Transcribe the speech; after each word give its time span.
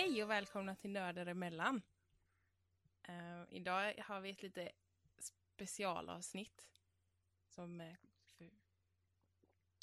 Hej 0.00 0.22
och 0.22 0.30
välkomna 0.30 0.76
till 0.76 0.90
Nördar 0.90 1.26
emellan. 1.26 1.82
Uh, 3.08 3.44
idag 3.48 3.94
har 3.98 4.20
vi 4.20 4.30
ett 4.30 4.42
lite 4.42 4.72
specialavsnitt. 5.18 6.68
Som, 7.48 7.80
uh, 7.80 7.94
för, 8.26 8.50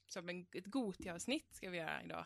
som 0.06 0.30
en, 0.30 0.48
ett 0.52 0.66
Gotia-avsnitt 0.66 1.54
ska 1.54 1.70
vi 1.70 1.78
göra 1.78 2.04
idag. 2.04 2.26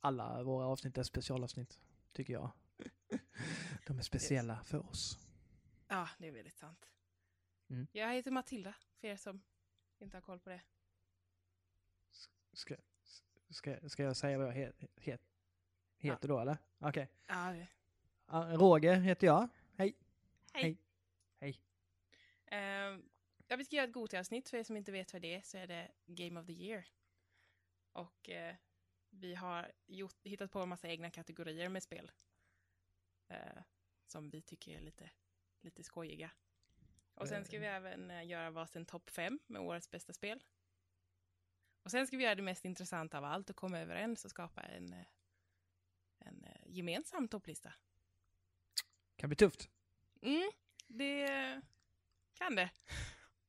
Alla 0.00 0.42
våra 0.42 0.66
avsnitt 0.66 0.98
är 0.98 1.02
specialavsnitt, 1.02 1.80
tycker 2.12 2.32
jag. 2.32 2.50
De 3.86 3.98
är 3.98 4.02
speciella 4.02 4.64
för 4.64 4.90
oss. 4.90 5.18
Ja, 5.88 6.08
det 6.18 6.28
är 6.28 6.32
väldigt 6.32 6.58
sant. 6.58 6.92
Mm. 7.68 7.86
Jag 7.92 8.14
heter 8.14 8.30
Matilda, 8.30 8.74
för 9.00 9.08
er 9.08 9.16
som 9.16 9.42
inte 9.98 10.16
har 10.16 10.22
koll 10.22 10.40
på 10.40 10.50
det. 10.50 10.62
Ska, 12.52 12.76
ska, 13.50 13.88
ska 13.88 14.02
jag 14.02 14.16
säga 14.16 14.38
vad 14.38 14.46
jag 14.46 14.52
heter? 14.96 15.35
Het, 15.98 16.12
heter 16.12 16.28
ja. 16.28 16.34
då, 16.34 16.40
eller? 16.40 16.58
Okej. 16.78 17.08
Okay. 17.24 17.66
Ja. 18.26 18.56
Roger 18.56 18.96
heter 18.96 19.26
jag. 19.26 19.48
Hej. 19.76 19.96
Hej. 20.52 20.78
Hej. 21.40 21.60
Uh, 22.52 23.00
ja, 23.48 23.56
vi 23.56 23.64
ska 23.64 23.76
göra 23.76 23.86
ett 23.86 23.92
Gotia-avsnitt. 23.92 24.48
För 24.48 24.56
er 24.56 24.62
som 24.62 24.76
inte 24.76 24.92
vet 24.92 25.12
vad 25.12 25.22
det 25.22 25.34
är 25.34 25.40
så 25.40 25.58
är 25.58 25.66
det 25.66 25.92
Game 26.06 26.40
of 26.40 26.46
the 26.46 26.52
Year. 26.52 26.86
Och 27.92 28.28
uh, 28.28 28.54
vi 29.10 29.34
har 29.34 29.72
gjort, 29.86 30.16
hittat 30.24 30.50
på 30.50 30.60
en 30.60 30.68
massa 30.68 30.88
egna 30.88 31.10
kategorier 31.10 31.68
med 31.68 31.82
spel. 31.82 32.10
Uh, 33.30 33.62
som 34.06 34.30
vi 34.30 34.42
tycker 34.42 34.76
är 34.76 34.80
lite, 34.80 35.10
lite 35.60 35.82
skojiga. 35.82 36.30
Och 37.14 37.28
sen 37.28 37.44
ska 37.44 37.58
vi 37.58 37.66
även 37.66 38.10
uh, 38.10 38.26
göra 38.26 38.50
varsin 38.50 38.86
topp 38.86 39.10
fem 39.10 39.38
med 39.46 39.62
årets 39.62 39.90
bästa 39.90 40.12
spel. 40.12 40.44
Och 41.82 41.90
sen 41.90 42.06
ska 42.06 42.16
vi 42.16 42.24
göra 42.24 42.34
det 42.34 42.42
mest 42.42 42.64
intressanta 42.64 43.18
av 43.18 43.24
allt 43.24 43.50
och 43.50 43.56
komma 43.56 43.78
överens 43.78 44.24
och 44.24 44.30
skapa 44.30 44.62
en 44.62 44.94
gemensam 46.76 47.28
topplista. 47.28 47.72
Kan 49.16 49.28
bli 49.28 49.36
tufft. 49.36 49.68
Mm, 50.22 50.50
det 50.86 51.26
kan 52.34 52.54
det. 52.54 52.70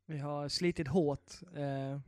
Vi 0.06 0.18
har 0.18 0.50
slitit 0.50 0.88
hårt 0.88 1.34
eh, 1.56 2.00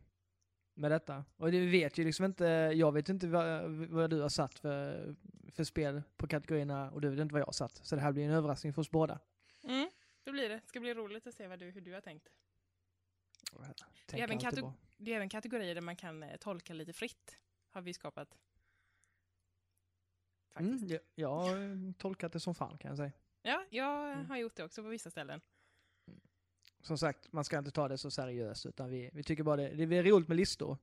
med 0.73 0.92
detta. 0.92 1.25
Och 1.38 1.52
det 1.52 1.66
vet 1.66 1.97
ju 1.97 2.03
liksom 2.03 2.25
inte, 2.25 2.45
jag 2.75 2.92
vet 2.92 3.09
inte 3.09 3.28
vad, 3.28 3.72
vad, 3.72 4.09
du 4.09 4.22
har 4.22 4.30
satt 4.30 4.59
för, 4.59 5.16
för 5.52 5.64
spel 5.64 6.02
på 6.17 6.28
kategorierna 6.28 6.92
och 6.92 7.02
du 7.02 7.09
vet 7.09 7.20
inte 7.20 7.34
vad 7.34 7.42
jag 7.42 7.45
har 7.45 7.53
satt. 7.53 7.86
Så 7.86 7.95
det 7.95 8.02
här 8.02 8.12
blir 8.12 8.25
en 8.25 8.31
överraskning 8.31 8.73
för 8.73 8.81
oss 8.81 8.92
båda. 8.92 9.20
Mm, 9.64 9.90
det 10.23 10.31
blir 10.31 10.50
det. 10.50 10.56
Det 10.56 10.67
ska 10.67 10.80
bli 10.80 10.94
roligt 10.94 11.28
att 11.28 11.34
se 11.34 11.47
vad 11.47 11.59
du, 11.59 11.72
hur 11.72 11.81
du 11.81 11.94
har 11.94 12.02
tänkt. 12.02 12.30
Det 14.06 14.20
är, 14.20 14.23
även 14.23 14.40
det 14.97 15.12
är 15.12 15.16
även 15.16 15.30
kategorier 15.30 15.75
där 15.75 15.81
man 15.81 15.95
kan 15.95 16.23
eh, 16.23 16.38
tolka 16.38 16.73
lite 16.73 16.94
fritt, 16.94 17.38
har 17.70 17.81
vi 17.81 17.94
skapat. 17.94 18.38
Faktiskt. 20.53 20.83
Mm, 20.83 21.00
jag, 21.16 21.30
har 21.30 21.94
tolkat 21.94 22.33
det 22.33 22.39
som 22.39 22.55
fan 22.55 22.78
kan 22.78 22.89
jag 22.89 22.97
säga. 22.97 23.11
Ja, 23.42 23.66
jag 23.69 24.11
mm. 24.11 24.30
har 24.30 24.38
gjort 24.38 24.56
det 24.56 24.64
också 24.64 24.83
på 24.83 24.89
vissa 24.89 25.09
ställen. 25.09 25.41
Som 26.81 26.97
sagt, 26.97 27.33
man 27.33 27.44
ska 27.44 27.58
inte 27.58 27.72
ta 27.72 27.88
det 27.88 27.97
så 27.97 28.11
seriöst 28.11 28.66
utan 28.66 28.89
vi, 28.89 29.09
vi 29.14 29.23
tycker 29.23 29.44
bara 29.44 29.56
det, 29.56 29.86
det 29.86 29.95
är 29.95 30.03
roligt 30.03 30.28
med 30.28 30.38
listor. 30.38 30.78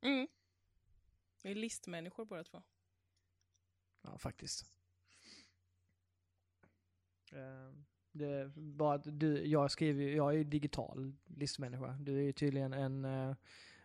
Mm. 0.00 0.28
Vi 1.42 1.50
är 1.50 1.54
listmänniskor 1.54 2.24
båda 2.24 2.44
två. 2.44 2.62
Ja, 4.02 4.18
faktiskt. 4.18 4.72
Uh, 7.32 7.72
det 8.12 8.26
är 8.26 8.52
bara 8.56 8.94
att 8.94 9.20
du, 9.20 9.46
jag 9.46 9.70
skriver 9.70 10.04
jag 10.04 10.32
är 10.32 10.36
ju 10.36 10.44
digital 10.44 11.12
listmänniska. 11.24 11.98
Du 12.00 12.18
är 12.18 12.22
ju 12.22 12.32
tydligen 12.32 12.72
en 12.72 13.04
uh, 13.04 13.36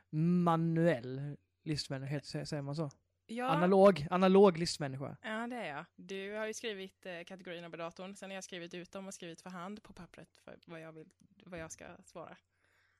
manuell 0.10 1.38
listmänniska, 1.64 2.46
säger 2.46 2.62
man 2.62 2.76
så? 2.76 2.92
Ja. 3.32 3.46
Analog, 3.50 4.08
analog 4.10 4.58
listmänniska. 4.58 5.18
Ja, 5.22 5.48
det 5.48 5.56
är 5.56 5.76
jag. 5.76 5.86
Du 5.96 6.34
har 6.34 6.46
ju 6.46 6.54
skrivit 6.54 7.06
eh, 7.06 7.24
kategorierna 7.24 7.70
på 7.70 7.78
datorn, 7.78 8.16
sen 8.16 8.30
har 8.30 8.36
jag 8.36 8.44
skrivit 8.44 8.74
ut 8.74 8.92
dem 8.92 9.08
och 9.08 9.14
skrivit 9.14 9.42
för 9.42 9.50
hand 9.50 9.84
på 9.84 9.94
pappret 9.94 10.38
för 10.38 10.60
vad 10.66 10.82
jag, 10.82 10.92
vill, 10.92 11.10
vad 11.46 11.60
jag 11.60 11.72
ska 11.72 11.98
svara. 12.04 12.38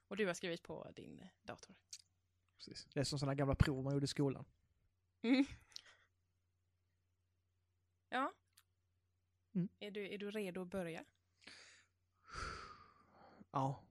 Och 0.08 0.18
du 0.18 0.28
har 0.28 0.34
skrivit 0.34 0.64
på 0.64 0.92
din 0.96 1.28
dator. 1.44 1.76
Precis. 2.56 2.88
Det 2.94 3.00
är 3.00 3.04
som 3.04 3.20
sådana 3.20 3.36
gamla 3.36 3.56
prov 3.56 3.84
man 3.84 3.94
gjorde 3.94 4.04
i 4.06 4.08
skolan. 4.08 4.46
Mm. 5.22 5.46
Ja. 8.12 8.34
Mm. 9.56 9.70
Är, 9.80 9.92
du, 9.92 10.14
är 10.14 10.18
du 10.18 10.32
redo 10.32 10.62
att 10.62 10.68
börja? 10.68 11.04
Ja. 13.52 13.84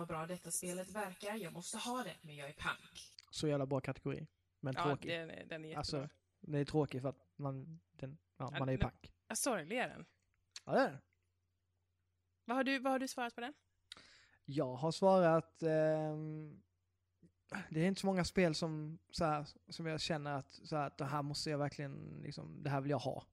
Vad 0.00 0.08
bra 0.08 0.26
detta 0.26 0.50
spelet 0.50 0.90
verkar, 0.90 1.34
jag 1.34 1.52
måste 1.52 1.78
ha 1.78 2.02
det, 2.02 2.16
men 2.22 2.36
jag 2.36 2.48
är 2.48 2.52
pank. 2.52 3.10
Så 3.30 3.48
jävla 3.48 3.66
bra 3.66 3.80
kategori. 3.80 4.26
Men 4.60 4.74
ja, 4.76 4.82
tråkig. 4.82 5.10
Den, 5.10 5.30
är, 5.30 5.44
den 5.44 5.64
är 5.64 5.68
jättebra. 5.68 5.78
Alltså, 5.78 6.08
den 6.40 6.54
är 6.54 6.64
tråkig 6.64 7.02
för 7.02 7.08
att 7.08 7.26
man, 7.36 7.80
den, 7.92 8.18
ja, 8.36 8.50
man 8.58 8.68
är 8.68 8.72
ju 8.72 8.78
pank. 8.78 9.12
Ja, 9.28 9.34
sorglig 9.34 9.78
är 9.78 9.88
den. 9.88 10.06
Ja, 10.64 10.72
det 10.72 10.80
är 10.80 10.90
den. 10.90 11.00
Vad 12.44 12.56
har 12.56 12.64
du, 12.64 12.78
vad 12.78 12.92
har 12.92 12.98
du 12.98 13.08
svarat 13.08 13.34
på 13.34 13.40
den? 13.40 13.54
Jag 14.44 14.74
har 14.74 14.92
svarat... 14.92 15.62
Eh, 15.62 16.16
det 17.70 17.80
är 17.80 17.86
inte 17.86 18.00
så 18.00 18.06
många 18.06 18.24
spel 18.24 18.54
som, 18.54 18.98
så 19.10 19.24
här, 19.24 19.46
som 19.68 19.86
jag 19.86 20.00
känner 20.00 20.32
att, 20.32 20.52
så 20.52 20.76
här, 20.76 20.86
att 20.86 20.98
det 20.98 21.04
här 21.04 21.22
måste 21.22 21.50
jag 21.50 21.58
verkligen, 21.58 22.20
liksom, 22.22 22.62
det 22.62 22.70
här 22.70 22.80
vill 22.80 22.90
jag 22.90 22.98
ha 22.98 23.24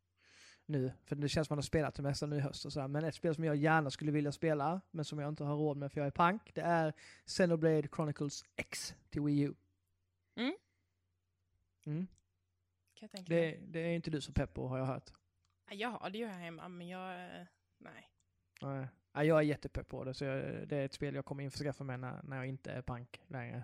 nu. 0.68 0.92
För 1.06 1.16
det 1.16 1.30
känns 1.30 1.48
som 1.48 1.54
att 1.54 1.58
man 1.58 1.58
har 1.58 1.64
spelat 1.64 1.96
det 1.96 2.04
mesta 2.04 2.26
nu 2.26 2.36
i 2.36 2.40
höst 2.40 2.66
och 2.66 2.74
sådär. 2.74 2.88
Men 2.88 3.04
ett 3.04 3.16
spel 3.16 3.36
som 3.36 3.44
jag 3.44 3.56
gärna 3.56 3.90
skulle 3.90 4.12
vilja 4.12 4.32
spela, 4.32 4.82
men 4.92 5.06
som 5.06 5.20
jag 5.20 5.30
inte 5.30 5.44
har 5.44 5.56
råd 5.56 5.78
med 5.78 5.92
för 5.92 6.00
jag 6.02 6.08
är 6.08 6.12
pank, 6.12 6.52
det 6.54 6.62
är 6.62 6.94
Xenoblade 7.26 7.88
Chronicles 7.88 8.44
X 8.56 8.96
till 9.10 9.22
Wii 9.22 9.42
U. 9.42 9.54
Mm. 10.36 10.56
Mm. 11.86 12.08
Kan 12.94 13.10
jag 13.12 13.12
tänka 13.12 13.34
det, 13.34 13.58
det 13.68 13.80
är 13.80 13.96
inte 13.96 14.12
du 14.12 14.22
så 14.22 14.34
pepp 14.34 14.54
på 14.54 14.68
har 14.68 14.78
jag 14.78 14.86
hört. 14.86 15.12
Jag 15.72 15.90
har 15.90 16.10
det 16.10 16.18
ju 16.18 16.26
här 16.26 16.40
hemma, 16.40 16.68
men 16.68 16.88
jag... 16.88 17.30
Nej. 17.78 18.10
Nej. 18.62 18.88
Jag 19.14 19.38
är 19.38 19.42
jättepepp 19.42 19.88
på 19.88 20.04
det, 20.04 20.14
så 20.14 20.26
jag, 20.26 20.68
det 20.68 20.78
är 20.78 20.86
ett 20.86 20.94
spel 20.94 21.16
jag 21.16 21.26
kommer 21.26 21.44
införskaffa 21.44 21.84
mig 21.84 21.98
när, 21.98 22.24
när 22.24 22.38
jag 22.38 22.48
inte 22.48 22.72
är 22.72 22.82
pank 22.82 23.22
längre. 23.28 23.64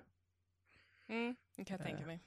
Mm, 1.08 1.36
det 1.56 1.66
kan 1.66 1.78
jag 1.78 1.86
tänka 1.86 2.06
mig. 2.06 2.20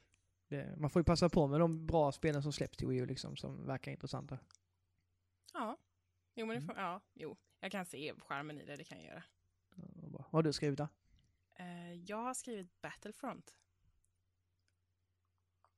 Det, 0.48 0.76
man 0.76 0.90
får 0.90 1.00
ju 1.00 1.04
passa 1.04 1.28
på 1.28 1.46
med 1.46 1.60
de 1.60 1.86
bra 1.86 2.12
spelen 2.12 2.42
som 2.42 2.52
släpps 2.52 2.76
till 2.76 2.88
Wii 2.88 2.98
U 2.98 3.06
liksom, 3.06 3.36
som 3.36 3.66
verkar 3.66 3.92
intressanta. 3.92 4.38
Ja. 5.56 5.76
Jo, 6.34 6.46
men 6.46 6.60
det 6.60 6.66
får, 6.66 6.72
mm. 6.72 6.84
ja, 6.84 7.00
jo. 7.14 7.36
Jag 7.60 7.72
kan 7.72 7.86
se 7.86 8.14
skärmen 8.18 8.60
i 8.60 8.64
det, 8.64 8.76
det 8.76 8.84
kan 8.84 8.98
jag 8.98 9.06
göra. 9.06 9.24
Vad 9.94 10.24
har 10.24 10.42
du 10.42 10.52
skrivit 10.52 10.78
då? 10.78 10.88
Uh, 11.60 11.94
jag 11.94 12.16
har 12.16 12.34
skrivit 12.34 12.80
Battlefront. 12.80 13.54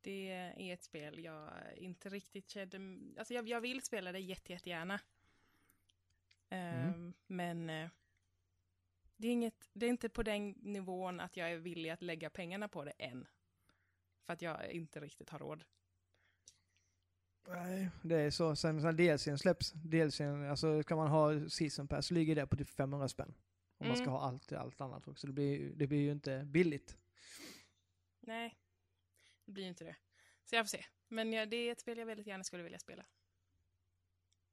Det 0.01 0.29
är 0.31 0.75
ett 0.75 0.83
spel 0.83 1.25
jag 1.25 1.51
inte 1.77 2.09
riktigt 2.09 2.49
kände... 2.49 2.79
Alltså 3.19 3.35
jag, 3.35 3.49
jag 3.49 3.61
vill 3.61 3.83
spela 3.83 4.13
det 4.13 4.19
jätte, 4.19 4.53
jättegärna. 4.53 5.01
Mm. 6.49 7.15
Men 7.27 7.71
uh, 7.71 7.91
det, 9.17 9.29
är 9.29 9.33
inget, 9.33 9.71
det 9.73 9.87
är 9.87 9.91
inte 9.91 10.09
på 10.09 10.23
den 10.23 10.51
nivån 10.51 11.21
att 11.21 11.37
jag 11.37 11.53
är 11.53 11.57
villig 11.57 11.91
att 11.91 12.03
lägga 12.03 12.31
pengarna 12.31 12.69
på 12.69 12.85
det 12.85 12.91
än. 12.91 13.27
För 14.23 14.33
att 14.33 14.43
jag 14.43 14.71
inte 14.71 15.01
riktigt 15.01 15.31
har 15.31 15.39
råd. 15.39 15.65
Nej, 17.49 17.91
det 18.03 18.17
är 18.17 18.31
så. 18.31 18.57
Sen 18.57 18.77
när 18.77 18.93
DLCn 18.93 19.39
släpps, 19.39 19.73
DLCn, 19.73 20.45
alltså 20.51 20.83
ska 20.83 20.97
man 20.97 21.09
ha 21.09 21.49
season 21.49 21.89
pass 21.89 22.07
så 22.07 22.15
ligger 22.15 22.35
det 22.35 22.47
på 22.47 22.57
typ 22.57 22.71
500 22.71 23.09
spänn. 23.09 23.35
Om 23.79 23.87
mm. 23.87 23.89
man 23.89 23.97
ska 23.97 24.05
mm. 24.05 24.13
ha 24.13 24.21
allt, 24.21 24.53
allt 24.53 24.81
annat 24.81 25.09
också. 25.09 25.27
Det 25.27 25.33
blir, 25.33 25.73
det 25.75 25.87
blir 25.87 25.99
ju 25.99 26.13
inte 26.13 26.45
billigt. 26.45 26.97
Nej, 28.21 28.59
det 29.45 29.53
blir 29.53 29.65
ju 29.65 29.69
inte 29.69 29.85
det. 29.85 29.97
Så 30.45 30.55
jag 30.55 30.65
får 30.65 30.79
se. 30.79 30.85
Men 31.09 31.33
ja, 31.33 31.47
det 31.47 31.57
är 31.57 31.73
ett 31.73 31.81
spel 31.81 31.99
jag 31.99 32.07
väldigt 32.07 32.27
gärna 32.27 32.45
skulle 32.45 32.63
vilja 32.63 32.79
spela. 32.79 33.07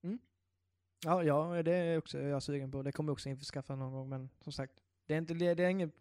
Mm. 0.03 0.19
Ja, 1.03 1.23
ja, 1.23 1.63
det 1.63 1.75
är 1.75 1.97
också 1.97 2.19
jag 2.19 2.43
sugen 2.43 2.71
på. 2.71 2.83
Det 2.83 2.91
kommer 2.91 3.09
jag 3.09 3.13
också 3.13 3.29
införskaffa 3.29 3.75
någon 3.75 3.93
gång, 3.93 4.09
men 4.09 4.29
som 4.41 4.53
sagt, 4.53 4.73
det 5.05 5.13
är 5.13 5.17
inte, 5.17 5.33
det, 5.33 5.53
det 5.53 5.63
är 5.63 5.69
ingen, 5.69 5.91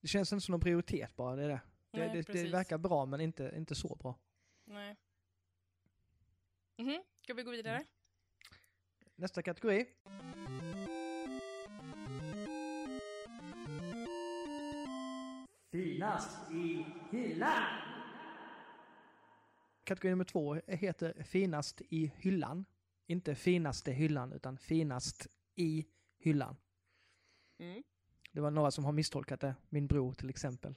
det 0.00 0.08
känns 0.08 0.32
inte 0.32 0.44
som 0.44 0.52
någon 0.52 0.60
prioritet 0.60 1.16
bara, 1.16 1.36
det 1.36 1.44
är 1.44 1.48
det. 1.48 1.60
Det, 1.90 2.06
Nej, 2.06 2.22
det, 2.26 2.32
det, 2.32 2.50
verkar 2.50 2.78
bra, 2.78 3.06
men 3.06 3.20
inte, 3.20 3.52
inte 3.56 3.74
så 3.74 3.96
bra. 3.96 4.18
Nej. 4.64 4.96
Mm 6.76 7.02
ska 7.22 7.34
vi 7.34 7.42
gå 7.42 7.50
vidare? 7.50 7.76
Mm. 7.76 7.86
Nästa 9.16 9.42
kategori. 9.42 9.86
Finast 15.70 16.50
i 16.50 16.86
hyllan! 17.10 17.62
Kategori 19.84 20.10
nummer 20.10 20.24
två 20.24 20.54
heter 20.54 21.22
Finast 21.22 21.82
i 21.90 22.12
hyllan. 22.16 22.64
Inte 23.06 23.34
finaste 23.34 23.92
hyllan, 23.92 24.32
utan 24.32 24.58
finast 24.58 25.26
i 25.54 25.86
hyllan. 26.18 26.56
Mm. 27.58 27.82
Det 28.32 28.40
var 28.40 28.50
några 28.50 28.70
som 28.70 28.84
har 28.84 28.92
misstolkat 28.92 29.40
det. 29.40 29.54
Min 29.68 29.86
bror 29.86 30.12
till 30.12 30.30
exempel. 30.30 30.74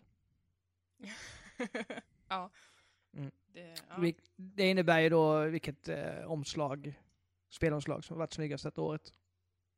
ja. 2.27 2.51
Mm. 3.13 3.31
Det, 3.57 3.75
ja. 3.89 4.12
det, 4.36 4.69
innebär 4.69 5.00
ju 5.00 5.09
då 5.09 5.45
vilket 5.45 5.88
eh, 5.89 6.31
omslag, 6.31 7.01
spelomslag 7.50 8.04
som 8.04 8.13
har 8.13 8.19
varit 8.19 8.33
snyggast 8.33 8.63
detta 8.63 8.81
året. 8.81 9.13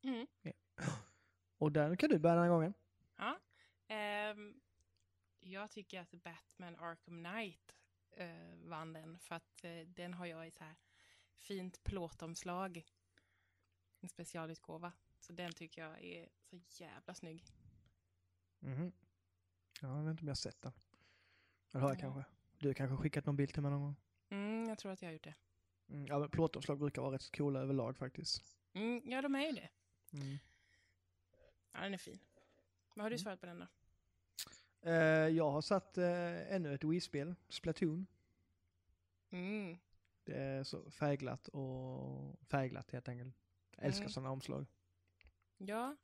Mm. 0.04 0.28
Ja. 0.42 0.52
Och 1.58 1.72
där 1.72 1.96
kan 1.96 2.10
du 2.10 2.20
börja 2.20 2.36
den 2.36 2.44
här 2.44 2.50
gången. 2.52 2.74
Ja. 3.18 3.40
Um, 4.32 4.62
Jag 5.40 5.72
tycker 5.72 6.00
att 6.02 6.12
Batman 6.12 6.76
Arkham 6.76 7.24
Knight 7.24 7.76
eh, 8.12 8.30
vann 8.64 8.94
den 8.94 9.20
för 9.20 9.36
att 9.36 9.64
eh, 9.64 9.80
den 9.88 10.14
har 10.14 10.26
jag 10.26 10.48
i 10.48 10.52
så 10.52 10.64
här 10.64 10.76
fint 11.36 11.84
plåtomslag. 11.84 12.86
En 14.00 14.10
specialutgåva. 14.10 14.92
Så 15.20 15.34
den 15.34 15.54
tycker 15.54 15.82
jag 15.82 16.04
är 16.04 16.30
så 16.40 16.60
jävla 16.84 17.14
snygg. 17.14 17.46
Mhm. 18.60 18.92
Ja, 19.82 19.88
jag 19.98 20.04
vet 20.04 20.12
inte 20.12 20.22
om 20.22 20.28
jag 20.28 20.32
har 20.32 20.36
sett 20.36 20.62
den. 20.62 20.72
Eller 21.72 21.82
har 21.82 21.90
jag 21.90 21.98
Ja. 21.98 22.02
kanske? 22.02 22.24
Du 22.60 22.68
har 22.68 22.74
kanske 22.74 22.98
skickat 22.98 23.26
någon 23.26 23.36
bild 23.36 23.54
till 23.54 23.62
mig 23.62 23.72
någon 23.72 23.82
gång? 23.82 23.96
Mm, 24.30 24.70
jag 24.70 24.78
tror 24.78 24.92
att 24.92 25.02
jag 25.02 25.10
har 25.10 25.14
gjort 25.14 25.24
det. 25.24 25.36
Mm. 25.90 26.06
Ja, 26.06 26.20
men 26.20 26.30
plåtomslag 26.30 26.80
brukar 26.80 27.02
vara 27.02 27.14
rätt 27.16 27.36
coola 27.38 27.60
överlag 27.60 27.98
faktiskt. 27.98 28.44
Mm, 28.74 29.02
ja, 29.06 29.22
de 29.22 29.36
är 29.36 29.46
ju 29.46 29.52
det. 29.52 29.70
Mm. 30.14 30.38
Ja, 31.74 31.80
den 31.82 31.94
är 31.94 31.98
fin. 31.98 32.20
Vad 32.96 33.04
har 33.04 33.10
du 33.10 33.14
Mm. 33.14 33.24
svarat 33.24 33.40
på 33.40 33.46
den 33.46 33.60
då? 33.60 33.68
Eh, 34.90 34.94
jag 35.28 35.52
har 35.52 35.62
satt 35.62 35.98
eh, 35.98 36.54
ännu 36.56 36.74
ett 36.74 36.84
Wii-spel, 36.84 37.36
Splatoon. 37.50 38.08
Mm. 39.30 39.78
Det 40.24 40.36
är 40.38 40.64
så 40.64 40.92
färgglatt 40.92 41.48
och 41.48 42.40
färgglatt 42.48 42.92
helt 42.92 43.08
enkelt. 43.10 43.36
Jag 43.76 43.86
älskar 43.86 44.02
Mm. 44.04 44.10
sådana 44.12 44.32
omslag. 44.32 44.66
Ja, 45.58 45.96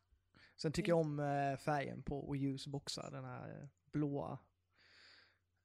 Sen 0.57 0.71
tycker 0.71 0.89
jag 0.89 0.99
om 0.99 1.19
eh, 1.19 1.57
färgen 1.57 2.03
på 2.03 2.31
Wii 2.31 2.47
U's 2.53 2.69
boxar, 2.69 3.11
den 3.11 3.23
här 3.25 3.69
blåa. 3.91 4.39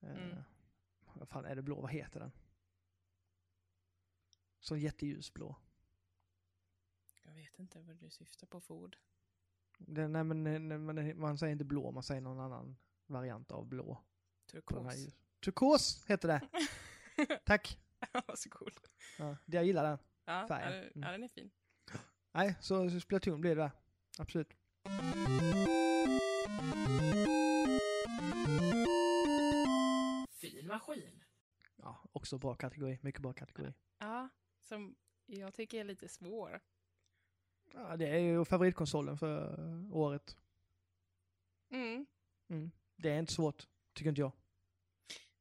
Mm. 0.03 0.37
Vad 1.15 1.29
fan 1.29 1.45
är 1.45 1.57
det 1.57 1.63
blå, 1.63 1.81
vad 1.81 1.91
heter 1.91 2.21
den? 2.21 2.33
Så 4.61 4.77
jätteljusblå. 4.77 5.57
jag 7.23 7.33
vet 7.33 7.59
inte 7.59 7.81
vad 7.81 7.97
du 7.97 8.11
syftar 8.11 8.47
på 8.47 8.61
för 8.61 8.75
ord. 8.75 8.97
Den, 9.79 10.13
nej, 10.13 10.25
men, 10.25 10.45
nej, 10.45 10.79
men 10.79 11.21
man 11.21 11.39
säger 11.39 11.53
inte 11.53 11.65
blå, 11.65 11.91
man 11.91 12.03
säger 12.03 12.21
någon 12.21 12.41
annan 12.41 12.77
variant 13.07 13.51
av 13.51 13.67
blå. 13.67 14.03
Turkos. 14.47 14.95
Turkos 15.41 16.05
heter 16.07 16.29
det. 16.29 16.49
Tack. 17.45 17.79
Varsågod. 18.27 18.73
Ja, 19.19 19.37
det 19.47 19.57
jag 19.57 19.67
gillar 19.67 19.85
den. 19.85 19.99
Ja, 20.25 20.47
Färgen. 20.49 20.73
Mm. 20.73 21.03
ja, 21.03 21.11
den 21.13 21.23
är 21.23 21.29
fin. 21.29 21.51
Nej, 22.33 22.57
så 22.61 22.91
så 22.91 23.01
Splatoon 23.01 23.41
blir 23.41 23.57
det 23.57 23.63
där. 23.63 23.71
Absolut. 24.19 24.57
Maskin. 30.81 31.25
Ja, 31.77 32.09
också 32.13 32.39
bra 32.39 32.55
kategori. 32.55 32.99
Mycket 33.03 33.23
bra 33.23 33.33
kategori. 33.33 33.73
Ja, 33.99 34.29
som 34.61 34.97
jag 35.27 35.55
tycker 35.55 35.81
är 35.81 35.85
lite 35.85 36.09
svår. 36.09 36.61
Ja, 37.75 37.97
det 37.97 38.09
är 38.09 38.19
ju 38.19 38.45
favoritkonsolen 38.45 39.19
för 39.19 39.59
året. 39.93 40.37
Mm. 41.71 42.07
Mm. 42.49 42.71
Det 42.97 43.11
är 43.11 43.19
inte 43.19 43.33
svårt, 43.33 43.69
tycker 43.93 44.09
inte 44.09 44.21
jag. 44.21 44.33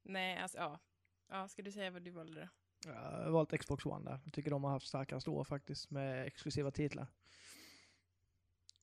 Nej, 0.01 0.37
alltså 0.37 0.57
ja. 0.57 0.79
Ja, 1.27 1.47
ska 1.47 1.61
du 1.61 1.71
säga 1.71 1.91
vad 1.91 2.01
du 2.01 2.11
valde 2.11 2.41
då? 2.41 2.47
Jag 2.89 3.01
har 3.01 3.29
valt 3.29 3.59
Xbox 3.59 3.85
One 3.85 4.11
där. 4.11 4.19
Jag 4.23 4.33
tycker 4.33 4.51
de 4.51 4.63
har 4.63 4.71
haft 4.71 4.87
starkast 4.87 5.27
år 5.27 5.43
faktiskt 5.43 5.91
med 5.91 6.27
exklusiva 6.27 6.71
titlar. 6.71 7.07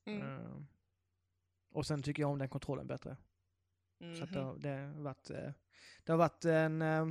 Mm. 0.05 0.21
Eh, 0.21 0.61
och 1.71 1.85
sen 1.85 2.03
tycker 2.03 2.23
jag 2.23 2.31
om 2.31 2.39
den 2.39 2.49
kontrollen 2.49 2.87
bättre. 2.87 3.17
Så 3.99 4.23
att 4.23 4.33
det, 4.33 4.39
Mhm. 4.39 4.45
har- 4.47 4.57
det, 4.57 4.69
har 4.69 5.03
varit, 5.03 5.29
eh, 5.29 5.51
det 6.03 6.11
har 6.11 6.17
varit 6.17 6.45
en... 6.45 6.81
eh, 6.81 7.07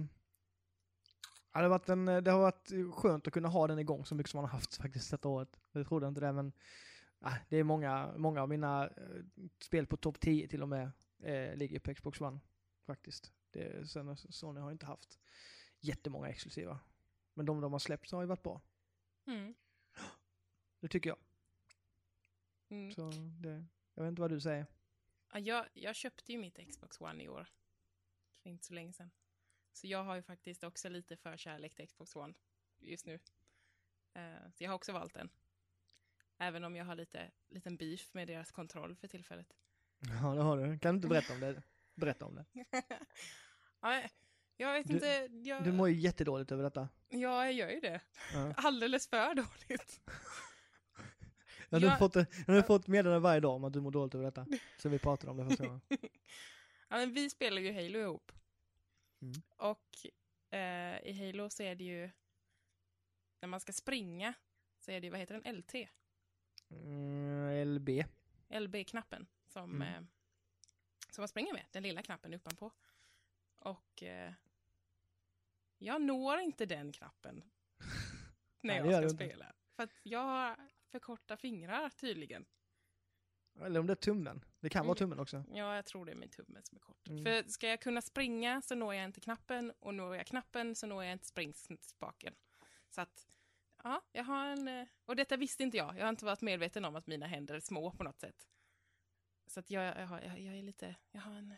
Ja, 1.52 1.60
det, 1.62 1.68
har 1.68 1.78
varit 1.78 1.88
en, 1.88 2.04
det 2.04 2.30
har 2.30 2.38
varit 2.40 2.70
skönt 2.94 3.26
att 3.26 3.32
kunna 3.32 3.48
ha 3.48 3.66
den 3.66 3.78
igång 3.78 4.04
så 4.04 4.14
mycket 4.14 4.30
som 4.30 4.38
man 4.38 4.44
har 4.50 4.58
haft 4.58 4.76
faktiskt 4.76 5.10
detta 5.10 5.28
året. 5.28 5.60
Jag 5.72 5.86
trodde 5.88 6.08
inte 6.08 6.20
det, 6.20 6.32
men 6.32 6.52
ja, 7.18 7.32
det 7.48 7.56
är 7.56 7.64
många, 7.64 8.14
många 8.16 8.42
av 8.42 8.48
mina 8.48 8.84
eh, 8.88 9.22
spel 9.62 9.86
på 9.86 9.96
topp 9.96 10.20
10 10.20 10.48
till 10.48 10.62
och 10.62 10.68
med 10.68 10.90
eh, 11.22 11.56
ligger 11.56 11.78
på 11.78 11.94
Xbox 11.94 12.20
One 12.20 12.40
faktiskt. 12.86 13.32
Det, 13.50 13.88
sen, 13.90 14.16
Sony 14.16 14.60
har 14.60 14.72
inte 14.72 14.86
haft 14.86 15.18
jättemånga 15.80 16.28
exklusiva. 16.28 16.78
Men 17.34 17.46
de 17.46 17.60
de 17.60 17.72
har 17.72 17.78
släppt 17.78 18.08
så 18.08 18.16
har 18.16 18.22
ju 18.22 18.26
varit 18.28 18.42
bra. 18.42 18.60
Mm. 19.26 19.54
Det 20.80 20.88
tycker 20.88 21.10
jag. 21.10 21.18
Mm. 22.68 22.92
Så 22.92 23.10
det, 23.40 23.64
jag 23.94 24.02
vet 24.02 24.08
inte 24.10 24.20
vad 24.22 24.30
du 24.30 24.40
säger. 24.40 24.66
Ja, 25.32 25.38
jag, 25.38 25.66
jag 25.74 25.96
köpte 25.96 26.32
ju 26.32 26.38
mitt 26.38 26.68
Xbox 26.70 27.00
One 27.00 27.22
i 27.24 27.28
år. 27.28 27.46
För 28.42 28.50
inte 28.50 28.64
så 28.64 28.74
länge 28.74 28.92
sedan. 28.92 29.10
Så 29.72 29.86
jag 29.86 30.04
har 30.04 30.16
ju 30.16 30.22
faktiskt 30.22 30.64
också 30.64 30.88
lite 30.88 31.16
förkärlek 31.16 31.74
till 31.74 31.86
Xbox 31.88 32.16
One 32.16 32.34
just 32.78 33.06
nu. 33.06 33.14
Eh, 34.14 34.50
så 34.54 34.64
jag 34.64 34.70
har 34.70 34.74
också 34.74 34.92
valt 34.92 35.14
den. 35.14 35.30
Även 36.38 36.64
om 36.64 36.76
jag 36.76 36.84
har 36.84 36.94
lite 36.94 37.30
liten 37.48 37.76
beef 37.76 38.14
med 38.14 38.28
deras 38.28 38.52
kontroll 38.52 38.96
för 38.96 39.08
tillfället. 39.08 39.52
Ja, 40.22 40.34
det 40.34 40.42
har 40.42 40.56
du. 40.56 40.78
Kan 40.78 40.94
du 40.94 40.96
inte 40.96 41.08
berätta 41.08 41.32
om 41.32 41.40
det? 41.40 41.62
Berätta 41.94 42.24
om 42.24 42.34
det. 42.34 42.44
ja, 43.80 44.02
jag 44.56 44.72
vet 44.72 44.86
Du- 44.86 44.94
inte. 44.94 45.28
Jag, 45.48 45.64
Du 45.64 45.72
mår 45.72 45.88
ju 45.88 45.94
jättedåligt 45.94 46.52
över 46.52 46.62
detta. 46.64 46.88
Ja, 47.08 47.44
jag 47.44 47.52
gör 47.52 47.68
ju 47.70 47.80
det. 47.80 48.00
Ja. 48.32 48.52
Alldeles 48.56 49.08
för 49.08 49.34
dåligt. 49.34 50.00
Jag 51.68 51.80
har 51.80 51.88
Jag- 51.88 51.98
fått, 51.98 52.14
jag 52.46 52.66
fått 52.66 52.86
meddelande 52.86 53.20
varje 53.20 53.40
dag 53.40 53.54
om 53.54 53.64
att 53.64 53.72
du 53.72 53.80
mår 53.80 53.90
dåligt 53.90 54.14
över 54.14 54.24
detta. 54.24 54.46
Så 54.78 54.88
vi 54.88 54.98
pratade 54.98 55.30
om 55.30 55.36
det 55.36 55.44
första 55.48 55.64
gången. 55.66 55.80
Ja, 56.88 56.96
men 56.96 57.12
vi 57.12 57.30
spelar 57.30 57.62
ju 57.62 57.72
Halo 57.72 57.98
ihop. 57.98 58.32
Mm. 59.22 59.34
Och 59.56 60.06
eh, 60.56 60.98
i 61.02 61.26
Halo 61.26 61.50
så 61.50 61.62
är 61.62 61.74
det 61.74 61.84
ju, 61.84 62.10
när 63.40 63.48
man 63.48 63.60
ska 63.60 63.72
springa, 63.72 64.34
så 64.78 64.90
är 64.90 65.00
det, 65.00 65.10
vad 65.10 65.20
heter 65.20 65.40
den, 65.44 65.56
LT? 65.56 65.74
Mm, 66.70 67.68
LB. 67.74 67.88
LB-knappen 68.48 69.26
som, 69.46 69.70
Mm. 69.82 69.82
eh, 69.94 70.00
som 71.10 71.22
man 71.22 71.28
springer 71.28 71.52
med, 71.52 71.64
den 71.70 71.82
lilla 71.82 72.02
knappen 72.02 72.34
uppanpå. 72.34 72.70
Och 73.56 74.02
eh, 74.02 74.32
jag 75.78 76.02
når 76.02 76.38
inte 76.38 76.66
den 76.66 76.92
knappen 76.92 77.44
när 78.60 78.76
jag 78.84 79.10
ska 79.10 79.16
spela. 79.16 79.52
För 79.76 79.82
att 79.82 79.90
jag 80.02 80.20
har 80.24 80.56
för 80.96 81.00
korta 81.00 81.36
fingrar 81.36 81.90
tydligen. 81.90 82.44
Eller 83.60 83.80
om 83.80 83.86
det 83.86 83.92
är 83.92 83.94
tummen. 83.94 84.44
Det 84.60 84.68
kan 84.68 84.86
vara 84.86 84.92
Mm. 84.92 84.98
tummen 84.98 85.18
också. 85.20 85.44
Ja, 85.52 85.74
jag 85.76 85.84
tror 85.86 86.04
det 86.06 86.12
är 86.12 86.16
min 86.16 86.28
tumme 86.28 86.60
som 86.62 86.76
är 86.76 86.80
kort. 86.80 87.08
Mm. 87.08 87.24
För 87.24 87.50
ska 87.50 87.68
jag 87.68 87.80
kunna 87.80 88.02
springa 88.02 88.62
så 88.62 88.74
når 88.74 88.94
jag 88.94 89.04
inte 89.04 89.20
knappen 89.20 89.72
och 89.78 89.94
når 89.94 90.16
jag 90.16 90.26
knappen 90.26 90.74
så 90.74 90.86
når 90.86 91.04
jag 91.04 91.12
inte 91.12 91.26
springspaken. 91.26 92.34
Så 92.90 93.00
att, 93.00 93.28
ja, 93.84 94.02
jag 94.12 94.24
har 94.24 94.46
en... 94.46 94.68
eh, 94.68 94.86
Och 95.04 95.16
detta 95.16 95.36
visste 95.36 95.62
inte 95.62 95.76
jag. 95.76 95.96
Jag 95.98 96.02
har 96.04 96.08
inte 96.10 96.24
varit 96.24 96.40
medveten 96.42 96.84
om 96.84 96.96
att 96.96 97.06
mina 97.06 97.26
händer 97.26 97.54
är 97.54 97.60
små 97.60 97.90
på 97.90 98.04
något 98.04 98.20
sätt. 98.20 98.48
Så 99.46 99.60
att 99.60 99.70
jag, 99.70 99.84
jag, 100.00 100.06
har, 100.06 100.20
jag, 100.20 100.40
jag 100.40 100.58
är 100.58 100.62
lite... 100.62 100.96
Jag 101.10 101.20
har 101.20 101.32
en 101.34 101.54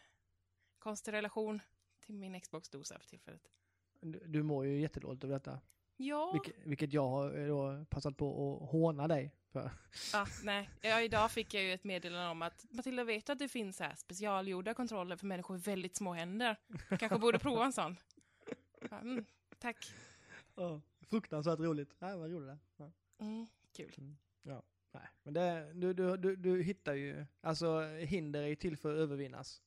konstig 0.78 1.12
relation 1.12 1.62
till 2.00 2.14
min 2.14 2.40
Xbox-dosa 2.40 2.98
för 2.98 3.06
tillfället. 3.08 3.48
Du, 4.00 4.22
du 4.26 4.42
mår 4.42 4.66
ju 4.66 4.80
jättedåligt 4.80 5.24
över 5.24 5.34
detta. 5.34 5.60
Ja, 6.00 6.32
Vilket, 6.32 6.66
vilket 6.66 6.92
jag 6.92 7.08
har 7.08 7.48
eh, 7.78 7.84
passat 7.84 8.16
på 8.16 8.58
att 8.62 8.70
håna 8.70 9.08
dig 9.08 9.34
för. 9.52 9.70
ja 10.12 10.26
nej. 10.44 10.70
Ja, 10.80 11.00
idag 11.00 11.30
fick 11.30 11.54
jag 11.54 11.62
ju 11.62 11.72
ett 11.72 11.84
meddelande 11.84 12.28
om 12.30 12.42
att 12.42 12.66
Matilda 12.70 13.04
vet 13.04 13.30
att 13.30 13.38
det 13.38 13.48
finns 13.48 13.80
här 13.80 13.94
specialgjorda 13.94 14.74
kontroller 14.74 15.16
för 15.16 15.26
människor 15.26 15.54
med 15.54 15.62
väldigt 15.62 15.96
små 15.96 16.12
händer. 16.12 16.56
Kanske 16.88 17.18
borde 17.18 17.38
prova 17.38 17.64
en 17.64 17.72
sån. 17.72 17.96
Ja, 18.90 18.98
Mm, 18.98 19.24
tack. 19.58 19.92
Ja, 20.54 20.80
fruktansvärt 21.10 21.58
roligt. 21.58 21.94
Ja, 21.98 22.16
vad 22.16 22.30
roligt 22.30 22.48
det 22.48 22.58
ja. 22.76 22.92
Mm, 23.20 23.46
kul. 23.76 24.14
Nej, 24.92 25.08
men 25.22 25.34
det, 25.34 25.72
du, 25.74 25.92
du, 25.92 26.16
du, 26.16 26.36
du 26.36 26.62
hittar 26.62 26.94
ju, 26.94 27.26
alltså 27.40 27.80
hinder 27.82 28.42
är 28.42 28.46
ju 28.46 28.54
till 28.54 28.76
för 28.76 28.92
att 28.94 28.98
övervinnas. 28.98 29.62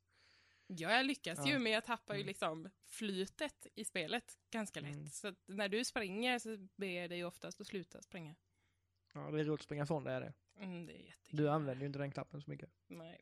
Ja, 0.78 0.92
jag 0.92 1.06
lyckas 1.06 1.40
Ja. 1.40 1.48
ju, 1.52 1.60
men 1.60 1.72
jag 1.72 1.84
tappar 1.86 2.14
ju 2.14 2.20
Mm. 2.20 2.28
liksom 2.28 2.70
flytet 2.86 3.68
i 3.76 3.86
spelet 3.86 4.38
ganska 4.52 4.80
lätt. 4.80 4.94
Mm. 4.96 5.10
Så 5.10 5.34
när 5.46 5.70
du 5.70 5.86
springer 5.86 6.40
så 6.40 6.58
ber 6.76 6.88
jag 6.88 7.10
dig 7.10 7.26
oftast 7.26 7.62
att 7.62 7.68
sluta 7.68 8.02
springa. 8.02 8.36
Ja, 9.14 9.20
det 9.32 9.40
är 9.40 9.44
roligt 9.44 9.60
att 9.60 9.66
springa 9.66 9.84
ifrån 9.84 10.04
det 10.04 10.12
är 10.12 10.22
det. 10.22 10.34
Mm, 10.60 10.86
det 10.86 10.94
är 10.94 11.06
jättekul. 11.06 11.38
Du 11.38 11.50
använder 11.50 11.82
ju 11.82 11.88
inte 11.88 12.00
den 12.00 12.12
knappen 12.12 12.42
så 12.42 12.50
mycket. 12.50 12.70
Nej, 12.88 13.22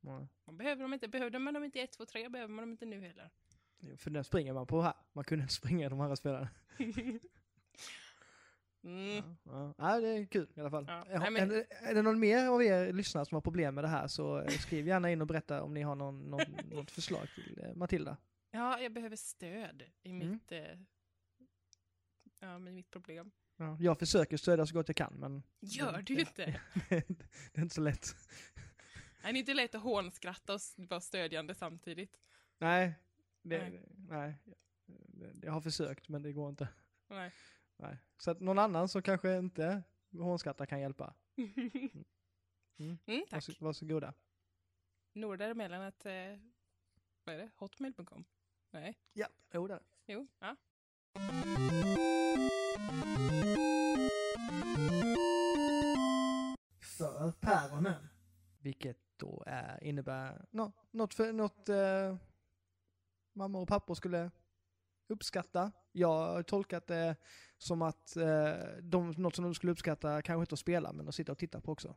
Ja. 0.00 0.28
man 0.44 0.56
behöver 0.56 0.82
dem 0.82 0.94
inte. 0.94 1.08
Behövde 1.08 1.38
man 1.38 1.54
dem 1.54 1.64
inte 1.64 1.78
i 1.78 1.82
1, 1.82 1.92
2, 1.92 2.06
3 2.06 2.28
behöver 2.28 2.54
man 2.54 2.62
dem 2.62 2.70
inte 2.70 2.86
nu 2.86 3.00
heller. 3.00 3.30
För 3.96 4.10
den 4.10 4.24
springer 4.24 4.52
man 4.52 4.66
på 4.66 4.82
här. 4.82 4.94
Man 5.12 5.24
kunde 5.24 5.42
inte 5.42 5.54
springa 5.54 5.86
i 5.86 5.88
de 5.88 6.00
andra 6.00 6.16
spelarna. 6.16 6.48
mm. 8.84 9.36
Ja, 9.44 9.74
ja. 9.78 10.00
det 10.00 10.08
är 10.08 10.26
kul 10.26 10.48
i 10.54 10.60
alla 10.60 10.70
fall. 10.70 10.84
Ja, 10.88 11.04
Är, 11.06 11.18
nej, 11.18 11.30
men- 11.30 11.42
är, 11.50 11.54
det- 11.54 11.66
är 11.74 11.94
det 11.94 12.02
någon 12.02 12.20
mer 12.20 12.46
av 12.48 12.62
er 12.62 12.92
lyssnare 12.92 13.24
som 13.26 13.34
har 13.36 13.40
problem 13.40 13.74
med 13.74 13.84
det 13.84 13.88
här 13.88 14.08
så 14.08 14.38
eh, 14.40 14.48
skriv 14.48 14.86
gärna 14.88 15.10
in 15.10 15.20
och 15.20 15.26
berätta 15.26 15.62
om 15.62 15.74
ni 15.74 15.82
har 15.82 15.94
någon, 15.94 16.30
någon, 16.30 16.40
något 16.70 16.90
förslag 16.90 17.28
till 17.34 17.60
eh, 17.64 17.74
Matilda. 17.74 18.16
Ja, 18.50 18.80
jag 18.80 18.92
behöver 18.92 19.16
stöd 19.16 19.82
i 20.02 20.10
Mm. 20.10 20.30
mitt, 20.30 20.52
eh, 20.52 20.64
ja, 22.40 22.58
med 22.58 22.74
mitt 22.74 22.90
problem. 22.90 23.30
Ja, 23.56 23.76
jag 23.80 23.98
försöker 23.98 24.36
stödja 24.36 24.66
så 24.66 24.74
gott 24.74 24.88
jag 24.88 24.96
kan 24.96 25.14
men 25.14 25.42
Gör 25.60 26.02
du 26.02 26.14
inte? 26.20 26.60
det 26.88 27.58
är 27.58 27.62
inte 27.62 27.74
så 27.74 27.80
lätt. 27.80 28.16
Det 29.22 29.28
är 29.28 29.36
inte 29.36 29.54
lätt 29.54 29.74
att 29.74 29.82
hånskratta 29.82 30.54
och 30.54 30.60
vara 30.76 31.00
stödjande 31.00 31.54
samtidigt. 31.54 32.20
Nej, 32.58 32.94
det, 33.42 33.58
Nej. 33.58 33.82
nej. 34.08 34.34
Jag 35.42 35.52
har 35.52 35.60
försökt 35.60 36.08
men 36.08 36.22
det 36.22 36.32
går 36.32 36.48
inte. 36.50 36.68
Nej. 37.08 37.32
Nej. 37.76 37.98
Så 38.16 38.30
att 38.30 38.40
någon 38.40 38.58
annan 38.58 38.88
som 38.88 39.02
kanske 39.02 39.38
inte 39.38 39.82
hånskrattar 40.12 40.66
kan 40.66 40.80
hjälpa. 40.80 41.14
Mm. 42.78 42.98
Mm, 43.06 43.26
tack. 43.30 43.48
Varså, 43.48 43.64
varsågoda. 43.64 44.14
Några 45.12 45.36
däremellan 45.36 45.82
att 45.82 46.06
eh, 46.06 46.12
Vad 47.24 47.34
är 47.34 47.38
det? 47.38 47.50
Hotmail.com? 47.56 48.24
Nej. 48.70 48.98
Ja, 49.12 49.26
jo 49.52 49.66
det. 49.66 49.80
Jo. 50.06 50.26
Ja. 50.38 50.56
För 56.80 57.32
päronen. 57.40 58.08
Vilket 58.58 58.98
då 59.16 59.44
är, 59.46 59.84
innebär 59.84 60.46
nå, 60.50 60.72
något, 60.90 61.14
för, 61.14 61.32
något 61.32 61.68
eh, 61.68 62.16
mamma 63.32 63.58
och 63.58 63.68
pappor 63.68 63.94
skulle 63.94 64.30
uppskatta. 65.08 65.72
Jag 65.92 66.08
har 66.08 66.42
tolkat 66.42 66.86
det 66.86 67.16
som 67.58 67.82
att 67.82 68.16
eh, 68.16 68.54
de, 68.82 69.10
något 69.10 69.34
som 69.34 69.44
de 69.44 69.54
skulle 69.54 69.72
uppskatta 69.72 70.22
kanske 70.22 70.40
inte 70.40 70.52
att 70.52 70.58
spela 70.58 70.92
men 70.92 71.08
att 71.08 71.14
sitta 71.14 71.32
och 71.32 71.38
titta 71.38 71.60
på 71.60 71.72
också. 71.72 71.96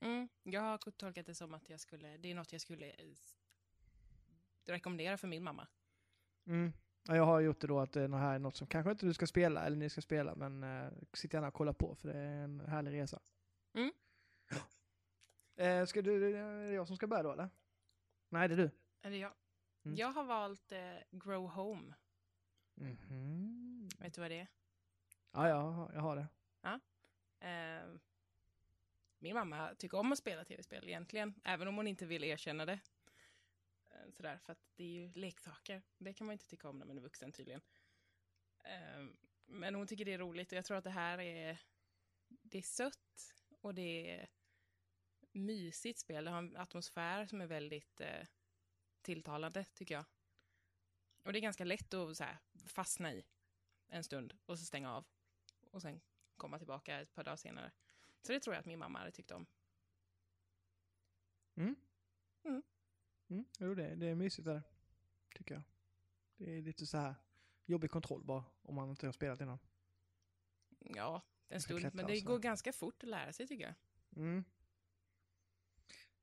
Mm. 0.00 0.28
Jag 0.42 0.60
har 0.60 0.78
tolkat 0.78 1.26
det 1.26 1.34
som 1.34 1.54
att 1.54 1.68
jag 1.68 1.80
skulle, 1.80 2.16
det 2.16 2.30
är 2.30 2.34
något 2.34 2.52
jag 2.52 2.60
skulle 2.60 2.86
eh, 2.86 2.94
rekommendera 4.66 5.16
för 5.16 5.28
min 5.28 5.44
mamma. 5.44 5.68
Mm. 6.46 6.72
Ja, 7.08 7.16
jag 7.16 7.24
har 7.24 7.40
gjort 7.40 7.60
det 7.60 7.66
då 7.66 7.80
att 7.80 7.92
det 7.92 8.16
här 8.16 8.34
är 8.34 8.38
något 8.38 8.56
som 8.56 8.66
kanske 8.66 8.90
inte 8.90 9.06
du 9.06 9.14
ska 9.14 9.26
spela 9.26 9.66
eller 9.66 9.76
ni 9.76 9.90
ska 9.90 10.00
spela 10.00 10.34
men 10.34 10.62
eh, 10.62 10.92
sitt 11.12 11.34
gärna 11.34 11.48
och 11.48 11.54
kolla 11.54 11.72
på 11.72 11.94
för 11.94 12.08
det 12.08 12.18
är 12.18 12.44
en 12.44 12.60
härlig 12.60 12.92
resa. 12.92 13.20
Mm. 13.74 13.92
Eh, 15.58 15.86
ska 15.86 16.02
du, 16.02 16.16
är 16.16 16.20
det 16.20 16.72
jag 16.72 16.86
som 16.86 16.96
ska 16.96 17.06
börja 17.06 17.22
då 17.22 17.32
eller? 17.32 17.48
Nej 18.28 18.48
det 18.48 18.54
är 18.54 18.56
du. 18.56 18.70
Eller 19.02 19.16
jag. 19.16 19.32
Mm. 19.84 19.96
Jag 19.96 20.08
har 20.08 20.24
valt 20.24 20.72
eh, 20.72 20.78
Grow 21.10 21.48
Home. 21.48 21.94
Mhm. 22.76 23.88
Vet 23.98 24.14
du 24.14 24.20
vad 24.20 24.30
det 24.30 24.40
är? 24.40 24.46
Ja, 25.32 25.48
jag, 25.48 25.70
har- 25.72 25.92
jag 25.92 26.00
har 26.00 26.16
det. 26.16 26.26
Eh, 27.40 27.98
min 29.18 29.34
mamma 29.34 29.74
tycker 29.74 29.98
om 29.98 30.12
att 30.12 30.18
spela 30.18 30.44
tv-spel 30.44 30.88
egentligen, 30.88 31.34
även 31.44 31.68
om 31.68 31.76
hon 31.76 31.86
inte 31.86 32.06
vill 32.06 32.24
erkänna 32.24 32.64
det. 32.66 32.80
Eh, 33.90 34.10
sådär, 34.10 34.38
för 34.38 34.52
att 34.52 34.58
det 34.76 34.84
är 34.84 34.88
ju 34.88 35.12
leksaker. 35.14 35.82
Det 35.98 36.12
kan 36.14 36.26
man 36.26 36.32
inte 36.32 36.46
tycka 36.46 36.68
om 36.68 36.78
när 36.78 36.86
man 36.86 36.96
är 36.98 37.02
vuxen 37.02 37.32
tydligen. 37.32 37.60
Eh, 38.64 39.06
men 39.46 39.74
hon 39.74 39.86
tycker 39.86 40.04
det 40.04 40.12
är 40.12 40.18
roligt 40.18 40.52
och 40.52 40.58
jag 40.58 40.64
tror 40.64 40.76
att 40.76 40.84
det 40.84 40.90
här 40.90 41.18
är, 41.18 41.58
det 42.28 42.58
är 42.58 42.62
sött 42.62 43.34
och 43.60 43.74
det 43.74 44.10
är 44.10 44.28
mysigt 45.32 45.98
spel. 45.98 46.24
Det 46.24 46.30
har 46.30 46.38
en 46.38 46.56
atmosfär 46.56 47.26
som 47.26 47.40
är 47.40 47.46
väldigt 47.46 48.00
eh, 48.00 48.26
tilltalande 49.02 49.64
tycker 49.64 49.94
jag. 49.94 50.04
Och 51.26 51.32
det 51.32 51.38
är 51.38 51.40
ganska 51.40 51.64
lätt 51.64 51.94
att 51.94 52.16
så 52.16 52.24
här, 52.24 52.38
fastna 52.66 53.12
i 53.12 53.24
en 53.88 54.04
stund 54.04 54.34
och 54.46 54.58
så 54.58 54.64
stänga 54.64 54.92
av. 54.92 55.04
Och 55.70 55.82
sen 55.82 56.00
komma 56.36 56.58
tillbaka 56.58 57.00
ett 57.00 57.14
par 57.14 57.24
dagar 57.24 57.36
senare. 57.36 57.72
Så 58.22 58.32
det 58.32 58.40
tror 58.40 58.54
jag 58.54 58.60
att 58.60 58.66
min 58.66 58.78
mamma 58.78 58.98
hade 58.98 59.10
tyckt 59.10 59.30
om. 59.30 59.46
Mm. 61.54 61.76
Mm. 62.44 62.62
Mm. 63.28 63.44
Jo, 63.58 63.74
det, 63.74 63.94
det 63.94 64.06
är 64.06 64.14
mysigt 64.14 64.44
där. 64.44 64.62
Tycker 65.34 65.54
jag. 65.54 65.62
Det 66.36 66.58
är 66.58 66.62
lite 66.62 66.86
så 66.86 66.98
här 66.98 67.14
jobbig 67.64 67.90
kontroll 67.90 68.24
bara 68.24 68.44
om 68.62 68.74
man 68.74 68.90
inte 68.90 69.06
har 69.06 69.12
spelat 69.12 69.40
innan. 69.40 69.58
Ja, 70.78 71.22
en 71.48 71.60
stund. 71.60 71.94
Men 71.94 72.06
det 72.06 72.20
går 72.20 72.38
ganska 72.38 72.72
fort 72.72 73.02
att 73.02 73.08
lära 73.08 73.32
sig 73.32 73.46
tycker 73.46 73.64
jag. 73.64 73.74
Mm. 74.16 74.44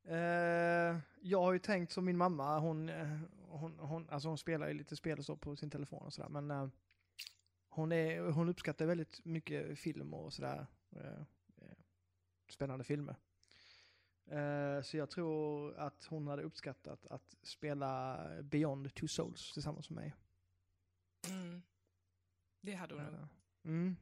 Eh, 0.04 1.00
jag 1.22 1.42
har 1.42 1.54
ju 1.54 1.60
tänkt 1.60 1.92
som 1.92 2.06
min 2.06 2.18
mamma, 2.18 2.60
hon, 2.60 2.90
eh, 2.90 3.20
hon, 3.60 3.80
hon, 3.80 4.10
alltså 4.10 4.28
hon 4.28 4.38
spelar 4.38 4.68
ju 4.68 4.74
lite 4.74 4.96
spel 4.96 5.20
och 5.20 5.26
så 5.26 5.36
på 5.36 5.56
sin 5.56 5.70
telefon 5.70 6.06
och 6.06 6.14
sådär, 6.14 6.30
men 6.30 6.52
eh, 6.52 6.68
hon, 7.70 7.92
är, 7.92 8.22
hon 8.32 8.50
uppskattar 8.50 8.86
väldigt 8.86 9.26
mycket 9.26 9.80
film 9.80 10.14
och 10.14 10.34
sådär. 10.34 10.66
Eh, 10.96 11.22
eh, 11.58 11.78
spännande 12.50 12.84
filmer. 12.84 13.16
Eh, 14.26 14.82
så 14.82 14.98
jag 14.98 15.10
tror 15.10 15.76
att 15.78 16.06
hon 16.06 16.28
hade 16.28 16.44
uppskattat 16.44 17.08
att 17.08 17.36
spela 17.42 18.20
Beyond 18.42 18.94
Two 18.94 19.08
Souls 19.08 19.54
tillsammans 19.54 19.90
med 19.90 20.04
mig. 20.04 20.14
Mm. 21.30 21.62
Det 22.62 22.74
hade 22.74 22.94
hon 22.96 23.04
nog. 23.04 23.14
Eh, 23.14 23.28
Mm. 23.66 23.96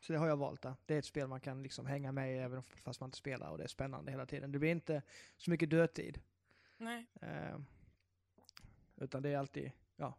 Så 0.00 0.12
det 0.12 0.18
har 0.18 0.28
jag 0.28 0.36
valt 0.36 0.62
där. 0.62 0.74
Det 0.86 0.94
är 0.94 0.98
ett 0.98 1.04
spel 1.04 1.28
man 1.28 1.40
kan 1.40 1.62
liksom 1.62 1.86
hänga 1.86 2.12
med 2.12 2.34
i 2.34 2.38
även 2.38 2.62
fast 2.62 3.00
man 3.00 3.08
inte 3.08 3.18
spelar 3.18 3.50
och 3.50 3.58
det 3.58 3.64
är 3.64 3.68
spännande 3.68 4.10
hela 4.10 4.26
tiden. 4.26 4.52
Det 4.52 4.58
blir 4.58 4.70
inte 4.70 5.02
så 5.36 5.50
mycket 5.50 5.70
dödtid. 5.70 6.20
Nej. 6.76 7.06
Eh, 7.22 7.58
utan 9.00 9.22
det 9.22 9.28
är 9.28 9.38
alltid, 9.38 9.72
ja, 9.96 10.14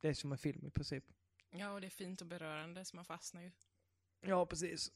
det 0.00 0.08
är 0.08 0.14
som 0.14 0.32
en 0.32 0.38
film 0.38 0.66
i 0.66 0.70
princip. 0.70 1.04
Ja, 1.50 1.72
och 1.72 1.80
det 1.80 1.86
är 1.86 1.90
fint 1.90 2.20
och 2.20 2.26
berörande 2.26 2.84
så 2.84 2.96
man 2.96 3.04
fastnar 3.04 3.42
ju. 3.42 3.50
Ja, 4.20 4.46
precis. 4.46 4.92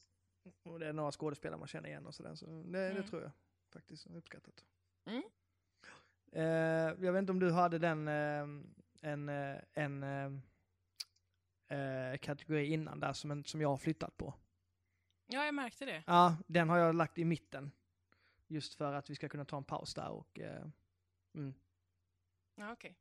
Och 0.63 0.79
det 0.79 0.87
är 0.87 0.93
några 0.93 1.11
skådespelare 1.11 1.59
man 1.59 1.67
känner 1.67 1.89
igen 1.89 2.05
och 2.05 2.15
sådär. 2.15 2.35
Så 2.35 2.45
det, 2.45 2.63
det 2.71 2.89
Mm. 2.91 3.07
tror 3.07 3.21
jag 3.21 3.31
faktiskt 3.69 4.05
är 4.05 4.15
uppskattat. 4.17 4.65
Mm. 5.05 5.23
Eh, 6.31 6.43
jag 7.05 7.13
vet 7.13 7.19
inte 7.19 7.31
om 7.31 7.39
du 7.39 7.51
hade 7.51 7.79
den, 7.79 8.07
eh, 8.07 8.47
en, 9.01 9.29
eh, 9.29 9.57
en 9.73 10.03
eh, 10.03 10.31
eh, 11.79 12.17
kategori 12.17 12.65
innan 12.65 12.99
där 12.99 13.13
som, 13.13 13.31
en, 13.31 13.43
som 13.43 13.61
jag 13.61 13.69
har 13.69 13.77
flyttat 13.77 14.17
på. 14.17 14.33
Ja, 15.27 15.45
jag 15.45 15.55
märkte 15.55 15.85
det. 15.85 16.03
Ja, 16.07 16.37
den 16.47 16.69
har 16.69 16.77
jag 16.77 16.95
lagt 16.95 17.17
i 17.17 17.25
mitten. 17.25 17.71
Just 18.47 18.73
för 18.73 18.93
att 18.93 19.09
vi 19.09 19.15
ska 19.15 19.29
kunna 19.29 19.45
ta 19.45 19.57
en 19.57 19.63
paus 19.63 19.93
där 19.93 20.09
och... 20.09 20.39
Eh, 20.39 20.65
mm, 21.33 21.53
Ja, 22.59 22.71
okej. 22.71 22.95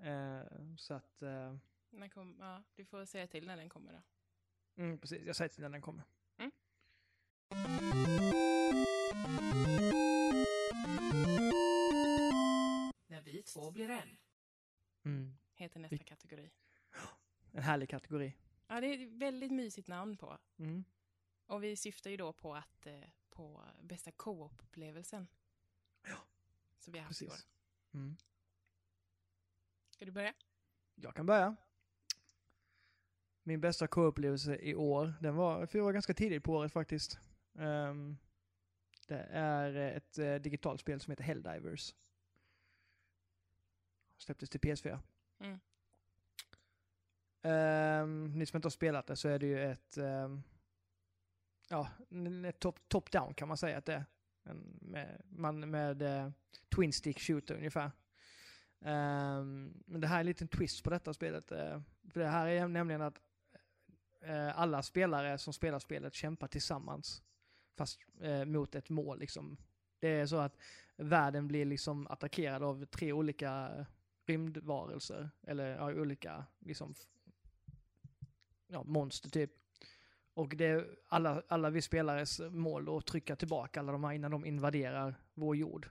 eh, 0.00 0.42
så 0.76 0.94
att... 0.94 1.22
Eh, 1.22 1.56
När 1.90 2.08
kom, 2.08 2.36
ja, 2.40 2.62
du 2.74 2.84
får 2.84 3.04
säga 3.04 3.26
till 3.26 3.46
när 3.46 3.56
den 3.56 3.68
kommer 3.68 3.92
då. 3.92 4.02
mm, 4.82 4.98
precis, 4.98 5.26
jag 5.26 5.36
säger 5.36 5.48
till 5.48 5.62
när 5.62 5.68
den 5.70 5.82
kommer. 5.82 6.04
När 13.06 13.20
vi 13.22 13.42
två 13.42 13.70
blir 13.70 13.90
en. 13.90 14.16
Mm, 15.04 15.36
Heter 15.54 15.80
nästa 15.80 15.96
Vi- 15.96 16.04
kategori. 16.04 16.50
en 17.52 17.62
härlig 17.62 17.88
kategori. 17.88 18.34
Ja, 18.66 18.80
det 18.80 18.86
är 18.86 19.06
ett 19.06 19.12
väldigt 19.12 19.52
mysigt 19.52 19.88
namn 19.88 20.16
på. 20.16 20.38
Mm. 20.58 20.84
Och 21.46 21.62
vi 21.64 21.76
syftar 21.76 22.10
ju 22.10 22.16
då 22.16 22.32
på 22.32 22.54
att 22.54 22.86
eh, 22.86 23.00
på 23.30 23.64
bästa 23.82 24.12
co-op-upplevelsen. 24.12 25.26
Ja, 26.02 26.16
Som 26.78 26.92
vi 26.92 26.98
har 26.98 27.06
haft 27.06 27.22
i 27.22 27.26
år. 27.26 27.30
Precis. 27.30 27.48
Mm. 27.94 28.16
Ska 29.96 30.04
du 30.04 30.10
börja? 30.12 30.34
Jag 30.94 31.14
kan 31.14 31.26
börja. 31.26 31.56
Min 33.42 33.60
bästa 33.60 33.86
co-upplevelse 33.86 34.56
i 34.56 34.74
år, 34.74 35.14
den 35.20 35.36
var, 35.36 35.66
för 35.66 35.78
jag 35.78 35.84
var 35.84 35.92
ganska 35.92 36.14
tidigt 36.14 36.44
på 36.44 36.52
året 36.52 36.72
faktiskt. 36.72 37.18
Ehm, 37.58 38.16
det 39.06 39.28
är 39.30 39.74
ett 39.74 40.18
eh, 40.18 40.34
digitalt 40.34 40.80
spel 40.80 41.00
som 41.00 41.10
heter 41.10 41.24
Helldivers. 41.24 41.94
Släpptes 44.16 44.50
till 44.50 44.60
PS4. 44.60 44.98
Mm. 45.38 45.58
Ehm, 47.42 48.38
ni 48.38 48.46
som 48.46 48.56
inte 48.56 48.66
har 48.66 48.70
spelat 48.70 49.06
det 49.06 49.16
så 49.16 49.28
är 49.28 49.38
det 49.38 49.46
ju 49.46 49.62
ett, 49.70 49.98
um, 49.98 50.42
ja, 51.68 51.88
ett 52.48 52.60
top- 52.60 52.88
top-down 52.88 53.34
kan 53.34 53.48
man 53.48 53.56
säga 53.56 53.78
att 53.78 53.86
det 53.86 53.94
är. 53.94 54.04
En, 54.42 54.78
med, 54.80 55.22
man, 55.24 55.70
med 55.70 56.02
eh, 56.02 56.30
twin 56.76 56.92
stick 56.92 57.20
shooter 57.20 57.54
ungefär. 57.54 57.90
Ehm, 58.80 59.82
men 59.86 60.00
det 60.00 60.06
här 60.06 60.16
är 60.16 60.20
en 60.20 60.26
liten 60.26 60.48
twist 60.48 60.84
på 60.84 60.90
detta 60.90 61.14
spelet. 61.14 61.52
Eh, 61.52 61.80
för 62.10 62.20
det 62.20 62.28
här 62.28 62.46
är 62.46 62.68
nämligen 62.68 63.02
att 63.02 63.20
eh, 64.20 64.58
alla 64.58 64.82
spelare 64.82 65.38
som 65.38 65.52
spelar 65.52 65.78
spelet 65.78 66.14
kämpar 66.14 66.48
tillsammans. 66.48 67.22
Fast 67.76 68.00
eh, 68.20 68.44
mot 68.44 68.74
ett 68.74 68.88
mål 68.88 69.18
liksom. 69.18 69.56
Det 69.98 70.08
är 70.08 70.26
så 70.26 70.36
att 70.36 70.56
världen 70.96 71.48
blir 71.48 71.64
liksom 71.64 72.06
attackerad 72.06 72.62
av 72.62 72.84
tre 72.84 73.12
olika 73.12 73.86
rymdvarelser. 74.26 75.30
Eller 75.42 75.76
ja, 75.76 75.92
olika 75.92 76.44
liksom 76.58 76.94
ja, 78.66 78.82
monster 78.84 79.30
typ. 79.30 79.50
Och 80.34 80.56
det 80.56 80.66
är 80.66 80.96
alla, 81.08 81.42
alla 81.48 81.70
vi 81.70 81.82
spelares 81.82 82.40
mål 82.40 82.98
att 82.98 83.06
trycka 83.06 83.36
tillbaka 83.36 83.80
alla 83.80 83.92
de 83.92 84.04
här 84.04 84.12
innan 84.12 84.30
de 84.30 84.44
invaderar 84.44 85.14
vår 85.34 85.56
jord. 85.56 85.88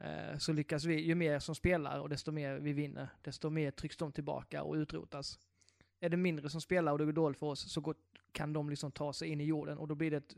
Eh, 0.00 0.38
så 0.38 0.52
lyckas 0.52 0.84
vi, 0.84 1.00
ju 1.00 1.14
mer 1.14 1.38
som 1.38 1.54
spelar 1.54 2.00
och 2.00 2.08
desto 2.08 2.32
mer 2.32 2.58
vi 2.58 2.72
vinner, 2.72 3.08
desto 3.22 3.50
mer 3.50 3.70
trycks 3.70 3.96
de 3.96 4.12
tillbaka 4.12 4.62
och 4.62 4.74
utrotas. 4.74 5.38
Är 6.00 6.08
det 6.08 6.16
mindre 6.16 6.50
som 6.50 6.60
spelar 6.60 6.92
och 6.92 6.98
det 6.98 7.04
går 7.04 7.12
dåligt 7.12 7.38
för 7.38 7.46
oss 7.46 7.72
så 7.72 7.80
går, 7.80 7.94
kan 8.32 8.52
de 8.52 8.70
liksom 8.70 8.92
ta 8.92 9.12
sig 9.12 9.28
in 9.28 9.40
i 9.40 9.44
jorden 9.44 9.78
och 9.78 9.88
då 9.88 9.94
blir 9.94 10.10
det 10.10 10.16
ett 10.16 10.34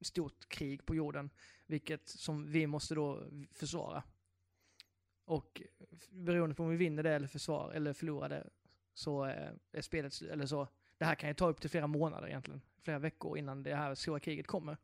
stort 0.00 0.48
krig 0.48 0.86
på 0.86 0.94
jorden, 0.94 1.30
vilket 1.66 2.08
som 2.08 2.52
vi 2.52 2.66
måste 2.66 2.94
då 2.94 3.30
försvara. 3.52 4.02
Och 5.24 5.62
beroende 6.10 6.54
på 6.54 6.62
om 6.62 6.70
vi 6.70 6.76
vinner 6.76 7.02
det 7.02 7.10
eller 7.10 7.28
försvar 7.28 7.72
eller 7.72 7.92
förlorar 7.92 8.28
det 8.28 8.50
så 8.94 9.26
eh, 9.26 9.50
är 9.72 9.80
spelet, 9.80 10.22
eller 10.22 10.46
så, 10.46 10.68
det 10.98 11.04
här 11.04 11.14
kan 11.14 11.30
ju 11.30 11.34
ta 11.34 11.48
upp 11.48 11.60
till 11.60 11.70
flera 11.70 11.86
månader 11.86 12.28
egentligen, 12.28 12.60
flera 12.82 12.98
veckor 12.98 13.38
innan 13.38 13.62
det 13.62 13.74
här 13.74 13.94
stora 13.94 14.20
kriget 14.20 14.46
kommer. 14.46 14.76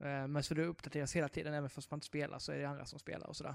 Eh, 0.00 0.26
men 0.26 0.42
så 0.42 0.54
det 0.54 0.64
uppdateras 0.64 1.16
hela 1.16 1.28
tiden, 1.28 1.54
även 1.54 1.70
fast 1.70 1.90
man 1.90 1.96
inte 1.96 2.06
spelar 2.06 2.38
så 2.38 2.52
är 2.52 2.58
det 2.58 2.64
andra 2.64 2.84
som 2.84 2.98
spelar 2.98 3.26
och 3.26 3.36
sådär. 3.36 3.54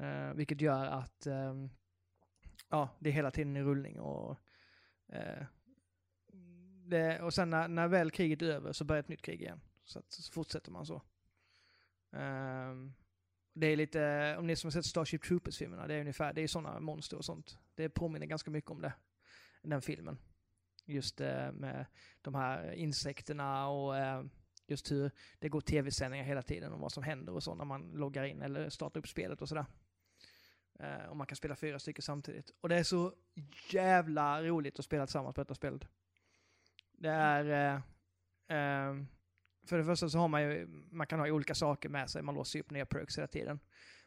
Eh, 0.00 0.34
vilket 0.34 0.60
gör 0.60 0.86
att 0.86 1.26
ehm, 1.26 1.70
ja, 2.68 2.88
det 2.98 3.08
är 3.08 3.12
hela 3.12 3.30
tiden 3.30 3.56
i 3.56 3.62
rullning 3.62 4.00
och 4.00 4.38
eh, 5.08 5.46
det, 6.86 7.20
och 7.20 7.34
sen 7.34 7.50
när, 7.50 7.68
när 7.68 7.88
väl 7.88 8.10
kriget 8.10 8.42
är 8.42 8.46
över 8.46 8.72
så 8.72 8.84
börjar 8.84 9.00
ett 9.00 9.08
nytt 9.08 9.22
krig 9.22 9.42
igen. 9.42 9.60
Så, 9.84 9.98
att, 9.98 10.12
så 10.12 10.32
fortsätter 10.32 10.70
man 10.72 10.86
så. 10.86 11.02
Ehm, 12.12 12.94
Det 13.56 13.66
är 13.66 13.76
lite, 13.76 14.36
om 14.38 14.46
ni 14.46 14.56
som 14.56 14.66
har 14.66 14.72
sett 14.72 14.84
Starship 14.86 15.22
Troopers-filmerna, 15.22 15.86
det 15.86 15.94
är 15.94 16.00
ungefär, 16.00 16.32
det 16.32 16.42
är 16.42 16.48
sådana 16.48 16.80
monster 16.80 17.16
och 17.16 17.24
sånt. 17.24 17.58
Det 17.74 17.88
påminner 17.88 18.26
ganska 18.26 18.50
mycket 18.50 18.70
om 18.70 18.80
det, 18.80 18.92
den 19.62 19.82
filmen. 19.82 20.18
Just 20.86 21.20
uh, 21.20 21.52
med 21.52 21.86
de 22.22 22.34
här 22.34 22.72
insekterna 22.72 23.68
och 23.68 23.94
uh, 23.94 24.24
just 24.66 24.90
hur 24.90 25.10
det 25.38 25.48
går 25.48 25.60
tv-sändningar 25.60 26.24
hela 26.24 26.42
tiden 26.42 26.72
och 26.72 26.80
vad 26.80 26.92
som 26.92 27.02
händer 27.02 27.32
och 27.32 27.42
så 27.42 27.54
när 27.54 27.64
man 27.64 27.90
loggar 27.90 28.24
in 28.24 28.42
eller 28.42 28.68
startar 28.68 29.00
upp 29.00 29.08
spelet 29.08 29.42
och 29.42 29.48
sådär. 29.48 29.66
Eh, 30.78 31.04
och 31.08 31.16
man 31.16 31.26
kan 31.26 31.36
spela 31.36 31.56
fyra 31.56 31.78
stycken 31.78 32.02
samtidigt. 32.02 32.50
Och 32.60 32.68
det 32.68 32.76
är 32.76 32.82
så 32.82 33.14
jävla 33.70 34.42
roligt 34.42 34.78
att 34.78 34.84
spela 34.84 35.06
tillsammans 35.06 35.34
på 35.34 35.40
detta 35.40 35.54
spelet. 35.54 35.82
Det 36.92 37.10
är... 37.10 37.74
Eh, 38.48 38.58
eh, 38.58 38.96
för 39.66 39.78
det 39.78 39.84
första 39.84 40.08
så 40.08 40.18
har 40.18 40.28
man 40.28 40.42
ju, 40.42 40.66
man 40.90 41.06
kan 41.06 41.20
ha 41.20 41.30
olika 41.30 41.54
saker 41.54 41.88
med 41.88 42.10
sig, 42.10 42.22
man 42.22 42.34
låser 42.34 42.60
upp 42.60 42.70
nya 42.70 42.86
perks 42.86 43.18
hela 43.18 43.26
tiden. 43.26 43.60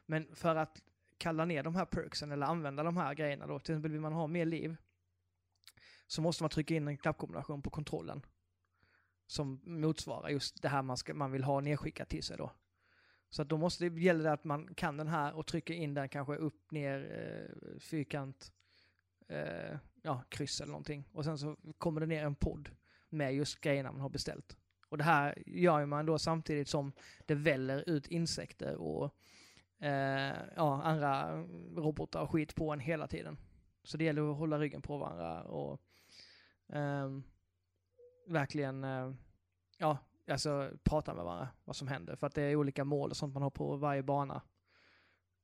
Men 0.05 0.35
för 0.35 0.55
att 0.55 0.81
kalla 1.17 1.45
ner 1.45 1.63
de 1.63 1.75
här 1.75 1.85
perksen 1.85 2.31
eller 2.31 2.45
använda 2.45 2.83
de 2.83 2.97
här 2.97 3.13
grejerna 3.13 3.47
då, 3.47 3.59
till 3.59 3.73
exempel 3.73 3.91
vill 3.91 4.01
man 4.01 4.13
ha 4.13 4.27
mer 4.27 4.45
liv, 4.45 4.75
så 6.07 6.21
måste 6.21 6.43
man 6.43 6.49
trycka 6.49 6.75
in 6.75 6.87
en 6.87 6.97
knappkombination 6.97 7.61
på 7.61 7.69
kontrollen. 7.69 8.25
Som 9.27 9.61
motsvarar 9.63 10.29
just 10.29 10.61
det 10.61 10.69
här 10.69 10.81
man, 10.81 10.97
ska, 10.97 11.13
man 11.13 11.31
vill 11.31 11.43
ha 11.43 11.59
nedskickat 11.59 12.09
till 12.09 12.23
sig 12.23 12.37
då. 12.37 12.51
Så 13.29 13.41
att 13.41 13.49
då 13.49 13.57
måste 13.57 13.89
det, 13.89 14.01
gäller 14.01 14.23
det 14.23 14.31
att 14.31 14.43
man 14.43 14.73
kan 14.75 14.97
den 14.97 15.07
här 15.07 15.33
och 15.33 15.47
trycker 15.47 15.73
in 15.73 15.93
den 15.93 16.09
kanske 16.09 16.35
upp, 16.35 16.71
ner, 16.71 16.99
eh, 17.11 17.79
fyrkant, 17.79 18.51
eh, 19.27 19.77
ja, 20.01 20.23
kryss 20.29 20.61
eller 20.61 20.71
någonting. 20.71 21.09
Och 21.11 21.25
sen 21.25 21.37
så 21.37 21.57
kommer 21.77 22.01
det 22.01 22.07
ner 22.07 22.23
en 22.23 22.35
podd 22.35 22.69
med 23.09 23.35
just 23.35 23.61
grejerna 23.61 23.91
man 23.91 24.01
har 24.01 24.09
beställt. 24.09 24.57
Och 24.89 24.97
det 24.97 25.03
här 25.03 25.43
gör 25.45 25.85
man 25.85 26.05
då 26.05 26.19
samtidigt 26.19 26.67
som 26.67 26.91
det 27.25 27.35
väller 27.35 27.89
ut 27.89 28.07
insekter 28.07 28.75
och 28.75 29.15
eh, 29.79 30.35
ja, 30.55 30.81
andra 30.83 31.41
robotar 31.75 32.21
och 32.21 32.31
skit 32.31 32.55
på 32.55 32.73
en 32.73 32.79
hela 32.79 33.07
tiden. 33.07 33.37
Så 33.83 33.97
det 33.97 34.03
gäller 34.03 34.31
att 34.31 34.37
hålla 34.37 34.59
ryggen 34.59 34.81
på 34.81 34.97
varandra 34.97 35.43
och 35.43 35.81
eh, 36.75 37.09
verkligen 38.27 38.83
eh, 38.83 39.11
ja, 39.77 39.97
alltså 40.27 40.71
prata 40.83 41.13
med 41.13 41.23
varandra 41.23 41.49
vad 41.65 41.75
som 41.75 41.87
händer. 41.87 42.15
För 42.15 42.27
att 42.27 42.35
det 42.35 42.41
är 42.41 42.55
olika 42.55 42.83
mål 42.83 43.09
och 43.09 43.17
sånt 43.17 43.33
man 43.33 43.43
har 43.43 43.49
på 43.49 43.75
varje 43.75 44.03
bana. 44.03 44.41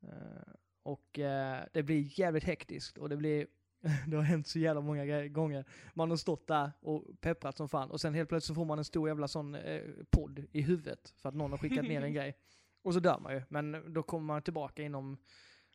Eh, 0.02 0.54
och 0.84 1.20
eh, 1.20 1.64
det 1.74 1.84
blir 1.84 2.20
jävligt 2.20 2.44
hektiskt 2.44 2.98
och 2.98 3.10
det 3.10 3.18
blir 3.18 3.48
det 4.08 4.16
har 4.16 4.24
hänt 4.24 4.48
så 4.48 4.60
jävla 4.60 4.82
många 4.82 5.28
gånger. 5.28 5.66
Man 5.94 6.10
har 6.10 6.18
stått 6.18 6.48
där 6.48 6.72
och 6.82 7.06
pepprat 7.22 7.58
som 7.58 7.70
fan 7.70 7.92
och 7.92 8.02
sen 8.02 8.14
helt 8.14 8.30
plötsligt 8.30 8.48
så 8.48 8.56
får 8.56 8.66
man 8.66 8.78
en 8.78 8.86
stor 8.86 9.08
jävla 9.08 9.28
sån 9.28 9.56
eh, 9.56 9.82
podd 10.10 10.46
i 10.52 10.62
huvudet 10.62 11.14
för 11.18 11.30
att 11.30 11.36
någon 11.36 11.52
har 11.52 11.58
skickat 11.58 11.86
ner 11.86 12.02
en 12.02 12.14
grej. 12.14 12.38
Och 12.82 12.94
så 12.94 13.00
dör 13.00 13.20
man 13.20 13.34
ju, 13.34 13.42
men 13.50 13.94
då 13.94 14.04
kommer 14.04 14.26
man 14.26 14.42
tillbaka 14.42 14.84
inom, 14.84 15.18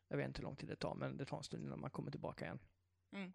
jag 0.08 0.16
vet 0.16 0.26
inte 0.26 0.38
hur 0.38 0.44
lång 0.44 0.56
tid 0.56 0.68
det 0.68 0.76
tar, 0.76 0.94
men 0.94 1.16
det 1.16 1.24
tar 1.24 1.36
en 1.36 1.42
stund 1.42 1.64
innan 1.64 1.80
man 1.80 1.90
kommer 1.90 2.10
tillbaka 2.10 2.44
igen. 2.44 2.58
Mm. 3.12 3.32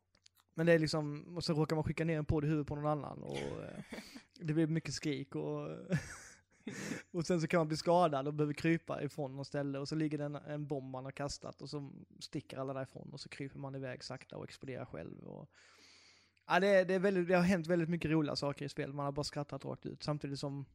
Men 0.53 0.65
det 0.65 0.73
är 0.73 0.79
liksom, 0.79 1.35
och 1.35 1.43
så 1.43 1.53
råkar 1.53 1.75
man 1.75 1.83
skicka 1.83 2.05
ner 2.05 2.17
en 2.17 2.25
podd 2.25 2.43
i 2.43 2.47
huvudet 2.47 2.67
på 2.67 2.75
någon 2.75 2.85
annan 2.85 3.23
och 3.23 3.37
eh, 3.63 3.99
det 4.39 4.53
blir 4.53 4.67
mycket 4.67 4.93
skrik 4.93 5.35
och 5.35 5.69
och 7.11 7.25
sen 7.25 7.41
så 7.41 7.47
kan 7.47 7.57
man 7.57 7.67
bli 7.67 7.77
skadad 7.77 8.27
och 8.27 8.33
behöver 8.33 8.53
krypa 8.53 9.03
ifrån 9.03 9.35
något 9.35 9.47
ställe 9.47 9.79
och 9.79 9.87
så 9.87 9.95
ligger 9.95 10.17
det 10.17 10.23
en, 10.23 10.35
en 10.35 10.67
bomb 10.67 10.91
man 10.91 11.05
har 11.05 11.11
kastat 11.11 11.61
och 11.61 11.69
så 11.69 11.91
sticker 12.19 12.57
alla 12.57 12.73
därifrån 12.73 13.09
och 13.13 13.19
så 13.19 13.29
kryper 13.29 13.59
man 13.59 13.75
iväg 13.75 14.03
sakta 14.03 14.37
och 14.37 14.43
exploderar 14.43 14.85
själv. 14.85 15.27
Och... 15.27 15.49
Ja, 16.47 16.59
det, 16.59 16.83
det, 16.83 16.93
är 16.93 16.99
väldigt, 16.99 17.27
det 17.27 17.35
har 17.35 17.43
hänt 17.43 17.67
väldigt 17.67 17.89
mycket 17.89 18.11
roliga 18.11 18.35
saker 18.35 18.65
i 18.65 18.69
spelet, 18.69 18.95
man 18.95 19.05
har 19.05 19.11
bara 19.11 19.23
skrattat 19.23 19.65
rakt 19.65 19.85
ut. 19.85 20.03
Samtidigt 20.03 20.39
som 20.39 20.65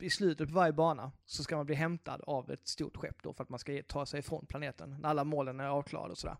i 0.00 0.10
slutet 0.10 0.48
på 0.48 0.54
varje 0.54 0.72
bana 0.72 1.12
så 1.24 1.42
ska 1.42 1.56
man 1.56 1.66
bli 1.66 1.74
hämtad 1.74 2.20
av 2.26 2.50
ett 2.50 2.68
stort 2.68 2.96
skepp 2.96 3.22
då 3.22 3.32
för 3.32 3.42
att 3.42 3.48
man 3.48 3.58
ska 3.58 3.82
ta 3.82 4.06
sig 4.06 4.20
ifrån 4.20 4.46
planeten 4.46 4.96
när 5.00 5.08
alla 5.08 5.24
målen 5.24 5.60
är 5.60 5.68
avklarade 5.68 6.12
och 6.12 6.18
sådär. 6.18 6.36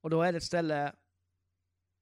Och 0.00 0.10
då 0.10 0.22
är 0.22 0.32
det 0.32 0.36
ett 0.36 0.44
ställe 0.44 0.92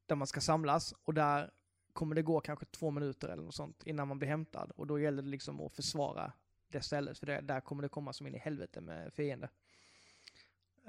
där 0.09 0.16
man 0.16 0.27
ska 0.27 0.40
samlas 0.40 0.94
och 1.05 1.14
där 1.14 1.51
kommer 1.92 2.14
det 2.14 2.23
gå 2.23 2.40
kanske 2.40 2.66
två 2.66 2.90
minuter 2.90 3.29
eller 3.29 3.42
något 3.42 3.55
sånt 3.55 3.83
innan 3.87 4.09
man 4.09 4.18
blir 4.18 4.29
hämtad. 4.29 4.71
Och 4.77 4.87
då 4.87 5.01
gäller 5.01 5.23
det 5.23 5.29
liksom 5.29 5.61
att 5.61 5.73
försvara 5.73 6.33
det 6.68 6.81
stället, 6.81 7.18
för 7.18 7.27
det, 7.27 7.40
där 7.40 7.61
kommer 7.61 7.83
det 7.83 7.88
komma 7.88 8.12
som 8.12 8.27
in 8.27 8.35
i 8.35 8.38
helvete 8.38 8.81
med 8.81 9.12
fiender. 9.12 9.51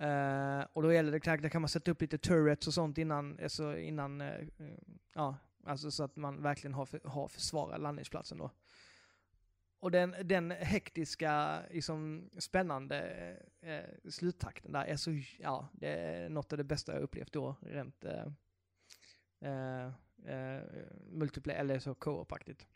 Uh, 0.01 0.07
eh, 0.07 0.65
och 0.73 0.83
då 0.83 0.93
gäller 0.93 1.11
det, 1.11 1.19
där 1.19 1.49
kan 1.49 1.61
man 1.61 1.69
sätta 1.69 1.91
upp 1.91 2.01
lite 2.01 2.17
turrets 2.17 2.67
och 2.67 2.73
sånt 2.73 2.97
innan, 2.97 3.39
alltså 3.43 3.77
innan, 3.77 4.21
uh, 4.21 4.47
ja, 5.13 5.37
alltså 5.63 5.91
så 5.91 6.03
att 6.03 6.15
man 6.15 6.43
verkligen 6.43 6.73
har, 6.73 6.85
för, 6.85 6.99
har 7.03 7.27
försvarat 7.27 7.81
landningsplatsen 7.81 8.37
då. 8.37 8.51
Och 9.79 9.91
den, 9.91 10.15
den 10.23 10.51
hektiska, 10.51 11.59
liksom 11.71 12.29
spännande 12.37 12.99
eh, 13.61 13.79
uh, 13.79 14.09
sluttakten 14.09 14.71
där 14.71 14.85
är 14.85 14.95
så, 14.95 15.11
ja, 15.39 15.67
det 15.73 15.87
är 15.87 16.29
något 16.29 16.51
av 16.51 16.57
det 16.57 16.63
bästa 16.63 16.93
jag 16.93 17.01
upplevt 17.01 17.33
då, 17.33 17.55
rent 17.61 18.05
eh, 19.41 19.85
eh, 20.35 20.63
multiplayer, 21.11 21.59
eller 21.59 21.79
så 21.79 21.93
co-op-aktigt. 21.93 22.67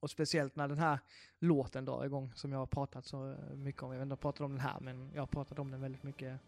Och 0.00 0.10
speciellt 0.10 0.56
när 0.56 0.68
den 0.68 0.78
här 0.78 0.98
låten 1.38 1.84
drar 1.84 2.04
igång, 2.04 2.32
som 2.34 2.52
jag 2.52 2.58
har 2.58 2.66
pratat 2.66 3.06
så 3.06 3.36
mycket 3.54 3.82
om. 3.82 3.92
Jag 3.92 3.98
vet 3.98 4.02
inte 4.02 4.12
om 4.12 4.16
jag 4.16 4.20
pratat 4.20 4.40
om 4.40 4.50
den 4.50 4.60
här, 4.60 4.80
men 4.80 5.10
jag 5.14 5.22
har 5.22 5.26
pratat 5.26 5.58
om 5.58 5.70
den 5.70 5.80
väldigt 5.80 6.02
mycket 6.02 6.40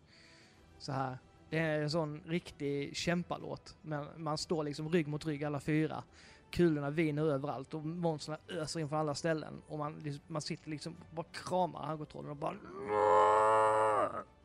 så 0.78 0.92
här. 0.92 1.18
Det 1.50 1.58
är 1.58 1.82
en 1.82 1.90
sån 1.90 2.20
riktig 2.26 2.96
kämpalåt. 2.96 3.76
Men 3.82 4.06
man 4.16 4.38
står 4.38 4.64
liksom 4.64 4.88
rygg 4.88 5.08
mot 5.08 5.26
rygg 5.26 5.44
alla 5.44 5.60
fyra. 5.60 6.04
Kulorna 6.50 6.90
viner 6.90 7.22
överallt 7.22 7.74
och 7.74 7.84
monstren 7.84 8.38
öser 8.48 8.80
in 8.80 8.88
från 8.88 8.98
alla 8.98 9.14
ställen. 9.14 9.62
Och 9.68 9.78
man, 9.78 10.20
man 10.26 10.42
sitter 10.42 10.70
liksom 10.70 10.96
bara 11.10 11.26
kramar 11.32 11.86
handkontrollen 11.86 12.30
och 12.30 12.36
bara... 12.36 12.56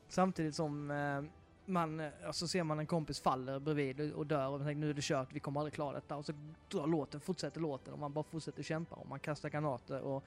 Samtidigt 0.09 0.55
som 0.55 0.90
eh, 0.90 1.23
man, 1.71 2.01
eh, 2.01 2.11
och 2.29 2.35
så 2.35 2.49
ser 2.49 2.63
man 2.63 2.79
en 2.79 2.87
kompis 2.87 3.21
faller 3.21 3.59
bredvid 3.59 4.13
och 4.13 4.27
dör 4.27 4.47
och 4.47 4.59
man 4.59 4.67
tänker 4.67 4.81
nu 4.81 4.91
är 4.91 4.95
det 4.95 5.03
kört, 5.03 5.33
vi 5.33 5.41
kommer 5.41 5.61
aldrig 5.61 5.75
klara 5.75 5.93
detta. 5.93 6.17
Och 6.17 6.27
så 6.27 6.33
drar 6.69 6.87
låten, 6.87 7.21
fortsätter 7.21 7.61
låten 7.61 7.93
och 7.93 7.99
man 7.99 8.13
bara 8.13 8.25
fortsätter 8.25 8.63
kämpa 8.63 8.97
och 8.97 9.09
man 9.09 9.21
kastar 9.21 9.49
granater 9.49 10.01
och, 10.01 10.25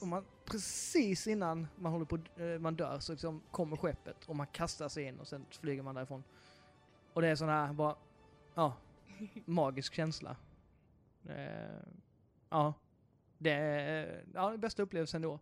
och 0.00 0.08
man, 0.08 0.24
precis 0.44 1.26
innan 1.26 1.66
man 1.76 1.92
håller 1.92 2.04
på, 2.04 2.18
eh, 2.42 2.58
man 2.58 2.74
dör 2.74 2.98
så 2.98 3.12
liksom 3.12 3.40
kommer 3.50 3.76
skeppet 3.76 4.24
och 4.26 4.36
man 4.36 4.46
kastar 4.46 4.88
sig 4.88 5.04
in 5.04 5.20
och 5.20 5.28
sen 5.28 5.46
flyger 5.50 5.82
man 5.82 5.94
därifrån. 5.94 6.24
Och 7.12 7.22
det 7.22 7.28
är 7.28 7.36
sån 7.36 7.48
här 7.48 7.72
bara, 7.72 7.96
ja, 8.54 8.72
magisk 9.44 9.94
känsla. 9.94 10.36
Eh, 11.28 11.78
ja, 12.48 12.74
det 13.38 13.50
är 13.50 14.24
ja, 14.34 14.56
bästa 14.56 14.82
upplevelsen 14.82 15.22
då. 15.22 15.38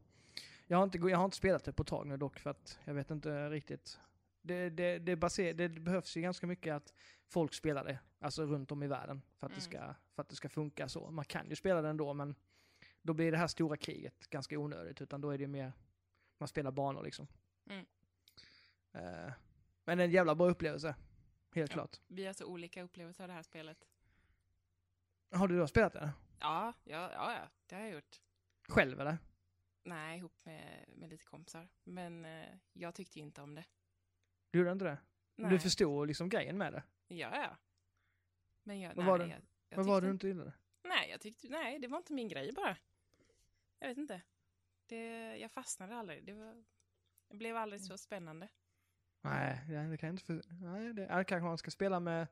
Jag 0.66 0.78
har, 0.78 0.84
inte, 0.84 0.98
jag 0.98 1.18
har 1.18 1.24
inte 1.24 1.36
spelat 1.36 1.64
det 1.64 1.72
på 1.72 1.82
ett 1.82 1.88
tag 1.88 2.06
nu 2.06 2.16
dock 2.16 2.38
för 2.38 2.50
att 2.50 2.78
jag 2.84 2.94
vet 2.94 3.10
inte 3.10 3.50
riktigt 3.50 3.98
det, 4.46 4.70
det, 4.70 4.98
det, 4.98 5.16
baser, 5.16 5.54
det 5.54 5.68
behövs 5.68 6.16
ju 6.16 6.20
ganska 6.20 6.46
mycket 6.46 6.74
att 6.74 6.94
folk 7.26 7.54
spelar 7.54 7.84
det, 7.84 7.98
alltså 8.18 8.46
runt 8.46 8.72
om 8.72 8.82
i 8.82 8.86
världen, 8.86 9.22
för 9.36 9.46
att, 9.46 9.52
mm. 9.52 9.58
det 9.58 9.62
ska, 9.62 9.94
för 10.14 10.22
att 10.22 10.28
det 10.28 10.36
ska 10.36 10.48
funka 10.48 10.88
så. 10.88 11.10
Man 11.10 11.24
kan 11.24 11.48
ju 11.48 11.56
spela 11.56 11.82
det 11.82 11.88
ändå, 11.88 12.14
men 12.14 12.34
då 13.02 13.12
blir 13.12 13.32
det 13.32 13.38
här 13.38 13.46
stora 13.46 13.76
kriget 13.76 14.30
ganska 14.30 14.58
onödigt, 14.58 15.02
utan 15.02 15.20
då 15.20 15.30
är 15.30 15.38
det 15.38 15.46
mer, 15.46 15.72
man 16.38 16.48
spelar 16.48 16.70
banor 16.70 17.02
liksom. 17.02 17.26
Mm. 17.70 17.86
Uh, 18.96 19.32
men 19.84 20.00
en 20.00 20.10
jävla 20.10 20.34
bra 20.34 20.50
upplevelse, 20.50 20.94
helt 21.54 21.70
ja, 21.70 21.74
klart. 21.74 22.00
Vi 22.06 22.26
har 22.26 22.32
så 22.32 22.44
olika 22.44 22.82
upplevelser 22.82 23.24
av 23.24 23.28
det 23.28 23.34
här 23.34 23.42
spelet. 23.42 23.88
Har 25.30 25.48
du 25.48 25.58
då 25.58 25.66
spelat 25.66 25.92
det? 25.92 26.12
Ja, 26.40 26.72
ja, 26.84 27.12
ja, 27.12 27.32
ja 27.32 27.48
det 27.66 27.74
har 27.74 27.82
jag 27.82 27.92
gjort. 27.92 28.20
Själv 28.68 29.00
eller? 29.00 29.18
Nej, 29.84 30.18
ihop 30.18 30.44
med, 30.44 30.84
med 30.88 31.10
lite 31.10 31.24
kompisar. 31.24 31.68
Men 31.84 32.24
eh, 32.24 32.54
jag 32.72 32.94
tyckte 32.94 33.20
inte 33.20 33.42
om 33.42 33.54
det. 33.54 33.64
Du 34.56 34.60
gjorde 34.60 34.72
inte 34.72 34.84
det? 34.84 34.98
Nej. 35.36 35.50
Du 35.50 35.58
förstod 35.58 36.08
liksom 36.08 36.28
grejen 36.28 36.58
med 36.58 36.72
det? 36.72 36.82
Ja, 37.08 37.42
ja. 37.42 37.56
Men 38.62 38.80
jag, 38.80 38.94
vad 38.94 39.04
nej, 39.04 39.06
var 39.06 39.18
det, 39.18 39.26
jag, 39.26 39.40
jag 39.68 39.76
vad 39.76 39.86
var 39.86 40.00
det 40.00 40.06
du 40.06 40.10
inte 40.10 40.26
gillade? 40.26 40.52
Nej, 40.84 41.10
jag 41.10 41.20
tyckte, 41.20 41.48
nej, 41.48 41.78
det 41.78 41.88
var 41.88 41.98
inte 41.98 42.12
min 42.12 42.28
grej 42.28 42.52
bara. 42.52 42.76
Jag 43.78 43.88
vet 43.88 43.98
inte. 43.98 44.22
Det, 44.86 45.36
jag 45.36 45.50
fastnade 45.50 45.96
aldrig. 45.96 46.24
Det, 46.24 46.32
var, 46.32 46.64
det 47.28 47.36
blev 47.36 47.56
aldrig 47.56 47.80
så 47.80 47.98
spännande. 47.98 48.48
Nej, 49.20 49.60
det 49.68 49.96
kan 49.96 50.06
jag 50.06 50.14
inte 50.14 50.24
för, 50.24 50.42
nej, 50.48 50.92
det 50.92 51.06
är 51.06 51.24
kanske 51.24 51.44
man 51.44 51.58
ska 51.58 51.70
spela 51.70 52.00
med 52.00 52.26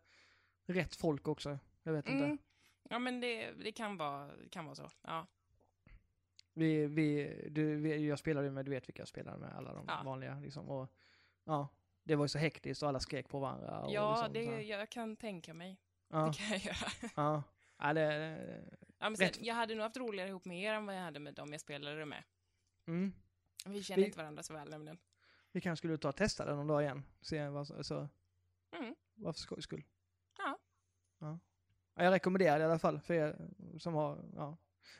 rätt 0.67 0.97
folk 0.97 1.29
också. 1.29 1.59
Jag 1.83 1.93
vet 1.93 2.09
mm. 2.09 2.31
inte. 2.31 2.45
Ja, 2.83 2.99
men 2.99 3.21
det, 3.21 3.53
det 3.53 3.73
kan, 3.73 3.97
vara, 3.97 4.37
det 4.37 4.49
kan 4.49 4.65
vara 4.65 4.75
så. 4.75 4.91
Ja. 5.03 5.27
Vi, 6.53 6.87
vi, 6.87 7.35
du, 7.51 7.77
vi, 7.77 8.09
jag 8.09 8.19
spelade 8.19 8.51
med, 8.51 8.65
du 8.65 8.71
vet 8.71 8.89
vilka 8.89 9.01
jag 9.01 9.09
spelar 9.09 9.37
med, 9.37 9.57
alla 9.57 9.75
de 9.75 9.85
ja. 9.89 10.03
vanliga 10.05 10.41
liksom. 10.41 10.69
Och, 10.69 10.93
ja, 11.45 11.69
det 12.05 12.17
var 12.17 12.25
ju 12.25 12.29
så 12.29 12.39
hektiskt 12.39 12.83
och 12.83 12.89
alla 12.89 13.01
skrek 13.01 13.29
på 13.29 13.39
varandra. 13.39 13.81
Och 13.81 13.93
ja, 13.93 14.29
liksom, 14.29 14.33
det, 14.33 14.63
jag 14.63 14.91
kan 14.91 15.17
tänka 15.17 15.55
mig. 15.55 15.81
Ja. 16.09 16.27
Det 16.27 16.33
kan 16.33 16.49
jag 16.49 16.61
göra. 16.61 17.11
Ja. 17.17 17.43
Ja, 17.79 17.93
det, 17.93 18.05
ja, 18.99 19.11
men 19.11 19.17
sen, 19.17 19.31
jag 19.41 19.55
hade 19.55 19.75
nog 19.75 19.83
haft 19.83 19.97
roligare 19.97 20.29
ihop 20.29 20.45
med 20.45 20.63
er 20.63 20.75
än 20.75 20.87
vad 20.87 20.97
jag 20.97 21.03
hade 21.03 21.21
med 21.21 21.35
dem 21.35 21.53
jag 21.53 21.61
spelade 21.61 22.05
med. 22.05 22.25
Mm. 22.87 23.13
Vi 23.67 23.83
känner 23.83 24.03
vi, 24.03 24.07
inte 24.07 24.19
varandra 24.19 24.43
så 24.43 24.53
väl 24.53 24.71
nämligen. 24.71 24.99
Vi 25.53 25.61
kanske 25.61 25.81
skulle 25.81 25.99
ta 25.99 26.09
och 26.09 26.17
testa 26.17 26.45
den 26.45 26.57
någon 26.57 26.67
dag 26.67 26.83
igen. 26.83 27.05
Se 27.21 27.49
vad 27.49 27.87
så. 27.87 28.09
Mm. 28.79 28.95
Varför 29.15 29.41
skojs 29.41 29.65
skull. 29.65 29.85
Ja. 30.39 30.59
ja. 31.19 31.39
Jag 31.95 32.13
rekommenderar 32.13 32.59
det 32.59 32.63
i 32.63 32.65
alla 32.65 32.79
fall 32.79 33.01
för 33.01 33.15
er 33.15 33.51
som 33.79 33.95
har, 33.95 34.25
ja. 34.37 34.57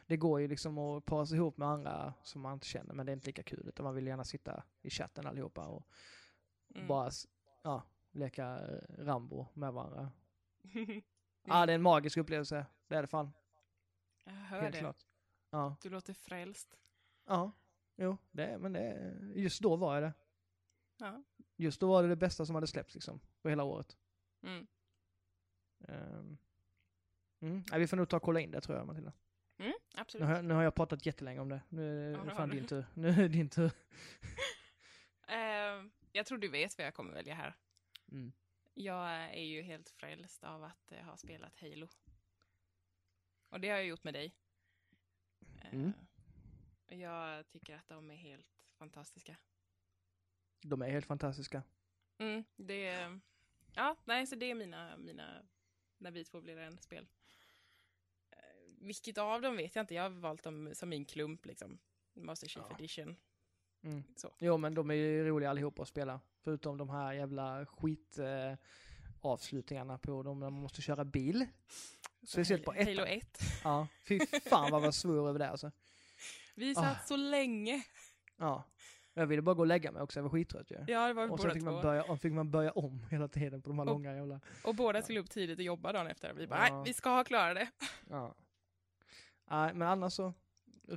det 0.07 0.17
går 0.17 0.41
ju 0.41 0.49
liksom 0.49 0.79
att 0.79 1.05
para 1.05 1.27
sig 1.27 1.37
ihop 1.37 1.57
med 1.57 1.69
andra 1.69 2.15
som 2.23 2.43
man 2.43 2.55
inte 2.55 2.67
känner, 2.67 2.95
men 2.95 3.07
det 3.07 3.13
är 3.13 3.15
inte 3.15 3.27
lika 3.27 3.43
kul. 3.43 3.69
Utan 3.69 3.85
man 3.85 3.95
vill 3.95 4.07
gärna 4.07 4.25
sitta 4.25 4.63
i 4.83 4.91
chatten 4.91 5.27
allihopa 5.27 5.67
och 5.67 5.89
Mm. 6.75 6.87
bara 6.89 7.11
ja, 7.63 7.83
leka 8.13 8.45
eh, 8.59 8.79
Rambo 9.05 9.47
med 9.55 9.73
varandra. 9.73 10.13
Ja, 11.47 11.67
det 11.67 11.73
är 11.73 11.75
en 11.75 11.83
magisk 11.83 12.17
upplevelse. 12.17 12.67
Det 12.89 12.95
är 12.97 13.03
det 13.03 13.07
fan. 13.09 13.33
Jag 14.25 14.33
hör 14.33 14.61
Helt 14.61 14.73
det. 14.75 14.79
klart. 14.81 15.07
Ja, 15.51 15.77
Du 15.83 15.91
låter 15.91 16.15
frälst. 16.15 16.79
ja, 17.27 17.53
jo, 17.97 18.17
det 18.31 18.59
men 18.59 18.73
det 18.73 19.15
just 19.35 19.63
då 19.63 19.77
var 19.77 19.95
jag 19.95 20.03
det. 20.03 20.13
Ja. 20.99 21.23
Just 21.57 21.81
då 21.81 21.89
var 21.89 22.03
det 22.03 22.09
det 22.09 22.17
bästa 22.17 22.47
som 22.47 22.55
hade 22.55 22.67
släppts 22.67 22.95
liksom, 22.95 23.21
på 23.43 23.49
hela 23.49 23.65
året. 23.65 23.97
Mm. 24.43 24.67
Ehm, 25.89 26.39
Mm. 27.41 27.65
Ja, 27.71 27.79
vi 27.79 27.87
får 27.87 27.97
nog 27.97 28.09
ta 28.09 28.17
och 28.17 28.23
kolla 28.23 28.41
in 28.41 28.51
det 28.51 28.61
tror 28.61 28.79
jag 28.79 28.87
Matilda. 28.87 29.13
Mm, 29.59 29.73
Nu 29.95 30.01
absolut. 30.01 30.27
har, 30.29 30.43
nu 30.43 30.55
har 30.55 30.63
jag 30.63 30.75
pratat 30.75 31.07
jättelänge 31.07 31.41
om 31.41 31.49
det. 31.49 31.61
Nu 31.69 32.07
är 32.09 32.11
Ja, 32.13 32.25
det 32.25 32.31
har 32.31 32.37
fan 32.37 32.49
din 32.51 32.67
tur. 32.67 32.87
Nu 32.95 33.09
är 33.09 33.17
det 33.17 33.29
din 33.29 33.49
tur. 33.49 33.73
Jag 36.17 36.27
tror 36.27 36.39
du 36.39 36.49
vet 36.49 36.79
vad 36.79 36.87
jag 36.87 36.95
kommer 36.95 37.13
välja 37.13 37.35
här. 37.35 37.55
Mm. 38.13 38.33
Jag 38.75 39.11
är 39.11 39.43
ju 39.45 39.63
helt 39.63 39.91
frälst 39.91 40.45
av 40.45 40.65
att 40.65 40.93
eh, 40.93 41.05
ha 41.05 41.17
spelat 41.17 41.61
Halo. 41.61 41.89
Och 43.49 43.61
det 43.61 43.69
har 43.69 43.77
jag 43.77 43.87
gjort 43.87 44.05
med 44.05 44.15
dig. 44.15 44.35
Eh, 45.63 45.75
Mm. 45.75 45.93
Jag 46.87 47.49
tycker 47.49 47.77
att 47.77 47.89
de 47.89 48.11
är 48.11 48.15
helt 48.17 48.47
fantastiska. 48.79 49.37
De 50.63 50.83
är 50.83 50.91
helt 50.91 51.07
fantastiska. 51.07 51.63
Mm, 52.19 52.45
det, 52.57 53.21
ja, 53.75 53.97
nej, 54.05 54.27
så 54.27 54.37
det 54.37 54.51
är 54.51 54.55
mina, 54.55 54.97
mina, 54.97 55.43
när 55.99 56.11
vi 56.11 56.25
två 56.25 56.41
blir 56.41 56.59
en 56.59 56.79
spel. 56.79 57.09
Eh, 58.31 58.39
vilket 58.79 59.19
av 59.19 59.43
dem 59.43 59.57
vet 59.57 59.75
jag 59.75 59.83
inte, 59.83 59.95
jag 59.95 60.03
har 60.03 60.11
valt 60.11 60.43
dem 60.43 60.75
som 60.75 60.89
min 60.89 61.05
klump 61.05 61.47
liksom. 61.47 61.79
Master 62.13 62.49
Chief 62.49 62.67
Ja. 62.71 62.77
Edition. 62.77 63.17
Mm. 63.85 64.03
Så. 64.17 64.31
Jo 64.39 64.57
men 64.57 64.75
de 64.75 64.91
är 64.91 64.95
ju 64.95 65.25
roliga 65.29 65.51
allihopa 65.51 65.83
att 65.83 65.89
spela. 65.89 66.21
Förutom 66.41 66.79
de 66.79 66.91
här 66.91 67.13
jävla 67.13 67.67
skit 67.67 68.19
eh, 68.19 68.55
avslutningarna 69.21 69.99
på 69.99 70.23
dem 70.23 70.41
när 70.41 70.51
man 70.51 70.61
måste 70.63 70.83
köra 70.83 71.05
bil. 71.05 71.47
Speciellt 72.27 72.65
på 72.65 72.73
Halo 72.73 73.03
ettan. 73.03 73.07
1. 73.07 73.41
Ja, 73.65 73.89
fy 74.09 74.21
fan 74.51 74.71
vad 74.71 74.83
jag 74.83 74.95
svor 74.95 75.29
över 75.29 75.39
det 75.39 75.49
alltså. 75.51 75.71
Vi 76.55 76.75
satt 76.75 76.97
Ah. 77.03 77.07
så 77.07 77.17
länge. 77.17 77.83
Ja. 78.37 78.65
Jag 79.17 79.27
ville 79.27 79.43
bara 79.43 79.55
gå 79.55 79.61
och 79.61 79.67
lägga 79.67 79.93
mig 79.93 80.03
också, 80.03 80.19
jag 80.19 80.23
var 80.23 80.31
skittrött 80.31 80.71
ju. 80.71 80.85
Ja, 80.89 81.07
det 81.09 81.13
var 81.15 81.31
Och 81.31 81.41
sen 81.41 81.51
fick 81.51 81.63
man, 81.63 81.83
börja, 81.83 82.03
och 82.05 82.21
fick 82.21 82.33
man 82.33 82.51
börja 82.51 82.73
om 82.73 83.07
hela 83.11 83.29
tiden 83.29 83.63
på 83.63 83.69
de 83.69 83.79
här 83.79 83.87
Och- 83.87 83.93
långa 83.93 84.15
jävla... 84.15 84.41
Och 84.65 84.75
båda 84.75 85.03
skulle 85.03 85.21
upp 85.21 85.31
tidigt 85.31 85.59
och 85.59 85.65
jobba 85.65 85.93
dagen 85.93 86.07
efter. 86.07 86.33
Vi 86.35 86.47
bara, 86.47 86.69
Ja. 86.69 86.75
nej, 86.75 86.85
vi 86.87 86.95
ska 86.95 87.11
ha 87.11 87.25
klarat 87.25 87.57
det. 87.57 87.69
Ja. 88.11 88.35
Nej, 89.51 89.75
men 89.75 89.89
annars 89.89 90.13
så, 90.13 90.33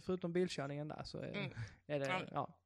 förutom 0.02 0.34
bilkörningen 0.34 0.88
där 0.88 1.04
så 1.04 1.18
är, 1.18 1.30
Mm. 1.34 1.52
är 1.88 2.00
det 2.00 2.30
Ja. 2.32 2.57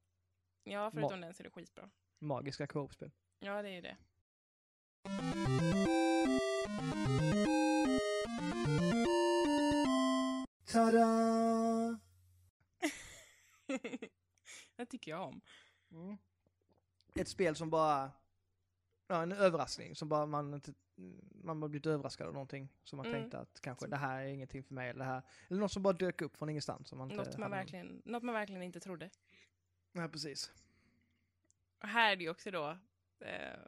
Ja, 0.64 0.92
förutom 0.92 1.22
den 1.22 1.34
så 1.34 1.42
är 1.42 1.44
det 1.44 1.50
skitbra. 1.52 1.90
magiska 2.20 2.68
co-op-spel. 2.68 3.12
Ja, 3.40 3.62
det 3.62 3.70
är 3.70 3.74
ju 3.74 3.82
det. 3.82 3.98
Tada! 10.66 12.00
det 14.76 14.86
tycker 14.86 15.12
jag 15.12 15.28
om. 15.28 15.42
Mm. 15.92 16.18
Ett 17.16 17.28
spel 17.28 17.56
som 17.56 17.70
bara, 17.70 18.12
ja 19.08 19.24
en 19.24 19.32
överraskning 19.32 19.96
som 19.96 20.10
bara 20.10 20.26
man 20.26 20.54
inte, 20.54 20.74
man 21.44 21.62
har 21.62 21.70
blivit 21.70 21.86
överraskad 21.86 22.28
av 22.28 22.34
någonting 22.34 22.70
som 22.84 22.98
man 22.98 23.06
Mm. 23.06 23.20
tänkte 23.22 23.40
att 23.40 23.62
kanske 23.62 23.84
Som- 23.84 23.90
det 23.90 23.98
här 23.98 24.22
är 24.22 24.28
ingenting 24.28 24.64
för 24.64 24.74
mig 24.74 24.90
eller 24.90 25.00
det 25.00 25.12
här, 25.12 25.22
eller 25.50 25.60
något 25.60 25.72
som 25.72 25.84
bara 25.84 25.94
dök 25.94 26.22
upp 26.22 26.38
från 26.38 26.50
ingenstans 26.50 26.88
som 26.88 26.98
man 26.98 27.12
inte 27.12 27.24
Något 27.24 27.38
man, 27.38 27.52
verkligen, 27.52 28.02
något 28.06 28.24
man 28.24 28.34
verkligen 28.36 28.62
inte 28.64 28.80
trodde. 28.80 29.10
Nej 29.92 30.10
precis. 30.10 30.52
Och 31.82 31.88
här 31.88 32.12
är 32.12 32.16
det 32.16 32.24
ju 32.24 32.30
också 32.30 32.52
då, 32.52 32.78
eh, 33.26 33.60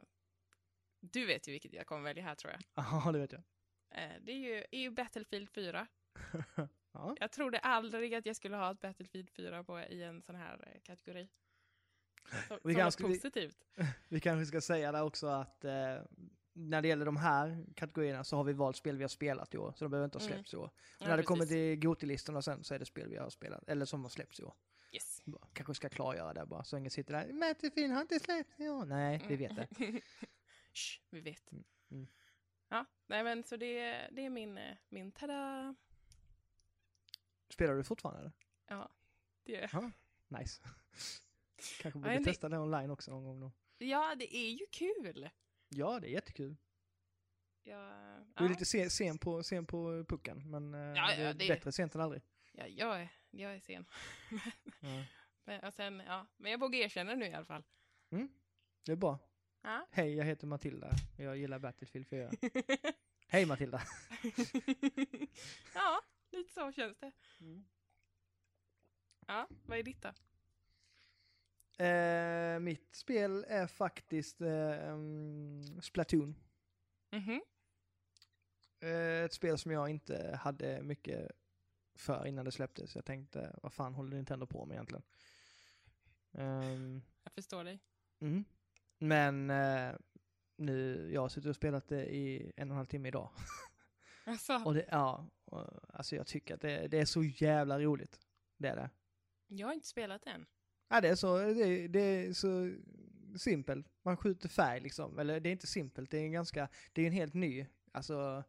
du 1.00 1.26
vet 1.26 1.48
ju 1.48 1.52
vilket 1.52 1.72
jag 1.72 1.86
kommer 1.86 2.02
välja 2.02 2.22
här 2.24 2.34
tror 2.34 2.52
jag. 2.52 2.60
Ja, 3.04 3.12
det 3.12 3.18
vet 3.18 3.32
jag. 3.32 3.42
Eh, 3.90 4.12
det 4.22 4.32
är 4.32 4.36
ju, 4.36 4.64
är 4.70 4.78
ju 4.80 4.90
Battlefield 4.90 5.50
4. 5.50 5.86
Ja. 6.96 7.16
Jag 7.20 7.32
trodde 7.32 7.58
aldrig 7.58 8.14
att 8.14 8.26
jag 8.26 8.36
skulle 8.36 8.56
ha 8.56 8.70
ett 8.72 8.80
Battlefield 8.80 9.30
4 9.30 9.64
på, 9.64 9.80
i 9.80 10.02
en 10.02 10.22
sån 10.22 10.34
här 10.34 10.68
eh, 10.74 10.80
kategori. 10.82 11.28
Som, 12.48 12.58
Vi 12.64 12.72
som 12.74 12.80
kanske- 12.80 13.02
något 13.02 13.10
vi- 13.10 13.14
positivt. 13.14 13.64
Vi 14.08 14.20
kanske 14.20 14.46
ska 14.46 14.60
säga 14.60 14.92
där 14.92 15.02
också 15.02 15.26
att 15.26 15.64
eh, 15.64 15.96
när 16.52 16.82
det 16.82 16.88
gäller 16.88 17.06
de 17.06 17.16
här 17.16 17.64
kategorierna 17.76 18.24
så 18.24 18.36
har 18.36 18.44
vi 18.44 18.52
valt 18.52 18.76
spel 18.76 18.96
vi 18.96 19.04
har 19.04 19.08
spelat 19.08 19.54
i 19.54 19.58
år, 19.58 19.72
så 19.76 19.84
de 19.84 19.90
behöver 19.90 20.04
inte 20.04 20.18
ha 20.18 20.24
Mm. 20.24 20.34
släppts 20.34 20.54
i 20.54 20.56
år. 20.56 20.70
Ja, 21.00 21.06
när 21.08 21.16
det 21.16 21.22
kommer 21.22 21.40
precis. 21.44 21.54
till 21.54 21.76
Gotilistorna 21.88 22.42
sen 22.42 22.64
så 22.64 22.74
är 22.74 22.78
det 22.78 22.84
spel 22.86 23.08
vi 23.08 23.16
har 23.16 23.30
spelat, 23.30 23.68
eller 23.68 23.84
som 23.86 24.02
har 24.02 24.08
släppts 24.08 24.40
i 24.40 24.42
år. 24.42 24.54
Yes. 24.94 25.22
Bara, 25.24 25.46
Kanske 25.52 25.74
ska 25.74 25.88
klargöra 25.88 26.34
det 26.34 26.46
bara, 26.46 26.64
så 26.64 26.76
ingen 26.78 26.90
sitter 26.90 27.12
där, 27.14 27.32
Battlefield 27.40 27.92
har 27.94 28.00
inte 28.00 28.20
släppts 28.20 28.60
i 28.60 28.68
år. 28.68 28.84
Nej, 28.84 29.24
vi 29.28 29.36
vet 29.36 29.56
det. 29.56 29.68
Shh, 30.72 31.00
vi 31.10 31.20
vet. 31.20 31.52
Mm, 31.52 31.64
mm. 31.90 32.06
Ja, 32.68 32.84
nej 33.06 33.24
men 33.24 33.44
så 33.44 33.56
det, 33.56 34.08
det 34.12 34.24
är 34.24 34.30
min, 34.30 34.58
eh, 34.58 34.76
min 34.88 35.12
tada. 35.12 35.74
Spelar 37.48 37.74
du 37.74 37.84
fortfarande 37.84 38.20
eller? 38.20 38.32
Ja, 38.66 38.90
det 39.44 39.52
gör 39.52 39.68
jag. 39.72 39.90
Nice. 40.40 40.62
Kanske 41.80 41.98
Ja, 41.98 42.02
borde 42.02 42.18
det- 42.18 42.24
testa 42.24 42.48
det 42.48 42.58
online 42.58 42.90
också 42.90 43.10
någon 43.10 43.24
gång 43.24 43.40
då. 43.40 43.52
Ja, 43.78 44.14
det 44.18 44.36
är 44.36 44.50
ju 44.50 44.66
kul. 44.72 45.30
Ja, 45.68 46.00
det 46.00 46.08
är 46.08 46.12
jättekul. 46.12 46.56
Jag, 47.62 47.78
Du 48.34 48.44
är 48.44 48.48
ja, 48.48 48.48
lite 48.48 48.64
sen, 48.64 48.90
sen, 48.90 49.18
på, 49.18 49.42
sen 49.42 49.66
på 49.66 50.04
pucken, 50.08 50.50
men 50.50 50.74
eh, 50.74 50.80
ja, 50.80 51.06
det 51.16 51.22
är 51.22 51.34
det- 51.34 51.48
bättre 51.48 51.72
sent 51.72 51.94
än 51.94 52.00
aldrig. 52.00 52.22
Ja, 52.56 52.66
jag, 52.66 53.00
är, 53.00 53.08
jag 53.30 53.54
är 53.54 53.60
sen. 53.60 53.86
Ja. 54.80 55.04
men, 55.44 55.72
sen, 55.72 56.02
ja, 56.06 56.26
men 56.36 56.52
jag 56.52 56.60
vågar 56.60 56.78
erkänna 56.78 57.14
nu 57.14 57.26
i 57.26 57.34
alla 57.34 57.44
fall. 57.44 57.64
Det 58.84 58.92
är 58.92 58.96
bra. 58.96 59.18
Ja. 59.62 59.86
Hej, 59.90 60.14
jag 60.14 60.24
heter 60.24 60.46
Matilda. 60.46 60.90
Jag 61.16 61.36
gillar 61.36 61.58
Battlefield 61.58 62.06
4. 62.06 62.30
Hej 63.28 63.46
Matilda! 63.46 63.82
ja, 65.74 66.02
lite 66.30 66.52
så 66.52 66.72
känns 66.72 66.98
det. 66.98 67.12
Ja, 69.26 69.48
vad 69.66 69.78
är 69.78 69.82
ditt 69.82 70.02
då? 70.02 70.08
Eh, 71.84 72.58
mitt 72.58 72.94
spel 72.94 73.44
är 73.48 73.66
faktiskt 73.66 74.40
eh, 74.40 74.92
um, 74.92 75.80
Splatoon. 75.82 76.36
Mhm. 77.10 77.42
Eh, 78.80 79.24
ett 79.24 79.32
spel 79.32 79.58
som 79.58 79.72
jag 79.72 79.88
inte 79.88 80.38
hade 80.42 80.82
mycket 80.82 81.30
för 81.94 82.26
innan 82.26 82.44
det 82.44 82.52
släpptes. 82.52 82.94
Jag 82.94 83.04
tänkte, 83.04 83.58
vad 83.62 83.72
fan 83.72 83.94
håller 83.94 84.16
Nintendo 84.16 84.46
på 84.46 84.66
med 84.66 84.74
egentligen? 84.74 85.02
Ehm, 86.32 87.02
Jag 87.24 87.32
förstår 87.32 87.64
dig. 87.64 87.80
mm. 88.20 88.44
Men 88.98 89.50
eh, 89.50 89.94
nu, 90.56 91.08
jag 91.12 91.20
har 91.20 91.28
suttit 91.28 91.48
och 91.50 91.56
spelat 91.56 91.88
det 91.88 92.14
i 92.14 92.52
en 92.56 92.68
och 92.70 92.74
en 92.74 92.76
halv 92.76 92.86
timme 92.86 93.08
idag. 93.08 93.30
Alltså, 94.26 94.52
Och 94.64 94.74
det, 94.74 94.86
ja, 94.90 95.30
och, 95.44 95.94
alltså 95.94 96.16
jag 96.16 96.26
tycker 96.26 96.54
att 96.54 96.60
det, 96.60 96.88
det 96.88 96.98
är 97.00 97.04
så 97.04 97.22
jävla 97.24 97.80
roligt. 97.80 98.20
Det 98.56 98.68
är 98.68 98.76
det. 98.76 98.90
jag 99.46 99.66
har 99.66 99.74
inte 99.74 99.86
spelat 99.86 100.26
än. 100.26 100.46
Ja, 100.88 101.00
det 101.00 101.08
är 101.08 101.14
så, 101.14 101.38
det, 101.38 101.88
det 101.88 102.00
är 102.00 102.32
så 102.32 102.74
simpelt. 103.38 103.86
Man 104.02 104.16
skjuter 104.16 104.48
färg 104.48 104.80
liksom. 104.80 105.18
Eller 105.18 105.40
det 105.40 105.48
är 105.48 105.52
inte 105.52 105.66
simpelt, 105.66 106.10
det 106.10 106.18
är 106.18 106.22
en 106.24 106.32
ganska, 106.32 106.68
det 106.92 107.02
är 107.02 107.06
en 107.06 107.12
helt 107.12 107.34
ny, 107.34 107.66
alltså, 107.92 108.44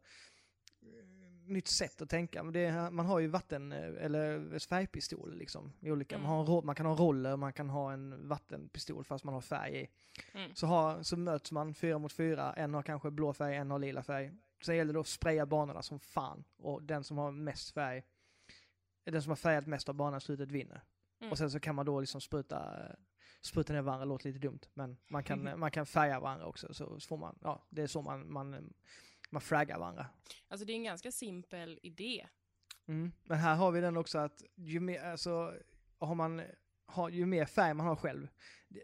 nytt 1.48 1.68
sätt 1.68 2.02
att 2.02 2.10
tänka. 2.10 2.44
Men 2.44 2.54
det 2.54 2.92
man 2.92 3.06
har 3.06 3.20
ju 3.20 3.28
vatten, 3.28 3.72
eh, 3.72 4.06
eller 4.06 4.60
färgpistol 4.60 5.36
liksom. 5.36 5.74
I 5.80 5.92
olika, 5.92 6.18
man, 6.18 6.28
har 6.28 6.60
en, 6.60 6.66
man 6.66 6.76
kan 6.76 6.86
ha 6.86 6.96
roller, 6.96 7.38
man 7.38 7.54
kan 7.54 7.70
ha 7.70 7.94
en 7.94 8.28
vattenpistol 8.28 9.04
fast 9.04 9.24
man 9.24 9.34
har 9.34 9.42
färg 9.42 9.82
i. 9.82 9.88
Mm. 10.34 10.56
Så, 10.56 10.68
har, 10.68 11.04
så 11.04 11.18
möts 11.18 11.52
man 11.52 11.74
fyra 11.74 11.98
mot 11.98 12.14
fyra, 12.14 12.54
en 12.54 12.74
har 12.74 12.82
kanske 12.82 13.12
blå 13.12 13.34
färg, 13.34 13.56
en 13.56 13.72
har 13.72 13.80
lila 13.80 14.04
färg. 14.04 14.32
Sen 14.62 14.76
gäller 14.76 14.94
det 14.94 15.00
att 15.00 15.08
spraya 15.08 15.46
banorna 15.46 15.82
som 15.82 16.00
fan. 16.00 16.44
Och 16.58 16.84
den 16.84 17.04
som 17.04 17.18
har 17.18 17.32
mest 17.32 17.74
färg, 17.74 18.04
den 19.04 19.22
som 19.22 19.30
har 19.30 19.36
färgat 19.36 19.68
mest 19.68 19.90
av 19.90 19.96
banan 19.96 20.18
i 20.18 20.22
slutet 20.22 20.52
vinner. 20.52 20.84
Mm. 21.20 21.32
Och 21.32 21.38
sen 21.38 21.52
så 21.52 21.60
kan 21.60 21.76
man 21.76 21.86
då 21.86 22.00
liksom 22.00 22.22
spruta, 22.22 22.74
spruta 23.42 23.74
ner 23.74 23.82
varandra, 23.82 24.06
låter 24.06 24.28
lite 24.28 24.40
dumt. 24.40 24.60
Men 24.74 24.98
man 25.08 25.24
kan, 25.24 25.50
man 25.60 25.72
kan 25.72 25.86
färga 25.86 26.20
varandra 26.20 26.46
också, 26.46 26.74
så 26.74 27.00
får 27.00 27.18
man, 27.18 27.40
ja, 27.42 27.66
det 27.70 27.82
är 27.82 27.88
så 27.88 28.02
man, 28.02 28.32
man, 28.32 28.74
man 29.30 29.42
fraggar 29.42 29.80
varandra. 29.80 30.08
Alltså 30.48 30.66
det 30.66 30.74
är 30.74 30.76
en 30.76 30.84
ganska 30.84 31.12
simpel 31.12 31.80
idé. 31.84 32.28
Mm. 32.88 33.12
Men 33.24 33.38
här 33.38 33.56
har 33.56 33.72
vi 33.72 33.82
den 33.82 33.98
också 33.98 34.18
att 34.18 34.44
ju 34.56 34.80
mer, 34.80 35.00
alltså, 35.04 35.54
har 36.00 36.16
man, 36.16 36.42
har, 36.86 37.10
ju 37.10 37.26
mer 37.26 37.46
färg 37.46 37.74
man 37.74 37.88
har 37.88 37.96
själv, 37.96 38.28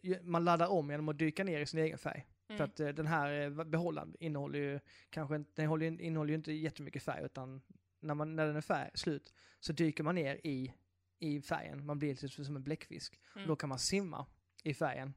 ju- 0.03 0.21
man 0.23 0.43
laddar 0.43 0.67
om 0.67 0.89
genom 0.89 1.09
att 1.09 1.19
dyka 1.19 1.43
ner 1.43 1.59
i 1.59 1.65
sin 1.65 1.79
egen 1.79 1.97
färg. 1.97 2.27
Mm. 2.47 2.57
För 2.57 2.63
att 2.63 2.79
eh, 2.79 2.87
den 2.87 3.07
här 3.07 3.41
eh, 3.41 3.63
behållaren 3.63 4.15
innehåller 4.19 4.59
ju 4.59 4.79
kanske 5.09 5.35
inte, 5.35 5.51
den 5.55 5.67
håller, 5.69 6.01
innehåller 6.01 6.29
ju 6.29 6.35
inte 6.35 6.51
jättemycket 6.51 7.03
färg 7.03 7.25
utan 7.25 7.61
när, 7.99 8.13
man, 8.13 8.35
när 8.35 8.47
den 8.47 8.55
är 8.55 8.61
färg, 8.61 8.91
slut 8.93 9.33
så 9.59 9.73
dyker 9.73 10.03
man 10.03 10.15
ner 10.15 10.35
i, 10.43 10.73
i 11.19 11.41
färgen. 11.41 11.85
Man 11.85 11.99
blir 11.99 12.09
lite 12.09 12.45
som 12.45 12.55
en 12.55 12.63
bläckfisk. 12.63 13.19
Mm. 13.35 13.47
Då 13.47 13.55
kan 13.55 13.69
man 13.69 13.79
simma 13.79 14.25
i 14.63 14.73
färgen 14.73 15.13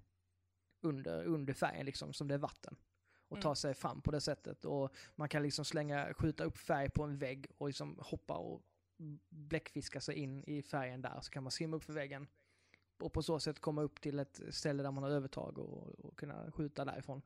under, 0.80 1.24
under 1.24 1.54
färgen 1.54 1.86
liksom 1.86 2.12
som 2.12 2.28
det 2.28 2.34
är 2.34 2.38
vatten. 2.38 2.76
Och 3.28 3.40
ta 3.40 3.48
Mm. 3.48 3.56
sig 3.56 3.74
fram 3.74 4.00
på 4.00 4.10
det 4.10 4.20
sättet. 4.20 4.64
Och 4.64 4.94
man 5.14 5.28
kan 5.28 5.42
liksom 5.42 5.64
slänga, 5.64 6.14
skjuta 6.14 6.44
upp 6.44 6.58
färg 6.58 6.90
på 6.90 7.02
en 7.02 7.18
vägg 7.18 7.46
och 7.58 7.66
liksom 7.66 7.98
hoppa 8.00 8.34
och 8.36 8.62
bläckfiska 9.28 10.00
sig 10.00 10.14
in 10.14 10.44
i 10.44 10.62
färgen 10.62 11.02
där, 11.02 11.20
så 11.20 11.30
kan 11.30 11.42
man 11.42 11.50
simma 11.52 11.76
upp 11.76 11.84
för 11.84 11.92
väggen. 11.92 12.28
Och 13.02 13.12
på 13.12 13.22
så 13.22 13.40
sätt 13.40 13.60
komma 13.60 13.82
upp 13.82 14.00
till 14.00 14.18
ett 14.18 14.40
ställe 14.50 14.82
där 14.82 14.90
man 14.90 15.02
har 15.02 15.10
övertag 15.10 15.58
och, 15.58 16.04
och 16.04 16.18
kunna 16.18 16.52
skjuta 16.52 16.84
därifrån. 16.84 17.22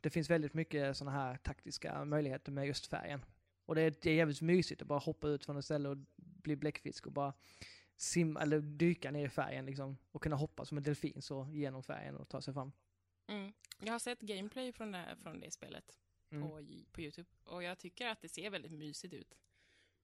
Det 0.00 0.10
finns 0.10 0.30
väldigt 0.30 0.54
mycket 0.54 0.96
sådana 0.96 1.16
här 1.16 1.36
taktiska 1.36 2.04
möjligheter 2.04 2.52
med 2.52 2.66
just 2.66 2.86
färgen. 2.86 3.24
Och 3.66 3.74
det 3.74 3.80
är, 3.82 3.94
det 4.02 4.10
är 4.10 4.14
jävligt 4.14 4.40
mysigt 4.40 4.82
att 4.82 4.88
bara 4.88 4.98
hoppa 4.98 5.28
ut 5.28 5.44
från 5.44 5.56
ett 5.56 5.64
ställe 5.64 5.88
och 5.88 5.96
bli 6.16 6.56
bläckfisk 6.56 7.06
och 7.06 7.12
bara 7.12 7.32
simma, 7.96 8.40
eller 8.42 8.60
dyka 8.60 9.10
ner 9.10 9.26
i 9.26 9.28
färgen 9.28 9.66
liksom. 9.66 9.96
Och 10.12 10.22
kunna 10.22 10.36
hoppa 10.36 10.64
som 10.64 10.76
en 10.76 10.82
delfin 10.82 11.22
så 11.22 11.48
genom 11.52 11.82
färgen 11.82 12.16
och 12.16 12.28
ta 12.28 12.40
sig 12.40 12.54
fram. 12.54 12.72
Mm. 13.28 13.52
Jag 13.84 13.92
har 13.92 13.98
sett 13.98 14.20
gameplay 14.20 14.72
från 14.72 14.92
det, 14.92 15.16
från 15.22 15.40
det 15.40 15.50
spelet 15.50 15.98
Mm. 16.32 16.48
på, 16.48 16.56
på 16.92 17.00
YouTube 17.00 17.28
och 17.44 17.62
jag 17.62 17.78
tycker 17.78 18.08
att 18.08 18.20
det 18.20 18.28
ser 18.28 18.50
väldigt 18.50 18.72
mysigt 18.72 19.14
ut. 19.14 19.34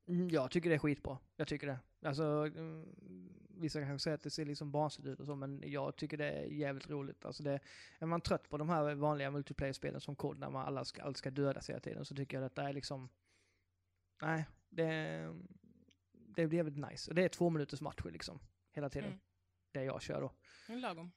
Mm, 0.06 0.28
Jag 0.28 0.50
tycker 0.50 0.68
det 0.70 0.74
är 0.74 0.78
skitbra. 0.78 1.18
Jag 1.36 1.48
tycker 1.48 1.66
det. 1.66 1.78
Alltså, 2.08 2.24
mm, 2.24 2.88
vissa 3.48 3.80
kanske 3.80 3.98
säger 4.04 4.14
att 4.14 4.22
det 4.22 4.30
ser 4.30 4.44
liksom 4.44 4.70
barnsligt 4.72 5.08
ut 5.08 5.20
och 5.20 5.26
så, 5.26 5.34
men 5.34 5.62
jag 5.66 5.96
tycker 5.96 6.16
det 6.16 6.30
är 6.30 6.44
jävligt 6.44 6.90
roligt. 6.90 7.24
Alltså 7.24 7.42
det, 7.42 7.60
är 7.98 8.06
man 8.06 8.20
trött 8.20 8.48
på 8.48 8.58
de 8.58 8.68
här 8.68 8.94
vanliga 8.94 9.30
multiplayer-spelen 9.30 10.00
som 10.00 10.16
kod, 10.16 10.38
när 10.38 10.50
man 10.50 10.66
alla 10.66 10.84
ska, 10.84 11.02
allt 11.02 11.16
ska 11.16 11.30
dödas 11.30 11.70
hela 11.70 11.80
tiden, 11.80 12.04
så 12.04 12.14
tycker 12.14 12.36
jag 12.36 12.44
att 12.46 12.54
detta 12.54 12.68
är 12.68 12.72
liksom... 12.72 13.08
Nej, 14.22 14.44
det, 14.68 15.34
det 16.12 16.46
blir 16.46 16.56
jävligt 16.58 16.90
nice. 16.90 17.10
Och 17.10 17.14
det 17.14 17.22
är 17.22 17.28
två 17.28 17.50
minuters 17.50 17.80
matcher 17.80 18.10
liksom, 18.10 18.40
hela 18.72 18.90
tiden. 18.90 19.08
Mm. 19.08 19.20
Det 19.72 19.84
jag 19.84 20.02
kör 20.02 20.20
då. 20.20 20.32
En 20.68 20.80
lagom. 20.80 21.12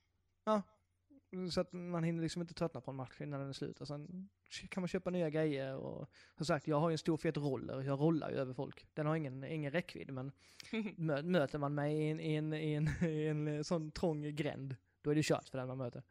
Så 1.52 1.62
att 1.62 1.74
man 1.74 2.04
hinner 2.04 2.24
liksom 2.24 2.42
inte 2.42 2.54
tröttna 2.54 2.82
på 2.82 2.92
en 2.92 2.98
match 2.98 3.22
innan 3.22 3.40
den 3.40 3.50
är 3.50 3.54
slut. 3.54 3.82
Och 3.82 3.88
sen 3.88 4.30
kan 4.70 4.82
man 4.82 4.88
köpa 4.88 5.10
nya 5.10 5.30
grejer 5.30 5.76
och 5.76 6.10
som 6.38 6.46
sagt, 6.46 6.68
jag 6.68 6.80
har 6.80 6.90
ju 6.90 6.94
en 6.94 6.98
stor 6.98 7.18
fet 7.18 7.38
roller. 7.38 7.82
Jag 7.82 8.00
rollar 8.00 8.30
ju 8.30 8.36
över 8.36 8.54
folk. 8.54 8.88
Den 8.94 9.06
har 9.06 9.16
ingen, 9.16 9.44
ingen 9.44 9.72
räckvidd, 9.72 10.14
men 10.14 10.32
mö, 10.96 11.22
möter 11.22 11.58
man 11.58 11.74
mig 11.74 11.98
i 11.98 12.10
en, 12.10 12.20
i, 12.20 12.34
en, 12.34 12.54
i, 12.54 12.74
en, 12.74 12.88
i 13.10 13.26
en 13.28 13.64
sån 13.64 13.92
trång 13.92 14.36
gränd, 14.36 14.76
då 15.02 15.12
är 15.12 15.16
det 15.16 15.24
kört 15.26 15.50
för 15.50 15.58
den 15.58 15.68
man 15.68 15.78
möter. 15.78 16.04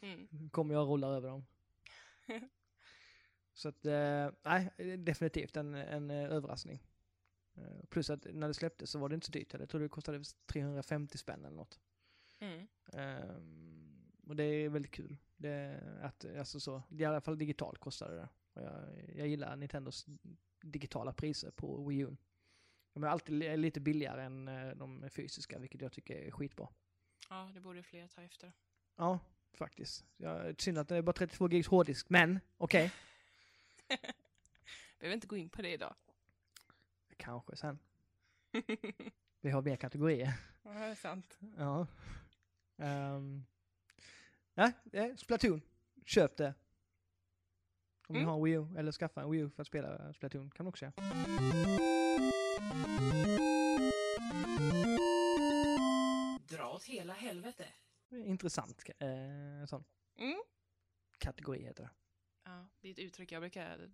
Mm. 0.00 0.50
Kommer 0.50 0.74
jag 0.74 0.88
rolla 0.88 1.06
över 1.06 1.28
dem. 1.28 1.46
Så 3.54 3.68
att, 3.68 3.86
eh, 3.86 4.30
nej, 4.42 4.96
definitivt 4.98 5.56
en, 5.56 5.74
en 5.74 6.10
eh, 6.10 6.32
överraskning. 6.32 6.82
Eh, 7.54 7.84
plus 7.88 8.10
att 8.10 8.26
när 8.32 8.48
det 8.48 8.54
släpptes 8.54 8.90
så 8.90 8.98
var 8.98 9.08
det 9.08 9.14
inte 9.14 9.26
så 9.26 9.32
dyrt 9.32 9.52
heller. 9.52 9.62
Jag 9.62 9.70
tror 9.70 9.80
det 9.80 9.88
kostade 9.88 10.24
350 10.46 11.18
spänn 11.18 11.44
eller 11.44 11.56
något. 11.56 11.80
Mm. 12.38 12.66
Ehm, 12.92 13.77
och 14.28 14.36
det 14.36 14.44
är 14.44 14.68
väldigt 14.68 14.92
kul. 14.92 15.16
Det, 15.36 15.80
att, 16.02 16.24
alltså 16.38 16.60
så, 16.60 16.82
i 16.90 17.04
alla 17.04 17.20
fall 17.20 17.38
digitalt 17.38 17.78
kostade 17.78 18.14
det. 18.16 18.28
Och 18.52 18.62
jag, 18.62 18.84
jag 19.16 19.28
gillar 19.28 19.56
Nintendos 19.56 20.06
digitala 20.60 21.12
priser 21.12 21.50
på 21.50 21.84
Wii 21.88 21.98
U. 21.98 22.16
De 22.92 23.04
är 23.04 23.08
alltid 23.08 23.34
li- 23.34 23.56
lite 23.56 23.80
billigare 23.80 24.22
än 24.24 24.48
eh, 24.48 24.70
de 24.70 25.10
fysiska, 25.10 25.58
vilket 25.58 25.80
jag 25.80 25.92
tycker 25.92 26.14
är 26.16 26.30
skitbra. 26.30 26.68
Ja, 27.28 27.50
det 27.54 27.60
borde 27.60 27.82
fler 27.82 28.06
ta 28.08 28.22
efter. 28.22 28.52
Ja, 28.96 29.18
faktiskt. 29.52 30.04
Ja, 30.16 30.54
synd 30.58 30.78
att 30.78 30.88
det 30.88 30.96
är 30.96 31.02
bara 31.02 31.12
32 31.12 31.48
gigs 31.50 31.68
hårddisk, 31.68 32.10
men 32.10 32.40
okej. 32.56 32.92
Behöver 34.98 35.14
inte 35.14 35.26
gå 35.26 35.36
in 35.36 35.48
på 35.48 35.62
det 35.62 35.72
idag. 35.72 35.94
Kanske 37.16 37.56
sen. 37.56 37.78
Vi 39.40 39.50
har 39.50 39.62
mer 39.62 39.76
kategorier. 39.76 40.32
Ja, 40.62 40.70
det 40.74 40.78
är 40.84 40.94
sant. 40.94 41.38
Ja. 41.56 41.86
Um, 42.76 43.44
nej, 44.58 44.72
eh, 44.92 45.16
Splatoon. 45.16 45.60
Köp 46.04 46.36
det. 46.36 46.54
Om 48.08 48.14
ni 48.14 48.18
Mm. 48.18 48.28
har 48.28 48.36
en 48.36 48.44
Wii 48.44 48.54
U, 48.54 48.66
eller 48.78 48.92
skaffa 48.92 49.22
en 49.22 49.30
Wii 49.30 49.40
U 49.40 49.50
för 49.50 49.62
att 49.62 49.66
spela 49.66 50.12
Splatoon, 50.12 50.50
kan 50.50 50.64
man 50.64 50.68
också 50.70 50.84
göra. 50.84 50.94
Dra 56.48 56.72
åt 56.74 56.84
hela 56.84 57.12
helvete. 57.12 57.68
Intressant 58.10 58.84
eh, 58.98 59.66
sån 59.68 59.84
Mm. 60.16 60.42
kategori 61.18 61.62
heter 61.62 61.82
det. 61.82 61.90
Ja, 62.44 62.68
det 62.80 62.88
är 62.88 62.92
ett 62.92 62.98
uttryck 62.98 63.32
jag 63.32 63.42
brukar 63.42 63.90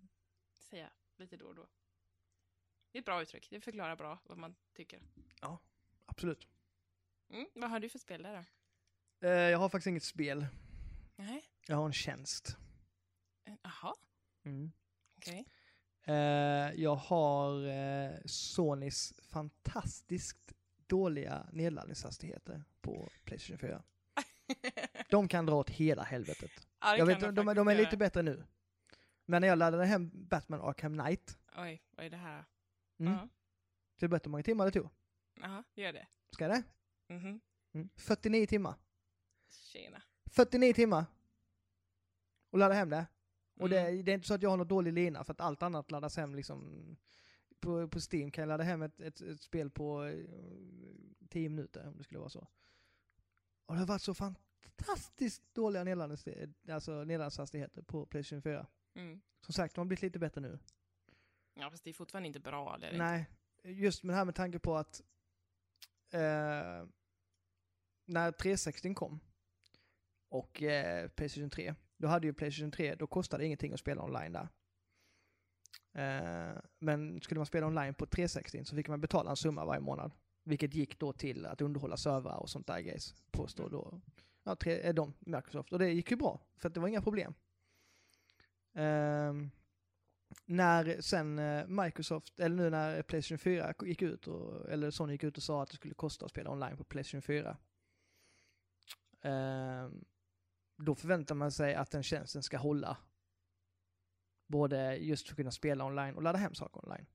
säga 0.53 0.89
lite 1.15 1.37
då 1.37 1.45
och 1.45 1.55
då. 1.55 1.67
Det 2.91 2.97
är 2.97 2.99
ett 2.99 3.05
bra 3.05 3.21
uttryck. 3.21 3.49
Det 3.49 3.61
förklarar 3.61 3.95
bra 3.95 4.19
vad 4.23 4.37
man 4.37 4.55
tycker. 4.73 5.01
Absolut. 6.05 6.47
Mm. 7.29 7.47
Vad 7.55 7.69
har 7.69 7.79
du 7.79 7.89
för 7.89 7.99
spel 7.99 8.23
där 8.23 8.35
då? 8.37 8.43
Eh, 9.21 9.29
jag 9.29 9.57
har 9.59 9.69
faktiskt 9.69 9.87
inget 9.87 10.03
spel. 10.03 10.45
Nej. 11.15 11.43
Jag 11.67 11.75
har 11.77 11.85
en 11.85 11.93
tjänst. 11.93 12.57
Eh, 13.45 13.53
Jaha, 13.63 13.93
Mm. 14.43 14.71
okej. 15.17 15.45
Eh, 16.03 16.13
jag 16.81 16.95
har 16.95 17.67
eh, 17.67 18.11
Sonys 18.25 19.13
fantastiskt 19.21 20.53
dåliga 20.87 21.47
nedladdningshastigheter 21.51 22.63
på 22.81 23.09
Playstation 23.23 23.57
4. 23.57 23.83
De 25.09 25.27
kan 25.27 25.45
dra 25.45 25.55
åt 25.55 25.69
hela 25.69 26.03
helvetet. 26.03 26.67
ja, 26.79 26.97
Jag 26.97 27.05
vet, 27.05 27.19
de 27.19 27.35
de, 27.35 27.67
är 27.67 27.75
lite 27.75 27.97
bättre 27.97 28.21
nu. 28.21 28.45
Men 29.25 29.41
när 29.41 29.47
jag 29.47 29.57
laddade 29.57 29.85
hem 29.85 30.11
Batman 30.13 30.61
Arkham 30.61 30.99
Knight, 30.99 31.37
Oj, 31.57 31.83
vad 31.91 32.05
är 32.05 32.09
det 32.09 32.17
här? 32.17 32.45
mm. 32.99 33.13
Ja. 33.13 33.29
till 33.99 34.09
berätta 34.09 34.27
hur 34.27 34.31
många 34.31 34.43
timmar 34.43 34.65
det 34.65 34.71
tog. 34.71 34.89
Jaha, 35.41 35.63
gör 35.75 35.93
det. 35.93 36.07
Ska 36.31 36.47
det? 36.47 36.63
Mhm. 37.07 37.41
Mm. 37.73 37.89
49 37.95 38.47
timmar. 38.47 38.75
Tjena. 39.63 40.01
49 40.25 40.73
timmar! 40.73 41.05
Och 42.49 42.59
ladda 42.59 42.73
hem 42.75 42.89
det. 42.89 43.05
Och 43.59 43.69
det, 43.69 43.79
Mm. 43.81 44.05
det 44.05 44.11
är 44.11 44.15
inte 44.15 44.27
så 44.27 44.33
att 44.33 44.41
jag 44.41 44.49
har 44.49 44.57
något 44.57 44.69
dålig 44.69 44.93
lina, 44.93 45.23
för 45.23 45.33
att 45.33 45.41
allt 45.41 45.63
annat 45.63 45.91
laddas 45.91 46.17
hem 46.17 46.35
liksom... 46.35 46.95
På, 47.59 47.87
på 47.87 47.99
Steam 48.11 48.31
kan 48.31 48.41
jag 48.41 48.47
ladda 48.47 48.63
hem 48.63 48.81
ett, 48.81 48.99
ett, 48.99 49.21
ett 49.21 49.41
spel 49.41 49.69
på 49.69 50.03
eh, 50.03 50.25
10 51.29 51.49
minuter, 51.49 51.87
om 51.87 51.97
det 51.97 52.03
skulle 52.03 52.19
vara 52.19 52.29
så. 52.29 52.47
Och 53.65 53.73
det 53.75 53.79
har 53.79 53.87
varit 53.87 54.01
så 54.01 54.13
fantastiskt 54.13 55.53
dåliga 55.53 55.83
alltså 56.69 56.91
nedladdningshastigheter 56.91 57.81
på 57.81 58.05
Playstation 58.05 58.41
4. 58.41 58.67
Mm. 58.95 59.21
Som 59.41 59.53
sagt, 59.53 59.75
de 59.75 59.79
har 59.79 59.85
blivit 59.85 60.01
lite 60.01 60.19
bättre 60.19 60.41
nu. 60.41 60.59
Ja, 61.53 61.69
fast 61.71 61.83
det 61.83 61.89
är 61.89 61.93
fortfarande 61.93 62.27
inte 62.27 62.39
bra. 62.39 62.77
Det 62.77 62.91
det 62.91 62.97
Nej, 62.97 63.25
just 63.63 64.03
med 64.03 64.13
det 64.13 64.17
här 64.17 64.25
med 64.25 64.35
tanke 64.35 64.59
på 64.59 64.75
att 64.77 65.01
eh, 66.09 66.87
när 68.05 68.31
360 68.31 68.93
kom 68.93 69.19
och 70.35 70.63
eh, 70.63 71.07
Playstation 71.07 71.49
3, 71.49 71.75
då 71.97 72.07
hade 72.07 72.27
ju 72.27 72.33
Playstation 72.33 72.71
3, 72.71 72.95
då 72.95 73.07
kostade 73.07 73.43
det 73.43 73.45
ingenting 73.45 73.73
att 73.73 73.79
spela 73.79 74.03
online 74.03 74.33
där. 74.33 74.49
Eh, 75.93 76.57
men 76.79 77.21
skulle 77.21 77.39
man 77.39 77.45
spela 77.45 77.67
online 77.67 77.93
på 77.93 78.05
360 78.05 78.65
så 78.65 78.75
fick 78.75 78.87
man 78.87 79.01
betala 79.01 79.29
en 79.29 79.35
summa 79.35 79.65
varje 79.65 79.81
månad. 79.81 80.11
Vilket 80.43 80.73
gick 80.73 80.99
då 80.99 81.13
till 81.13 81.45
att 81.45 81.61
underhålla 81.61 81.97
servrar 81.97 82.37
och 82.37 82.49
sånt 82.49 82.67
där 82.67 82.79
grejs. 82.79 83.15
Påstår 83.31 83.69
då 83.69 84.01
ja, 84.43 84.55
tre, 84.55 84.79
eh, 84.79 84.93
de, 84.93 85.13
Microsoft. 85.19 85.73
Och 85.73 85.79
det 85.79 85.89
gick 85.89 86.11
ju 86.11 86.17
bra, 86.17 86.41
för 86.57 86.69
att 86.69 86.73
det 86.73 86.79
var 86.79 86.87
inga 86.87 87.01
problem. 87.01 87.33
Eh, 88.73 89.33
när 90.45 91.01
sen 91.01 91.39
eh, 91.39 91.67
Microsoft, 91.67 92.39
eller 92.39 92.55
nu 92.55 92.69
när 92.69 93.01
Playstation 93.01 93.37
4 93.37 93.73
gick 93.81 94.01
ut, 94.01 94.27
och, 94.27 94.69
eller 94.69 94.91
Sony 94.91 95.13
gick 95.13 95.23
ut 95.23 95.37
och 95.37 95.43
sa 95.43 95.63
att 95.63 95.69
det 95.69 95.75
skulle 95.75 95.93
kosta 95.93 96.25
att 96.25 96.31
spela 96.31 96.51
online 96.51 96.77
på 96.77 96.83
Playstation 96.83 97.21
4. 97.21 97.57
ehm, 99.21 100.05
då 100.77 100.95
förväntar 100.95 101.35
man 101.35 101.51
sig 101.51 101.75
att 101.75 101.91
den 101.91 102.03
tjänsten 102.03 102.43
ska 102.43 102.57
hålla. 102.57 102.97
Både 104.47 104.95
just 104.95 105.27
för 105.27 105.33
att 105.33 105.37
kunna 105.37 105.51
spela 105.51 105.85
online 105.85 106.15
och 106.15 106.23
ladda 106.23 106.39
hem 106.39 106.55
saker 106.55 106.85
online. 106.85 107.05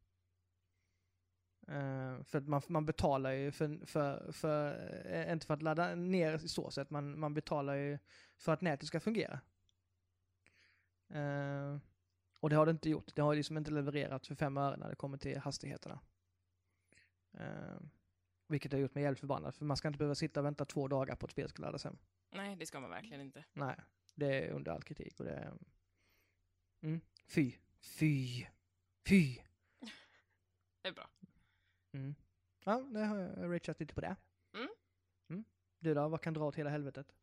Uh, 1.69 2.23
för 2.23 2.39
att 2.39 2.49
man, 2.49 2.63
man 2.69 2.87
betalar 2.87 3.31
ju 3.31 3.53
för, 3.53 3.87
för, 3.87 4.33
för, 4.33 4.91
eh, 5.07 5.33
inte 5.33 5.47
för 5.47 5.55
att 5.55 5.63
ladda 5.63 5.95
ner 5.95 6.45
i 6.45 6.49
så 6.49 6.71
sätt, 6.71 6.91
man, 6.91 7.19
man 7.21 7.35
betalar 7.35 7.75
ju 7.75 7.99
för 8.37 8.53
att 8.53 8.61
nätet 8.61 8.87
ska 8.87 9.01
fungera. 9.01 9.41
Uh, 11.15 11.79
och 12.41 12.51
det 12.51 12.57
har 12.57 12.67
det 12.67 12.71
inte 12.73 12.91
gjort. 12.91 13.15
Det 13.15 13.23
har 13.23 13.35
liksom 13.35 13.57
inte 13.57 13.71
levererat 13.71 14.27
för 14.27 14.35
fem 14.35 14.57
öre 14.57 14.77
när 14.77 14.89
det 14.89 14.95
kommer 14.95 15.19
till 15.19 15.39
hastigheterna. 15.39 16.01
Ehm, 17.33 17.91
vilket 18.47 18.73
har 18.73 18.79
gjort 18.79 18.95
mig 18.95 19.05
jävligt 19.05 19.21
förbannad, 19.21 19.55
för 19.55 19.65
man 19.65 19.77
ska 19.77 19.89
inte 19.89 19.99
behöva 19.99 20.15
sitta 20.15 20.41
och 20.41 20.47
vänta 20.47 20.65
två 20.65 20.89
dagar 20.89 21.17
på 21.17 21.27
att 21.27 21.33
spelet 21.33 21.51
ska 21.51 21.63
laddas 21.63 21.85
hem. 21.85 21.99
Nej, 22.31 22.57
det 22.57 22.67
ska 22.67 22.81
man 22.81 22.91
verkligen 22.91 23.21
inte. 23.21 23.45
Nej, 23.53 23.77
det 24.15 24.27
är 24.27 24.51
under 24.51 24.73
all 24.73 24.83
kritik 24.83 25.21
och 25.21 25.25
det 25.25 25.35
är... 25.35 25.53
Mm, 26.83 27.01
fy. 27.27 27.53
Fy. 27.81 28.47
Fy. 29.09 29.37
Det 30.83 30.89
är 30.89 30.93
bra. 30.93 31.11
Mm. 31.93 32.15
Ja, 32.65 32.81
det 32.81 33.05
har 33.05 33.17
jag 33.17 33.53
rageat 33.53 33.81
lite 33.81 33.95
på 33.95 34.01
det. 34.01 34.17
Mm. 34.55 34.69
Mm. 35.29 35.45
Du 35.79 35.95
då, 35.95 36.09
vad 36.09 36.21
kan 36.21 36.35
dra 36.35 36.45
åt 36.45 36.57
hela 36.57 36.71
helvetet? 36.71 37.15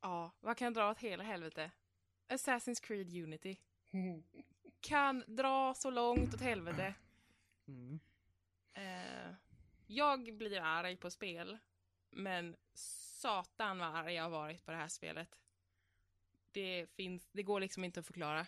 Ja, 0.00 0.32
vad 0.40 0.56
kan 0.56 0.72
dra 0.72 0.90
åt 0.90 0.98
hela 0.98 1.24
helvete? 1.24 1.70
Assassin's 2.28 2.82
Creed 2.82 3.14
Unity. 3.24 3.56
Kan 4.80 5.24
dra 5.26 5.74
så 5.74 5.90
långt 5.90 6.34
åt 6.34 6.40
helvete. 6.40 6.94
Mm. 7.66 8.00
Eh, 8.72 9.34
jag 9.86 10.36
blir 10.36 10.60
arg 10.60 10.96
på 10.96 11.10
spel, 11.10 11.58
men 12.10 12.56
satan 13.18 13.78
vad 13.78 13.88
arg 13.96 14.14
jag 14.14 14.22
har 14.22 14.30
varit 14.30 14.64
på 14.64 14.70
det 14.70 14.76
här 14.76 14.88
spelet. 14.88 15.28
Det 16.52 16.86
finns, 16.86 17.28
det 17.32 17.42
går 17.42 17.60
liksom 17.60 17.84
inte 17.84 18.00
att 18.00 18.06
förklara. 18.06 18.46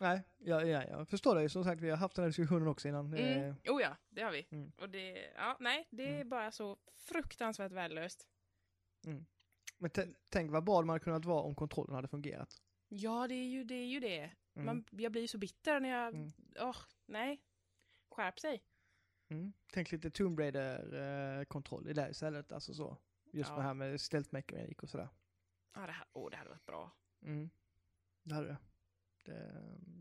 Nej, 0.00 0.22
ja, 0.38 0.62
ja, 0.64 0.84
jag 0.84 1.08
förstår 1.08 1.34
dig. 1.34 1.48
Som 1.48 1.64
sagt, 1.64 1.80
vi 1.82 1.90
har 1.90 1.96
haft 1.96 2.16
den 2.16 2.22
här 2.22 2.28
diskussionen 2.28 2.68
också 2.68 2.88
innan. 2.88 3.06
Mm. 3.14 3.42
Eh, 3.64 3.72
Oh 3.74 3.82
ja, 3.82 3.96
det 4.08 4.22
har 4.22 4.32
vi. 4.32 4.46
Mm. 4.50 4.72
Och 4.76 4.90
det, 4.90 5.32
ja, 5.34 5.56
nej, 5.60 5.88
det 5.90 6.02
är 6.08 6.14
Mm. 6.14 6.28
bara 6.28 6.52
så 6.52 6.76
fruktansvärt 6.94 7.72
värdelöst. 7.72 8.26
Men 9.78 9.90
t- 9.90 10.14
tänk 10.28 10.50
vad 10.50 10.64
bra 10.64 10.82
det 10.82 10.88
hade 10.88 11.00
kunnat 11.04 11.24
vara 11.24 11.42
om 11.42 11.54
kontrollen 11.54 11.94
hade 11.94 12.08
fungerat. 12.08 12.62
Ja, 12.88 13.28
det 13.28 13.34
är 13.34 13.48
ju 13.48 13.64
det. 13.64 13.74
Är 13.74 13.86
ju 13.86 14.00
det. 14.00 14.30
Mm. 14.54 14.66
Man, 14.66 14.84
jag 14.90 15.12
blir 15.12 15.26
så 15.26 15.38
bitter 15.38 15.80
när 15.80 15.88
jag... 15.88 16.14
Mm. 16.14 16.30
Åh, 16.60 16.76
nej. 17.06 17.40
Skärp 18.10 18.38
sig. 18.40 18.62
Mm. 19.28 19.52
Tänk 19.72 19.92
lite 19.92 20.10
Tomb 20.10 20.38
Raider-kontroll 20.38 21.88
i 21.88 21.92
det 21.92 22.10
istället. 22.10 22.52
Alltså 22.52 22.74
så. 22.74 22.96
Just 23.32 23.50
Ja. 23.50 23.56
det 23.56 23.62
här 23.62 23.74
med 23.74 24.00
stealth 24.00 24.28
mekanik 24.32 24.82
och 24.82 24.88
sådär. 24.88 25.08
Ja, 25.74 25.86
det 25.86 25.92
här, 25.92 26.06
åh, 26.12 26.30
det 26.30 26.36
hade 26.36 26.50
varit 26.50 26.66
bra. 26.66 26.92
Mm. 27.22 27.50
Det 28.22 28.34
hade 28.34 28.46
det. 28.48 28.58
det 29.24 29.38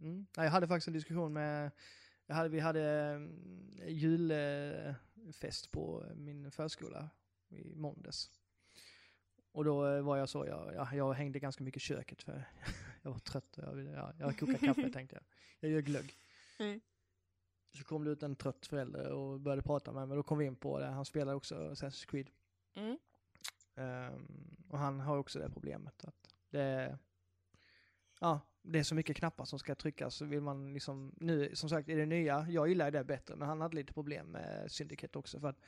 mm. 0.02 0.28
ja, 0.36 0.44
jag 0.44 0.52
hade 0.52 0.68
faktiskt 0.68 0.88
en 0.88 0.94
diskussion 0.94 1.34
med, 1.34 1.72
jag 2.26 2.36
hade, 2.36 2.50
vi 2.50 2.60
hade 2.60 2.84
mm, 2.90 3.72
julfest 3.88 5.72
på 5.72 6.06
min 6.16 6.52
förskola 6.52 7.10
i 7.50 7.76
måndags. 7.76 8.32
Och 9.52 9.66
då 9.66 9.88
eh, 9.88 10.02
var 10.02 10.18
jag 10.18 10.30
så, 10.30 10.46
jag, 10.46 10.74
jag, 10.74 10.94
jag 10.94 11.14
hängde 11.14 11.40
ganska 11.40 11.64
mycket 11.64 11.82
i 11.84 11.86
köket 11.86 12.24
för 12.24 12.44
jag 13.02 13.12
var 13.12 13.20
trött. 13.20 13.58
och 13.58 13.64
Jag, 13.64 13.74
ville- 13.74 13.92
ja, 13.92 14.14
jag 14.20 14.40
kokade 14.40 14.58
kaffe 14.68 14.90
tänkte 14.90 15.16
jag. 15.16 15.24
Jag 15.60 15.72
gör 15.72 15.82
glögg. 15.82 16.14
Mm. 16.60 16.82
Så 17.78 17.84
kom 17.84 18.04
det 18.04 18.12
ut 18.12 18.24
en 18.24 18.36
trött 18.36 18.66
förälder 18.66 19.12
och 19.12 19.40
började 19.40 19.62
prata 19.62 19.92
med 19.92 20.08
mig. 20.08 20.18
Då 20.18 20.24
kom 20.24 20.38
vi 20.38 20.46
in 20.46 20.56
på 20.56 20.80
det. 20.80 20.86
Han 20.86 21.06
spelar 21.06 21.34
också 21.34 21.56
Assassin's 21.56 22.06
Creed. 22.08 22.30
Mm. 22.76 22.98
Ehm, 23.80 24.56
och 24.68 24.80
han 24.80 25.00
har 25.00 25.18
också 25.18 25.40
det 25.40 25.50
problemet 25.50 26.06
att 26.06 26.36
det 26.50 26.98
ja, 28.20 28.40
det 28.62 28.80
är 28.80 28.84
så 28.84 28.96
mycket 28.96 29.18
knappar 29.18 29.46
som 29.46 29.60
ska 29.60 29.76
tryckas. 29.76 30.16
Så 30.16 30.26
vill 30.26 30.42
man 30.42 30.74
liksom, 30.74 31.16
nu 31.18 31.56
som 31.56 31.70
sagt 31.70 31.90
i 31.90 31.96
det 31.96 32.06
nya, 32.06 32.48
jag 32.50 32.68
gillar 32.68 32.92
det 32.92 33.04
bättre, 33.04 33.36
men 33.36 33.48
han 33.48 33.62
hade 33.62 33.76
lite 33.76 33.94
problem 33.94 34.28
med 34.28 34.72
Syndicate 34.72 35.20
också. 35.20 35.40
För 35.40 35.48
att 35.48 35.60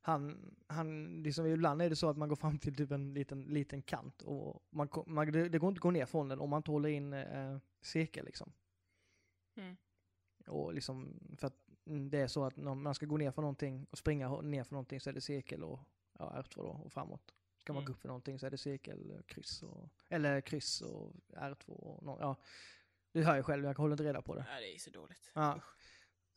han, 0.00 0.54
han, 0.66 1.16
liksom 1.22 1.46
ibland 1.46 1.82
är 1.82 1.90
det 1.90 1.96
så 1.96 2.08
att 2.08 2.16
man 2.16 2.28
går 2.28 2.36
fram 2.36 2.58
till 2.58 2.76
typ 2.76 2.90
en 2.90 3.14
liten, 3.14 3.42
liten 3.42 3.82
kant 3.82 4.22
och 4.22 4.62
man, 4.70 4.88
man, 5.06 5.32
det, 5.32 5.48
det 5.48 5.58
går 5.58 5.68
inte 5.68 5.78
att 5.78 5.82
gå 5.82 5.90
ner 5.90 6.06
från 6.06 6.28
den 6.28 6.40
om 6.40 6.50
man 6.50 6.58
inte 6.58 6.70
håller 6.70 6.88
in 6.88 7.12
eh, 7.12 7.58
cirkel 7.80 8.24
liksom. 8.24 8.52
Mm. 9.56 9.76
Och 10.46 10.74
liksom, 10.74 11.20
för 11.38 11.46
att 11.46 11.56
mm, 11.86 12.10
det 12.10 12.18
är 12.18 12.26
så 12.26 12.44
att 12.44 12.56
när 12.56 12.74
man 12.74 12.94
ska 12.94 13.06
gå 13.06 13.16
ner 13.16 13.30
för 13.30 13.42
någonting 13.42 13.86
och 13.90 13.98
springa 13.98 14.40
ner 14.40 14.64
för 14.64 14.74
någonting 14.74 15.00
så 15.00 15.10
är 15.10 15.14
det 15.14 15.20
cirkel 15.20 15.64
och 15.64 15.80
ja, 16.18 16.32
R2 16.36 16.56
då 16.56 16.80
och 16.84 16.92
framåt. 16.92 17.34
Ska 17.70 17.74
man 17.74 17.82
Mm. 17.82 17.86
gå 17.86 17.92
upp 17.92 18.00
för 18.00 18.08
någonting 18.08 18.38
så 18.38 18.46
är 18.46 18.50
det 18.50 18.58
cirkel, 18.58 19.10
eh, 19.10 19.22
kryss 19.22 19.62
och, 19.62 19.88
eller 20.08 20.40
kryss 20.40 20.80
och 20.80 21.12
R2 21.28 21.70
och 21.70 22.02
nå- 22.02 22.18
ja. 22.20 22.36
Du 23.12 23.24
hör 23.24 23.36
ju 23.36 23.42
själv, 23.42 23.64
jag 23.64 23.74
håller 23.78 23.92
inte 23.92 24.04
reda 24.04 24.22
på 24.22 24.34
det. 24.34 24.46
Ja, 24.54 24.60
det 24.60 24.74
är 24.74 24.78
så 24.78 24.90
dåligt. 24.90 25.30
Ja. 25.34 25.60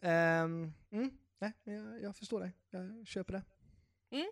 Ehm, 0.01 0.73
mm, 0.91 1.17
nej, 1.39 1.53
jag, 1.63 2.01
jag 2.01 2.15
förstår 2.15 2.39
dig. 2.39 2.51
Jag 2.69 3.07
köper 3.07 3.33
det. 3.33 3.43
Mm. 4.17 4.31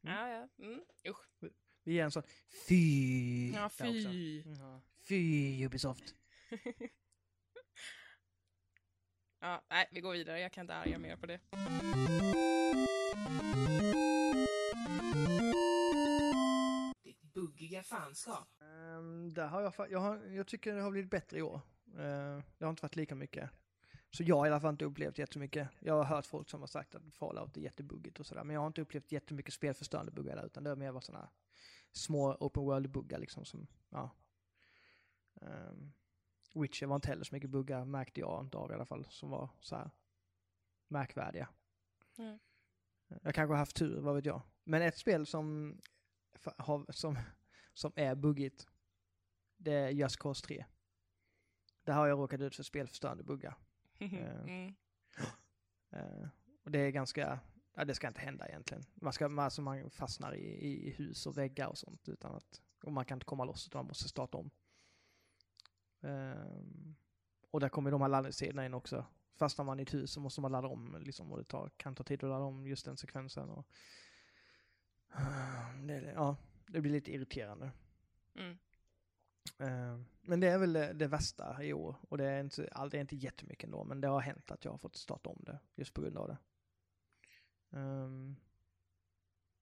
Ja, 0.00 0.28
ja. 0.28 0.48
Mm. 0.64 0.80
Usch. 1.08 1.50
Vi 1.84 1.92
ger 1.92 2.04
en 2.04 2.10
sån 2.10 2.22
fy. 2.68 3.50
Ja, 3.52 3.68
fy. 3.68 4.42
Ja. 4.42 4.80
Fy 5.08 5.64
Ubisoft. 5.66 6.14
Ja, 9.42 9.64
nej, 9.70 9.88
vi 9.90 10.00
går 10.00 10.12
vidare. 10.12 10.40
Jag 10.40 10.52
kan 10.52 10.60
inte 10.62 10.74
arga 10.74 10.98
mer 10.98 11.16
på 11.16 11.26
det. 11.26 11.40
Fanskap. 18.14 18.48
Um, 18.60 19.34
där 19.34 19.46
har 19.46 19.62
jag, 19.62 19.90
jag, 19.90 19.98
har, 19.98 20.16
jag 20.16 20.46
tycker 20.46 20.74
det 20.74 20.82
har 20.82 20.90
blivit 20.90 21.10
bättre 21.10 21.38
i 21.38 21.42
år. 21.42 21.60
Uh, 21.88 22.42
det 22.58 22.64
har 22.64 22.70
inte 22.70 22.82
varit 22.82 22.96
lika 22.96 23.14
mycket. 23.14 23.50
Så 24.10 24.22
jag 24.22 24.36
har 24.36 24.46
i 24.46 24.50
alla 24.50 24.60
fall 24.60 24.70
inte 24.70 24.84
upplevt 24.84 25.18
jättemycket. 25.18 25.68
Jag 25.80 25.94
har 25.94 26.04
hört 26.04 26.26
folk 26.26 26.50
som 26.50 26.60
har 26.60 26.66
sagt 26.66 26.94
att 26.94 27.14
Fallout 27.14 27.56
är 27.56 27.60
jättebuggigt 27.60 28.20
och 28.20 28.26
sådär. 28.26 28.44
Men 28.44 28.54
jag 28.54 28.60
har 28.60 28.66
inte 28.66 28.82
upplevt 28.82 29.12
jättemycket 29.12 29.54
spelförstörande 29.54 30.12
buggar 30.12 30.36
där. 30.36 30.46
Utan 30.46 30.64
det 30.64 30.70
har 30.70 30.76
mer 30.76 30.92
varit 30.92 31.04
sådana 31.04 31.30
små 31.92 32.36
open 32.40 32.62
world-buggar 32.62 33.18
liksom 33.18 33.44
som, 33.44 33.66
ja. 33.88 34.10
Um, 35.40 35.92
Witcher 36.54 36.86
var 36.86 36.96
inte 36.96 37.08
heller 37.08 37.24
så 37.24 37.34
mycket 37.34 37.50
buggar 37.50 37.84
märkte 37.84 38.20
jag 38.20 38.40
inte 38.44 38.58
av 38.58 38.70
i 38.70 38.74
alla 38.74 38.86
fall. 38.86 39.06
Som 39.10 39.30
var 39.30 39.48
så 39.60 39.76
här 39.76 39.90
märkvärdiga. 40.88 41.48
Mm. 42.18 42.38
Jag 43.22 43.34
kanske 43.34 43.52
har 43.52 43.58
haft 43.58 43.76
tur, 43.76 44.00
vad 44.00 44.14
vet 44.14 44.24
jag. 44.24 44.42
Men 44.64 44.82
ett 44.82 44.98
spel 44.98 45.26
som, 45.26 45.78
som, 46.88 47.18
som 47.74 47.92
är 47.96 48.14
buggigt, 48.14 48.66
det 49.56 49.72
är 49.72 49.88
Just 49.88 50.16
Cause 50.16 50.46
3. 50.46 50.64
Där 51.84 51.92
har 51.92 52.06
jag 52.06 52.18
råkat 52.18 52.40
ut 52.40 52.56
för 52.56 52.62
spelförstörande 52.62 53.24
buggar. 53.24 53.58
Mm. 54.00 54.74
Eh, 55.92 56.28
och 56.64 56.70
det 56.70 56.78
är 56.78 56.90
ganska, 56.90 57.40
ja 57.74 57.84
det 57.84 57.94
ska 57.94 58.08
inte 58.08 58.20
hända 58.20 58.48
egentligen. 58.48 58.84
Man, 58.94 59.12
ska, 59.12 59.28
man, 59.28 59.44
alltså 59.44 59.62
man 59.62 59.90
fastnar 59.90 60.34
i, 60.34 60.86
i 60.86 60.90
hus 60.90 61.26
och 61.26 61.38
väggar 61.38 61.66
och 61.66 61.78
sånt 61.78 62.08
utan 62.08 62.34
att, 62.34 62.62
och 62.82 62.92
man 62.92 63.04
kan 63.04 63.16
inte 63.16 63.26
komma 63.26 63.44
loss 63.44 63.66
utan 63.66 63.78
man 63.78 63.86
måste 63.86 64.08
starta 64.08 64.38
om. 64.38 64.50
Ehm, 66.00 66.96
och 67.50 67.60
där 67.60 67.68
kommer 67.68 67.90
de 67.90 68.00
här 68.00 68.08
laddningstiderna 68.08 68.66
in 68.66 68.74
också. 68.74 69.06
Fastnar 69.38 69.64
man 69.64 69.80
i 69.80 69.82
ett 69.82 69.94
hus 69.94 70.12
så 70.12 70.20
måste 70.20 70.40
man 70.40 70.52
ladda 70.52 70.68
om 70.68 70.96
liksom, 71.00 71.32
och 71.32 71.38
det 71.38 71.44
tar, 71.44 71.70
kan 71.76 71.94
ta 71.94 72.04
tid 72.04 72.24
att 72.24 72.30
ladda 72.30 72.44
om 72.44 72.66
just 72.66 72.84
den 72.84 72.96
sekvensen. 72.96 73.50
Och, 73.50 73.66
det, 75.86 76.12
ja, 76.14 76.36
det 76.72 76.80
blir 76.80 76.92
lite 76.92 77.12
irriterande. 77.12 77.72
Mm. 78.34 78.58
Eh, 79.58 80.00
Men 80.20 80.40
det 80.40 80.48
är 80.48 80.58
väl 80.58 80.72
det, 80.72 80.92
det 80.92 81.06
värsta 81.06 81.62
i 81.64 81.72
år. 81.72 81.96
Och 82.08 82.18
det 82.18 82.24
är, 82.24 82.40
inte, 82.40 82.68
all- 82.72 82.90
det 82.90 82.96
är 82.96 83.00
inte 83.00 83.16
jättemycket 83.16 83.64
ändå, 83.64 83.84
men 83.84 84.00
det 84.00 84.08
har 84.08 84.20
hänt 84.20 84.50
att 84.50 84.64
jag 84.64 84.70
har 84.72 84.78
fått 84.78 84.96
starta 84.96 85.30
om 85.30 85.42
det 85.46 85.58
just 85.74 85.94
på 85.94 86.00
grund 86.00 86.16
av 86.18 86.28
det. 86.28 86.38
Um, 87.78 88.36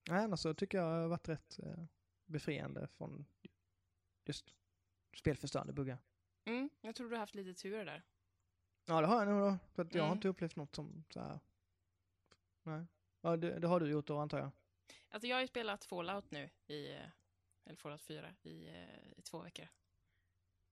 nej, 0.08 0.24
annars 0.24 0.40
så 0.40 0.54
tycker 0.54 0.78
jag 0.78 0.86
det 0.96 1.00
har 1.00 1.08
varit 1.08 1.28
rätt 1.28 1.58
eh, 1.62 1.84
befriande 2.26 2.86
från 2.88 3.24
just 4.24 4.54
spelförstörande 5.16 5.72
buggar. 5.72 5.98
Mm. 6.44 6.70
Jag 6.80 6.94
tror 6.94 7.08
du 7.08 7.14
har 7.16 7.20
haft 7.20 7.34
lite 7.34 7.60
tur 7.62 7.84
där. 7.84 8.02
Ja, 8.86 9.00
det 9.00 9.06
har 9.06 9.18
jag 9.24 9.28
nog 9.28 9.40
då. 9.52 9.58
För 9.74 9.82
att 9.82 9.94
jag 9.94 10.02
har 10.02 10.08
Mm. 10.08 10.16
inte 10.18 10.28
upplevt 10.28 10.56
något 10.56 10.74
som 10.74 11.04
så 11.10 11.20
här. 11.20 11.40
Nej. 12.62 12.86
Ja, 13.20 13.36
det, 13.36 13.58
det 13.58 13.66
har 13.68 13.80
du 13.80 13.90
gjort 13.90 14.06
då 14.06 14.18
antar 14.18 14.38
jag. 14.38 14.50
Alltså 15.08 15.26
jag 15.28 15.36
har 15.36 15.40
ju 15.40 15.46
spelat 15.46 15.84
Fallout 15.84 16.30
nu 16.30 16.50
i, 16.66 16.86
eller 17.64 17.76
Fallout 17.76 18.02
4 18.02 18.34
i, 18.42 18.68
eh, 18.68 19.12
i 19.16 19.22
två 19.22 19.38
veckor. 19.42 19.68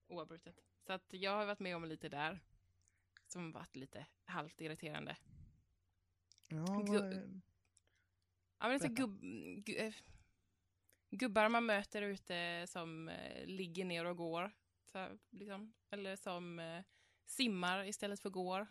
Oavbrutet. 0.08 0.60
Så 0.86 0.92
att 0.92 1.12
jag 1.12 1.30
har 1.30 1.46
varit 1.46 1.60
med 1.60 1.76
om 1.76 1.84
lite 1.84 2.08
där. 2.08 2.40
Som 3.26 3.52
varit 3.52 3.76
lite 3.76 4.06
halvt 4.24 4.60
irriterande. 4.60 5.16
Ja, 6.48 6.56
Gu- 6.56 7.00
vad, 7.00 7.42
Ja 8.58 8.68
men 8.68 8.70
det 8.70 8.74
är 8.74 8.78
så 8.78 8.88
Berätta. 8.88 9.02
gubb, 9.02 9.20
gu, 9.66 9.74
eh, 9.76 9.94
gubbar 11.10 11.48
man 11.48 11.66
möter 11.66 12.02
ute 12.02 12.66
som 12.68 13.08
eh, 13.08 13.46
ligger 13.46 13.84
ner 13.84 14.04
och 14.04 14.16
går. 14.16 14.50
Så, 14.84 15.18
liksom. 15.30 15.74
Eller 15.90 16.16
som 16.16 16.82
simmar 17.24 17.84
istället 17.84 18.20
för 18.20 18.30
går. 18.30 18.66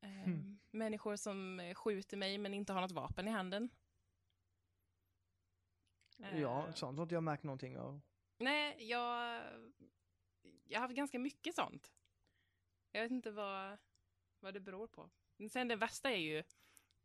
Hmm. 0.00 0.60
Människor 0.70 1.16
som 1.16 1.72
skjuter 1.76 2.16
mig 2.16 2.38
men 2.38 2.54
inte 2.54 2.72
har 2.72 2.80
något 2.80 2.92
vapen 2.92 3.28
i 3.28 3.30
handen. 3.30 3.70
Ja, 6.16 6.66
Eh, 6.66 6.74
sånt 6.74 6.98
har 6.98 7.02
inte 7.02 7.14
jag 7.14 7.22
märkt 7.22 7.42
någonting 7.42 7.78
av. 7.78 8.00
Nej, 8.38 8.88
jag, 8.90 9.42
jag 10.64 10.80
har 10.80 10.82
haft 10.82 10.94
ganska 10.94 11.18
mycket 11.18 11.54
sånt. 11.54 11.92
Jag 12.92 13.02
vet 13.02 13.10
inte 13.10 13.30
vad, 13.30 13.78
vad 14.40 14.54
det 14.54 14.60
beror 14.60 14.86
på. 14.86 15.10
Men 15.36 15.50
sen 15.50 15.68
det 15.68 15.76
värsta 15.76 16.10
är 16.10 16.16
ju, 16.16 16.42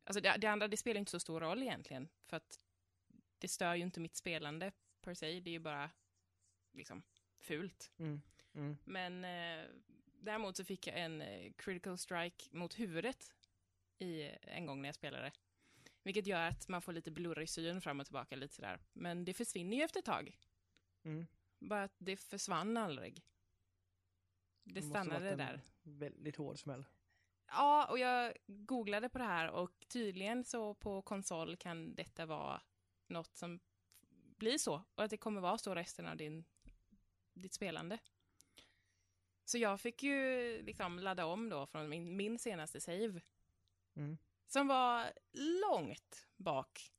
alltså 0.04 0.22
det, 0.22 0.38
det 0.38 0.48
andra 0.48 0.68
det 0.68 0.78
spelar 0.78 1.00
inte 1.00 1.12
så 1.12 1.20
stor 1.20 1.40
roll 1.40 1.62
egentligen. 1.64 2.10
För 2.26 2.38
att 2.38 2.60
det 3.38 3.48
stör 3.48 3.76
ju 3.76 3.84
inte 3.84 4.00
mitt 4.00 4.16
spelande 4.16 4.72
per 5.02 5.14
se, 5.14 5.40
det 5.40 5.50
är 5.50 5.52
ju 5.52 5.60
bara 5.60 5.90
liksom 6.72 7.04
fult. 7.40 7.92
Mm. 7.98 8.22
Mm. 8.54 8.78
Men 8.84 9.26
eh, 9.26 9.70
däremot 10.14 10.58
så 10.58 10.66
fick 10.66 10.88
jag 10.88 11.00
en 11.00 11.22
eh, 11.22 11.52
critical 11.58 11.98
strike 11.98 12.46
mot 12.52 12.80
huvudet 12.80 13.34
i, 13.98 14.24
en 14.42 14.66
gång 14.66 14.82
när 14.82 14.88
jag 14.90 14.96
spelade. 14.96 15.32
Vilket 16.04 16.28
gör 16.28 16.48
att 16.48 16.68
man 16.68 16.82
får 16.82 16.94
lite 16.94 17.12
blurrig 17.12 17.50
syn 17.50 17.82
fram 17.82 18.00
och 18.00 18.06
tillbaka 18.06 18.36
lite 18.36 18.56
sådär. 18.56 18.80
Men 18.94 19.26
det 19.26 19.34
försvinner 19.34 19.78
ju 19.78 19.84
efter 19.84 20.00
ett 20.00 20.06
tag. 20.06 20.38
Mm. 21.04 21.28
Bara 21.60 21.84
att 21.84 21.96
det 21.98 22.18
försvann 22.18 22.78
aldrig. 22.78 23.26
Det 24.64 24.82
måste 24.82 24.90
stannade 24.90 25.36
där. 25.36 25.62
Väldigt 25.82 26.36
hård 26.36 26.60
smäll. 26.60 26.86
Ja, 27.48 27.88
och 27.90 28.00
jag 28.00 28.34
googlade 28.48 29.10
på 29.10 29.18
det 29.18 29.24
här 29.24 29.50
och 29.50 29.86
tydligen 29.88 30.44
så 30.44 30.74
på 30.74 31.02
konsol 31.02 31.56
kan 31.56 31.96
detta 31.96 32.26
vara 32.26 32.62
något 33.08 33.36
som 33.36 33.60
blir 34.38 34.58
så. 34.58 34.84
Och 34.96 35.04
att 35.04 35.10
det 35.10 35.18
kommer 35.18 35.42
vara 35.42 35.58
så 35.58 35.76
resten 35.76 36.08
av 36.08 36.18
din, 36.18 36.46
ditt 37.34 37.54
spelande. 37.54 38.00
Så 39.46 39.58
jag 39.58 39.82
fick 39.82 40.04
ju 40.04 40.62
liksom 40.62 41.00
ladda 41.00 41.26
om 41.26 41.50
då 41.50 41.66
från 41.66 41.90
min, 41.90 42.18
min 42.18 42.40
senaste 42.40 42.82
save. 42.82 43.22
Mm. 43.96 44.18
Som 44.50 44.68
var 44.68 45.14
långt 45.34 46.28
bak. 46.38 46.92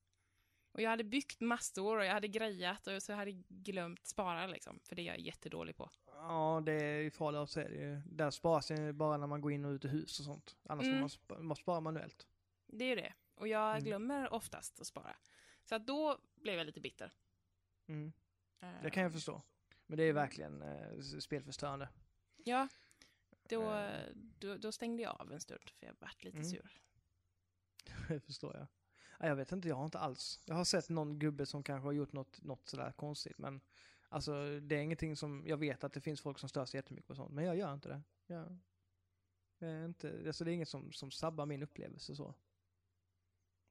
Och 0.73 0.81
jag 0.83 0.91
hade 0.91 1.05
byggt 1.05 1.41
massor 1.41 1.99
och 1.99 2.05
jag 2.05 2.13
hade 2.13 2.29
grejat 2.29 2.87
och 2.87 3.03
så 3.03 3.13
hade 3.13 3.31
jag 3.31 3.45
glömt 3.49 4.07
spara 4.07 4.47
liksom. 4.47 4.81
För 4.85 4.97
det 4.97 5.03
är 5.03 5.07
jag 5.07 5.19
jättedålig 5.21 5.77
på. 5.77 5.91
Ja, 6.07 6.63
det 6.67 6.73
är 6.73 7.01
i 7.01 7.11
Fallout 7.11 7.51
så 7.51 7.61
är 7.61 7.69
det 7.69 7.75
ju. 7.77 8.01
Där 8.07 8.31
sparas 8.31 8.67
det 8.69 8.93
bara 8.93 9.17
när 9.17 9.27
man 9.27 9.41
går 9.41 9.53
in 9.53 9.65
och 9.65 9.71
ut 9.71 9.85
ur 9.85 9.89
hus 9.89 10.19
och 10.19 10.25
sånt. 10.25 10.57
Annars 10.69 10.85
Mm. 10.85 10.97
får 10.97 11.01
man, 11.01 11.11
spa, 11.11 11.35
man 11.35 11.47
måste 11.47 11.63
spara 11.63 11.81
manuellt. 11.81 12.27
Det 12.67 12.85
är 12.85 12.89
ju 12.89 12.95
det. 12.95 13.15
Och 13.35 13.49
jag 13.49 13.71
Mm. 13.71 13.85
glömmer 13.85 14.33
oftast 14.33 14.81
att 14.81 14.87
spara. 14.87 15.17
Så 15.65 15.75
att 15.75 15.87
då 15.87 16.19
blev 16.35 16.55
jag 16.59 16.67
lite 16.67 16.81
bitter. 16.81 17.13
Mm. 17.89 18.13
Eh, 18.61 18.83
Det 18.83 18.91
kan 18.91 19.03
jag 19.03 19.13
förstå. 19.13 19.43
Men 19.87 19.99
det 19.99 20.05
är 20.05 20.13
verkligen 20.13 20.63
eh, 20.63 20.99
spelförstörande. 21.01 21.89
Ja. 22.37 22.69
Då, 23.49 23.73
Eh. 23.75 24.07
då, 24.15 24.57
då 24.57 24.73
stängde 24.73 25.03
jag 25.03 25.21
av 25.21 25.33
en 25.33 25.41
stund 25.41 25.71
för 25.71 25.87
jag 25.87 25.95
vart 25.99 26.25
lite 26.25 26.37
Mm. 26.39 26.51
sur. 26.51 26.81
Det 28.09 28.21
förstår 28.21 28.57
jag. 28.57 28.67
Ja, 29.21 29.27
jag 29.27 29.37
vet 29.37 29.53
inte, 29.53 29.69
jag 29.69 29.77
har 29.77 29.85
inte 29.85 29.99
alls. 29.99 30.41
Jag 30.45 30.55
har 30.55 30.65
sett 30.65 30.89
någon 30.89 31.19
gubbe 31.19 31.47
som 31.47 31.63
kanske 31.63 31.87
har 31.87 31.93
gjort 31.93 32.13
något, 32.13 32.43
något 32.43 32.69
sådär 32.69 32.93
konstigt. 32.93 33.39
Men 33.39 33.61
alltså 34.09 34.61
det 34.61 34.77
är 34.77 34.83
ingenting 34.83 35.17
som, 35.17 35.45
jag 35.47 35.57
vet 35.57 35.85
att 35.85 35.93
det 35.93 36.01
finns 36.01 36.21
folk 36.21 36.39
som 36.39 36.49
stör 36.49 36.65
sig 36.65 36.79
jättemycket 36.79 37.09
på 37.09 37.15
sånt. 37.15 37.35
Men 37.35 37.45
jag 37.45 37.57
gör 37.57 37.75
inte 37.75 37.89
det. 37.89 38.03
Jag, 38.27 38.59
jag 39.59 39.71
är 39.71 39.85
inte, 39.85 40.23
alltså 40.27 40.45
det 40.45 40.51
är 40.51 40.55
inget 40.55 40.69
som, 40.69 40.93
som 40.93 41.11
sabbar 41.11 41.47
min 41.47 41.63
upplevelse 41.63 42.17
så. 42.17 42.35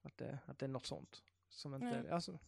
Att 0.02 0.18
det, 0.18 0.40
att 0.46 0.60
det 0.60 0.66
är 0.66 0.68
något 0.68 0.86
sånt. 0.86 1.24
Som 1.50 1.74
inte, 1.74 2.14
alltså, 2.14 2.40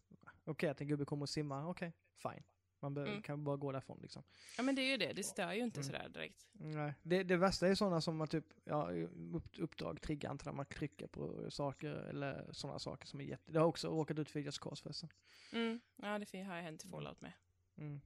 okej 0.44 0.70
att 0.70 0.82
en 0.82 0.88
gubbe 0.88 1.06
kommer 1.06 1.24
och 1.24 1.30
simmar, 1.30 1.68
okej, 1.68 1.94
fine. 2.16 2.44
Man 2.82 2.94
behöver, 2.94 3.12
Mm. 3.12 3.24
kan 3.24 3.44
bara 3.44 3.58
gå 3.58 3.72
därifrån 3.72 4.00
liksom. 4.02 4.24
Ja 4.58 4.64
men 4.64 4.76
det 4.76 4.82
är 4.82 4.92
ju 4.92 4.98
det, 4.98 5.14
det 5.14 5.24
stör 5.24 5.54
ju 5.54 5.64
inte 5.64 5.80
Mm. 5.80 5.84
sådär 5.84 6.10
direkt. 6.10 6.48
Nej, 6.52 6.94
det, 7.04 7.24
det 7.24 7.38
värsta 7.38 7.68
är 7.68 7.76
sådana 7.76 8.02
som 8.02 8.18
man 8.18 8.28
typ, 8.28 8.46
ja, 8.64 8.90
upp, 9.34 9.60
uppdrag 9.60 10.02
triggar 10.02 10.32
inte 10.32 10.46
när 10.46 10.54
man 10.54 10.66
trycker 10.66 11.08
på 11.08 11.52
saker 11.52 11.90
eller 11.90 12.50
sådana 12.52 12.80
saker 12.80 13.08
som 13.08 13.20
är 13.22 13.24
jätte... 13.24 13.52
Det 13.52 13.60
har 13.60 13.68
också 13.68 13.88
råkat 13.90 14.20
ut 14.20 14.30
för 14.32 14.40
Just 14.40 14.60
Cause 14.60 14.84
förresten. 14.84 15.10
Mm. 15.54 15.80
Ja 15.96 16.20
det 16.20 16.42
har 16.44 16.56
jag 16.56 16.64
hänt 16.64 16.86
i 16.86 16.88
Fallout 16.88 17.22
med. 17.22 17.32
Mm. 17.78 18.02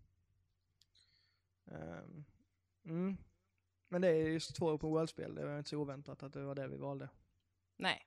Ehm, 1.65 2.25
mm. 2.85 3.17
Men 3.89 4.01
det 4.01 4.07
är 4.07 4.27
just 4.29 4.55
två 4.55 4.65
open 4.71 4.89
world-spel, 4.89 5.35
det 5.35 5.45
var 5.45 5.57
inte 5.57 5.69
så 5.69 5.77
oväntat 5.77 6.23
att 6.23 6.33
det 6.33 6.43
var 6.43 6.55
det 6.55 6.67
vi 6.67 6.77
valde. 6.77 7.09
Nej. 7.77 8.01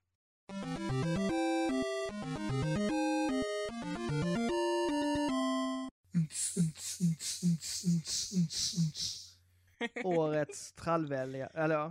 Årets 10.04 10.72
trallvälja, 10.72 11.46
eller 11.46 11.90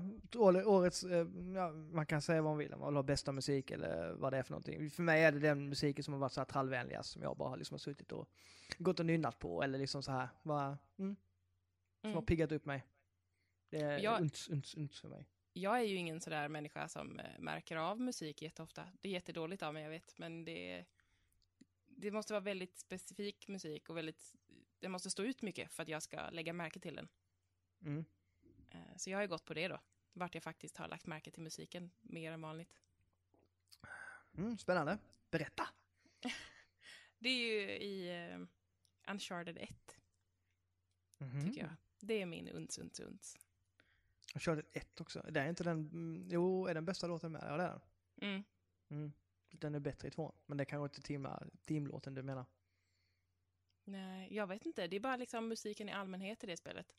årets, 0.68 1.04
eh, 1.04 1.28
ja, 1.56 1.72
man 1.72 2.06
kan 2.06 2.22
säga 2.22 2.42
vad 2.42 2.52
man 2.52 2.58
vill, 2.58 2.74
om 2.74 2.80
man 2.80 2.90
vill 2.90 2.96
ha 2.96 3.04
bästa 3.04 3.32
musik 3.32 3.72
eller 3.72 4.12
vad 4.14 4.34
det 4.34 4.38
är 4.38 4.44
för 4.44 4.52
någonting. 4.52 4.90
För 4.90 5.04
mig 5.04 5.24
är 5.24 5.32
det 5.32 5.40
den 5.40 5.70
musiken 5.70 6.04
som 6.04 6.14
har 6.14 6.22
varit 6.22 6.32
så 6.34 6.40
här 6.40 6.46
trallvänligast, 6.46 7.10
som 7.12 7.22
jag 7.22 7.38
bara 7.38 7.56
liksom 7.56 7.74
har 7.74 7.80
suttit 7.80 8.12
och 8.12 8.30
gått 8.78 9.00
och 9.00 9.06
nynnat 9.06 9.40
på, 9.40 9.64
eller 9.64 9.80
liksom 9.80 10.04
så 10.04 10.12
här, 10.12 10.28
bara, 10.44 10.78
mm, 10.98 11.16
som 12.02 12.10
har 12.10 12.12
Mm. 12.12 12.26
piggat 12.26 12.52
upp 12.52 12.66
mig. 12.66 12.84
Det 13.70 13.82
är 13.82 14.00
Jag- 14.00 14.22
unts, 14.22 14.48
unts, 14.50 14.76
unts 14.76 15.02
för 15.02 15.08
mig. 15.08 15.26
Jag 15.54 15.80
är 15.80 15.84
ju 15.84 15.96
ingen 15.96 16.22
sådär 16.22 16.50
människa 16.50 16.88
som 16.88 17.20
eh, 17.20 17.40
märker 17.40 17.78
av 17.78 18.00
musik 18.02 18.42
jätteofta. 18.42 18.84
Det 19.02 19.10
är 19.10 19.14
jättedåligt 19.14 19.64
av 19.64 19.74
mig, 19.74 19.84
jag 19.84 19.90
vet, 19.90 20.18
men 20.18 20.46
det, 20.46 20.86
det 21.86 22.12
måste 22.12 22.34
vara 22.34 22.44
väldigt 22.44 22.78
specifik 22.78 23.48
musik 23.48 23.90
och 23.90 23.98
väldigt, 23.98 24.36
det 24.80 24.90
måste 24.90 25.10
stå 25.10 25.24
ut 25.24 25.42
mycket 25.42 25.72
för 25.72 25.84
att 25.84 25.90
jag 25.90 26.04
ska 26.04 26.30
lägga 26.30 26.54
märke 26.54 26.80
till 26.80 26.96
den. 26.96 27.08
Mm. 27.82 28.06
Eh, 28.70 28.96
Så 28.98 29.10
jag 29.10 29.18
har 29.18 29.22
ju 29.22 29.28
gått 29.28 29.46
på 29.46 29.54
det 29.54 29.68
då, 29.68 29.80
vart 30.14 30.34
jag 30.34 30.44
faktiskt 30.44 30.78
har 30.78 30.88
lagt 30.88 31.06
märke 31.08 31.32
till 31.32 31.44
musiken 31.44 31.92
mer 32.02 32.32
än 32.32 32.42
vanligt. 32.42 32.80
Mm, 34.38 34.58
spännande. 34.58 34.98
Berätta! 35.32 35.68
Det 37.20 37.30
är 37.30 37.38
ju 37.38 37.62
i 37.72 38.10
eh, 38.32 38.40
Uncharted 39.12 39.58
1, 39.58 39.98
Mhm. 41.18 41.46
tycker 41.48 41.62
jag. 41.62 41.76
Det 42.00 42.14
är 42.22 42.26
min 42.26 42.48
uns, 42.50 42.78
uns, 42.78 43.00
uns. 43.00 43.38
Körde 44.40 44.64
ett 44.74 45.02
också. 45.02 45.26
Det 45.30 45.40
är 45.40 45.50
inte 45.50 45.64
den, 45.64 45.78
mm, 45.80 46.28
jo, 46.32 46.66
är 46.68 46.74
den 46.74 46.86
bästa 46.86 47.08
låten 47.08 47.32
med? 47.32 47.44
Ja, 47.46 47.58
det 47.58 47.64
är 47.64 47.70
den. 47.70 47.82
Mm. 48.30 48.44
Mm. 48.90 49.14
Den 49.50 49.76
är 49.76 49.80
bättre 49.80 50.08
i 50.08 50.12
tvåan. 50.12 50.36
Men 50.46 50.58
det 50.58 50.66
kanske 50.66 50.98
inte 51.00 51.28
teamlåten 51.66 52.14
du 52.14 52.24
menar. 52.24 52.46
Nej, 53.84 54.36
jag 54.36 54.48
vet 54.48 54.66
inte. 54.66 54.88
Det 54.88 54.96
är 54.96 55.00
bara 55.00 55.16
liksom 55.16 55.48
musiken 55.48 55.90
i 55.90 55.92
allmänhet 55.92 56.44
i 56.44 56.48
det 56.48 56.58
spelet. 56.58 56.94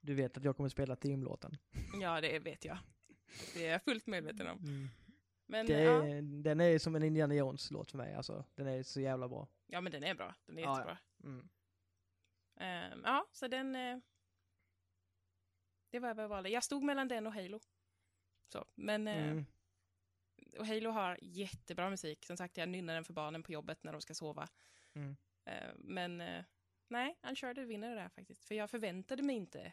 Du 0.00 0.14
vet 0.14 0.36
att 0.36 0.44
jag 0.44 0.56
kommer 0.56 0.68
spela 0.68 0.96
teamlåten. 0.96 1.56
Ja, 2.00 2.20
det 2.20 2.38
vet 2.38 2.64
jag. 2.64 2.78
Det 3.54 3.66
är 3.66 3.72
jag 3.72 3.82
fullt 3.82 4.06
medveten 4.06 4.46
om. 4.48 4.88
Men, 5.46 5.66
Det 5.66 5.82
ja. 5.82 6.02
Den 6.22 6.60
är 6.60 6.78
som 6.78 6.94
en 6.96 7.02
Indiana 7.02 7.34
Jones-låt 7.34 7.90
för 7.90 7.98
mig. 7.98 8.14
Alltså, 8.14 8.44
den 8.54 8.66
är 8.66 8.82
så 8.82 9.00
jävla 9.00 9.28
bra. 9.28 9.48
ja, 9.66 9.80
men 9.80 9.92
den 9.92 10.04
är 10.04 10.14
bra. 10.14 10.34
Den 10.46 10.58
är 10.58 10.62
Ja, 10.62 10.68
ja. 10.68 10.74
jättebra. 10.76 10.98
Mm. 11.24 11.48
Ehm, 12.56 13.02
ja, 13.04 13.26
så 13.32 13.48
den... 13.48 13.74
eh, 13.76 13.98
det 15.90 15.98
var 15.98 16.14
vad 16.14 16.24
jag 16.24 16.28
valde. 16.28 16.50
Jag 16.50 16.64
stod 16.64 16.82
mellan 16.82 17.08
den 17.08 17.26
och 17.26 17.32
Halo. 17.34 17.60
Så, 18.52 18.64
men... 18.74 19.08
eh, 19.08 19.30
Mm. 19.30 19.44
Och 20.58 20.66
Halo 20.66 20.90
har 20.90 21.18
jättebra 21.22 21.90
musik. 21.90 22.24
Som 22.26 22.36
sagt, 22.36 22.56
jag 22.56 22.68
nynnar 22.68 22.94
den 22.94 23.04
för 23.04 23.12
barnen 23.12 23.42
på 23.42 23.52
jobbet 23.52 23.84
när 23.84 23.92
de 23.92 24.00
ska 24.00 24.14
sova. 24.14 24.48
Mm. 24.94 25.16
Eh, 25.44 25.68
men 25.78 26.20
eh, 26.20 26.44
nej, 26.88 27.18
Uncharted 27.22 27.66
vinner 27.66 27.88
det 27.88 27.94
där 27.94 28.08
faktiskt. 28.08 28.44
För 28.44 28.54
jag 28.54 28.70
förväntade 28.70 29.22
mig 29.22 29.36
inte 29.36 29.72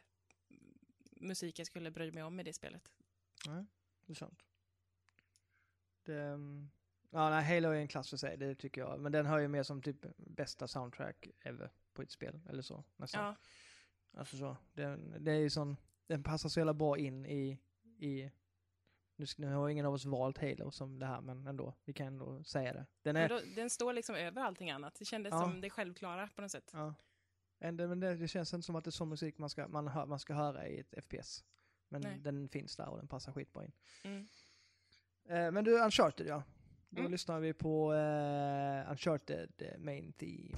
musik 1.22 1.60
jag 1.60 1.68
skulle 1.68 1.92
bry 1.92 2.12
mig 2.12 2.24
om 2.24 2.40
i 2.40 2.44
det 2.44 2.54
spelet. 2.54 2.94
Nej, 3.48 3.66
det 4.06 4.14
är 4.14 4.16
sant. 4.16 4.44
Det, 6.04 6.22
mm, 6.22 6.70
ja, 7.10 7.30
nej, 7.30 7.44
Halo 7.44 7.70
är 7.70 7.76
en 7.76 7.88
klass 7.88 8.10
för 8.10 8.18
sig, 8.18 8.38
det 8.38 8.56
tycker 8.56 8.82
jag. 8.82 9.00
Men 9.00 9.12
den 9.12 9.26
hör 9.26 9.40
ju 9.40 9.48
mer 9.48 9.64
som 9.64 9.82
typ 9.82 10.06
bästa 10.18 10.68
soundtrack 10.68 11.28
ever 11.40 11.72
på 11.94 12.02
ett 12.02 12.12
spel, 12.12 12.40
eller 12.50 12.62
så. 12.62 12.84
Nästan. 12.96 13.26
Ja, 13.26 13.36
Alltså 14.14 14.38
så. 14.38 14.58
Den, 14.74 15.24
det 15.24 15.32
är 15.32 15.40
ju 15.40 15.50
sån, 15.50 15.78
den 16.08 16.24
passar 16.24 16.50
så 16.50 16.60
jävla 16.60 16.74
bra 16.74 16.98
in 16.98 17.26
i, 17.26 17.60
i 17.98 18.32
nu, 19.22 19.48
nu 19.48 19.54
har 19.54 19.70
ingen 19.70 19.86
av 19.86 19.94
oss 19.94 20.06
valt 20.06 20.38
Halo 20.38 20.72
som 20.72 21.00
det 21.00 21.06
här, 21.06 21.22
men 21.22 21.48
ändå, 21.48 21.74
vi 21.86 21.94
kan 21.94 22.08
ändå 22.08 22.44
säga 22.44 22.74
det. 22.74 22.86
Den 23.02 23.16
är, 23.16 23.30
då, 23.30 23.40
den 23.56 23.70
står 23.70 23.94
liksom 23.94 24.16
över 24.16 24.42
allting 24.42 24.72
annat. 24.72 24.96
Det 25.00 25.06
kändes 25.06 25.32
Ja. 25.32 25.42
som 25.42 25.62
det 25.62 25.70
självklara 25.70 26.30
på 26.36 26.42
något 26.42 26.52
sätt. 26.52 26.70
ja. 26.74 26.94
Ändå, 27.64 27.88
men 27.88 28.00
det, 28.00 28.16
det 28.16 28.28
känns 28.28 28.54
inte 28.54 28.66
som 28.66 28.76
att 28.76 28.84
det 28.84 28.90
är 28.90 28.92
sån 28.92 29.10
musik 29.10 29.38
man 29.38 29.50
ska, 29.50 29.68
man, 29.68 29.88
hör, 29.88 30.06
man 30.06 30.20
ska 30.20 30.34
höra 30.34 30.68
i 30.68 30.80
ett 30.80 31.04
FPS. 31.06 31.44
Men 31.90 32.02
Nej. 32.02 32.18
den 32.20 32.50
finns 32.50 32.76
där 32.76 32.90
och 32.90 32.98
den 32.98 33.08
passar 33.08 33.32
skitbra 33.32 33.66
in. 33.66 33.72
Mm. 34.04 34.28
Eh, 35.30 35.52
men 35.52 35.64
du, 35.64 35.80
Uncharted 35.84 36.28
ja. 36.28 36.44
Då 36.90 37.00
Mm. 37.00 37.12
lyssnar 37.12 37.40
vi 37.40 37.54
på 37.54 37.94
eh, 37.94 38.92
Uncharted 38.92 39.52
eh, 39.58 39.78
Main 39.80 40.14
Theme. 40.14 40.58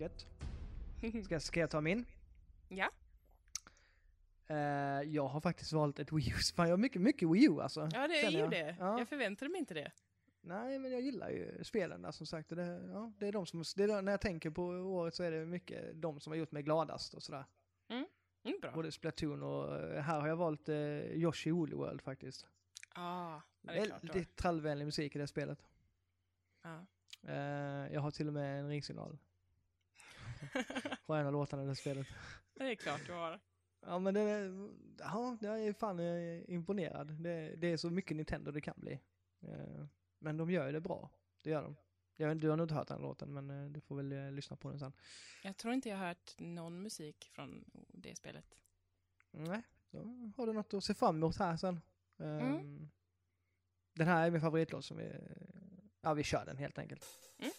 Gött. 0.00 0.26
Ska, 1.24 1.40
ska 1.40 1.60
jag 1.60 1.70
ta 1.70 1.80
min? 1.80 2.06
ja, 2.68 2.90
Eh, 4.50 5.02
jag 5.02 5.28
har 5.28 5.40
faktiskt 5.40 5.72
valt 5.72 5.98
ett 5.98 6.12
Wii 6.12 6.28
U. 6.30 6.32
Fan, 6.56 6.66
jag 6.66 6.72
har 6.72 6.78
mycket, 6.78 7.02
mycket 7.02 7.28
Wii 7.28 7.44
U 7.44 7.60
alltså. 7.60 7.88
ja 7.92 8.08
det 8.08 8.20
är 8.20 8.30
ju 8.30 8.38
jag. 8.38 8.50
det. 8.50 8.76
Ja. 8.78 8.98
Jag 8.98 9.08
förväntade 9.08 9.50
mig 9.50 9.58
inte 9.58 9.74
det. 9.74 9.92
Nej, 10.40 10.78
men 10.78 10.92
jag 10.92 11.00
gillar 11.00 11.30
ju 11.30 11.64
spelen 11.64 12.02
där 12.02 12.10
som 12.10 12.26
sagt. 12.26 12.48
Det, 12.48 12.88
ja, 12.92 13.12
det 13.18 13.28
är 13.28 13.32
de 13.32 13.46
som, 13.46 13.60
är, 13.60 14.02
när 14.02 14.12
jag 14.12 14.20
tänker 14.20 14.50
på 14.50 14.64
året 14.66 15.14
så 15.14 15.22
är 15.22 15.30
det 15.30 15.46
mycket 15.46 16.02
de 16.02 16.20
som 16.20 16.30
har 16.30 16.38
gjort 16.38 16.52
mig 16.52 16.62
gladast 16.62 17.14
och 17.14 17.22
sådär. 17.22 17.44
Mm, 17.88 18.06
bra. 18.60 18.72
Både 18.72 18.92
Splatoon 18.92 19.42
och 19.42 19.76
eh, 19.76 20.02
här 20.02 20.20
har 20.20 20.28
jag 20.28 20.36
valt 20.36 20.68
eh, 20.68 20.76
Yoshi 20.76 21.50
Woolly 21.50 21.74
World 21.76 22.02
faktiskt. 22.02 22.46
Ah, 22.94 23.40
det 23.60 23.78
är 23.78 23.84
klart. 23.84 24.04
Väldigt 24.04 24.36
trallvänlig 24.36 24.84
musik 24.84 25.16
i 25.16 25.18
det 25.18 25.26
spelet. 25.26 25.66
Ja. 26.62 26.86
Eh, 27.22 27.92
jag 27.92 28.00
har 28.00 28.10
till 28.10 28.26
och 28.26 28.32
med 28.32 28.60
en 28.60 28.68
ringsignal 28.68 29.18
på 31.06 31.14
en 31.14 31.26
av 31.26 31.32
låtarna 31.32 31.62
i 31.62 31.66
det 31.66 31.76
spelet. 31.76 32.06
det 32.54 32.64
är 32.64 32.74
klart 32.74 33.06
du 33.06 33.12
har. 33.12 33.40
Ja 33.86 33.98
men 33.98 34.14
det 34.14 34.20
är, 34.20 34.70
ja, 34.98 35.36
jag 35.40 35.60
är 35.64 35.72
fan 35.72 36.00
imponerad. 36.48 37.06
Det, 37.22 37.54
det 37.56 37.66
är 37.66 37.76
så 37.76 37.90
mycket 37.90 38.16
Nintendo 38.16 38.50
det 38.50 38.60
kan 38.60 38.74
bli. 38.76 39.00
Eh, 39.42 39.86
men 40.18 40.36
de 40.36 40.50
gör 40.50 40.72
det 40.72 40.80
bra. 40.80 41.10
Det 41.42 41.50
gör 41.50 41.62
de. 41.62 41.76
Jag, 42.16 42.40
du 42.40 42.48
har 42.48 42.56
nog 42.56 42.64
inte 42.64 42.74
hört 42.74 42.88
den 42.88 43.02
låten 43.02 43.32
men 43.32 43.50
eh, 43.50 43.70
du 43.70 43.80
får 43.80 43.96
väl 43.96 44.12
eh, 44.12 44.32
lyssna 44.32 44.56
på 44.56 44.70
den 44.70 44.78
sen. 44.78 44.92
Jag 45.42 45.56
tror 45.56 45.74
inte 45.74 45.88
jag 45.88 45.96
har 45.96 46.06
hört 46.06 46.34
någon 46.38 46.82
musik 46.82 47.30
från 47.32 47.64
det 47.88 48.16
spelet. 48.16 48.56
Nej, 49.30 49.62
då 49.90 49.98
har 50.36 50.46
du 50.46 50.52
något 50.52 50.74
att 50.74 50.84
se 50.84 50.94
fram 50.94 51.16
emot 51.16 51.36
här 51.38 51.56
sen. 51.56 51.80
Mm. 52.18 52.56
Ehm, 52.56 52.88
Den 53.92 54.06
här 54.06 54.26
är 54.26 54.30
min 54.30 54.40
favoritlåt 54.40 54.84
som 54.84 54.96
vi, 54.96 55.12
ja 56.00 56.14
vi 56.14 56.22
kör 56.22 56.44
den 56.44 56.56
helt 56.56 56.78
enkelt. 56.78 57.04
Mm. 57.38 57.52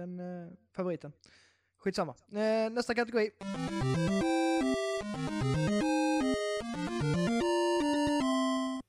Den 0.00 0.20
eh, 0.20 0.52
favoriten. 0.72 1.12
Skitsamma. 1.76 2.14
Eh, 2.32 2.70
nästa 2.70 2.94
kategori. 2.94 3.30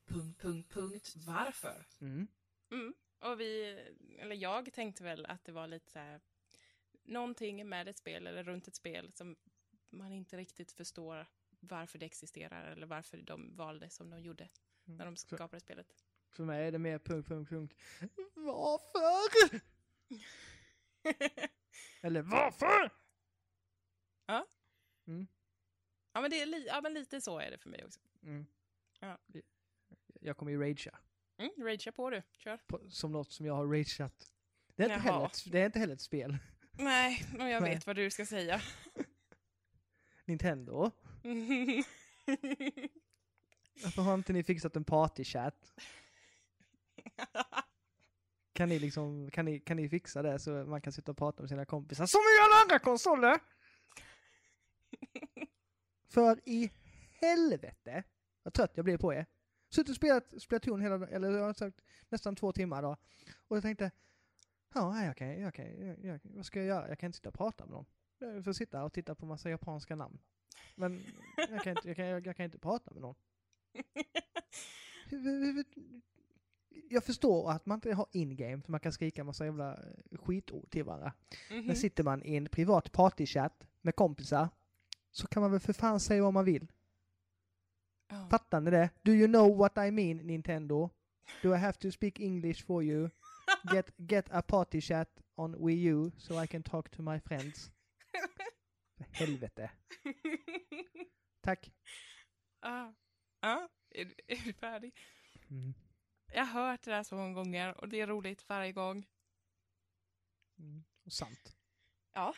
Punkt, 0.06 0.40
punkt, 0.40 0.72
punkt. 0.74 1.14
Varför? 1.26 1.86
Mm. 2.00 2.26
Mm. 2.70 2.94
Och 3.20 3.40
vi, 3.40 3.78
eller 4.18 4.36
jag 4.36 4.72
tänkte 4.72 5.04
väl 5.04 5.26
att 5.26 5.44
det 5.44 5.52
var 5.52 5.66
lite 5.66 5.90
så 5.90 5.98
här, 5.98 6.20
någonting 7.04 7.68
med 7.68 7.88
ett 7.88 7.98
spel 7.98 8.26
eller 8.26 8.44
runt 8.44 8.68
ett 8.68 8.74
spel 8.74 9.12
som 9.14 9.36
man 9.90 10.12
inte 10.12 10.36
riktigt 10.36 10.72
förstår 10.72 11.26
varför 11.60 11.98
det 11.98 12.06
existerar 12.06 12.72
eller 12.72 12.86
varför 12.86 13.18
de 13.18 13.56
valde 13.56 13.90
som 13.90 14.10
de 14.10 14.20
gjorde 14.20 14.48
när 14.84 15.04
de 15.04 15.16
skapade 15.16 15.60
spelet. 15.60 15.86
för 16.30 16.44
mig 16.44 16.66
är 16.66 16.72
det 16.72 16.78
mer 16.78 16.98
punkt, 16.98 17.28
punkt, 17.28 17.48
punkt. 17.48 17.74
Varför? 18.34 19.60
Eller 22.00 22.22
varför? 22.22 22.90
Ja. 24.26 24.46
Mm. 25.06 25.26
ja, 26.12 26.20
men 26.20 26.30
det 26.30 26.42
är 26.42 26.46
li- 26.46 26.66
ja, 26.66 26.80
men 26.80 26.94
lite 26.94 27.20
så 27.20 27.38
är 27.38 27.50
det 27.50 27.58
för 27.58 27.68
mig 27.70 27.84
också. 27.84 28.00
Mm. 28.22 28.46
Ja. 29.00 29.18
Jag 30.20 30.36
kommer 30.36 30.52
ju 30.52 30.60
ragea. 30.60 30.98
Mm, 31.38 31.50
ragea 31.58 31.92
på 31.92 32.10
du, 32.10 32.22
kör. 32.32 32.56
På, 32.56 32.90
som 32.90 33.12
något 33.12 33.32
som 33.32 33.46
jag 33.46 33.54
har 33.54 33.66
rageat. 33.66 34.32
Det 34.76 34.82
är, 34.82 34.88
inte 34.94 35.00
heller 35.00 35.26
ett, 35.26 35.44
det 35.52 35.60
är 35.60 35.66
inte 35.66 35.78
heller 35.78 35.94
ett 35.94 36.00
spel. 36.00 36.38
Nej, 36.72 37.24
men 37.36 37.48
jag 37.50 37.62
Nej. 37.62 37.74
vet 37.74 37.86
vad 37.86 37.96
du 37.96 38.10
ska 38.10 38.26
säga. 38.26 38.62
Nintendo. 40.24 40.90
Varför 43.84 44.02
har 44.02 44.14
inte 44.14 44.32
ni 44.32 44.44
fixat 44.44 44.76
en 44.76 44.84
partychat? 44.84 45.61
Kan 48.62 48.68
ni, 48.68 48.78
liksom, 48.78 49.30
kan, 49.30 49.44
ni, 49.44 49.60
kan 49.60 49.76
ni 49.76 49.88
fixa 49.88 50.22
det 50.22 50.38
så 50.38 50.50
man 50.50 50.80
kan 50.80 50.92
sitta 50.92 51.10
och 51.10 51.18
prata 51.18 51.42
med 51.42 51.48
sina 51.48 51.64
kompisar 51.64 52.06
som 52.06 52.20
i 52.20 52.38
alla 52.44 52.62
andra 52.62 52.78
konsoler? 52.78 53.40
För 56.08 56.40
i 56.48 56.70
helvete 57.20 58.04
vad 58.42 58.54
trött 58.54 58.72
jag 58.74 58.84
blev 58.84 58.98
på 58.98 59.14
er. 59.14 59.26
Suttit 59.68 59.90
och 59.90 59.96
spelat 59.96 60.42
Splatoon 60.42 60.80
hela 60.80 61.08
eller 61.08 61.30
jag 61.30 61.44
har 61.44 61.52
sagt 61.52 61.80
nästan 62.08 62.36
två 62.36 62.52
timmar 62.52 62.82
då. 62.82 62.96
Och 63.48 63.56
jag 63.56 63.62
tänkte, 63.62 63.90
ja, 64.74 65.04
jag 65.04 65.16
kan, 65.16 65.40
jag 65.40 65.54
kan, 65.54 65.86
jag, 65.86 66.04
jag, 66.04 66.20
vad 66.24 66.46
ska 66.46 66.58
jag 66.58 66.68
göra? 66.68 66.88
Jag 66.88 66.98
kan 66.98 67.06
inte 67.06 67.16
sitta 67.16 67.28
och 67.28 67.34
prata 67.34 67.66
med 67.66 67.72
någon. 67.72 67.86
Jag 68.18 68.44
får 68.44 68.52
sitta 68.52 68.84
och 68.84 68.92
titta 68.92 69.14
på 69.14 69.26
massa 69.26 69.50
japanska 69.50 69.96
namn. 69.96 70.18
Men 70.74 71.02
jag 71.36 71.62
kan 71.62 71.76
inte, 71.76 71.88
jag 71.88 71.96
kan, 71.96 72.06
jag, 72.06 72.26
jag 72.26 72.36
kan 72.36 72.44
inte 72.44 72.58
prata 72.58 72.90
med 72.90 73.02
någon. 73.02 73.14
Jag 76.90 77.04
förstår 77.04 77.50
att 77.50 77.66
man 77.66 77.76
inte 77.76 77.94
har 77.94 78.06
in-game, 78.12 78.62
för 78.62 78.70
man 78.70 78.80
kan 78.80 78.92
skrika 78.92 79.24
massa 79.24 79.44
jävla 79.44 79.78
skitord 80.12 80.70
till 80.70 80.84
varandra. 80.84 81.12
Mhm. 81.50 81.66
Men 81.66 81.76
sitter 81.76 82.04
man 82.04 82.22
i 82.22 82.36
en 82.36 82.46
privat 82.48 82.92
partychatt 82.92 83.66
med 83.80 83.96
kompisar, 83.96 84.48
så 85.10 85.26
kan 85.26 85.42
man 85.42 85.50
väl 85.50 85.60
för 85.60 85.72
fan 85.72 86.00
säga 86.00 86.22
vad 86.22 86.32
man 86.32 86.44
vill. 86.44 86.72
Ja. 88.08 88.26
Fattar 88.30 88.60
ni 88.60 88.70
det? 88.70 88.90
Do 89.02 89.12
you 89.12 89.26
know 89.28 89.56
what 89.56 89.76
I 89.78 89.90
mean, 89.90 90.16
Nintendo? 90.16 90.90
Do 91.42 91.54
I 91.54 91.58
have 91.58 91.72
to 91.72 91.90
speak 91.90 92.20
English 92.20 92.64
for 92.66 92.82
you? 92.82 93.10
Get, 93.72 93.86
get 93.96 94.26
a 94.30 94.42
party 94.42 94.80
chat 94.80 95.08
on 95.34 95.54
Wii 95.66 95.84
U 95.88 96.10
so 96.18 96.42
I 96.44 96.46
can 96.46 96.62
talk 96.62 96.88
to 96.90 97.02
my 97.02 97.20
friends. 97.20 97.70
För 98.96 99.04
helvete. 99.12 99.70
Tack. 101.40 101.72
Ja. 102.62 102.94
Ja, 103.40 103.68
är, 103.90 104.04
du- 104.04 104.14
är 104.26 104.36
du 104.44 104.52
färdig? 104.52 104.92
Mm. 105.50 105.74
Jag 106.34 106.44
har 106.44 106.70
hört 106.70 106.82
det 106.82 106.90
där 106.90 107.02
så 107.02 107.16
många 107.16 107.34
gånger 107.34 107.80
och 107.80 107.88
det 107.88 108.00
är 108.00 108.06
roligt 108.06 108.48
varje 108.48 108.72
gång. 108.72 109.06
Mm. 110.58 110.84
Och 111.04 111.12
sant. 111.12 111.56
Ja. 112.12 112.34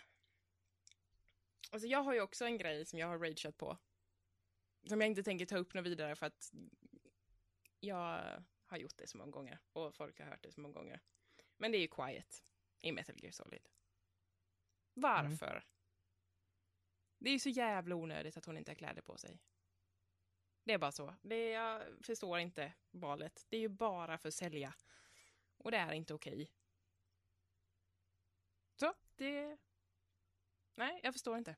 Alltså 1.70 1.88
jag 1.88 2.03
har 2.03 2.14
ju 2.14 2.20
också 2.20 2.45
en 2.45 2.59
grej 2.59 2.84
som 2.84 2.99
jag 2.99 3.07
har 3.07 3.18
rageat 3.18 3.57
på. 3.57 3.78
Som 4.88 5.01
jag 5.01 5.11
inte 5.11 5.22
tänker 5.22 5.47
ta 5.47 5.57
upp 5.57 5.74
något 5.74 5.86
vidare 5.86 6.16
för 6.16 6.26
att 6.26 6.53
jag 7.80 8.42
har 8.66 8.76
gjort 8.78 8.97
det 8.97 9.07
så 9.07 9.18
många 9.18 9.30
gånger 9.30 9.59
och 9.72 9.95
folk 9.95 10.18
har 10.18 10.26
hört 10.26 10.42
det 10.42 10.53
så 10.53 10.61
många 10.61 10.74
gånger. 10.74 11.01
Men 11.57 11.72
det 11.72 11.78
är 11.78 11.80
ju 11.80 11.88
Quiet 11.88 12.45
i 12.80 12.92
Metal 12.92 13.16
Gear 13.18 13.32
Solid. 13.32 13.68
Varför? 14.95 15.64
Det 17.18 17.28
är 17.28 17.32
ju 17.32 17.38
så 17.38 17.49
jävla 17.49 17.95
onödigt 17.95 18.36
att 18.36 18.45
hon 18.45 18.59
inte 18.59 18.70
har 18.70 18.76
kläder 18.76 19.03
på 19.03 19.18
sig. 19.18 19.40
Det 20.64 20.72
är 20.72 20.78
bara 20.78 20.92
så. 20.92 21.14
Det 21.22 21.50
jag 21.50 21.82
förstår 22.06 22.38
inte 22.38 22.72
valet. 22.90 23.46
Det 23.48 23.56
är 23.56 23.60
ju 23.60 23.68
bara 23.68 24.18
för 24.18 24.28
att 24.28 24.34
sälja. 24.34 24.74
Och 25.56 25.70
det 25.70 25.76
är 25.76 25.92
inte 25.92 26.14
okej. 26.14 26.50
Så, 28.76 28.94
det... 29.16 29.58
Nej, 30.74 31.00
jag 31.02 31.14
förstår 31.14 31.38
inte. 31.38 31.56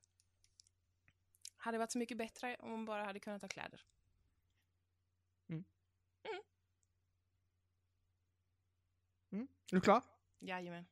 Hade 1.56 1.78
varit 1.78 1.92
så 1.92 1.98
mycket 1.98 2.18
bättre 2.18 2.56
om 2.56 2.70
hon 2.70 2.84
bara 2.84 3.04
hade 3.04 3.20
kunnat 3.20 3.42
ha 3.42 3.48
kläder. 3.48 3.80
Mm. 9.36 9.48
Är 9.70 9.74
du 9.74 9.80
klar? 9.80 10.02
Jajamän. 10.38 10.86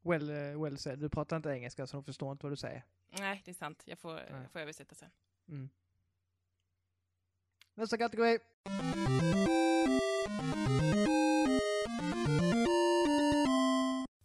Well, 0.00 0.30
uh, 0.30 0.62
well 0.62 0.78
said. 0.78 0.98
Du 0.98 1.08
pratar 1.08 1.36
inte 1.36 1.48
engelska 1.48 1.86
så 1.86 1.96
de 1.96 2.04
förstår 2.04 2.32
inte 2.32 2.46
vad 2.46 2.52
du 2.52 2.56
säger. 2.56 2.84
Nej, 3.08 3.42
det 3.44 3.50
är 3.50 3.54
sant. 3.54 3.82
Jag 3.86 3.98
får, 3.98 4.20
jag 4.20 4.50
får 4.50 4.60
översätta 4.60 4.94
sen. 4.94 5.10
Mm. 5.48 5.70
Nästa 7.76 7.98
kategori. 7.98 8.38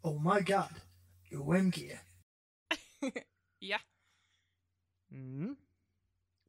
Oh 0.02 0.34
my 0.36 0.42
god. 0.42 0.82
OMG. 1.32 2.00
Ja. 3.64 3.80
Mm. 5.12 5.56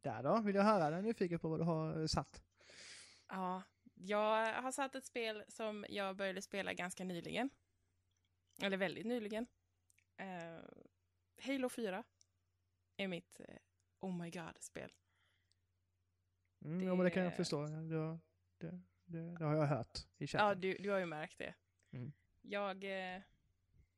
Där 0.00 0.22
då, 0.22 0.40
vill 0.40 0.54
jag 0.54 0.62
höra. 0.62 0.84
Jag 0.90 0.98
är 0.98 1.02
nyfiken 1.02 1.38
på 1.38 1.48
vad 1.48 1.60
du 1.60 1.64
har 1.64 2.00
eh, 2.00 2.06
satt. 2.06 2.42
Ja, 3.28 3.62
jag 3.94 4.62
har 4.62 4.72
satt 4.72 4.94
ett 4.94 5.06
spel 5.06 5.44
som 5.48 5.86
jag 5.88 6.16
började 6.16 6.42
spela 6.42 6.72
ganska 6.72 7.04
nyligen. 7.04 7.50
Eller 8.62 8.76
väldigt 8.76 9.06
nyligen. 9.06 9.46
Eh, 10.16 10.64
Halo 11.42 11.68
4 11.68 12.04
är 12.96 13.08
mitt 13.08 13.40
eh, 13.40 13.56
oh 14.00 14.16
my 14.16 14.30
god-spel. 14.30 14.92
Mm, 16.64 16.86
Ja, 16.86 16.94
men 16.94 17.04
det 17.04 17.10
kan 17.10 17.22
jag 17.22 17.32
Det- 17.32 17.36
förstå. 17.36 17.66
Det, 17.66 18.18
det, 18.58 18.80
det, 19.04 19.34
det 19.38 19.44
har 19.44 19.54
jag 19.54 19.66
hört 19.66 19.98
i 20.18 20.26
chatten. 20.26 20.46
Ja, 20.48 20.54
du, 20.54 20.74
du 20.78 20.90
har 20.90 20.98
ju 20.98 21.06
märkt 21.06 21.38
det. 21.38 21.54
Mm. 21.92 22.12
Jag... 22.42 22.84
Eh, 23.14 23.22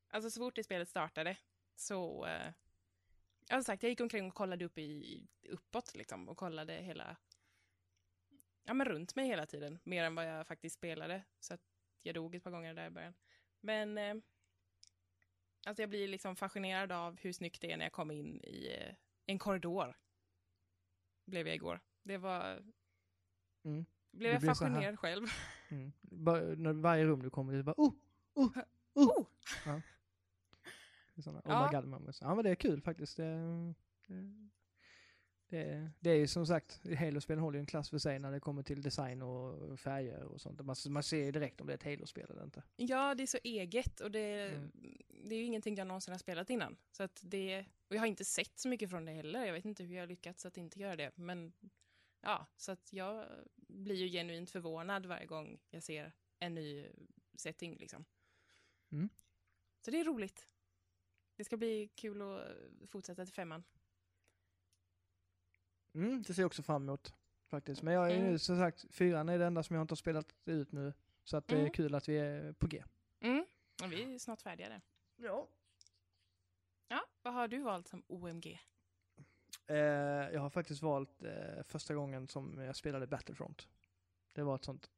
alltså 0.08 0.30
så 0.30 0.40
fort 0.40 0.54
det 0.56 0.64
spelet 0.64 0.88
startade 0.88 1.36
så... 1.74 2.26
Jag 3.48 3.56
har 3.56 3.62
sagt, 3.62 3.82
jag 3.82 3.90
gick 3.90 4.00
omkring 4.00 4.28
och 4.28 4.34
kollade 4.34 4.64
upp 4.64 4.78
i, 4.78 5.26
uppåt 5.48 5.94
liksom 5.94 6.28
och 6.28 6.36
kollade 6.36 6.72
hela... 6.74 7.16
Ja, 8.64 8.74
men 8.74 8.86
runt 8.86 9.14
mig 9.16 9.26
hela 9.26 9.46
tiden. 9.46 9.78
Mer 9.84 10.04
än 10.04 10.14
vad 10.14 10.26
jag 10.28 10.46
faktiskt 10.46 10.76
spelade. 10.76 11.22
Så 11.40 11.54
att 11.54 11.60
jag 12.02 12.14
dog 12.14 12.34
ett 12.34 12.42
par 12.44 12.50
gånger 12.50 12.74
där 12.74 12.86
i 12.86 12.90
början. 12.90 13.14
Men... 13.60 13.98
Eh, 13.98 14.14
alltså 15.66 15.82
jag 15.82 15.90
blir 15.90 16.08
liksom 16.08 16.36
fascinerad 16.36 16.92
av 16.92 17.18
hur 17.20 17.32
snyggt 17.32 17.60
det 17.60 17.72
är 17.72 17.76
när 17.76 17.84
jag 17.84 17.92
kommer 17.92 18.14
in 18.14 18.40
i 18.44 18.78
en 19.26 19.38
korridor. 19.38 19.96
Blev 21.24 21.46
jag 21.46 21.54
igår. 21.54 21.80
Det 22.04 22.18
var... 22.18 22.62
Mm. 23.64 23.84
Blev 24.12 24.32
jag 24.32 24.40
här- 24.40 24.46
fascinerad 24.46 24.98
själv. 24.98 25.26
Mm. 25.68 25.92
När 26.62 26.72
varje 26.72 27.04
rum 27.04 27.22
du 27.22 27.30
kommer 27.30 27.52
till, 27.52 27.64
bara 27.64 27.74
oh, 27.76 27.92
oh, 28.34 28.58
oh. 28.94 29.26
Oh! 29.66 29.80
Är 31.16 31.22
Såna, 31.22 31.42
Ja. 31.44 31.66
Oh 31.66 31.72
my 31.72 31.76
god 31.80 31.88
moments. 31.88 32.20
Ja 32.22 32.34
men 32.34 32.44
det 32.44 32.50
är 32.50 32.54
kul 32.54 32.80
faktiskt. 32.82 33.16
Det, 33.16 33.24
det, 34.06 34.32
det, 35.48 35.90
det 36.00 36.10
är 36.10 36.14
ju 36.16 36.26
som 36.26 36.46
sagt, 36.46 36.80
Halo-spelen 36.98 37.42
håller 37.42 37.58
ju 37.58 37.60
en 37.60 37.66
klass 37.66 37.90
för 37.90 37.98
sig 37.98 38.18
när 38.18 38.32
det 38.32 38.40
kommer 38.40 38.62
till 38.62 38.82
design 38.82 39.22
och 39.22 39.80
färger 39.80 40.22
och 40.24 40.40
sånt. 40.40 40.64
Man, 40.64 40.76
man 40.88 41.02
ser 41.02 41.24
ju 41.24 41.32
direkt 41.32 41.60
om 41.60 41.66
det 41.66 41.72
är 41.72 41.74
ett 41.74 41.82
Halo-spel 41.84 42.30
eller 42.30 42.44
inte. 42.44 42.62
Ja, 42.76 43.14
det 43.14 43.22
är 43.22 43.26
så 43.26 43.38
eget 43.44 44.00
och 44.00 44.10
det, 44.10 44.48
Mm. 44.48 44.70
det 45.24 45.34
är 45.34 45.38
ju 45.38 45.44
ingenting 45.44 45.74
jag 45.74 45.86
någonsin 45.86 46.12
har 46.12 46.18
spelat 46.18 46.50
innan. 46.50 46.76
Så 46.90 47.02
att 47.02 47.20
det, 47.24 47.64
och 47.88 47.94
jag 47.96 48.00
har 48.00 48.06
inte 48.06 48.24
sett 48.24 48.58
så 48.58 48.68
mycket 48.68 48.90
från 48.90 49.04
det 49.04 49.12
heller. 49.12 49.44
Jag 49.46 49.52
vet 49.52 49.64
inte 49.64 49.84
hur 49.84 49.94
jag 49.94 50.02
har 50.02 50.06
lyckats 50.08 50.46
att 50.46 50.56
inte 50.56 50.80
göra 50.80 50.96
det. 50.96 51.10
Men 51.16 51.52
ja, 52.24 52.46
så 52.56 52.72
att 52.72 52.92
jag 52.92 53.26
blir 53.56 53.94
ju 53.96 54.08
genuint 54.08 54.50
förvånad 54.50 55.06
varje 55.06 55.26
gång 55.26 55.60
jag 55.70 55.82
ser 55.82 56.12
en 56.38 56.54
ny 56.54 56.88
setting 57.34 57.76
liksom. 57.76 58.04
Mm. 58.92 59.08
Så 59.80 59.90
det 59.90 60.00
är 60.00 60.04
roligt. 60.04 60.48
Det 61.36 61.44
ska 61.44 61.56
bli 61.56 61.88
kul 61.88 62.22
att 62.22 62.90
fortsätta 62.90 63.24
till 63.24 63.34
femman. 63.34 63.64
Mm, 65.94 66.22
det 66.22 66.34
ser 66.34 66.42
jag 66.42 66.46
också 66.46 66.62
fram 66.62 66.82
emot 66.82 67.14
faktiskt. 67.46 67.82
Men 67.82 67.94
jag 67.94 68.10
är 68.12 68.16
Mm. 68.16 68.30
nu 68.32 68.38
som 68.38 68.56
sagt, 68.58 68.84
fyran 68.94 69.28
är 69.28 69.38
det 69.38 69.46
enda 69.46 69.62
som 69.62 69.76
jag 69.76 69.82
inte 69.84 69.92
har 69.92 69.96
spelat 69.96 70.34
ut 70.44 70.72
nu. 70.72 70.92
Så 71.24 71.36
att 71.36 71.48
det 71.48 71.54
är 71.54 71.60
Mm. 71.60 71.72
kul 71.72 71.94
att 71.94 72.08
vi 72.08 72.16
är 72.18 72.52
på 72.52 72.66
G. 72.66 72.84
Mm. 73.20 73.46
Och 73.82 73.92
vi 73.92 74.14
är 74.14 74.18
snart 74.18 74.42
färdiga 74.42 74.68
där. 74.68 74.80
Ja. 75.16 75.48
Ja, 76.88 77.06
vad 77.22 77.34
har 77.34 77.48
du 77.48 77.58
valt 77.62 77.88
som 77.88 78.02
OMG? 78.06 78.60
Eh, 79.66 79.76
jag 80.32 80.40
har 80.40 80.50
faktiskt 80.50 80.82
valt 80.82 81.22
eh, 81.22 81.62
första 81.64 81.94
gången 81.94 82.28
som 82.28 82.58
jag 82.58 82.76
spelade 82.76 83.06
Battlefront. 83.06 83.68
Det 84.32 84.42
var 84.42 84.54
ett 84.54 84.64
sånt 84.64 84.90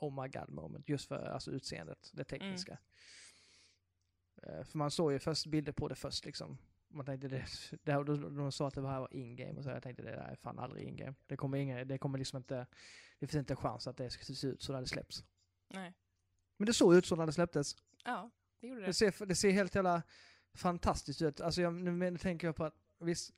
oh 0.00 0.22
my 0.22 0.28
god 0.28 0.48
moment, 0.48 0.88
just 0.88 1.08
för 1.08 1.26
alltså, 1.28 1.50
utseendet, 1.50 2.10
det 2.12 2.24
tekniska. 2.24 2.78
Eh, 4.42 4.64
för 4.64 4.78
man 4.78 4.90
såg 4.90 5.12
ju 5.12 5.18
först 5.18 5.46
bilder 5.46 5.72
på 5.72 5.88
det 5.88 5.94
först 5.94 6.24
liksom. 6.24 6.58
Man 6.90 7.06
tänkte 7.06 7.28
det, 7.28 7.44
det 7.82 7.92
här, 7.92 8.04
de, 8.04 8.36
de 8.36 8.52
sa 8.52 8.68
att 8.68 8.74
det 8.74 8.88
här 8.88 9.00
var 9.00 9.14
in-game 9.14 9.58
och 9.58 9.64
så 9.64 9.70
jag 9.70 9.82
tänkte 9.82 10.02
det 10.02 10.10
där 10.10 10.16
är 10.18 10.34
fan 10.36 10.58
aldrig 10.58 10.84
in-game. 10.88 11.14
Det 11.26 11.36
kommer 11.36 11.58
inga, 11.58 11.84
det 11.84 11.98
kommer 11.98 12.18
liksom 12.18 12.36
inte, 12.36 12.66
det 13.18 13.26
finns 13.26 13.40
inte 13.40 13.52
en 13.52 13.56
chans 13.56 13.86
att 13.86 13.96
det 13.96 14.10
ska 14.10 14.34
se 14.34 14.46
ut 14.46 14.62
så 14.62 14.72
när 14.72 14.80
det 14.80 14.86
släpps. 14.86 15.24
Nej. 15.68 15.94
Men 16.56 16.66
det 16.66 16.72
såg 16.72 16.94
ut 16.94 17.06
så 17.06 17.16
när 17.16 17.26
det 17.26 17.32
släpptes. 17.32 17.76
Ja, 18.04 18.30
det 18.60 18.66
gjorde 18.66 18.80
Det 18.80 18.86
det. 18.86 18.92
ser, 18.92 19.26
det 19.26 19.34
ser 19.34 19.50
helt 19.50 19.74
jävla 19.74 20.02
fantastiskt 20.54 21.22
ut. 21.22 21.40
Alltså 21.40 21.62
jag, 21.62 21.74
nu 21.74 22.18
tänker 22.18 22.46
jag 22.48 22.56
på 22.56 22.64
att 22.64 22.74
visst, 22.98 23.34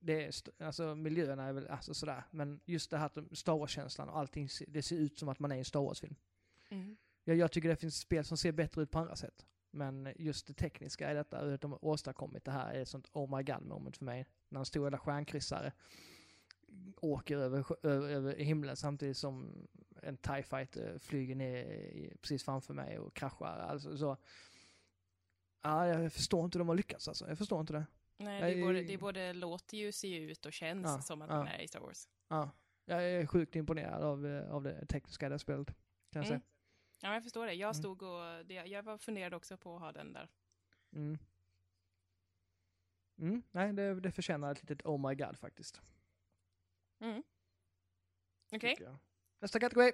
det 0.00 0.24
är, 0.24 0.32
alltså 0.64 0.94
miljöerna 0.94 1.44
är 1.44 1.52
väl 1.52 1.68
alltså 1.68 1.94
sådär, 1.94 2.24
men 2.30 2.60
just 2.64 2.90
det 2.90 2.98
här 2.98 3.34
Star 3.34 3.58
Wars-känslan 3.58 4.08
och 4.08 4.18
allting, 4.18 4.48
det 4.68 4.82
ser 4.82 4.96
ut 4.96 5.18
som 5.18 5.28
att 5.28 5.38
man 5.38 5.52
är 5.52 5.56
i 5.56 5.58
en 5.58 5.64
Star 5.64 5.80
Wars-film. 5.80 6.14
Mm. 6.68 6.96
Jag, 7.24 7.36
jag 7.36 7.52
tycker 7.52 7.68
det 7.68 7.76
finns 7.76 7.98
spel 7.98 8.24
som 8.24 8.36
ser 8.36 8.52
bättre 8.52 8.82
ut 8.82 8.90
på 8.90 8.98
andra 8.98 9.16
sätt. 9.16 9.46
Men 9.70 10.12
just 10.16 10.46
det 10.46 10.54
tekniska 10.54 11.10
i 11.10 11.14
detta, 11.14 11.40
hur 11.40 11.58
de 11.58 11.72
har 11.72 11.84
åstadkommit 11.84 12.44
det 12.44 12.50
här, 12.50 12.74
är 12.74 12.82
ett 12.82 12.88
sånt 12.88 13.10
oh 13.12 13.36
my 13.36 13.42
god 13.42 13.62
moment 13.62 13.96
för 13.96 14.04
mig. 14.04 14.26
När 14.48 14.58
en 14.58 14.66
stor 14.66 14.84
jävla 14.84 14.98
stjärnkryssare 14.98 15.72
åker 17.00 17.36
över, 17.36 17.86
över, 17.86 18.08
över 18.08 18.36
himlen 18.36 18.76
samtidigt 18.76 19.16
som 19.16 19.66
en 20.02 20.16
TIE 20.16 20.42
fighter 20.42 20.98
flyger 20.98 21.34
ner 21.34 22.16
precis 22.20 22.44
framför 22.44 22.74
mig 22.74 22.98
och 22.98 23.14
kraschar. 23.14 23.58
Alltså 23.58 23.98
så. 23.98 24.16
Ja, 25.62 25.86
jag 25.86 26.12
förstår 26.12 26.44
inte 26.44 26.58
hur 26.58 26.60
de 26.60 26.68
har 26.68 26.76
lyckats 26.76 27.08
alltså. 27.08 27.28
Jag 27.28 27.38
förstår 27.38 27.60
inte 27.60 27.72
det. 27.72 27.86
Nej, 28.20 28.40
det 28.40 28.60
är, 28.60 28.64
både, 28.66 28.82
det 28.82 28.94
är 28.94 28.98
både 28.98 29.32
låter 29.32 29.76
ju, 29.76 29.92
ser 29.92 30.20
ut 30.20 30.46
och 30.46 30.52
känns 30.52 30.86
Ja, 30.86 31.00
som 31.02 31.22
att 31.22 31.30
ja. 31.30 31.36
man 31.36 31.46
är 31.48 31.58
i 31.60 31.68
Star 31.68 31.80
Wars. 31.80 32.08
Ja, 32.28 32.50
jag 32.84 33.04
är 33.04 33.26
sjukt 33.26 33.56
imponerad 33.56 34.02
av, 34.02 34.26
eh, 34.26 34.50
av 34.54 34.62
det 34.62 34.86
tekniska 34.86 35.28
det 35.28 35.38
spelet. 35.38 35.66
Kan 35.66 35.76
jag 36.10 36.26
Mm. 36.26 36.28
säga. 36.28 36.40
Ja, 37.02 37.14
jag 37.14 37.22
förstår 37.22 37.46
det. 37.46 37.52
Jag 37.54 37.66
Mm. 37.68 37.74
stod 37.74 38.02
och 38.02 38.46
det, 38.46 38.54
jag 38.54 38.82
var 38.82 38.98
funderade 38.98 39.36
också 39.36 39.56
på 39.56 39.74
att 39.76 39.80
ha 39.80 39.92
den 39.92 40.12
där. 40.12 40.28
Mm. 40.92 41.18
Mm, 43.18 43.42
nej, 43.50 43.72
det, 43.72 44.00
det 44.00 44.12
förtjänar 44.12 44.52
ett 44.52 44.62
litet 44.62 44.86
oh 44.86 45.08
my 45.08 45.14
god 45.14 45.38
faktiskt. 45.38 45.80
Mm. 47.00 47.22
Okej. 48.52 48.76
jag. 48.80 48.96
Nästa 49.40 49.60
kategori. 49.60 49.92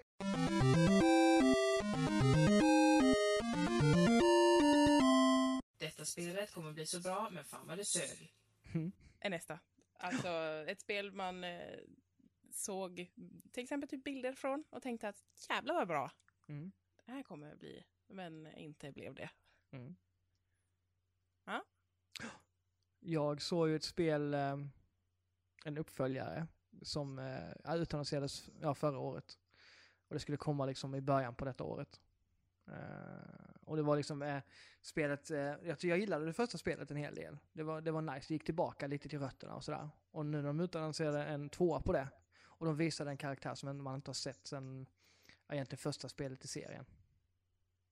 Spelet 6.07 6.53
kommer 6.53 6.73
bli 6.73 6.87
så 6.87 7.01
bra, 7.01 7.31
men 7.31 7.45
fan 7.45 7.67
vad 7.67 7.79
det 7.79 7.85
sög. 7.85 8.35
Mm. 8.75 8.93
Är 9.21 9.31
nästa. 9.31 9.59
Alltså 9.93 10.29
ett 10.69 10.81
spel 10.81 11.13
man 11.13 11.45
eh, 11.45 11.79
såg 12.51 13.13
till 13.53 13.63
exempel 13.63 13.89
typ 13.89 14.05
bilder 14.05 14.33
från 14.33 14.65
och 14.71 14.83
tänkte 14.83 15.09
att 15.09 15.25
jävlar 15.49 15.75
vad 15.75 15.89
bra. 15.89 16.11
Mm. 16.49 16.73
Det 17.05 17.13
här 17.13 17.23
kommer 17.23 17.57
bli, 17.57 17.85
men 18.07 18.47
inte 18.47 18.93
blev 18.93 19.15
det. 19.15 19.31
Mm. 19.71 19.97
Ja. 21.45 21.65
Jag 23.01 23.43
såg 23.43 23.69
ju 23.69 23.77
ett 23.77 23.85
spel, 23.85 24.35
eh, 24.35 24.57
en 25.65 25.79
uppföljare, 25.79 26.47
som 26.83 27.19
eh, 27.19 27.77
utannonserades 27.77 28.51
ja, 28.61 28.75
förra 28.75 28.99
året. 28.99 29.39
Och 30.09 30.15
det 30.15 30.21
skulle 30.21 30.39
komma 30.39 30.67
liksom 30.67 30.95
i 30.95 31.01
början 31.01 31.35
på 31.35 31.45
detta 31.45 31.65
året. 31.65 32.01
Uh, 32.69 33.65
och 33.65 33.77
det 33.77 33.83
var 33.83 33.97
liksom 33.97 34.23
uh, 34.23 34.41
spelet, 34.83 35.31
uh, 35.31 35.39
jag, 35.39 35.77
jag 35.81 35.99
gillade 35.99 36.27
det 36.27 36.33
första 36.33 36.59
spelet 36.59 36.91
en 36.91 36.97
hel 36.97 37.15
del. 37.15 37.39
Det 37.53 37.63
var, 37.63 37.81
det 37.81 37.91
var 37.91 38.03
nice, 38.03 38.27
det 38.29 38.35
gick 38.35 38.45
tillbaka 38.45 38.87
lite 38.87 39.09
till 39.09 39.19
rötterna 39.19 39.55
och 39.55 39.65
sådär. 39.65 39.89
Och 40.11 40.27
nu 40.27 40.37
när 40.37 40.47
de 40.47 40.61
utannonserade 40.61 41.25
en 41.25 41.49
tvåa 41.49 41.81
på 41.81 41.93
det, 41.93 42.09
och 42.45 42.67
de 42.67 42.77
visade 42.77 43.11
en 43.11 43.17
karaktär 43.17 43.55
som 43.55 43.83
man 43.83 43.95
inte 43.95 44.09
har 44.09 44.15
sett 44.15 44.47
sen 44.47 44.87
ja, 45.47 45.55
egentligen 45.55 45.79
första 45.79 46.09
spelet 46.09 46.45
i 46.45 46.49
serien. 46.49 46.85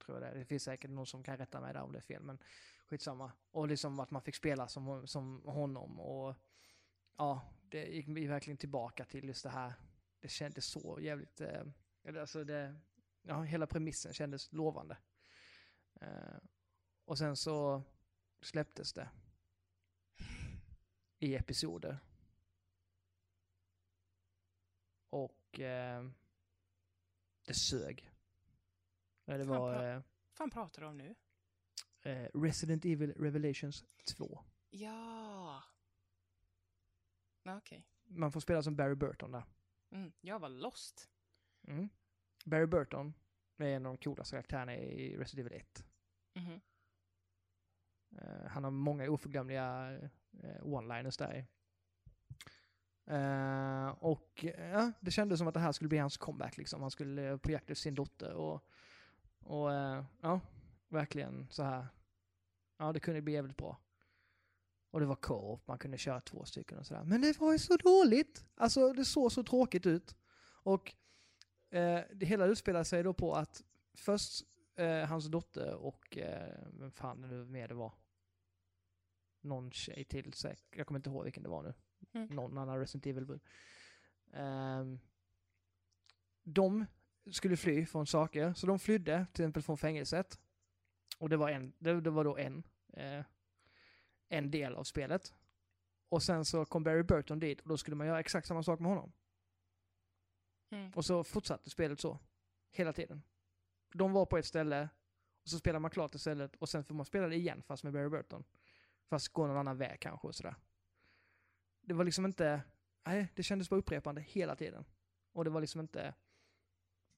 Tror 0.05 0.17
jag 0.17 0.23
det 0.23 0.35
är. 0.35 0.39
Det 0.39 0.45
finns 0.45 0.63
säkert 0.63 0.91
någon 0.91 1.07
som 1.07 1.23
kan 1.23 1.37
rätta 1.37 1.61
mig 1.61 1.73
där 1.73 1.83
om 1.83 1.93
det 1.93 1.99
är 1.99 2.03
fel, 2.03 2.23
men 2.23 2.39
skitsamma. 2.87 3.33
Och 3.51 3.69
liksom 3.69 4.01
att 4.01 4.11
man 4.11 4.23
fick 4.23 4.35
spela 4.35 4.69
som, 4.69 5.07
som 5.07 5.43
honom 5.47 6.01
och 6.01 6.35
ja, 7.17 7.41
det 7.69 7.85
gick 7.85 8.09
verkligen 8.09 8.57
tillbaka 8.57 9.05
till 9.05 9.25
just 9.25 9.43
det 9.43 9.51
här. 9.51 9.73
Det 10.21 10.29
kändes 10.29 10.67
så 10.67 10.99
jävligt, 11.01 11.41
eller 12.05 12.21
alltså 12.21 12.45
det, 12.45 12.75
ja, 13.27 13.43
hela 13.43 13.67
premissen 13.67 14.13
kändes 14.15 14.53
lovande. 14.53 14.99
Eh, 16.01 16.37
och 17.05 17.19
sen 17.19 17.37
så 17.37 17.83
släpptes 18.41 18.93
det 18.93 19.11
i 21.19 21.35
episoder. 21.35 21.99
Och 25.11 25.61
eh, 25.61 26.09
det 27.47 27.55
sög. 27.55 28.11
Det 29.25 29.39
Fan, 29.39 29.47
var 29.49 29.73
bra. 29.79 29.87
eh, 29.89 30.03
fan 30.33 30.51
pratar 30.51 30.83
du 30.83 30.89
om 30.89 30.97
nu? 30.97 31.15
eh, 32.03 32.29
Resident 32.35 32.85
Evil 32.85 33.13
Revelations 33.13 33.85
2. 34.17 34.45
Ja. 34.71 35.63
Okej. 37.45 37.87
Man 38.05 38.33
får 38.33 38.41
spela 38.41 38.63
som 38.63 38.77
Barry 38.77 38.95
Burton 38.95 39.33
där. 39.33 39.45
Mm, 39.91 40.13
jag 40.21 40.39
var 40.39 40.49
lost. 40.49 41.11
Mm. 41.67 41.89
Barry 42.45 42.67
Burton 42.67 43.15
är 43.59 43.67
en 43.67 43.87
av 43.87 43.93
de 43.93 44.05
coolaste 44.05 44.37
karaktärerna 44.37 44.77
i 44.77 45.17
Resident 45.17 45.47
Evil 45.47 45.61
1. 45.61 45.85
Mhm. 46.35 46.61
Eh, 48.19 48.47
han 48.49 48.65
har 48.65 48.71
många 48.71 49.11
oförglömliga 49.11 49.99
uh, 50.45 50.63
one-liners 50.63 51.19
där. 51.19 51.47
Eh, 53.07 53.89
och 53.89 54.45
ja, 54.59 54.93
det 55.01 55.11
kändes 55.11 55.39
som 55.39 55.49
att 55.49 55.55
det 55.55 55.61
här 55.61 55.73
skulle 55.73 55.89
bli 55.89 55.99
hans 55.99 56.17
comeback 56.17 56.57
liksom. 56.57 56.83
Han 56.83 56.91
skulle 56.91 57.33
uh, 57.33 57.37
på 57.37 57.51
jakt 57.51 57.71
efter 57.71 57.83
sin 57.83 57.95
dotter 57.95 58.33
och, 58.33 58.69
och 59.41 59.73
eh, 59.73 60.05
ja, 60.21 60.41
verkligen 60.89 61.49
så 61.51 61.63
här. 61.63 61.87
Ja, 62.79 62.93
det 62.93 63.01
kunde 63.01 63.23
bli 63.23 63.33
jävligt 63.33 63.57
bra. 63.57 63.81
Och 64.91 65.01
det 65.01 65.07
var 65.07 65.17
co-op, 65.17 65.67
man 65.69 65.79
kunde 65.79 65.99
köra 65.99 66.21
två 66.21 66.45
stycken 66.45 66.79
och 66.79 66.87
sådär. 66.87 67.05
Men 67.05 67.21
det 67.21 67.41
var 67.41 67.53
ju 67.53 67.59
så 67.59 67.77
dåligt! 67.77 68.45
Alltså 68.55 68.93
det 68.93 69.05
såg 69.05 69.33
så 69.33 69.43
tråkigt 69.45 69.87
ut. 69.87 70.17
Och 70.63 70.95
eh, 71.75 72.01
det 72.13 72.27
hela 72.27 72.47
utspelar 72.47 72.85
sig 72.85 73.03
då 73.03 73.15
på 73.15 73.35
att 73.35 73.65
först 73.95 74.45
eh, 74.77 75.05
hans 75.05 75.27
dotter 75.27 75.75
och 75.75 76.19
eh, 76.19 76.59
vem 76.73 76.91
fan 76.91 77.21
nu 77.21 77.45
mer 77.45 77.69
det 77.69 77.75
var. 77.75 77.93
Någon 79.41 79.71
tjej 79.71 80.05
till 80.05 80.33
säkert. 80.33 80.77
Jag 80.77 80.87
kommer 80.87 80.99
inte 80.99 81.11
ihåg 81.11 81.25
vilken 81.25 81.43
det 81.43 81.49
var 81.49 81.63
nu. 81.63 81.75
Mm. 82.13 82.35
Någon 82.35 82.59
annan 82.59 82.79
Resident 82.79 83.07
Evil. 83.07 83.41
Um, 84.33 85.01
de 86.43 86.87
skulle 87.31 87.57
fly 87.57 87.87
från 87.87 88.07
saker, 88.07 88.53
så 88.53 88.67
de 88.67 88.79
flydde 88.79 89.27
till 89.33 89.45
exempel 89.45 89.63
från 89.63 89.79
fängelset. 89.79 90.41
Och 91.19 91.29
det 91.29 91.37
var, 91.37 91.51
en, 91.51 91.73
det, 91.79 92.01
det 92.01 92.11
var 92.11 92.25
då 92.25 92.37
en, 92.37 92.63
eh, 92.93 93.25
en 94.29 94.51
del 94.51 94.75
av 94.75 94.85
spelet. 94.85 95.35
Och 96.09 96.23
sen 96.23 96.45
så 96.45 96.65
kom 96.65 96.85
Barry 96.85 97.03
Burton 97.03 97.39
dit 97.39 97.61
och 97.61 97.69
då 97.69 97.77
skulle 97.77 97.97
man 97.97 98.07
göra 98.07 98.21
exakt 98.21 98.47
samma 98.47 98.63
sak 98.63 98.81
med 98.81 98.89
honom. 98.91 99.13
Mm. 100.75 100.93
Och 100.95 101.05
så 101.05 101.25
fortsatte 101.25 101.71
spelet 101.71 102.01
så. 102.01 102.19
Hela 102.71 102.93
tiden. 102.93 103.23
De 103.93 104.13
var 104.13 104.27
på 104.27 104.39
ett 104.39 104.47
ställe, 104.47 104.89
och 105.43 105.49
så 105.49 105.59
spelar 105.59 105.81
man 105.81 105.91
klart 105.91 106.13
det 106.13 106.19
stället 106.19 106.57
och 106.57 106.69
sen 106.69 106.85
får 106.85 106.95
man 106.95 107.07
spela 107.07 107.29
det 107.29 107.37
igen 107.37 107.63
fast 107.63 107.85
med 107.85 107.93
Barry 107.93 108.09
Burton. 108.09 108.45
Fast 109.09 109.29
gå 109.29 109.47
någon 109.47 109.57
annan 109.57 109.79
väg 109.79 110.01
kanske 110.01 110.29
och 110.29 110.35
sådär. 110.35 110.55
Det 111.81 111.95
var 111.95 112.05
liksom 112.05 112.27
inte, 112.27 112.63
nej, 113.05 113.29
det 113.35 113.43
kändes 113.43 113.71
bara 113.71 113.77
upprepande 113.77 114.21
hela 114.21 114.57
tiden. 114.57 114.85
Och 115.33 115.45
det 115.45 115.51
var 115.51 115.61
liksom 115.61 115.81
inte 115.81 116.15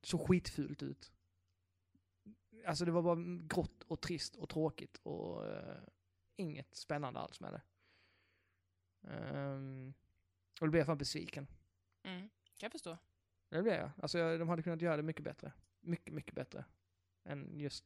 så 0.02 0.18
skitfult 0.18 0.82
ut. 0.82 1.12
Alltså 2.66 2.84
det 2.84 2.90
var 2.90 3.02
bara 3.02 3.46
grått 3.46 3.82
och 3.82 4.00
trist 4.00 4.36
och 4.36 4.48
tråkigt 4.48 4.96
och 5.02 5.46
eh, 5.46 5.82
inget 6.36 6.74
spännande 6.74 7.20
alls 7.20 7.40
med 7.40 7.52
det. 7.52 7.62
Ehm, 9.11 9.94
och 10.61 10.66
då 10.66 10.70
blev 10.70 10.80
jag 10.80 10.86
fan 10.86 10.98
besviken. 10.98 11.46
Mm. 12.02 12.20
Kan 12.59 12.66
jag 12.66 12.72
förstå. 12.72 12.98
Det 13.49 13.62
blev 13.62 13.74
jag. 13.74 13.90
Alltså 14.03 14.18
jag, 14.18 14.38
de 14.38 14.49
hade 14.49 14.62
kunnat 14.62 14.82
göra 14.82 14.97
det 14.97 15.03
mycket 15.03 15.24
bättre. 15.24 15.53
Mycket, 15.80 16.14
mycket 16.14 16.34
bättre. 16.34 16.64
Än 17.24 17.61
just 17.61 17.84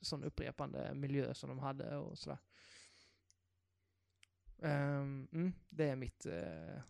sån 0.00 0.24
upprepande 0.24 0.94
miljö 0.94 1.34
som 1.34 1.48
de 1.48 1.58
hade 1.58 1.96
och 1.96 2.18
sådär. 2.18 2.38
Ehm, 4.62 5.28
mm, 5.32 5.52
det 5.68 5.84
är 5.84 5.96
mitt 5.96 6.26
eh, 6.26 6.82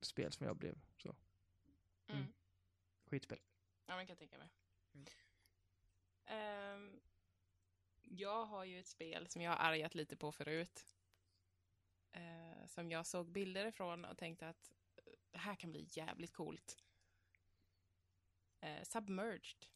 spel 0.00 0.32
som 0.32 0.46
jag 0.46 0.56
blev 0.56 0.78
så. 0.96 1.16
Mm. 2.08 2.20
Mm. 2.20 2.32
Skitspel. 3.04 3.38
Ja, 3.86 3.96
men 3.96 4.06
kan 4.06 4.12
jag 4.12 4.18
tänka 4.18 4.38
mig. 4.38 4.48
Ehm, 6.24 7.00
jag 8.02 8.46
har 8.46 8.64
ju 8.64 8.80
ett 8.80 8.86
spel 8.86 9.26
som 9.26 9.42
jag 9.42 9.50
har 9.50 9.58
argat 9.58 9.94
lite 9.94 10.16
på 10.16 10.32
förut. 10.32 10.86
Eh, 12.12 12.66
som 12.66 12.90
jag 12.90 13.06
såg 13.06 13.32
bilder 13.32 13.66
ifrån 13.66 14.04
och 14.04 14.18
tänkte 14.18 14.48
att 14.48 14.72
eh, 14.96 15.12
det 15.30 15.38
här 15.38 15.54
kan 15.54 15.70
bli 15.70 15.86
jävligt 15.90 16.32
coolt. 16.32 16.76
Eh, 18.60 18.82
Submerged. 18.82 19.66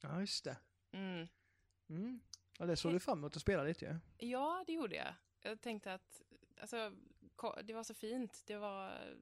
Ja, 0.00 0.20
just 0.20 0.44
det. 0.44 0.56
Mm. 0.92 1.28
Mm. 1.88 2.20
Ja, 2.58 2.66
det 2.66 2.76
såg 2.76 2.92
du 2.92 3.00
fram 3.00 3.18
emot 3.18 3.36
att 3.36 3.42
spela 3.42 3.62
lite 3.62 3.84
ju. 3.84 4.26
Ja, 4.28 4.64
det 4.66 4.72
gjorde 4.72 4.96
jag. 4.96 5.14
Jag 5.40 5.60
tänkte 5.60 5.94
att 5.94 6.22
alltså, 6.60 6.92
det 7.64 7.74
var 7.74 7.84
så 7.84 7.94
fint. 7.94 8.42
Det 8.46 8.56
var 8.56 9.14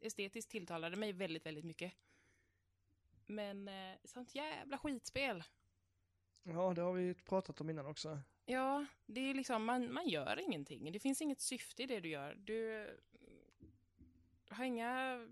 estetiskt 0.00 0.50
tilltalade 0.50 0.96
mig 0.96 1.12
väldigt, 1.12 1.46
väldigt 1.46 1.64
mycket. 1.64 1.92
Men 3.26 3.68
eh, 3.68 3.94
sånt 4.04 4.34
jävla 4.34 4.78
skitspel. 4.78 5.44
Ja, 6.42 6.74
det 6.74 6.82
har 6.82 6.92
vi 6.92 7.14
pratat 7.14 7.60
om 7.60 7.70
innan 7.70 7.86
också. 7.86 8.20
Ja, 8.46 8.86
det 9.06 9.20
är 9.20 9.34
liksom, 9.34 9.64
man, 9.64 9.92
man 9.92 10.08
gör 10.08 10.40
ingenting. 10.40 10.92
Det 10.92 11.00
finns 11.00 11.22
inget 11.22 11.40
syfte 11.40 11.82
i 11.82 11.86
det 11.86 12.00
du 12.00 12.08
gör. 12.08 12.34
Du 12.34 12.88
har 14.48 14.64
inga... 14.64 15.28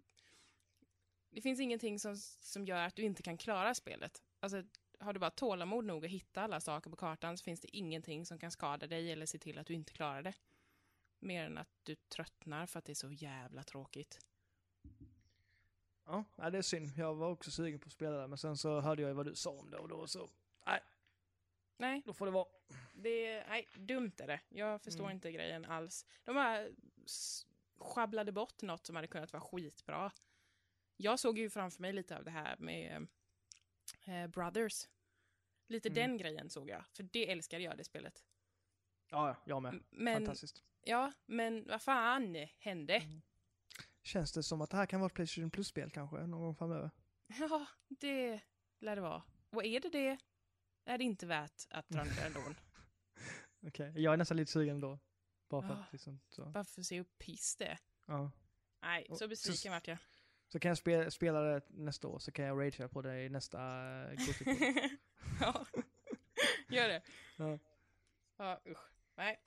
Det 1.30 1.40
finns 1.40 1.60
ingenting 1.60 1.98
som, 1.98 2.16
som 2.40 2.64
gör 2.64 2.82
att 2.86 2.96
du 2.96 3.02
inte 3.02 3.22
kan 3.22 3.36
klara 3.36 3.74
spelet. 3.74 4.22
Alltså, 4.40 4.62
har 4.98 5.12
du 5.12 5.20
bara 5.20 5.30
tålamod 5.30 5.84
nog 5.84 6.04
att 6.04 6.10
hitta 6.10 6.42
alla 6.42 6.60
saker 6.60 6.90
på 6.90 6.96
kartan 6.96 7.38
så 7.38 7.44
finns 7.44 7.60
det 7.60 7.76
ingenting 7.76 8.26
som 8.26 8.38
kan 8.38 8.50
skada 8.50 8.86
dig 8.86 9.12
eller 9.12 9.26
se 9.26 9.38
till 9.38 9.58
att 9.58 9.66
du 9.66 9.74
inte 9.74 9.92
klarar 9.92 10.22
det. 10.22 10.34
Mer 11.18 11.44
än 11.44 11.58
att 11.58 11.68
du 11.82 11.94
tröttnar 11.94 12.66
för 12.66 12.78
att 12.78 12.84
det 12.84 12.92
är 12.92 12.94
så 12.94 13.10
jävla 13.10 13.62
tråkigt. 13.62 14.18
Ja, 16.06 16.24
det 16.50 16.58
är 16.58 16.62
synd. 16.62 16.90
Jag 16.96 17.14
var 17.14 17.30
också 17.30 17.50
sugen 17.50 17.80
på 17.80 17.86
att 17.86 17.92
spela 17.92 18.16
det, 18.16 18.26
men 18.26 18.38
sen 18.38 18.56
så 18.56 18.80
hörde 18.80 19.02
jag 19.02 19.08
ju 19.08 19.14
vad 19.14 19.26
du 19.26 19.34
sa 19.34 19.50
om 19.50 19.70
det 19.70 19.76
och 19.78 19.88
då 19.88 20.06
så, 20.06 20.30
nej, 20.66 20.80
Nej, 21.76 22.02
då 22.06 22.12
får 22.12 22.26
det 22.26 22.32
vara. 22.32 22.46
det 22.94 23.26
är 23.26 23.48
nej, 23.48 23.68
dumt 23.76 24.12
är 24.18 24.26
det. 24.26 24.40
Jag 24.48 24.82
förstår 24.82 25.04
Mm. 25.04 25.14
inte 25.14 25.32
grejen 25.32 25.64
alls. 25.64 26.06
De 26.24 26.36
s- 27.04 27.46
sjabblade 27.78 28.32
bort 28.32 28.62
något 28.62 28.86
som 28.86 28.96
hade 28.96 29.08
kunnat 29.08 29.32
vara 29.32 29.42
skitbra. 29.42 30.12
Jag 31.02 31.18
såg 31.20 31.38
ju 31.38 31.50
framför 31.50 31.80
mig 31.82 31.92
lite 31.92 32.16
av 32.16 32.24
det 32.24 32.30
här 32.30 32.56
med 32.56 33.06
eh, 34.06 34.26
Brothers. 34.26 34.88
Lite 35.66 35.88
Mm. 35.88 35.94
den 36.08 36.16
grejen 36.16 36.50
såg 36.50 36.68
jag, 36.68 36.86
för 36.86 37.02
det 37.02 37.30
älskade 37.30 37.62
jag, 37.62 37.76
det 37.78 37.84
spelet. 37.84 38.24
Ja, 39.10 39.28
ja, 39.28 39.36
jag 39.46 39.62
med. 39.62 39.82
Men, 39.90 40.14
Fantastiskt. 40.14 40.62
ja, 40.84 41.12
men 41.26 41.64
vad 41.68 41.82
fan 41.82 42.48
hände? 42.58 43.02
Känns 44.02 44.32
det 44.32 44.42
som 44.42 44.60
att 44.60 44.70
det 44.70 44.76
här 44.76 44.86
kan 44.86 45.00
vara 45.00 45.06
ett 45.08 45.14
Playstation 45.14 45.50
Plus-spel 45.50 45.90
kanske, 45.90 46.16
någon 46.26 46.40
gång 46.40 46.54
framöver? 46.56 46.90
Ja, 47.38 47.66
det 47.88 48.40
lär 48.78 48.96
det 48.96 49.02
vara. 49.02 49.22
Och 49.50 49.64
är 49.64 49.80
det 49.80 49.88
det, 49.88 50.18
är 50.84 50.98
det 50.98 51.04
inte 51.04 51.26
värt 51.26 51.66
att 51.70 51.88
dra 51.88 52.04
ner 52.04 52.26
ändå. 52.26 52.40
Okej, 53.66 53.92
jag 53.96 54.12
är 54.12 54.16
nästan 54.16 54.36
lite 54.36 54.52
sugen 54.52 54.74
ändå. 54.74 54.98
Bara 55.48 55.62
för 55.62 55.68
Ja. 55.74 55.74
att 55.80 55.92
liksom, 55.92 56.20
så. 56.28 56.44
Bara 56.44 56.64
för 56.64 56.80
att 56.80 56.86
se 56.86 56.96
hur 56.96 57.04
piss 57.04 57.56
det 57.56 57.66
är. 57.66 57.78
Ja. 58.06 58.30
Nej, 58.82 59.06
så 59.18 59.28
besviken 59.28 59.72
vart 59.72 59.88
jag. 59.88 59.98
Så 60.52 60.58
kan 60.58 60.68
jag 60.68 60.78
spela, 60.78 61.10
spela 61.10 61.40
det 61.40 61.62
nästa 61.68 62.08
år, 62.08 62.18
så 62.18 62.32
kan 62.32 62.44
jag 62.44 62.60
ragea 62.60 62.88
på 62.88 63.02
det 63.02 63.24
i 63.24 63.28
nästa 63.28 63.58
uh, 63.58 64.18
ja, 65.40 65.66
gör 66.68 66.88
det. 66.88 67.02
Ja. 67.36 67.58
Ja, 68.36 68.60
usch. 68.66 68.90
Nej. 69.16 69.40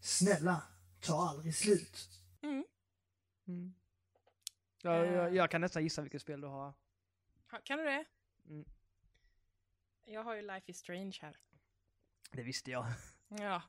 Snälla, 0.00 0.62
ta 1.00 1.28
aldrig 1.28 1.54
slut. 1.54 2.08
Mm. 2.42 2.64
mm. 3.46 3.74
ja, 4.82 5.04
jag, 5.06 5.34
jag 5.34 5.50
kan 5.50 5.60
nästan 5.60 5.82
gissa 5.82 6.02
vilket 6.02 6.22
spel 6.22 6.40
du 6.40 6.46
har. 6.46 6.74
Ha- 7.50 7.60
Kan 7.64 7.78
du 7.78 7.84
det? 7.84 8.04
Mm. 8.48 8.64
Jag 10.04 10.24
har 10.24 10.34
ju 10.34 10.42
Life 10.42 10.70
is 10.70 10.78
Strange 10.78 11.18
här. 11.22 11.36
Det 12.30 12.42
visste 12.42 12.70
jag. 12.70 12.86
Ja. 13.28 13.62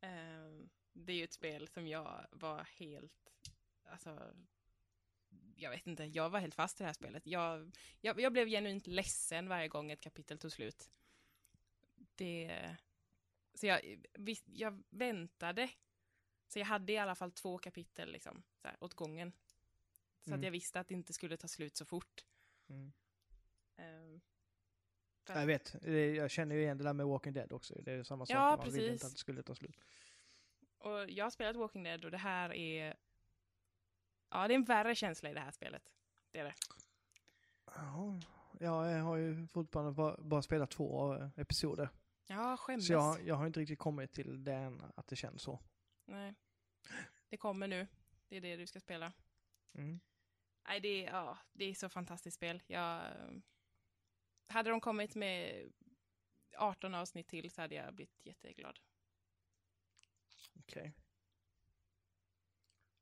Ehm, 0.00 0.68
det 1.04 1.12
är 1.12 1.16
ju 1.16 1.24
ett 1.24 1.32
spel 1.32 1.68
som 1.68 1.86
jag 1.88 2.26
var 2.30 2.62
helt, 2.64 3.30
alltså, 3.84 4.34
jag 5.56 5.70
vet 5.70 5.86
inte, 5.86 6.04
jag 6.04 6.30
var 6.30 6.40
helt 6.40 6.54
fast 6.54 6.80
i 6.80 6.82
det 6.82 6.86
här 6.86 6.92
spelet. 6.94 7.26
Jag, 7.26 7.76
jag, 8.00 8.20
jag 8.20 8.32
blev 8.32 8.48
genuint 8.48 8.86
ledsen 8.86 9.48
varje 9.48 9.68
gång 9.68 9.90
ett 9.90 10.00
kapitel 10.00 10.38
tog 10.38 10.52
slut. 10.52 10.90
Det, 12.14 12.76
så 13.54 13.66
jag, 13.66 14.04
visst, 14.14 14.44
jag 14.48 14.82
väntade. 14.90 15.70
Så 16.48 16.58
jag 16.58 16.66
hade 16.66 16.92
i 16.92 16.98
alla 16.98 17.14
fall 17.14 17.32
två 17.32 17.58
kapitel 17.58 18.12
liksom, 18.12 18.42
så 18.62 18.68
här, 18.68 18.76
åt 18.80 18.94
gången. 18.94 19.32
Så 20.24 20.30
Mm. 20.30 20.40
att 20.40 20.44
jag 20.44 20.50
visste 20.50 20.80
att 20.80 20.88
det 20.88 20.94
inte 20.94 21.12
skulle 21.12 21.36
ta 21.36 21.48
slut 21.48 21.76
så 21.76 21.84
fort. 21.84 22.24
Mm. 22.68 22.92
Ehm, 23.76 24.20
Jag 25.28 25.46
vet, 25.46 25.74
jag 26.16 26.30
känner 26.30 26.54
ju 26.54 26.62
igen 26.62 26.78
det 26.78 26.84
där 26.84 26.92
med 26.92 27.06
Walking 27.06 27.32
Dead 27.32 27.52
också. 27.52 27.74
Det 27.82 27.92
är 27.92 28.02
samma 28.02 28.26
sak, 28.26 28.36
Ja, 28.36 28.56
man 28.56 28.66
ville 28.66 28.78
precis. 28.78 28.92
inte 28.92 29.06
att 29.06 29.12
det 29.12 29.18
skulle 29.18 29.42
ta 29.42 29.54
slut. 29.54 29.76
Och 30.88 31.10
jag 31.10 31.24
har 31.24 31.30
spelat 31.30 31.56
Walking 31.56 31.82
Dead 31.82 32.04
och 32.04 32.10
det 32.10 32.18
här 32.18 32.54
är... 32.54 32.96
Ja, 34.30 34.48
det 34.48 34.54
är 34.54 34.58
en 34.58 34.64
värre 34.64 34.94
känsla 34.94 35.30
i 35.30 35.34
det 35.34 35.40
här 35.40 35.50
spelet. 35.50 35.92
Det 36.30 36.38
är 36.38 36.44
det. 36.44 36.54
Ja, 37.64 38.20
jag 38.60 39.02
har 39.02 39.16
ju 39.16 39.46
fortfarande 39.46 39.92
bara, 39.92 40.16
bara 40.18 40.42
spelat 40.42 40.70
två 40.70 41.14
episoder. 41.36 41.88
Ja, 42.26 42.56
skämmes. 42.56 42.86
Så 42.86 42.92
jag, 42.92 43.26
jag 43.26 43.34
har 43.34 43.46
inte 43.46 43.60
riktigt 43.60 43.78
kommit 43.78 44.12
till 44.12 44.44
den, 44.44 44.82
att 44.96 45.06
det 45.06 45.16
känns 45.16 45.42
så. 45.42 45.60
Nej. 46.04 46.34
Det 47.28 47.36
kommer 47.36 47.68
nu. 47.68 47.86
Det 48.28 48.36
är 48.36 48.40
det 48.40 48.56
du 48.56 48.66
ska 48.66 48.80
spela. 48.80 49.12
Mm. 49.74 50.00
Nej, 50.68 50.80
det 50.80 51.06
är, 51.06 51.12
ja, 51.12 51.38
det 51.52 51.64
är 51.64 51.74
så 51.74 51.88
fantastiskt 51.88 52.36
spel. 52.36 52.62
Jag, 52.66 53.02
hade 54.46 54.70
de 54.70 54.80
kommit 54.80 55.14
med 55.14 55.68
18 56.56 56.94
avsnitt 56.94 57.28
till 57.28 57.50
så 57.50 57.60
hade 57.60 57.74
jag 57.74 57.94
blivit 57.94 58.26
jätteglad. 58.26 58.78
Okej. 60.58 60.94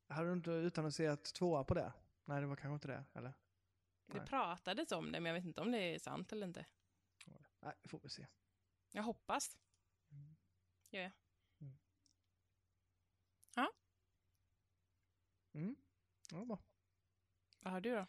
Hade 0.08 0.28
du 0.28 0.32
inte 0.32 0.50
utannonserat 0.50 1.24
tvåa 1.24 1.64
på 1.64 1.74
det? 1.74 1.92
Nej, 2.24 2.40
det 2.40 2.46
var 2.46 2.56
kanske 2.56 2.74
inte 2.74 2.88
det, 2.88 3.04
eller? 3.12 3.32
Det 4.06 4.18
Nej. 4.18 4.26
pratades 4.26 4.92
om 4.92 5.12
det, 5.12 5.20
men 5.20 5.26
jag 5.26 5.34
vet 5.40 5.44
inte 5.44 5.60
om 5.60 5.72
det 5.72 5.78
är 5.78 5.98
sant 5.98 6.32
eller 6.32 6.46
inte. 6.46 6.66
Nej, 7.60 7.74
det 7.82 7.88
får 7.88 8.00
vi 8.02 8.08
se. 8.08 8.26
Jag 8.92 9.02
hoppas. 9.02 9.58
Mm. 10.10 10.36
Gör 10.90 11.02
jag. 11.02 11.12
Mm. 15.56 15.76
Ja, 16.30 16.44
bra. 16.44 16.58
Vad 17.60 17.72
har 17.72 17.80
du 17.80 17.94
då? 17.94 18.06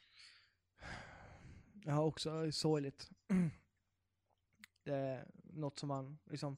Jag 1.83 1.93
har 1.93 2.03
också 2.03 2.51
sorgligt. 2.51 3.09
Det 4.83 4.93
är 4.93 5.31
något 5.43 5.79
som 5.79 5.87
man 5.87 6.19
liksom, 6.25 6.57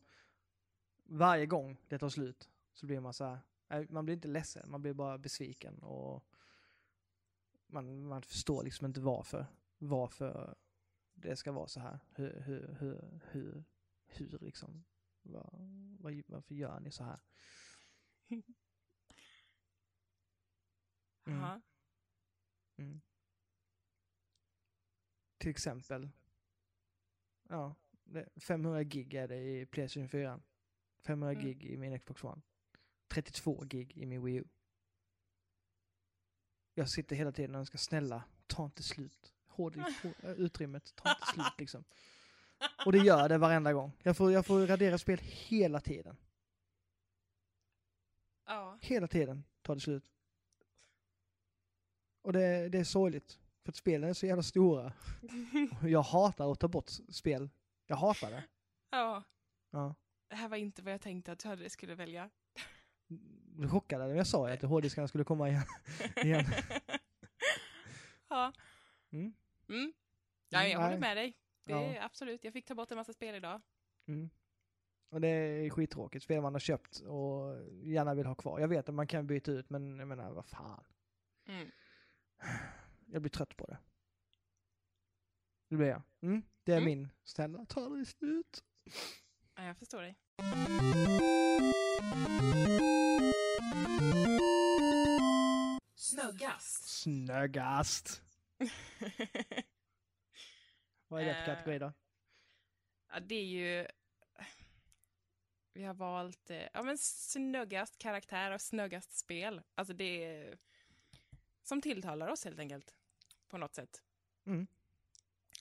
varje 1.04 1.46
gång 1.46 1.78
det 1.88 2.00
tar 2.00 2.10
slut 2.10 2.50
så 2.80 2.86
blir 2.86 3.00
man 3.00 3.14
så 3.14 3.26
här, 3.70 3.88
man 3.90 4.06
blir 4.06 4.16
inte 4.16 4.28
ledsen, 4.28 4.72
man 4.72 4.82
blir 4.82 4.94
bara 4.94 5.18
besviken 5.18 5.80
och 5.80 6.26
man, 7.68 8.06
man 8.08 8.22
förstår 8.22 8.64
liksom 8.64 8.86
inte 8.86 9.02
varför, 9.02 9.46
varför 9.78 10.56
det 11.14 11.36
ska 11.36 11.52
vara 11.52 11.68
så 11.68 11.80
här. 11.80 12.00
Hur, 12.16 12.42
hur, 12.42 12.76
hur, 12.80 13.22
hur, 13.32 13.64
hur 14.06 14.40
liksom, 14.40 14.86
vad, 15.22 15.50
vad, 16.00 16.22
varför 16.28 16.56
gör 16.56 16.80
ni 16.80 16.92
så 16.92 17.04
här? 17.04 17.20
Mm. 21.26 21.62
Mm. 22.78 23.02
Till 25.38 25.50
exempel, 25.50 26.10
ja, 27.50 27.76
det, 28.04 28.30
500 28.42 28.84
gig 28.84 29.14
är 29.14 29.28
det 29.28 29.60
i 29.60 29.66
Playstation 29.66 30.10
4. 30.10 30.42
500 31.00 31.32
Mm. 31.32 31.46
gig 31.46 31.66
i 31.66 31.78
min 31.78 32.00
Xbox 32.00 32.24
One. 32.24 32.42
32 33.10 33.64
gig 33.64 33.98
i 33.98 34.06
min 34.06 34.26
Wii 34.26 34.36
U. 34.36 34.44
Jag 36.74 36.90
sitter 36.90 37.16
hela 37.16 37.32
tiden 37.32 37.56
och 37.56 37.60
önskar 37.60 37.78
snälla, 37.78 38.24
ta 38.48 38.66
inte 38.66 38.84
slut. 38.84 39.34
HD, 39.48 39.84
utrymmet, 40.38 40.96
ta 40.96 41.10
inte 41.10 41.26
slut 41.26 41.54
liksom. 41.58 41.84
Och 42.86 42.92
det 42.92 42.98
gör 42.98 43.30
det 43.30 43.38
varenda 43.38 43.74
gång. 43.74 43.92
Jag 44.04 44.18
får, 44.18 44.32
jag 44.32 44.46
får 44.46 44.68
radera 44.68 44.98
spel 44.98 45.20
hela 45.22 45.80
tiden. 45.80 46.18
Ja. 48.46 48.78
Hela 48.82 49.08
tiden 49.08 49.44
tar 49.62 49.76
det 49.76 49.82
slut. 49.82 50.12
Och 52.22 52.34
det, 52.34 52.70
det 52.70 52.80
är 52.80 52.84
sorgligt. 52.84 53.40
För 53.64 53.72
att 53.72 53.76
spelen 53.76 54.10
är 54.10 54.14
så 54.14 54.26
jävla 54.26 54.44
stora. 54.44 54.94
Jag 55.84 56.02
hatar 56.02 56.52
att 56.52 56.60
ta 56.60 56.68
bort 56.68 56.90
spel. 57.10 57.50
Jag 57.88 57.96
hatar 57.96 58.32
det. 58.32 58.44
ja. 58.90 59.24
Ja. 59.72 59.96
Det 60.28 60.36
här 60.36 60.50
var 60.50 60.58
inte 60.58 60.82
vad 60.82 60.94
jag 60.94 61.02
tänkte 61.02 61.32
att 61.32 61.44
hade 61.44 61.70
skulle 61.70 61.96
välja. 61.96 62.30
Du 63.58 63.70
chockade 63.70 64.08
när 64.08 64.16
jag 64.16 64.28
sa 64.28 64.50
att 64.50 64.62
hårddiskarna 64.62 65.08
skulle 65.08 65.24
komma 65.24 65.50
igen. 65.50 65.64
igen. 66.24 66.46
ja. 68.30 68.54
Mm. 69.12 69.34
Mm. 69.70 69.94
Ja, 70.50 70.64
jag 70.64 70.72
Mm, 70.72 70.84
håller 70.84 70.98
med 70.98 71.18
dig. 71.18 71.38
Det 71.66 71.74
är 71.74 71.94
Ja. 71.96 72.04
absolut. 72.06 72.44
Jag 72.44 72.54
fick 72.54 72.66
ta 72.66 72.76
bort 72.76 72.92
en 72.92 72.98
massa 72.98 73.14
spel 73.14 73.36
idag. 73.36 73.62
Mm. 74.08 74.30
Och 75.10 75.22
det 75.22 75.28
är 75.28 75.70
skittråkigt. 75.70 76.24
Spel 76.24 76.42
man 76.42 76.54
har 76.54 76.60
köpt 76.60 77.00
och 77.00 77.56
gärna 77.84 78.14
vill 78.14 78.26
ha 78.26 78.36
kvar. 78.36 78.60
Jag 78.60 78.68
vet 78.68 78.90
att 78.90 78.96
man 78.96 79.08
kan 79.08 79.28
byta 79.28 79.52
ut 79.52 79.70
men 79.70 80.00
jag 80.00 80.08
menar 80.08 80.32
vad 80.32 80.46
fan. 80.46 80.84
Mm. 81.48 81.72
Jag 83.06 83.22
blir 83.22 83.30
trött 83.30 83.58
på 83.58 83.66
det. 83.66 83.78
Det 85.70 85.76
blir 85.76 85.88
jag. 85.88 86.02
Mm. 86.22 86.42
Det 86.64 86.74
är 86.74 86.82
min. 86.82 87.10
Snälla 87.24 87.66
ta 87.66 87.86
aldrig 87.86 88.08
slut. 88.08 88.64
Ja, 89.56 89.64
jag 89.64 89.78
förstår 89.78 90.02
dig. 90.02 90.16
Snuggast. 95.96 97.02
Snöggast. 97.02 98.22
Vad 101.08 101.22
är 101.22 101.26
det 101.26 101.34
för 101.34 101.42
Eh, 101.42 101.46
kategori 101.46 101.80
då? 101.80 101.94
ja, 103.10 103.20
det 103.20 103.36
är 103.36 103.46
ju... 103.46 103.88
Vi 105.74 105.84
har 105.84 105.94
valt 105.94 106.50
eh, 106.50 106.68
ja, 106.74 106.84
men 106.84 106.98
snuggast 106.98 107.98
karaktär 107.98 108.52
och 108.52 108.62
snuggast 108.62 109.18
spel. 109.18 109.62
Alltså 109.76 109.94
det 109.94 110.24
är 110.26 110.58
som 111.64 111.82
tilltalar 111.82 112.28
oss 112.28 112.46
helt 112.46 112.60
enkelt. 112.60 112.94
På 113.48 113.58
något 113.58 113.76
sätt. 113.76 114.04
Mm. 114.46 114.68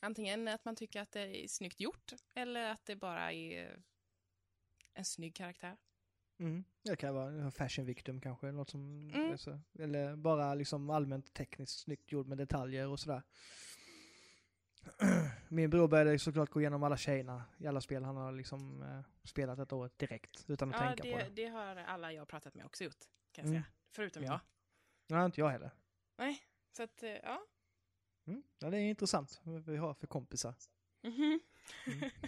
Antingen 0.01 0.49
att 0.49 0.65
man 0.65 0.77
tycker 0.77 1.01
att 1.01 1.13
det 1.13 1.45
är 1.45 1.49
snyggt 1.49 1.81
gjort 1.81 2.13
eller 2.35 2.71
att 2.71 2.85
det 2.87 2.97
bara 2.97 3.33
är 3.33 3.83
en 4.95 5.05
snygg 5.05 5.35
karaktär. 5.35 5.77
Mm. 6.39 6.65
Det 6.83 6.97
kan 6.97 7.15
vara 7.15 7.31
en 7.33 7.53
fashion 7.53 7.85
victim 7.87 8.21
kanske, 8.21 8.53
något 8.53 8.71
som, 8.71 9.11
Mm. 9.15 9.31
alltså, 9.31 9.61
eller 9.79 10.17
bara 10.17 10.55
liksom 10.55 10.91
allmänt 10.91 11.35
tekniskt 11.35 11.79
snyggt 11.81 12.13
gjord 12.13 12.27
med 12.27 12.39
detaljer 12.39 12.89
och 12.89 13.01
sådär. 13.01 13.23
Min 15.49 15.71
bror 15.71 15.89
började 15.89 16.19
såklart 16.19 16.51
gå 16.51 16.61
igenom 16.61 16.83
alla 16.83 16.97
tjejerna 16.97 17.45
i 17.59 17.67
alla 17.67 17.81
spel 17.81 18.05
han 18.05 18.17
har 18.17 18.33
liksom 18.33 18.83
eh, 18.83 19.01
spelat 19.25 19.59
ett 19.59 19.73
år 19.73 19.91
direkt 19.97 20.45
utan 20.49 20.69
att 20.75 20.81
Ja, 20.81 20.87
tänka 20.89 21.03
det, 21.03 21.13
på 21.13 21.19
det. 21.19 21.31
det 21.43 21.47
har 21.49 21.77
alla 21.77 22.13
jag 22.13 22.29
pratat 22.29 22.55
med 22.55 22.67
också 22.67 22.85
gjort. 22.85 23.05
Kan 23.33 23.45
jag 23.45 23.51
Mm. 23.51 23.63
säga. 23.63 23.73
Förutom 23.91 24.23
Mm. 24.23 24.33
jag. 24.33 24.41
Nej, 25.17 25.25
inte 25.27 25.41
jag 25.41 25.49
heller. 25.49 25.71
Nej, 26.17 26.43
så 26.73 26.83
att 26.83 27.03
eh, 27.03 27.11
ja. 27.11 27.41
Mm. 28.27 28.43
Ja, 28.59 28.71
det 28.71 28.77
är 28.79 28.81
intressant 28.91 29.41
vad 29.43 29.65
vi 29.65 29.77
har 29.77 29.95
för 29.95 30.07
kompisar. 30.07 30.55
Mhm. 31.03 31.41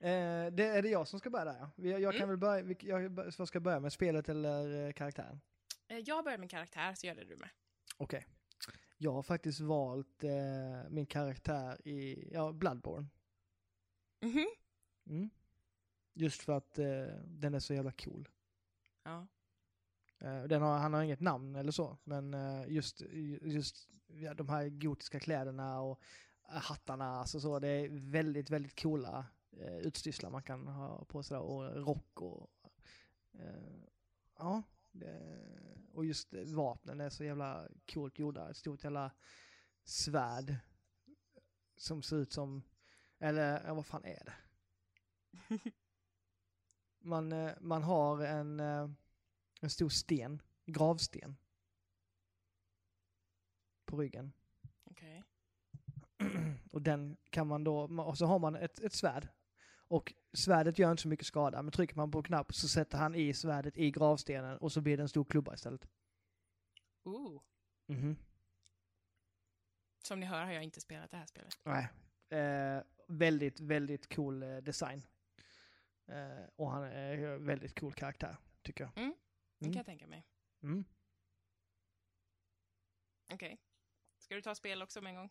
Eh, 0.00 0.46
det 0.52 0.64
är 0.66 0.82
det 0.82 0.88
jag 0.88 1.08
som 1.08 1.18
ska 1.18 1.30
börja 1.30 1.44
där 1.44 1.56
ja. 1.60 1.70
Vi- 1.76 1.90
Jag 1.90 2.12
kan 2.12 2.22
Mm. 2.22 2.28
väl 2.28 2.38
börja, 2.38 2.76
jag 2.80 3.08
vad 3.38 3.48
ska 3.48 3.56
jag 3.56 3.62
börja 3.62 3.80
med, 3.80 3.92
spelet 3.92 4.28
eller 4.28 4.86
eh, 4.86 4.92
karaktären? 4.92 5.40
Eh, 5.88 5.98
Jag 5.98 6.24
börjar 6.24 6.38
med 6.38 6.50
karaktär, 6.50 6.94
så 6.94 7.06
gör 7.06 7.14
det 7.14 7.24
du 7.24 7.36
med. 7.36 7.48
Okej. 7.96 8.26
Jag 8.96 9.12
har 9.12 9.22
faktiskt 9.22 9.60
valt 9.60 10.24
eh, 10.24 10.90
min 10.90 11.06
karaktär 11.06 11.88
i, 11.88 12.28
ja, 12.32 12.52
Bloodborne. 12.52 13.06
Mhm. 14.20 14.46
Mm. 15.06 15.30
Just 16.14 16.42
för 16.42 16.52
att 16.56 16.78
eh, 16.78 16.86
den 17.26 17.54
är 17.54 17.58
så 17.58 17.74
jävla 17.74 17.92
cool. 17.92 18.28
Ja. 19.04 19.26
Eh, 20.18 20.42
Den 20.44 20.62
har, 20.62 20.78
han 20.78 20.94
har 20.94 21.02
inget 21.02 21.20
namn 21.20 21.56
eller 21.56 21.72
så, 21.72 21.96
men 22.04 22.36
just, 22.68 23.00
just 23.42 23.88
ja, 24.06 24.34
de 24.34 24.48
här 24.48 24.68
gotiska 24.68 25.20
kläderna 25.20 25.80
och 25.80 26.00
hattarna, 26.42 27.04
alltså 27.18 27.40
så, 27.40 27.58
det 27.58 27.68
är 27.68 27.88
väldigt, 28.10 28.50
väldigt 28.50 28.80
coola 28.82 29.26
eh, 29.60 29.76
utstyrslar 29.76 30.30
man 30.30 30.42
kan 30.42 30.66
ha 30.66 31.04
på 31.04 31.22
sig 31.22 31.34
där, 31.34 31.42
och 31.42 31.86
rock 31.86 32.20
och 32.20 32.50
eh, 33.32 33.80
ja, 34.38 34.62
det, 34.92 35.38
och 35.92 36.04
just 36.04 36.34
vapnen 36.34 37.00
är 37.00 37.10
så 37.10 37.24
jävla 37.24 37.68
coolt 37.92 38.18
gjorda, 38.18 38.50
ett 38.50 38.56
stort 38.56 38.84
jävla 38.84 39.12
svärd 39.84 40.56
som 41.76 42.02
ser 42.02 42.16
ut 42.16 42.32
som, 42.32 42.62
eller 43.18 43.66
ja, 43.66 43.74
vad 43.74 43.86
fan 43.86 44.04
är 44.04 44.24
det? 44.24 44.34
Man, 47.00 47.32
eh, 47.32 47.52
man 47.60 47.82
har 47.82 48.24
en, 48.24 48.60
eh, 48.60 48.90
en 49.60 49.70
stor 49.70 49.88
sten, 49.88 50.42
gravsten. 50.66 51.36
På 53.84 53.96
ryggen. 53.96 54.32
Okej. 54.84 55.24
och 56.72 56.82
den 56.82 57.16
kan 57.30 57.46
man 57.46 57.64
då, 57.64 58.02
och 58.02 58.18
så 58.18 58.26
har 58.26 58.38
man 58.38 58.56
ett, 58.56 58.80
ett 58.80 58.92
svärd. 58.92 59.28
Och 59.88 60.14
svärdet 60.32 60.78
gör 60.78 60.90
inte 60.90 61.02
så 61.02 61.08
mycket 61.08 61.26
skada, 61.26 61.62
men 61.62 61.72
trycker 61.72 61.96
man 61.96 62.10
på 62.10 62.18
en 62.18 62.24
knapp 62.24 62.54
så 62.54 62.68
sätter 62.68 62.98
han 62.98 63.14
i 63.14 63.34
svärdet 63.34 63.76
i 63.76 63.90
gravstenen 63.90 64.58
och 64.58 64.72
så 64.72 64.80
blir 64.80 64.96
det 64.96 65.02
en 65.02 65.08
stor 65.08 65.24
klubba 65.24 65.54
istället. 65.54 65.88
Ooh. 67.04 67.42
Mhm. 67.86 68.16
Som 70.02 70.20
ni 70.20 70.26
hör 70.26 70.44
har 70.44 70.52
jag 70.52 70.62
inte 70.64 70.80
spelat 70.80 71.10
det 71.10 71.16
här 71.16 71.26
spelet. 71.26 71.54
Nej. 71.64 71.88
Eh, 72.40 72.82
väldigt, 73.08 73.60
väldigt 73.60 74.14
cool 74.14 74.42
eh, 74.42 74.56
design. 74.56 75.06
Eh, 76.06 76.44
och 76.56 76.70
han 76.70 76.82
är 76.82 77.18
en 77.18 77.44
väldigt 77.46 77.80
cool 77.80 77.94
karaktär, 77.94 78.36
tycker 78.62 78.84
jag. 78.84 78.98
Mm, 78.98 79.14
Det 79.58 79.64
Mm. 79.64 79.72
kan 79.72 79.78
jag 79.78 79.86
tänka 79.86 80.06
mig. 80.06 80.26
Mm. 80.62 80.84
Okej. 83.32 83.58
Ska 84.18 84.34
du 84.34 84.42
ta 84.42 84.54
spel 84.54 84.82
också 84.82 85.00
med 85.00 85.10
en 85.10 85.16
gång? 85.16 85.30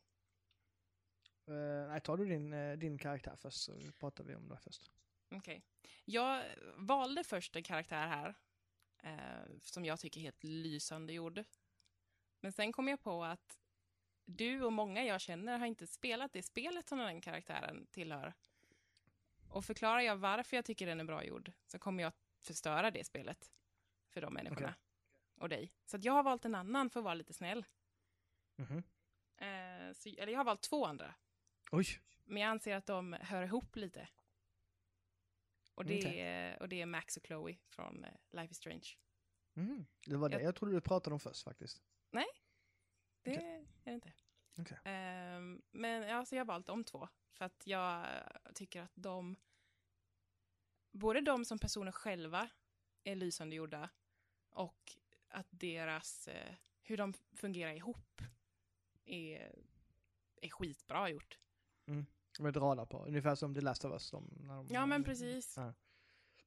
Eh, 1.47 1.87
nej, 1.87 2.01
tar 2.01 2.17
du 2.17 2.25
din, 2.25 2.53
eh, 2.53 2.77
din 2.77 2.97
karaktär 2.97 3.35
först 3.35 3.61
så 3.61 3.91
pratar 3.99 4.23
vi 4.23 4.35
om 4.35 4.47
det 4.47 4.57
först. 4.57 4.91
Okej. 5.31 5.63
Jag 6.05 6.45
valde 6.75 7.23
först 7.23 7.55
en 7.55 7.63
karaktär 7.63 8.07
här 8.07 8.35
eh, 9.03 9.57
som 9.61 9.85
jag 9.85 9.99
tycker 9.99 10.19
är 10.19 10.23
helt 10.23 10.43
lysande 10.43 11.13
gjord. 11.13 11.43
Men 12.39 12.51
sen 12.51 12.71
kom 12.71 12.87
jag 12.87 13.01
på 13.01 13.23
att 13.23 13.59
du 14.25 14.63
och 14.63 14.73
många 14.73 15.03
jag 15.03 15.21
känner 15.21 15.57
har 15.57 15.65
inte 15.65 15.87
spelat 15.87 16.33
det 16.33 16.43
spelet 16.43 16.89
som 16.89 16.97
den 16.97 17.21
karaktären 17.21 17.87
tillhör. 17.91 18.33
Och 19.49 19.65
förklarar 19.65 19.99
jag 19.99 20.15
varför 20.15 20.57
jag 20.57 20.65
tycker 20.65 20.85
den 20.85 20.99
är 20.99 21.03
bra 21.03 21.23
gjord 21.23 21.51
så 21.65 21.79
kommer 21.79 22.03
jag 22.03 22.07
att 22.07 22.25
förstöra 22.39 22.91
det 22.91 23.03
spelet 23.03 23.51
för 24.09 24.21
de 24.21 24.33
människorna. 24.33 24.67
Okej. 24.67 24.81
Och 25.35 25.49
dig. 25.49 25.73
Så 25.85 25.97
att 25.97 26.03
jag 26.03 26.13
har 26.13 26.23
valt 26.23 26.45
en 26.45 26.55
annan 26.55 26.89
för 26.89 26.99
att 26.99 27.03
vara 27.03 27.13
lite 27.13 27.33
snäll. 27.33 27.65
Mhm. 28.55 28.83
Eh, 29.37 29.93
så, 29.93 30.09
eller 30.09 30.31
jag 30.31 30.39
har 30.39 30.45
valt 30.45 30.61
två 30.61 30.85
andra. 30.85 31.15
Oj! 31.71 31.85
Men 32.25 32.41
jag 32.41 32.49
anser 32.49 32.75
att 32.75 32.85
de 32.85 33.13
hör 33.13 33.43
ihop 33.43 33.75
lite. 33.75 34.09
Och 35.73 35.85
det, 35.85 35.97
Okej. 35.99 36.19
är, 36.21 36.61
och 36.61 36.69
det 36.69 36.81
är 36.81 36.85
Max 36.85 37.17
och 37.17 37.23
Chloe 37.25 37.57
från 37.67 38.03
eh, 38.03 38.11
Life 38.31 38.51
is 38.51 38.57
Strange. 38.57 38.87
Mm. 39.55 39.85
Det 40.05 40.15
var 40.17 40.29
det 40.29 40.35
Jag- 40.35 40.43
jag 40.43 40.55
trodde 40.55 40.73
du 40.73 40.81
pratade 40.81 41.13
om 41.13 41.19
först 41.19 41.43
faktiskt. 41.43 41.81
Det 43.21 43.31
Okej. 43.37 43.45
är 43.45 43.65
det 43.83 43.91
inte. 43.91 44.13
Okej. 44.57 44.77
Ehm, 44.83 45.61
men 45.71 46.01
ja, 46.03 46.25
så 46.25 46.35
jag 46.35 46.39
har 46.39 46.45
valt 46.45 46.65
de 46.65 46.83
två. 46.83 47.09
För 47.31 47.45
att 47.45 47.61
jag 47.67 48.07
tycker 48.55 48.81
att 48.81 48.91
de, 48.95 49.35
både 50.91 51.21
de 51.21 51.45
som 51.45 51.59
personer 51.59 51.91
själva 51.91 52.49
är 53.03 53.15
lysande 53.15 53.55
gjorda 53.55 53.89
och 54.49 54.97
att 55.27 55.47
deras, 55.49 56.27
eh, 56.27 56.55
hur 56.81 56.97
de 56.97 57.13
fungerar 57.13 57.71
ihop 57.73 58.21
är, 59.05 59.55
är 60.41 60.49
skitbra 60.49 61.09
gjort. 61.09 61.39
Med 62.39 62.53
drala 62.53 62.85
på, 62.85 63.05
ungefär 63.05 63.35
som 63.35 63.55
The 63.55 63.61
Last 63.61 63.85
of 63.85 63.91
Us. 63.91 64.11
De, 64.11 64.29
när 64.39 64.55
de, 64.55 64.67
Ja, 64.69 64.85
men 64.85 65.03
precis. 65.03 65.57
Ja. 65.57 65.73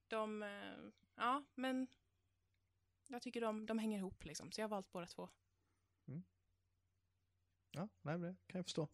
De, 0.08 0.42
eh, 0.42 0.74
ja, 1.14 1.44
men 1.54 1.86
jag 3.08 3.22
tycker 3.22 3.40
de, 3.40 3.66
de 3.66 3.78
hänger 3.78 3.98
ihop 3.98 4.24
liksom. 4.24 4.52
Så 4.52 4.60
jag 4.60 4.64
har 4.64 4.70
valt 4.70 4.92
båda 4.92 5.06
två. 5.06 5.28
Ja, 7.72 7.88
nej, 8.02 8.18
det 8.18 8.36
kan 8.46 8.58
jag 8.58 8.64
förstå. 8.66 8.88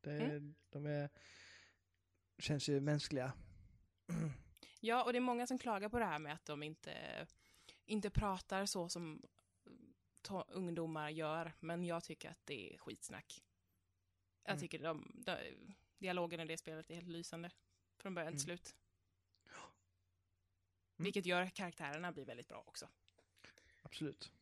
Det, 0.00 0.10
Mm. 0.22 0.54
De 0.70 0.86
är, 0.86 1.10
känns 2.38 2.68
ju 2.68 2.80
mänskliga. 2.80 3.32
Ja, 4.84 5.04
och 5.04 5.12
det 5.12 5.18
är 5.18 5.20
många 5.20 5.46
som 5.46 5.58
klagar 5.58 5.88
på 5.88 5.98
det 5.98 6.04
här 6.04 6.18
med 6.18 6.34
att 6.34 6.44
de 6.44 6.62
inte, 6.62 7.26
inte 7.84 8.10
pratar 8.10 8.66
så 8.66 8.88
som 8.88 9.22
to- 10.22 10.44
ungdomar 10.48 11.10
gör, 11.10 11.52
men 11.60 11.84
jag 11.84 12.04
tycker 12.04 12.30
att 12.30 12.46
det 12.46 12.74
är 12.74 12.78
skitsnack. 12.78 13.44
Jag 14.42 14.50
Mm. 14.52 14.60
tycker 14.60 14.78
de, 14.82 15.12
de, 15.14 15.36
dialogen 16.02 16.40
i 16.40 16.44
det 16.44 16.56
spelet 16.56 16.90
är 16.90 16.94
helt 16.94 17.08
lysande, 17.08 17.50
från 17.98 18.14
början 18.14 18.36
till 18.36 18.50
Mm. 18.50 18.58
slut. 18.58 18.74
Vilket 20.96 21.26
gör 21.26 21.42
att 21.42 21.54
karaktärerna 21.54 22.12
blir 22.12 22.24
väldigt 22.24 22.48
bra 22.48 22.64
också. 22.66 22.88
Absolut. 23.82 24.32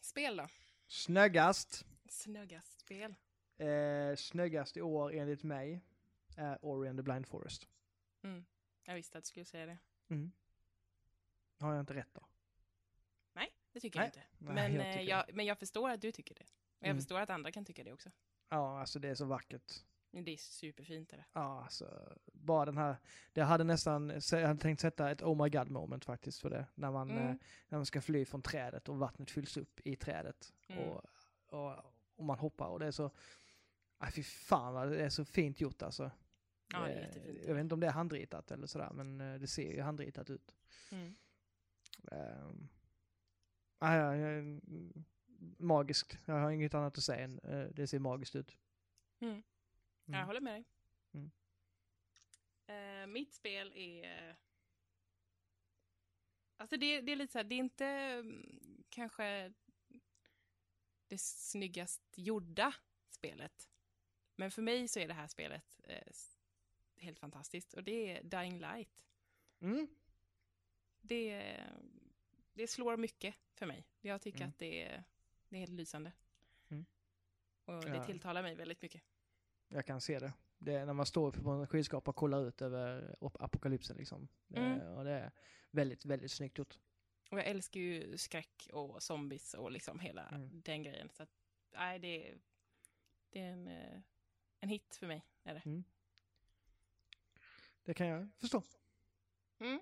Spel 0.00 0.36
då? 0.36 0.48
Snöggast. 0.86 1.86
Snöggast 2.08 2.80
spel. 2.80 3.14
Eh, 3.58 4.16
snöggast 4.16 4.76
i 4.76 4.82
år 4.82 5.12
enligt 5.14 5.42
mig 5.42 5.80
är 6.36 6.58
Ori 6.64 6.88
and 6.88 6.98
the 6.98 7.02
Blind 7.02 7.26
Forest. 7.26 7.68
Mm. 8.22 8.44
Jag 8.84 8.94
visste 8.94 9.18
att 9.18 9.24
du 9.24 9.28
skulle 9.28 9.44
säga 9.44 9.66
det. 9.66 9.78
Mm. 10.08 10.32
Har 11.58 11.72
jag 11.72 11.80
inte 11.80 11.94
rätt 11.94 12.14
då? 12.14 12.26
Nej, 13.32 13.54
det 13.72 13.80
tycker 13.80 13.98
Nej. 13.98 14.10
jag 14.14 14.22
inte. 14.22 14.28
Nej, 14.38 14.54
men, 14.54 14.74
jag 14.74 14.86
jag 14.86 14.92
tycker 14.94 15.08
jag, 15.10 15.34
men 15.34 15.46
jag 15.46 15.58
förstår 15.58 15.90
att 15.90 16.00
du 16.00 16.12
tycker 16.12 16.34
det. 16.34 16.44
Och 16.44 16.82
jag 16.86 16.90
Mm. 16.90 16.96
förstår 16.98 17.20
att 17.20 17.30
andra 17.30 17.52
kan 17.52 17.64
tycka 17.64 17.84
det 17.84 17.92
också. 17.92 18.10
Ja, 18.48 18.80
alltså 18.80 18.98
det 18.98 19.08
är 19.08 19.14
så 19.14 19.24
vackert. 19.24 19.72
Det 20.10 20.30
är 20.32 20.36
superfint. 20.36 21.12
Är 21.12 21.16
det. 21.16 21.24
Ja, 21.32 21.62
alltså 21.64 22.16
bara 22.32 22.64
den 22.64 22.76
här. 22.76 22.96
Det 23.32 23.42
hade 23.42 23.64
nästan, 23.64 24.08
jag 24.32 24.46
hade 24.46 24.60
tänkt 24.60 24.80
sätta 24.80 25.10
ett 25.10 25.22
oh 25.22 25.42
my 25.44 25.50
god 25.50 25.70
moment 25.70 26.04
faktiskt 26.04 26.40
för 26.40 26.50
det. 26.50 26.66
När 26.74 26.90
man, 26.90 27.10
Mm. 27.10 27.22
eh, 27.28 27.36
när 27.68 27.78
man 27.78 27.86
ska 27.86 28.00
fly 28.00 28.24
från 28.24 28.42
trädet 28.42 28.88
och 28.88 28.98
vattnet 28.98 29.30
fylls 29.30 29.56
upp 29.56 29.80
i 29.84 29.96
trädet. 29.96 30.52
Mm. 30.68 30.82
Och, 30.88 31.04
och, 31.46 31.72
och 32.16 32.24
man 32.24 32.38
hoppar 32.38 32.66
och 32.68 32.78
det 32.78 32.86
är 32.86 32.90
så, 32.90 33.10
nej 34.00 34.10
fy 34.12 34.22
fan 34.22 34.74
vad 34.74 34.88
det 34.90 35.04
är 35.04 35.08
så 35.08 35.24
fint 35.24 35.60
gjort 35.60 35.82
alltså. 35.82 36.10
Ja, 36.72 36.78
det 36.80 36.92
är 36.92 36.96
Eh, 36.96 37.02
jättefint. 37.02 37.38
Jag 37.46 37.54
vet 37.54 37.60
inte 37.60 37.74
om 37.74 37.80
det 37.80 37.86
är 37.86 37.90
handritat 37.92 38.50
eller 38.50 38.66
sådär, 38.66 38.90
men 38.94 39.20
eh, 39.20 39.40
det 39.40 39.46
ser 39.46 39.72
ju 39.72 39.80
handritat 39.82 40.30
ut. 40.30 40.54
Mm. 40.92 41.14
Um, 42.02 42.68
ja, 43.78 43.96
ja, 43.96 44.12
mm, 44.12 45.04
magiskt. 45.58 46.18
Jag 46.24 46.34
har 46.34 46.50
inget 46.50 46.74
annat 46.74 46.98
att 46.98 47.04
säga 47.04 47.24
än 47.24 47.38
eh, 47.38 47.68
det 47.74 47.86
ser 47.86 47.98
magiskt 47.98 48.36
ut. 48.36 48.56
Mm. 49.20 49.42
Jag 50.04 50.14
Mm. 50.14 50.26
håller 50.26 50.40
med 50.40 50.54
dig. 50.54 50.64
Mm. 51.12 51.30
Eh, 52.66 53.06
mitt 53.06 53.34
spel 53.34 53.72
är... 53.76 54.36
Alltså 56.56 56.76
det, 56.76 57.00
det 57.00 57.12
är 57.12 57.16
lite 57.16 57.32
så 57.32 57.38
här, 57.38 57.44
det 57.44 57.54
är 57.54 57.58
inte 57.58 57.86
mm, 57.86 58.84
kanske 58.88 59.52
det 61.08 61.20
snyggast 61.20 62.02
gjorda 62.16 62.74
spelet. 63.08 63.70
Men 64.36 64.50
för 64.50 64.62
mig 64.62 64.88
så 64.88 65.00
är 65.00 65.08
det 65.08 65.14
här 65.14 65.26
spelet 65.28 65.80
eh, 65.84 66.12
helt 66.96 67.18
fantastiskt. 67.18 67.74
Och 67.74 67.84
det 67.84 68.16
är 68.18 68.22
Dying 68.22 68.58
Light. 68.60 69.04
Mm. 69.60 69.88
Det, 71.00 71.56
det 72.52 72.66
slår 72.66 72.96
mycket 72.96 73.34
för 73.54 73.66
mig. 73.66 73.86
Jag 74.00 74.22
tycker 74.22 74.38
Mm. 74.38 74.48
att 74.48 74.58
det 74.58 74.82
är, 74.82 75.04
det 75.48 75.56
är 75.56 75.60
helt 75.60 75.72
lysande. 75.72 76.12
Mm. 76.68 76.86
Och 77.64 77.80
det 77.84 77.96
Ja. 77.96 78.04
tilltalar 78.04 78.42
mig 78.42 78.54
väldigt 78.54 78.82
mycket. 78.82 79.02
Jag 79.68 79.86
kan 79.86 80.00
se 80.00 80.18
det. 80.18 80.32
Det 80.58 80.72
är 80.74 80.86
när 80.86 80.92
man 80.92 81.06
står 81.06 81.32
på 81.32 81.50
en 81.50 81.66
skyskrapa 81.66 82.10
och 82.10 82.16
kollar 82.16 82.48
ut 82.48 82.62
över 82.62 83.16
ap- 83.20 83.36
apokalypsen 83.40 83.96
liksom. 83.96 84.28
Mm. 84.54 84.80
Och 84.80 85.04
det 85.04 85.10
är 85.10 85.30
väldigt, 85.70 86.04
väldigt 86.04 86.30
snyggt 86.32 86.58
gjort. 86.58 86.78
Och 87.30 87.38
jag 87.38 87.46
älskar 87.46 87.80
ju 87.80 88.18
skräck 88.18 88.68
och 88.72 89.02
zombies 89.02 89.54
och 89.54 89.70
liksom 89.70 89.98
hela 90.00 90.28
Mm. 90.28 90.60
den 90.64 90.82
grejen. 90.82 91.08
Så 91.12 91.22
att, 91.22 91.30
nej, 91.72 91.98
det 91.98 92.28
är, 92.30 92.38
det 93.30 93.40
är 93.40 93.52
en, 93.52 93.68
eh, 93.68 94.00
en 94.60 94.68
hit 94.68 94.96
för 94.96 95.06
mig. 95.06 95.22
Är 95.42 95.54
det. 95.54 95.82
Det 97.84 97.94
kan 97.94 98.06
jag 98.06 98.28
förstå. 98.36 98.62
Mm. 99.58 99.80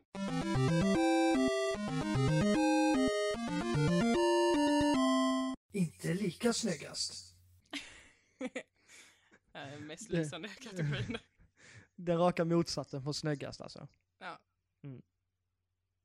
Inte 5.74 6.14
lika 6.14 6.52
snyggast. 6.52 7.34
Mest 9.80 10.10
lysande 10.10 10.48
kategorin. 10.48 11.18
Den 11.94 12.18
raka 12.18 12.44
motsatsen 12.44 13.04
på 13.04 13.12
snyggast 13.12 13.60
alltså. 13.60 13.88
ja. 14.18 14.38
Mm. 14.82 15.02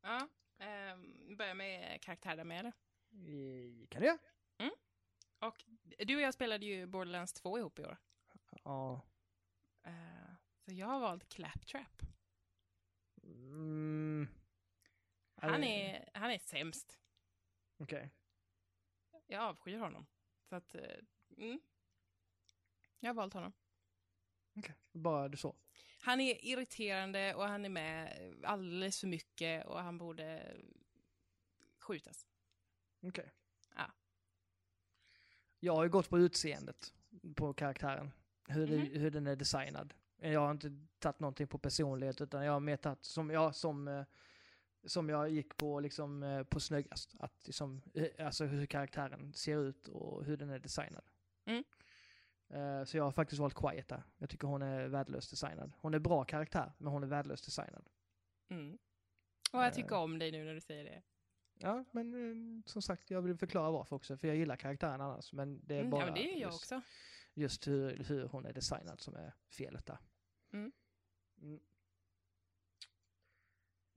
Ja, 0.02 0.30
ehm, 0.60 1.38
börjar 1.38 1.54
med 1.56 2.02
karaktär 2.02 2.36
där 2.36 2.44
med 2.44 2.60
eller? 2.60 2.74
Kan 3.90 4.02
det? 4.02 4.18
Och 5.40 5.66
du 5.98 6.16
och 6.16 6.22
jag 6.22 6.34
spelade 6.34 6.66
ju 6.66 6.86
Borderlands 6.86 7.34
2 7.34 7.58
ihop 7.58 7.80
i 7.80 7.84
år. 7.84 7.98
Ja. 8.64 9.02
Eh, 9.84 10.34
så 10.66 10.72
jag 10.72 10.88
har 10.88 11.00
valt 11.00 11.30
Claptrap. 11.30 12.02
Mm. 13.24 14.28
Han 15.36 15.64
är, 15.64 16.10
han 16.14 16.32
är 16.32 16.40
sämst. 16.40 17.00
Okej. 17.78 18.12
Jag 19.32 19.42
avskyr 19.44 19.78
honom. 19.78 20.06
Så 20.50 20.56
att, 20.56 20.76
eh, 20.76 20.82
mm. 21.38 21.60
Jag 23.00 23.10
har 23.10 23.14
valt 23.14 23.34
honom. 23.34 23.54
Okej. 24.58 24.76
Bara 24.92 25.28
du 25.30 25.38
så. 25.38 25.56
Han 26.02 26.20
är 26.22 26.46
irriterande 26.46 27.36
och 27.36 27.44
han 27.44 27.66
är 27.66 27.70
med 27.70 28.36
alldeles 28.44 29.00
för 29.00 29.08
mycket 29.08 29.66
och 29.66 29.80
han 29.80 29.98
borde 29.98 30.58
skjutas. 31.80 32.28
Okej. 33.02 33.32
Ja. 33.76 33.92
Jag 35.60 35.76
har 35.76 35.84
ju 35.84 35.90
gått 35.90 36.10
på 36.10 36.20
utseendet 36.20 36.94
på 37.36 37.54
karaktären. 37.54 38.12
Hur, 38.48 38.68
det, 38.68 38.78
Mhm. 38.78 38.94
hur 39.02 39.12
den 39.12 39.28
är 39.28 39.36
designad. 39.36 39.94
Jag 40.18 40.40
har 40.40 40.52
inte 40.52 40.86
tagit 41.00 41.20
någonting 41.20 41.48
på 41.48 41.58
personlighet 41.58 42.22
utan 42.22 42.46
jag 42.46 42.54
har 42.54 42.60
mer 42.60 42.78
tagit 42.78 43.06
som 43.06 43.30
jag, 43.30 43.56
som, 43.56 43.88
eh, 43.88 44.06
som 44.84 45.10
jag 45.10 45.30
gick 45.30 45.58
på 45.58 45.80
liksom 45.80 46.24
eh, 46.24 46.44
på 46.44 46.60
snyggast. 46.60 47.16
Att 47.20 47.46
liksom, 47.48 47.82
eh, 47.94 48.26
alltså 48.26 48.46
hur 48.46 48.66
karaktären 48.66 49.34
ser 49.34 49.58
ut 49.58 49.88
och 49.88 50.26
hur 50.26 50.38
den 50.38 50.50
är 50.50 50.60
designad. 50.60 51.04
Mm. 51.46 51.64
Eh, 52.50 52.84
Så 52.86 52.98
jag 52.98 53.04
har 53.04 53.12
faktiskt 53.12 53.40
valt 53.40 53.54
Quiet 53.56 53.88
där. 53.88 54.04
Jag 54.18 54.30
tycker 54.30 54.48
hon 54.48 54.62
är 54.62 54.88
värdelöst 54.88 55.30
designad. 55.30 55.72
Hon 55.78 55.94
är 55.94 56.00
bra 56.00 56.24
karaktär, 56.24 56.72
men 56.78 56.92
hon 56.92 57.04
är 57.04 57.08
värdelöst 57.08 57.46
designad. 57.46 57.90
Mm. 58.50 58.78
Och 59.54 59.60
jag 59.64 59.74
tycker 59.74 59.96
om 59.96 60.20
dig 60.20 60.32
nu 60.32 60.46
när 60.46 60.54
du 60.54 60.62
säger 60.62 60.84
det. 60.84 61.02
Ja, 61.62 61.86
men 61.92 62.64
som 62.66 62.82
sagt, 62.82 63.12
jag 63.12 63.22
vill 63.22 63.38
förklara 63.38 63.72
varför 63.72 63.96
också, 63.96 64.18
för 64.18 64.28
jag 64.28 64.38
gillar 64.38 64.56
karaktären 64.56 65.02
annars. 65.02 65.34
Men 65.34 65.62
det 65.66 65.76
är 65.76 65.80
Mm, 65.80 65.92
bara 65.92 66.08
ja, 66.08 66.14
det 66.14 66.22
gör 66.22 66.32
jag 66.32 66.40
just, 66.40 66.64
också. 66.64 66.82
just 67.34 67.68
hur, 67.68 68.04
hur 68.04 68.28
hon 68.28 68.46
är 68.46 68.54
designad 68.54 69.02
som 69.02 69.16
är 69.16 69.34
felet 69.50 69.86
där. 69.86 69.98
Mm. 70.54 70.72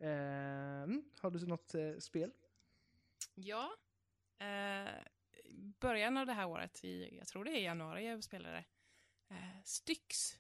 Mm. 0.02 0.82
Ehm, 0.82 1.04
har 1.20 1.30
du 1.30 1.46
något 1.46 1.74
eh, 1.74 1.96
spel? 1.98 2.32
Ja. 3.34 3.72
Eh, 4.38 4.90
början 5.80 6.16
av 6.16 6.26
det 6.26 6.32
här 6.32 6.46
året, 6.46 6.84
i, 6.84 7.16
jag 7.18 7.26
tror 7.26 7.44
det 7.44 7.50
är 7.50 7.60
i 7.60 7.64
januari 7.64 8.06
jag 8.06 8.24
spelade, 8.24 8.64
eh, 9.28 9.62
Styx. 9.64 10.38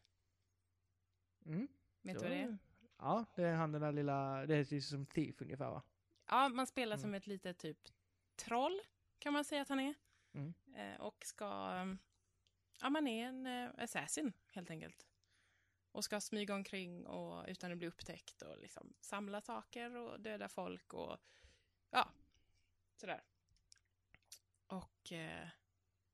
Mm. 1.46 1.68
Vet 2.02 2.18
du 2.18 2.22
vad 2.22 2.30
det 2.30 2.42
är? 2.42 2.58
Ja, 2.98 3.24
det 3.36 3.42
är 3.42 3.54
han 3.54 3.72
den 3.72 3.80
där 3.80 3.92
lilla, 3.92 4.46
det 4.46 4.54
är 4.56 4.72
ju 4.72 4.80
som 4.80 5.06
Thief 5.06 5.40
ungefär 5.42 5.70
va? 5.70 5.82
Ja, 6.28 6.48
man 6.48 6.66
spelar 6.66 6.96
Mm. 6.96 7.02
som 7.02 7.14
ett 7.14 7.26
litet 7.26 7.58
typ 7.58 7.88
troll, 8.36 8.80
kan 9.18 9.32
man 9.32 9.44
säga 9.44 9.62
att 9.62 9.68
han 9.68 9.80
är. 9.80 9.94
Mm. 10.32 10.54
Eh, 10.74 11.00
och 11.00 11.24
ska... 11.24 11.46
Ja, 12.80 12.90
man 12.90 13.06
är 13.06 13.26
en 13.26 13.46
eh, 13.46 13.70
assassin, 13.78 14.32
helt 14.50 14.70
enkelt. 14.70 15.06
Och 15.92 16.04
ska 16.04 16.20
smyga 16.20 16.54
omkring 16.54 17.06
och, 17.06 17.44
utan 17.48 17.72
att 17.72 17.78
bli 17.78 17.88
upptäckt 17.88 18.42
och 18.42 18.58
liksom 18.58 18.94
samla 19.00 19.40
saker 19.40 19.96
och 19.96 20.20
döda 20.20 20.48
folk 20.48 20.94
och 20.94 21.18
ja, 21.90 22.12
sådär. 22.96 23.22
Och 24.66 25.12
eh, 25.12 25.48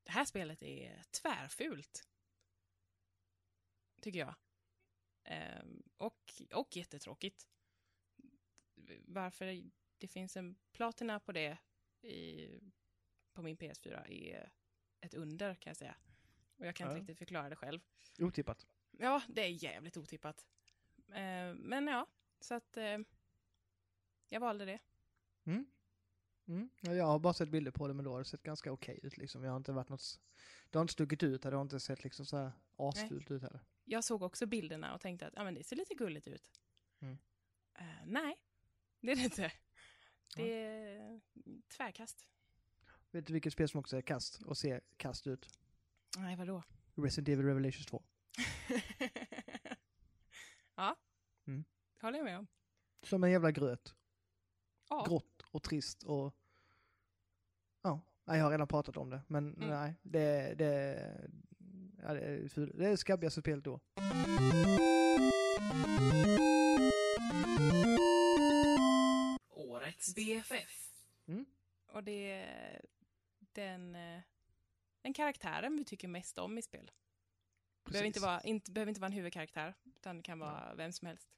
det 0.03 0.13
här 0.13 0.25
spelet 0.25 0.63
är 0.63 1.03
tvärfult. 1.11 2.09
Tycker 4.01 4.19
jag. 4.19 4.35
Ehm, 5.25 5.83
och, 5.97 6.33
och 6.55 6.77
jättetråkigt. 6.77 7.49
Varför 9.05 9.71
det 9.99 10.09
finns 10.09 10.37
en 10.37 10.57
platina 10.73 11.21
på 11.21 11.33
det 11.33 11.59
i, 12.03 12.49
på 13.33 13.43
min 13.43 13.57
PS4 13.57 14.11
är 14.11 14.53
ett 15.01 15.15
under 15.15 15.55
kan 15.55 15.71
jag 15.71 15.77
säga. 15.77 15.97
Och 16.57 16.67
jag 16.67 16.77
kan 16.77 16.87
inte 16.87 16.97
Ja. 16.97 17.01
riktigt 17.01 17.19
förklara 17.19 17.49
det 17.49 17.57
själv. 17.57 17.81
Otippat. 18.19 18.67
Ja, 19.01 19.23
det 19.29 19.43
är 19.43 19.65
jävligt 19.65 19.97
otippat. 19.97 20.47
Eh, 21.09 21.55
men 21.55 21.87
ja, 21.87 22.07
så 22.41 22.55
att 22.55 22.77
eh, 22.77 22.99
jag 24.29 24.41
valde 24.41 24.65
det. 24.65 24.79
Mm. 25.45 25.67
Mm. 26.49 26.71
Ja, 26.81 26.95
jag 26.95 27.05
har 27.05 27.19
bara 27.19 27.35
sett 27.35 27.49
bilder 27.49 27.71
på 27.71 27.89
det, 27.89 27.95
men 27.95 28.05
då 28.05 28.13
har 28.13 28.19
det 28.19 28.25
sett 28.25 28.43
ganska 28.43 28.73
okej 28.73 29.01
ut 29.03 29.17
liksom. 29.17 29.45
Jag 29.45 29.51
har 29.51 29.57
inte 29.57 29.73
varit 29.73 29.89
något, 29.89 30.21
det 30.71 30.79
har 30.79 30.83
inte 30.83 30.93
stuckit 30.93 31.23
ut, 31.23 31.43
det 31.43 31.55
har 31.55 31.63
inte 31.63 31.81
sett 31.81 32.05
liksom 32.05 32.27
så 32.27 32.37
här 32.37 32.53
asfult 32.77 33.31
ut 33.31 33.43
heller. 33.43 33.61
Jag 33.85 34.05
såg 34.05 34.23
också 34.23 34.47
bilderna 34.47 34.95
och 34.95 35.01
tänkte 35.01 35.27
att 35.27 35.33
ja, 35.37 35.45
men 35.45 35.55
det 35.55 35.65
ser 35.65 35.77
lite 35.77 35.95
gulligt 35.95 36.29
ut. 36.29 36.51
Mm. 37.01 37.19
Eh, 37.75 37.85
nej, 38.07 38.37
det 39.01 39.13
är 39.13 39.17
det 39.17 39.23
inte. 39.23 39.53
Det 40.37 40.53
är 40.53 41.21
tvärkast. 41.69 42.27
Vet 43.11 43.27
du 43.27 43.33
vilket 43.33 43.53
spel 43.53 43.69
som 43.69 43.81
också 43.81 43.97
är 43.97 44.03
kast 44.03 44.43
och 44.43 44.59
ser 44.59 44.81
kast 44.97 45.27
ut? 45.27 45.49
Nej, 46.19 46.37
vadå? 46.37 46.63
Resident 46.95 47.29
Evil 47.29 47.47
Revelations 47.47 47.87
2. 47.87 48.03
ja, 50.77 50.97
Mm. 51.47 51.65
håller 52.03 52.19
jag 52.19 52.25
med 52.25 52.39
om. 52.39 52.47
Som 53.03 53.25
en 53.25 53.31
jävla 53.31 53.51
gröt. 53.51 53.95
Ja. 54.91 55.05
Grått 55.09 55.43
och 55.51 55.63
trist 55.63 56.03
och... 56.03 56.35
Ja, 57.83 58.01
jag 58.25 58.35
har 58.45 58.51
redan 58.51 58.69
pratat 58.69 58.97
om 58.97 59.11
det. 59.11 59.21
Men 59.29 59.55
Mm. 59.55 59.69
nej, 59.69 59.95
det, 60.03 60.55
det, 60.55 61.29
ja, 62.03 62.15
det, 62.15 62.21
är 62.21 62.49
ful- 62.49 62.73
det 62.79 62.87
är 62.87 62.91
det 62.91 62.97
skabbigaste 62.97 63.41
spelet 63.41 63.65
då. 63.65 63.81
Årets 69.51 70.15
BFF. 70.15 70.93
Mm. 71.27 71.45
Och 71.87 72.05
det 72.05 72.31
är 72.31 72.81
den, 73.53 73.95
eh, 73.95 74.21
den 75.03 75.15
karaktären 75.15 75.77
vi 75.77 75.85
tycker 75.85 76.09
mest 76.09 76.39
om 76.39 76.59
i 76.59 76.63
spel. 76.63 76.91
Det 77.89 77.93
behöver 77.93 78.07
inte, 78.07 78.21
vara, 78.21 78.41
inte, 78.41 78.73
behöver 78.73 78.89
inte 78.89 79.01
vara 79.01 79.09
en 79.09 79.13
huvudkaraktär, 79.13 79.75
utan 79.97 80.17
det 80.17 80.23
kan 80.23 80.39
vara 80.39 80.75
vem 80.75 80.93
som 80.93 81.07
helst. 81.07 81.29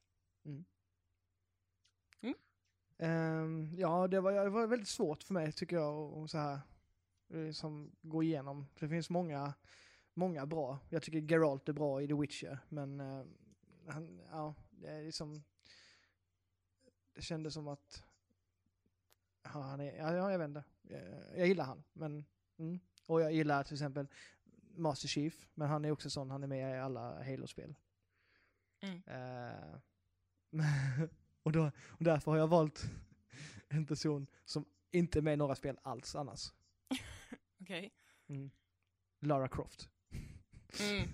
Ehm, 3.02 3.74
ja, 3.78 4.08
det 4.08 4.20
var, 4.20 4.32
det 4.32 4.50
var 4.50 4.66
väldigt 4.66 4.88
svårt 4.88 5.22
för 5.22 5.34
mig 5.34 5.52
tycker 5.52 5.76
jag 5.76 6.18
att 6.18 6.30
så 6.30 6.38
här, 6.38 6.60
eh, 7.28 7.50
som 7.50 7.92
gå 8.02 8.22
igenom. 8.22 8.66
Det 8.78 8.88
finns 8.88 9.10
många, 9.10 9.54
många 10.14 10.46
bra. 10.46 10.78
Jag 10.88 11.02
tycker 11.02 11.20
Geralt 11.20 11.68
är 11.68 11.72
bra 11.72 12.02
i 12.02 12.06
The 12.06 12.14
Witcher, 12.14 12.58
men 12.68 13.00
eh, 13.00 13.24
han, 13.86 14.20
ja, 14.30 14.54
det 14.70 14.88
är 14.88 15.02
liksom, 15.02 15.44
det 17.14 17.22
kändes 17.22 17.54
som 17.54 17.68
att, 17.68 18.02
ja, 19.42 19.50
han 19.50 19.80
är, 19.80 19.96
ja, 19.96 20.30
jag 20.30 20.38
vet 20.38 20.48
inte. 20.48 20.64
Eh, 20.90 21.38
Jag 21.38 21.48
gillar 21.48 21.64
han, 21.64 21.82
men, 21.92 22.24
mm. 22.58 22.80
och 23.06 23.20
jag 23.20 23.32
gillar 23.32 23.64
till 23.64 23.74
exempel 23.74 24.06
Master 24.80 25.08
Chief, 25.08 25.48
men 25.54 25.68
han 25.68 25.84
är 25.84 25.90
också 25.90 26.10
sån, 26.10 26.30
han 26.30 26.42
är 26.42 26.46
med 26.46 26.76
i 26.76 26.78
alla 26.78 27.24
Halo-spel. 27.24 27.74
Mm. 28.80 29.02
Eh, 29.06 29.74
och, 31.42 31.52
då, 31.52 31.70
och 31.88 32.04
därför 32.04 32.30
har 32.30 32.38
jag 32.38 32.48
valt 32.48 32.84
en 33.68 33.86
person 33.86 34.26
som 34.44 34.64
inte 34.90 35.18
är 35.18 35.22
med 35.22 35.32
i 35.34 35.36
några 35.36 35.54
spel 35.54 35.78
alls 35.82 36.14
annars. 36.14 36.52
Okej. 37.60 37.92
Mm. 38.28 38.50
Lara 39.20 39.48
Croft. 39.48 39.88
Mm. 40.80 41.08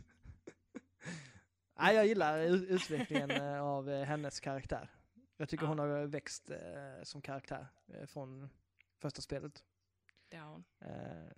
Nej, 1.78 1.94
jag 1.96 2.06
gillar 2.06 2.38
utvecklingen 2.48 3.30
eh, 3.30 3.62
av 3.62 3.90
eh, 3.90 4.04
hennes 4.04 4.40
karaktär. 4.40 4.90
Jag 5.36 5.48
tycker 5.48 5.64
Ja. 5.64 5.68
hon 5.68 5.78
har 5.78 6.06
växt 6.06 6.50
eh, 6.50 7.02
som 7.02 7.22
karaktär 7.22 7.66
eh, 7.86 8.06
från 8.06 8.48
första 8.98 9.22
spelet. 9.22 9.64
Det 10.28 10.36
har 10.36 10.50
hon. 10.50 10.64
Eh, 10.80 11.32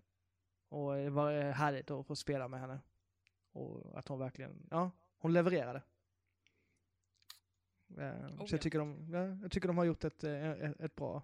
och 0.68 0.96
det 0.96 1.10
var 1.10 1.32
eh, 1.32 1.52
härligt 1.52 1.90
att 1.90 2.06
få 2.06 2.16
spela 2.16 2.48
med 2.48 2.60
henne. 2.60 2.80
Och 3.52 3.98
att 3.98 4.08
hon 4.08 4.18
verkligen, 4.18 4.66
ja, 4.70 4.90
hon 5.18 5.32
levererade. 5.32 5.82
Oh, 7.88 7.96
så 7.96 8.02
jag 8.02 8.52
ja. 8.52 8.58
tycker, 8.58 8.78
de, 8.78 9.08
ja, 9.12 9.38
jag 9.42 9.52
tycker 9.52 9.68
de 9.68 9.78
har 9.78 9.84
gjort 9.84 10.04
ett, 10.04 10.24
eh, 10.24 10.50
ett, 10.50 10.80
ett 10.80 10.94
bra... 10.94 11.22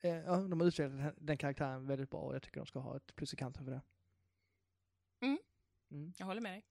Ja, 0.00 0.36
de 0.36 0.60
har 0.60 0.66
utvecklat 0.66 1.14
den 1.18 1.36
karaktären 1.36 1.86
väldigt 1.86 2.10
bra 2.10 2.20
och 2.20 2.34
jag 2.34 2.42
tycker 2.42 2.60
de 2.60 2.66
ska 2.66 2.78
ha 2.78 2.96
ett 2.96 3.14
plus 3.14 3.34
i 3.34 3.36
kanten 3.36 3.64
för 3.64 3.72
det. 3.72 3.82
Mm. 5.20 5.38
Mm. 5.90 6.12
Jag 6.16 6.26
håller 6.26 6.40
med 6.40 6.52
dig. 6.52 6.64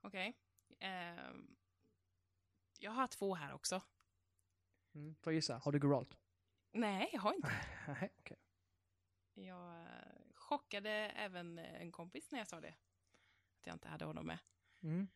Okej. 0.00 0.36
Ehm, 0.78 1.56
jag 2.78 2.90
har 2.90 3.06
två 3.06 3.34
här 3.34 3.52
också. 3.52 3.82
Mm. 4.94 5.14
Får 5.14 5.32
gissa, 5.32 5.58
har 5.58 5.72
du 5.72 5.78
Geralt? 5.78 6.18
Nej, 6.72 7.10
jag 7.12 7.20
har 7.20 7.34
inte. 7.34 7.52
Nej, 7.88 8.10
okej. 8.18 8.36
Jag 9.34 9.80
eh, 9.80 9.86
chockade 10.34 10.90
även 10.90 11.58
eh, 11.58 11.80
en 11.82 11.92
kompis 11.92 12.30
när 12.30 12.38
jag 12.38 12.48
sa 12.48 12.60
det. 12.60 12.74
Att 13.58 13.66
jag 13.66 13.74
inte 13.74 13.88
hade 13.88 14.04
honom 14.04 14.26
med. 14.26 14.38
Mm. 14.82 15.08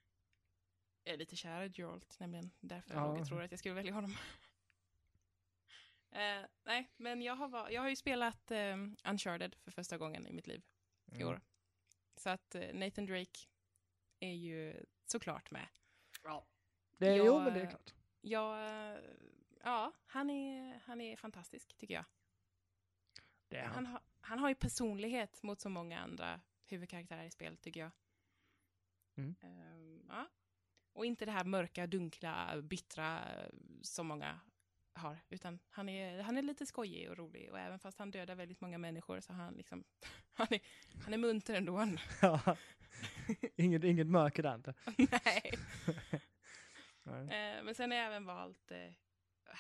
Jag 1.05 1.15
är 1.15 1.19
lite 1.19 1.37
kär 1.37 1.63
i 1.63 1.69
Geralt, 1.75 2.21
nämligen. 2.21 2.51
Därför 2.61 2.95
Ja. 2.95 3.17
jag 3.19 3.27
tror 3.27 3.43
att 3.43 3.51
jag 3.51 3.59
skulle 3.61 3.75
välja 3.75 3.93
honom. 3.93 4.15
Eh, 6.11 6.45
nej, 6.65 6.91
men 6.97 7.23
jag 7.23 7.37
har, 7.37 7.71
jag 7.71 7.83
har 7.83 7.89
ju 7.89 7.97
spelat 7.97 8.51
eh, 8.51 8.77
Uncharted 9.05 9.57
för 9.65 9.71
första 9.71 9.99
gången 9.99 10.27
i 10.27 10.33
mitt 10.33 10.47
liv 10.47 10.63
i 11.13 11.15
Mm. 11.17 11.29
år. 11.29 11.41
Så 12.17 12.31
att 12.31 12.55
eh, 12.55 12.75
Nathan 12.75 13.07
Drake 13.07 13.41
är 14.21 14.33
ju 14.33 14.85
såklart 15.07 15.51
med. 15.51 15.67
Det 16.97 17.07
är, 17.07 17.17
Jag, 17.17 17.27
jo, 17.27 17.39
men 17.41 17.55
det 17.55 17.61
är 17.61 17.71
klart. 17.71 17.95
Ja, 18.21 18.65
eh, 18.65 19.01
ja 19.65 19.93
han, 20.07 20.31
är, 20.31 20.81
han 20.85 21.01
är 21.01 21.17
fantastisk 21.17 21.77
tycker 21.77 21.95
jag. 21.95 22.05
Det 23.49 23.57
är 23.57 23.65
han. 23.65 23.75
Han, 23.75 23.87
har- 23.87 24.01
han 24.21 24.39
har 24.39 24.49
ju 24.49 24.55
personlighet 24.55 25.43
mot 25.43 25.61
så 25.61 25.69
många 25.69 26.01
andra 26.01 26.41
huvudkaraktärer 26.67 27.25
i 27.25 27.31
spel 27.31 27.57
tycker 27.57 27.81
jag. 27.81 27.91
Mm. 29.17 29.35
Ehm, 29.43 30.03
ja. 30.09 30.29
Och 30.93 31.07
inte 31.07 31.25
det 31.25 31.33
här 31.33 31.45
mörka, 31.45 31.87
dunkla, 31.87 32.63
bittra 32.63 33.21
som 33.83 34.07
många 34.07 34.41
har, 34.95 35.19
utan 35.29 35.59
han 35.71 35.89
är, 35.89 36.23
han 36.23 36.37
är 36.39 36.43
lite 36.43 36.67
skojig 36.67 37.11
och 37.11 37.17
rolig 37.17 37.51
och 37.53 37.59
även 37.59 37.79
fast 37.79 37.99
han 37.99 38.11
dödar 38.11 38.35
väldigt 38.35 38.61
många 38.61 38.79
människor 38.79 39.21
så 39.21 39.33
han 39.33 39.55
liksom, 39.55 39.85
han 40.33 40.47
är, 40.51 40.61
han 41.05 41.15
är 41.15 41.19
munter 41.19 41.55
ändå. 41.55 41.89
Ja. 42.23 42.57
inget, 43.57 43.85
inget 43.85 44.07
mörker 44.07 44.43
där 44.43 44.55
inte. 44.55 44.75
Nej. 44.97 45.53
Nej. 47.03 47.21
Eh, 47.57 47.65
men 47.65 47.75
sen 47.75 47.91
har 47.91 47.99
jag 47.99 48.07
även 48.07 48.25
valt, 48.25 48.71
eh, 48.71 48.93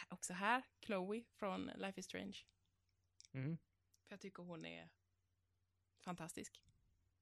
också 0.09 0.33
här, 0.33 0.63
Chloe 0.81 1.25
från 1.35 1.67
Life 1.77 2.01
is 2.01 2.07
Strange. 2.07 2.37
Mm. 3.33 3.59
För 4.07 4.13
jag 4.13 4.21
tycker 4.21 4.43
hon 4.43 4.65
är 4.65 4.91
fantastisk. 6.01 6.63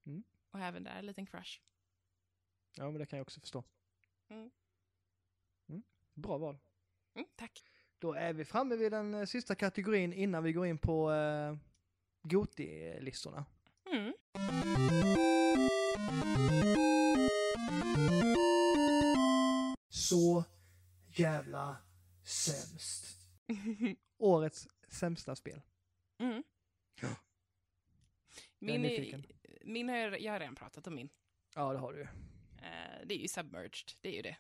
Mm. 0.07 0.24
Och 0.51 0.61
även 0.61 0.85
där 0.85 0.97
en 0.99 1.07
liten 1.07 1.27
crush. 1.27 1.61
Ja, 2.77 2.91
men 2.91 2.99
det 2.99 3.07
kan 3.07 3.16
jag 3.16 3.24
också 3.24 3.41
förstå. 3.41 3.65
Mm. 4.28 4.51
Mm. 5.69 5.82
Bra 6.15 6.39
val. 6.39 6.59
Mm, 7.15 7.28
tack. 7.36 7.65
Då 7.99 8.12
är 8.12 8.32
vi 8.32 8.45
framme 8.45 8.77
vid 8.77 8.93
den 8.93 9.15
eh, 9.15 9.24
sista 9.24 9.55
kategorin 9.55 10.12
innan 10.12 10.45
vi 10.45 10.53
går 10.53 10.66
in 10.66 10.78
på 10.78 11.12
eh, 11.12 11.57
Goti-listorna. 12.23 13.45
Mm. 13.86 14.15
Så 19.89 20.45
jävla 21.07 21.84
sämst. 22.24 23.18
Årets 24.18 24.68
sämsta 24.88 25.36
spel. 25.36 25.62
Mm. 26.18 26.42
Ja. 27.01 27.16
Min, 28.59 28.84
är, 28.84 29.24
min 29.64 29.88
har 29.88 29.96
jag, 29.96 30.20
jag 30.20 30.32
har 30.32 30.40
redan 30.40 30.55
pratat 30.55 30.86
om 30.86 30.94
min. 30.94 31.09
Ja, 31.55 31.72
det 31.72 31.78
har 31.78 31.92
du 31.92 31.98
ju. 31.98 32.09
Eh, 32.64 33.06
det 33.06 33.14
är 33.14 33.18
ju 33.18 33.28
Submerged, 33.28 33.92
det 34.01 34.09
är 34.09 34.12
ju 34.12 34.22
det. 34.22 34.36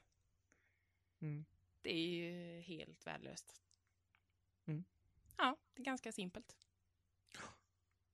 Mm. 1.20 1.44
Det 1.82 1.90
är 1.90 2.08
ju 2.08 2.60
helt 2.60 3.06
värdelöst. 3.06 3.60
Mm. 4.66 4.84
Ja, 5.36 5.56
det 5.74 5.82
är 5.82 5.84
ganska 5.84 6.12
simpelt. 6.12 6.56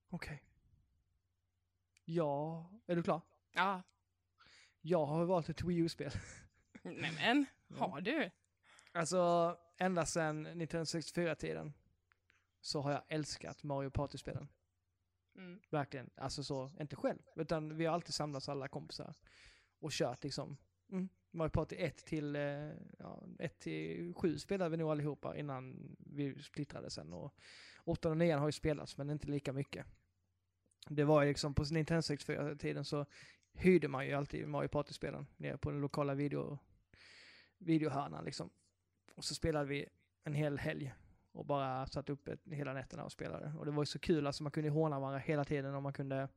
Okej. 0.08 0.42
Ja, 2.04 2.70
är 2.86 2.96
du 2.96 3.02
klar? 3.02 3.20
Ja, 3.52 3.82
Jag 4.80 5.06
har 5.06 5.24
valt 5.24 5.48
ett 5.48 5.62
Wii 5.62 5.76
U-spel. 5.78 6.12
nämen, 6.82 7.46
har 7.76 8.00
du? 8.00 8.30
Alltså, 8.92 9.56
ända 9.78 10.06
sedan 10.06 10.46
1964-tiden 10.46 11.72
så 12.60 12.80
har 12.80 12.92
jag 12.92 13.02
älskat 13.08 13.62
Mario 13.62 13.90
Party-spelen. 13.90 14.48
Mm. 15.36 15.60
Verkligen. 15.70 16.10
Alltså 16.16 16.44
så, 16.44 16.70
inte 16.80 16.96
själv, 16.96 17.18
utan 17.36 17.76
vi 17.76 17.86
har 17.86 17.94
alltid 17.94 18.14
samlats 18.14 18.48
alla 18.48 18.68
kompisar 18.68 19.14
och 19.80 19.90
kört 19.92 20.24
liksom. 20.24 20.56
Mm. 20.92 21.08
Mario 21.30 21.50
Party 21.50 21.76
1 21.76 22.04
till, 22.04 22.36
eh, 22.36 22.70
ja, 22.98 23.24
1 23.38 23.58
till 23.58 24.14
7 24.14 24.38
spelade 24.38 24.70
vi 24.70 24.76
nog 24.76 24.90
allihopa 24.90 25.36
innan 25.36 25.96
vi 25.98 26.42
splittrade 26.42 26.90
sen. 26.90 27.12
Och 27.12 27.34
8 27.84 28.10
och 28.10 28.16
9 28.16 28.36
har 28.36 28.48
ju 28.48 28.52
spelats, 28.52 28.96
men 28.96 29.10
inte 29.10 29.26
lika 29.26 29.52
mycket. 29.52 29.86
Det 30.88 31.04
var 31.04 31.22
ju 31.22 31.28
liksom 31.28 31.54
på 31.54 31.64
Nintendo 31.70 32.00
64-tiden 32.00 32.84
så 32.84 33.06
hyrde 33.52 33.88
man 33.88 34.06
ju 34.06 34.12
alltid 34.12 34.48
Mario 34.48 34.68
Party-spelen 34.68 35.26
nere 35.36 35.58
på 35.58 35.70
den 35.70 35.80
lokala 35.80 36.14
video, 36.14 36.58
videohörnan 37.58 38.24
liksom. 38.24 38.50
Och 39.14 39.24
så 39.24 39.34
spelade 39.34 39.66
vi 39.66 39.88
en 40.24 40.34
hel 40.34 40.58
helg 40.58 40.94
och 41.32 41.46
bara 41.46 41.86
satt 41.86 42.10
upp 42.10 42.28
ett, 42.28 42.40
hela 42.44 42.72
nätterna 42.72 43.04
och 43.04 43.12
spelade. 43.12 43.52
Och 43.58 43.64
det 43.64 43.70
var 43.70 43.82
ju 43.82 43.86
så 43.86 43.98
kul, 43.98 44.26
alltså 44.26 44.42
man 44.42 44.52
kunde 44.52 44.70
håna 44.70 45.00
varandra 45.00 45.18
hela 45.18 45.44
tiden 45.44 45.74
och 45.74 45.82
man 45.82 45.92
kunde 45.92 46.28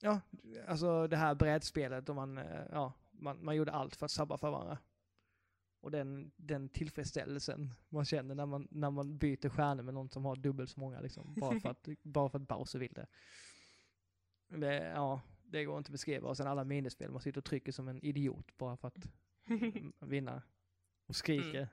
Ja, 0.00 0.20
alltså 0.66 1.06
det 1.06 1.16
här 1.16 1.34
brädspelet 1.34 2.08
och 2.08 2.14
man, 2.14 2.38
eh, 2.38 2.62
ja, 2.70 2.92
man, 3.10 3.44
man 3.44 3.56
gjorde 3.56 3.72
allt 3.72 3.96
för 3.96 4.06
att 4.06 4.10
sabba 4.10 4.38
för 4.38 4.50
varandra. 4.50 4.78
Och 5.80 5.90
den, 5.90 6.30
den 6.36 6.68
tillfredsställelsen 6.68 7.74
man 7.88 8.04
känner 8.04 8.34
när 8.34 8.46
man, 8.46 8.68
när 8.70 8.90
man 8.90 9.18
byter 9.18 9.48
stjärnor 9.48 9.82
med 9.82 9.94
någon 9.94 10.08
som 10.08 10.24
har 10.24 10.36
dubbelt 10.36 10.70
så 10.70 10.80
många 10.80 11.00
liksom, 11.00 11.34
bara 11.40 11.60
för 11.60 11.68
att, 11.68 11.88
bara 12.02 12.28
för 12.28 12.38
att 12.38 12.48
Bowser 12.48 12.78
vill 12.78 12.92
det. 12.92 13.06
det. 14.48 14.74
Ja, 14.74 15.20
det 15.42 15.64
går 15.64 15.78
inte 15.78 15.88
att 15.88 15.92
beskriva. 15.92 16.28
Och 16.28 16.36
sen 16.36 16.46
alla 16.46 16.64
minispel, 16.64 17.10
man 17.10 17.20
sitter 17.20 17.40
och 17.40 17.44
trycker 17.44 17.72
som 17.72 17.88
en 17.88 18.04
idiot 18.04 18.58
bara 18.58 18.76
för 18.76 18.88
att 18.88 19.08
vinna. 20.00 20.42
Och 21.08 21.16
skriker. 21.16 21.68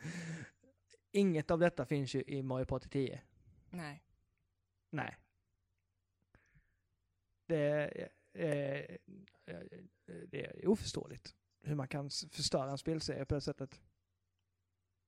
Inget 1.12 1.50
av 1.50 1.58
detta 1.58 1.86
finns 1.86 2.14
ju 2.14 2.22
i 2.26 2.42
Mario 2.42 2.64
Party 2.64 2.88
10. 2.88 3.22
Nej. 3.70 4.02
Nej. 4.90 5.16
Det 7.46 7.56
är, 7.56 8.08
eh, 8.32 8.96
eh, 9.46 9.60
det 10.28 10.46
är 10.46 10.68
oförståeligt 10.68 11.34
hur 11.62 11.74
man 11.74 11.88
kan 11.88 12.10
förstöra 12.10 12.70
en 12.70 12.78
spelserie 12.78 13.24
på 13.24 13.34
det 13.34 13.40
sättet. 13.40 13.80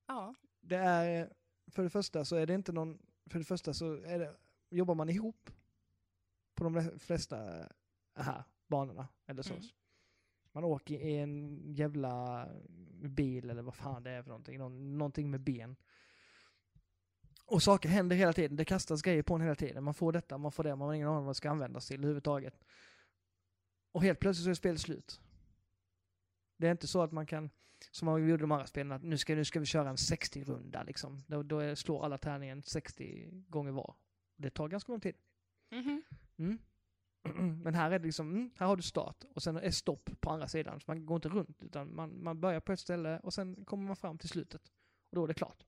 Ja. 0.07 0.35
Det 0.61 0.77
är, 0.77 1.33
för 1.67 1.83
det 1.83 1.91
första 1.91 2.25
så 2.25 2.37
är 2.37 2.47
det 2.47 2.55
inte 2.55 2.73
någon, 2.73 2.99
för 3.27 3.39
det 3.39 3.45
första 3.45 3.75
så 3.75 3.97
det, 3.97 4.37
jobbar 4.71 4.95
man 4.95 5.09
ihop 5.09 5.51
på 6.55 6.65
de 6.65 6.99
flesta 6.99 7.69
här 8.15 8.45
banorna, 8.67 9.09
eller 9.27 9.43
så. 9.43 9.55
Mm. 9.55 9.65
Man 10.53 10.65
åker 10.65 10.95
i 10.95 11.17
en 11.17 11.61
jävla 11.75 12.49
bil 13.03 13.51
eller 13.51 13.63
vad 13.63 13.75
fan 13.75 14.03
det 14.03 14.11
är 14.11 14.23
för 14.23 14.29
någonting, 14.29 14.59
Någon, 14.59 14.99
någonting 14.99 15.31
med 15.31 15.41
ben. 15.41 15.77
Och 17.47 17.63
saker 17.63 17.89
händer 17.89 18.17
hela 18.17 18.33
tiden, 18.33 18.57
det 18.57 18.65
kastas 18.65 19.03
grejer 19.03 19.23
på 19.23 19.35
en 19.35 19.41
hela 19.41 19.55
tiden. 19.55 19.85
Man 19.85 19.95
får 19.95 20.13
detta, 20.13 20.39
man 20.39 20.53
får 20.53 20.65
det, 20.65 20.77
man 20.77 20.89
har 20.89 20.95
ingen 20.95 21.09
aning 21.09 21.19
om 21.19 21.25
vad 21.25 21.31
det 21.31 21.37
ska 21.37 21.51
användas 21.51 21.87
till 21.87 21.97
överhuvudtaget. 21.97 22.55
Och 23.93 24.03
helt 24.03 24.21
plötsligt 24.21 24.45
så 24.45 24.51
är 24.51 24.55
spelet 24.55 24.81
slut. 24.81 25.21
Det 26.57 26.67
är 26.67 26.71
inte 26.71 26.87
så 26.87 27.03
att 27.03 27.13
man 27.13 27.27
kan, 27.27 27.51
som 27.91 28.07
man 28.07 28.29
gjorde 28.29 28.43
de 28.43 28.53
andra 28.53 28.67
spelen, 28.67 28.93
att 28.93 29.03
nu 29.03 29.19
ska, 29.19 29.35
nu 29.35 29.45
ska 29.45 29.61
vi 29.61 29.67
köra 29.67 29.91
en 29.91 29.97
60-runda 29.97 30.85
liksom. 30.85 31.23
Då, 31.27 31.43
då 31.43 31.77
slår 31.77 32.05
alla 32.05 32.19
tärningen 32.19 32.63
60 32.63 33.29
gånger 33.49 33.73
var. 33.73 33.95
Det 34.37 34.51
tar 34.51 34.69
ganska 34.69 34.93
lång 34.93 35.01
tid. 35.01 35.15
Mhm. 35.71 36.03
Mm. 36.37 36.59
Men 37.63 37.75
här 37.75 37.91
är 37.91 37.99
det 37.99 38.05
liksom, 38.05 38.31
mm, 38.31 38.51
här 38.57 38.67
har 38.67 38.77
du 38.77 38.83
start 38.83 39.25
och 39.35 39.43
sen 39.43 39.57
är 39.57 39.71
stopp 39.71 40.11
på 40.21 40.31
andra 40.31 40.49
sidan. 40.49 40.81
Så 40.81 40.85
man 40.87 41.07
går 41.07 41.17
inte 41.17 41.29
runt 41.29 41.63
utan 41.63 41.95
man, 41.95 42.23
man 42.23 42.41
börjar 42.41 42.61
på 42.61 42.73
ett 42.73 42.81
ställe 42.81 43.19
och 43.19 43.35
sen 43.35 43.65
kommer 43.65 43.87
man 43.87 43.97
fram 43.97 44.19
till 44.19 44.29
slutet. 44.29 44.73
Och 45.11 45.17
då 45.17 45.25
är 45.25 45.29
det 45.29 45.35
klart. 45.35 45.65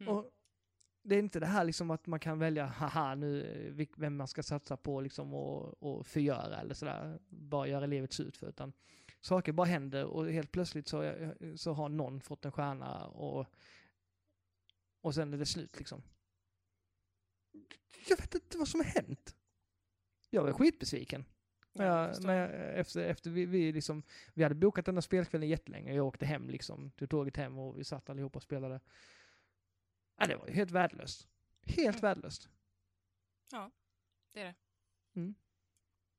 Mm. 0.00 0.12
Och 0.12 0.30
det 1.02 1.14
är 1.14 1.18
inte 1.18 1.40
det 1.40 1.46
här 1.46 1.64
liksom 1.64 1.90
att 1.90 2.06
man 2.06 2.20
kan 2.20 2.38
välja, 2.38 2.66
haha 2.66 3.14
nu, 3.14 3.42
eh, 3.80 3.86
vem 3.96 4.16
man 4.16 4.28
ska 4.28 4.42
satsa 4.42 4.76
på 4.76 5.00
liksom 5.00 5.34
och, 5.34 5.82
och 5.82 6.06
förgöra 6.06 6.60
eller 6.60 6.74
sådär. 6.74 7.18
Bara 7.28 7.66
göra 7.66 7.86
livet 7.86 8.12
surt 8.12 8.36
för. 8.36 8.48
Utan 8.48 8.72
saker 9.20 9.52
bara 9.52 9.66
händer 9.66 10.04
och 10.04 10.30
helt 10.30 10.52
plötsligt 10.52 10.88
så, 10.88 11.14
så 11.56 11.72
har 11.72 11.88
någon 11.88 12.20
fått 12.20 12.44
en 12.44 12.52
stjärna 12.52 13.06
och, 13.06 13.46
och 15.00 15.14
sen 15.14 15.34
är 15.34 15.38
det 15.38 15.46
slut 15.46 15.78
liksom. 15.78 16.02
Jag 18.08 18.16
vet 18.16 18.34
inte 18.34 18.58
vad 18.58 18.68
som 18.68 18.80
har 18.80 18.86
hänt. 18.86 19.35
Jag 20.30 20.42
var 20.42 20.52
skitbesviken. 20.52 21.24
Ja, 21.72 22.12
Ja, 22.22 22.32
jag 22.32 22.78
efter, 22.78 23.04
efter 23.04 23.30
vi, 23.30 23.46
vi, 23.46 23.72
liksom, 23.72 24.02
vi 24.34 24.42
hade 24.42 24.54
bokat 24.54 24.86
den 24.86 24.94
här 24.96 25.00
spelkvällen 25.00 25.48
jättelänge. 25.48 25.94
Jag 25.94 26.06
åkte 26.06 26.26
hem 26.26 26.50
liksom, 26.50 26.90
tog 26.90 27.10
tåget 27.10 27.36
hem 27.36 27.58
och 27.58 27.78
vi 27.78 27.84
satt 27.84 28.10
allihopa 28.10 28.36
och 28.36 28.42
spelade. 28.42 28.80
Ja, 30.16 30.26
det 30.26 30.36
var 30.36 30.46
ju 30.46 30.52
helt 30.52 30.70
värdelöst. 30.70 31.28
Helt 31.62 31.96
Mm. 31.96 32.00
värdelöst. 32.00 32.48
Det 34.32 34.40
är 34.40 34.44
det. 34.44 34.54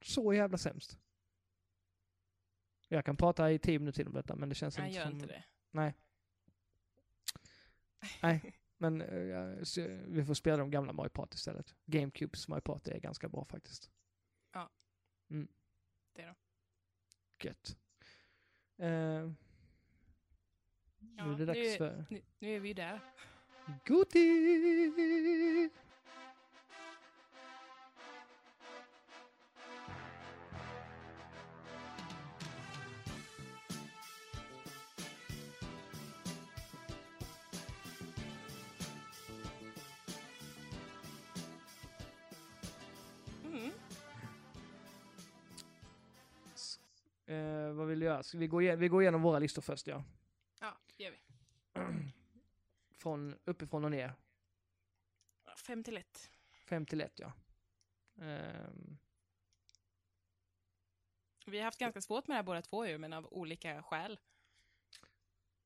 Så 0.02 0.34
jävla 0.34 0.58
sämst. 0.58 0.98
Jag 2.88 3.06
kan 3.06 3.18
prata 3.18 3.52
i 3.52 3.60
tio 3.60 3.80
minuter 3.80 3.96
till 3.96 4.08
om 4.08 4.14
detta, 4.14 4.36
men 4.36 4.50
det 4.50 4.56
känns 4.56 4.78
Nej, 4.78 4.88
inte 4.88 4.98
gör 4.98 5.06
som... 5.06 5.14
inte 5.14 5.28
det. 5.28 5.44
Nej. 5.72 5.96
Nej, 8.22 8.56
men 8.78 9.04
så 9.66 9.82
vi 10.08 10.26
får 10.26 10.34
spela 10.34 10.58
de 10.58 10.72
gamla 10.72 10.94
Mario 10.94 11.10
Party 11.10 11.36
istället. 11.36 11.76
GameCubes 11.86 12.48
Mario 12.48 12.62
Party 12.62 12.92
är 12.92 13.00
ganska 13.00 13.30
bra 13.30 13.46
faktiskt. 13.46 13.92
Ja. 14.52 14.70
Mm. 15.30 15.48
Det 16.14 16.26
de. 16.26 16.36
Gött. 17.48 17.78
Eh, 18.78 19.32
Ja, 21.18 21.26
nu 21.26 21.34
är 21.34 21.38
det 21.38 21.46
dags 21.46 21.60
nu- 21.60 21.78
för 21.78 22.06
Nu, 22.10 22.22
nu 22.40 22.56
är 22.56 22.60
vi 22.60 22.74
där. 22.74 23.00
Goti! 23.86 25.70
Vill 47.98 48.06
göra? 48.06 48.24
Ska 48.24 48.38
vi, 48.38 48.48
gå 48.48 48.62
igen, 48.62 48.80
vi 48.80 48.88
går 48.88 49.02
igenom 49.02 49.22
våra 49.22 49.40
listor 49.40 49.62
först, 49.62 49.88
ja. 49.88 50.04
Ja, 50.60 50.78
det 50.98 51.04
gör 51.04 51.12
vi. 51.12 51.20
Från 52.92 53.36
uppifrån 53.46 53.86
och 53.86 53.92
ner. 53.92 54.14
Fem 55.58 55.84
till 55.84 55.98
ett. 55.98 56.32
5 56.66 56.86
till 56.86 57.02
1, 57.02 57.20
ja. 57.20 57.34
Ehm, 58.22 58.98
Vi 61.46 61.58
har 61.58 61.66
haft 61.66 61.80
ganska 61.80 62.02
svårt 62.02 62.28
med 62.28 62.36
det 62.36 62.38
här 62.38 62.44
båda 62.44 62.62
två 62.62 62.86
ju, 62.86 62.98
men 62.98 63.14
av 63.14 63.28
olika 63.34 63.84
skäl. 63.84 64.20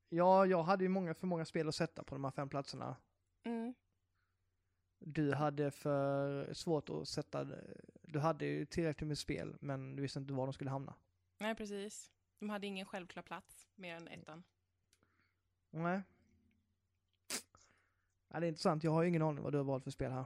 Ja, 0.10 0.46
jag 0.46 0.64
hade 0.64 0.84
ju 0.84 0.90
många, 0.90 1.14
för 1.14 1.28
många 1.28 1.46
spel 1.46 1.68
att 1.68 1.76
sätta 1.76 2.04
på 2.04 2.16
de 2.16 2.24
här 2.24 2.32
fem 2.32 2.50
platserna. 2.50 2.96
Mm. 3.44 3.74
Du 5.00 5.34
hade 5.34 5.72
för 5.72 6.54
svårt 6.54 6.90
att 6.90 7.08
sätta, 7.08 7.48
du 8.02 8.20
hade 8.20 8.46
ju 8.46 8.66
tillräckligt 8.66 9.08
med 9.08 9.18
spel, 9.18 9.58
men 9.60 9.96
du 9.96 10.02
visste 10.02 10.20
inte 10.20 10.34
var 10.34 10.46
de 10.46 10.54
skulle 10.54 10.70
hamna. 10.70 10.96
Nej, 11.40 11.56
precis. 11.56 12.12
De 12.42 12.50
hade 12.50 12.68
ingen 12.68 12.86
självklar 12.86 13.24
plats 13.24 13.68
mer 13.76 13.96
än 13.96 14.08
ettan. 14.08 14.44
Nej. 15.70 16.02
Ja, 18.28 18.40
det 18.40 18.46
är 18.46 18.50
intressant, 18.50 18.84
jag 18.84 18.92
har 18.92 19.02
ju 19.02 19.10
ingen 19.10 19.22
aning 19.22 19.44
vad 19.44 19.54
du 19.54 19.58
har 19.58 19.66
valt 19.66 19.84
för 19.84 19.92
spel 19.92 20.12
här. 20.12 20.26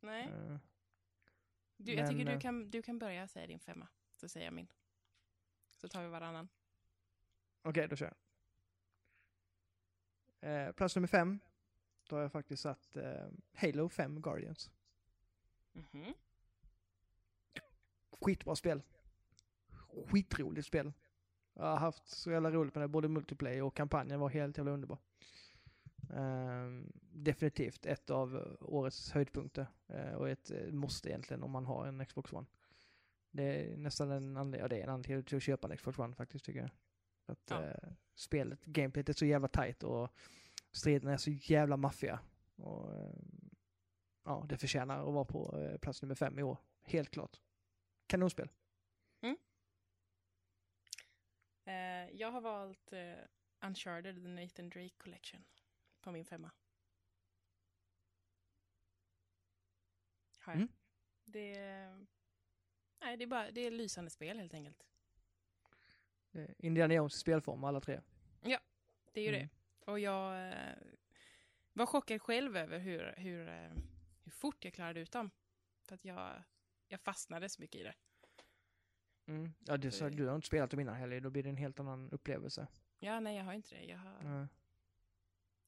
Nej. 0.00 0.24
Eh, 0.24 0.56
Du, 1.76 1.92
jag 1.94 2.06
tycker 2.08 2.16
Men, 2.16 2.26
du 2.26 2.32
eh, 2.32 2.40
kan, 2.40 2.70
du 2.70 2.82
kan 2.82 2.98
börja 2.98 3.28
säga 3.28 3.46
din 3.46 3.58
femma, 3.58 3.88
så 4.16 4.28
säger 4.28 4.46
jag 4.46 4.54
min. 4.54 4.66
Så 5.70 5.88
tar 5.88 6.02
vi 6.02 6.08
varannan. 6.08 6.48
Okej, 7.62 7.88
då 7.88 7.96
kör 7.96 8.14
jag. 10.40 10.66
Eh, 10.66 10.72
plats 10.72 10.96
nummer 10.96 11.08
fem, 11.08 11.40
då 12.08 12.16
har 12.16 12.22
jag 12.22 12.32
faktiskt 12.32 12.62
satt 12.62 12.96
eh, 12.96 13.26
Halo 13.52 13.88
5 13.88 14.22
Guardians. 14.22 14.70
Mhm. 15.72 16.14
Skitbra 18.20 18.56
spel. 18.56 18.82
Skitroligt 20.06 20.66
spel. 20.66 20.92
Jag 21.54 21.64
har 21.64 21.76
haft 21.76 22.08
så 22.08 22.30
jävla 22.30 22.50
roligt 22.50 22.74
med 22.74 22.84
det, 22.84 22.88
både 22.88 23.08
multiplayer 23.08 23.62
och 23.62 23.76
kampanjen 23.76 24.20
var 24.20 24.28
helt 24.28 24.58
jävla 24.58 24.72
underbar. 24.72 24.98
Ehm, 26.14 26.92
definitivt 27.12 27.86
ett 27.86 28.10
av 28.10 28.56
årets 28.60 29.10
höjdpunkter 29.12 29.66
eh, 29.88 30.12
och 30.14 30.28
ett 30.28 30.50
eh, 30.50 30.72
måste 30.72 31.08
egentligen 31.08 31.42
om 31.42 31.50
man 31.50 31.66
har 31.66 31.86
en 31.86 32.06
Xbox 32.06 32.32
One. 32.32 32.46
Det 33.30 33.42
är 33.42 33.76
nästan 33.76 34.10
en 34.10 34.36
anledning, 34.36 34.60
ja 34.60 34.68
det 34.68 34.78
är 34.78 34.82
en 34.82 34.88
anledning 34.88 35.24
till 35.24 35.36
att 35.36 35.42
köpa 35.42 35.68
en 35.70 35.76
Xbox 35.76 35.98
One 35.98 36.14
faktiskt 36.14 36.44
tycker 36.44 36.60
jag. 36.60 36.70
Att 37.26 37.50
Ja. 37.50 37.62
eh, 37.64 37.90
spelet, 38.14 38.64
gameplayet 38.64 39.08
är 39.08 39.12
så 39.12 39.26
jävla 39.26 39.48
tight 39.48 39.82
och 39.82 40.08
striderna 40.72 41.12
är 41.12 41.16
så 41.16 41.30
jävla 41.30 41.76
maffiga. 41.76 42.20
Och, 42.56 42.90
ja, 44.24 44.46
det 44.48 44.56
förtjänar 44.56 45.08
att 45.08 45.14
vara 45.14 45.24
på 45.24 45.68
plats 45.80 46.02
nummer 46.02 46.14
fem 46.14 46.38
i 46.38 46.42
år. 46.42 46.58
Helt 46.82 47.10
klart. 47.10 47.40
Kanonspel. 48.06 48.48
Eh, 51.66 51.72
jag 52.12 52.30
har 52.30 52.40
valt 52.40 52.92
eh, 52.92 53.14
Uncharted, 53.60 54.22
The 54.22 54.28
Nathan 54.28 54.68
Drake 54.70 54.94
Collection, 54.98 55.44
på 56.00 56.12
min 56.12 56.24
femma. 56.24 56.50
Har 60.38 60.52
jag. 60.52 60.56
Mm. 60.56 60.72
Det, 61.24 61.58
nej, 63.00 63.16
det, 63.16 63.24
är 63.24 63.26
bara, 63.26 63.50
det 63.50 63.60
är 63.60 63.70
lysande 63.70 64.10
spel 64.10 64.38
helt 64.38 64.54
enkelt. 64.54 64.86
Eh, 66.32 66.50
Indiana 66.58 66.94
Jones 66.94 67.14
spelform 67.14 67.64
alla 67.64 67.80
tre. 67.80 68.00
Det 69.12 69.20
är 69.20 69.24
ju 69.24 69.36
Mm. 69.36 69.48
det. 69.48 69.90
Och 69.90 69.98
jag 70.00 70.48
eh, 70.52 70.76
var 71.72 71.86
chockad 71.86 72.22
själv 72.22 72.56
över 72.56 72.78
hur, 72.78 73.14
hur, 73.16 73.48
eh, 73.48 73.72
hur 74.24 74.30
fort 74.30 74.64
jag 74.64 74.74
klarade 74.74 75.00
ut 75.00 75.12
dem. 75.12 75.30
För 75.82 75.94
att 75.94 76.04
jag, 76.04 76.42
jag 76.88 77.00
fastnade 77.00 77.48
så 77.48 77.60
mycket 77.62 77.80
i 77.80 77.84
det. 77.84 77.94
Mm. 79.26 79.52
Ja, 79.66 79.76
du, 79.76 79.90
så, 79.90 80.04
Det- 80.04 80.16
du 80.16 80.26
har 80.26 80.34
inte 80.36 80.46
spelat 80.46 80.70
dem 80.70 80.80
innan 80.80 80.94
heller, 80.94 81.20
då 81.20 81.30
blir 81.30 81.42
det 81.42 81.48
en 81.48 81.56
helt 81.56 81.80
annan 81.80 82.10
upplevelse. 82.10 82.66
Ja, 82.98 83.20
nej, 83.20 83.36
jag 83.36 83.44
har 83.44 83.52
inte 83.52 83.74
det. 83.74 83.84
Jag 83.84 83.98
har 83.98 84.20
Mm. 84.20 84.48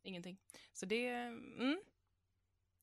ingenting. 0.02 0.38
Så 0.72 0.86
det, 0.86 1.08
mm, 1.08 1.80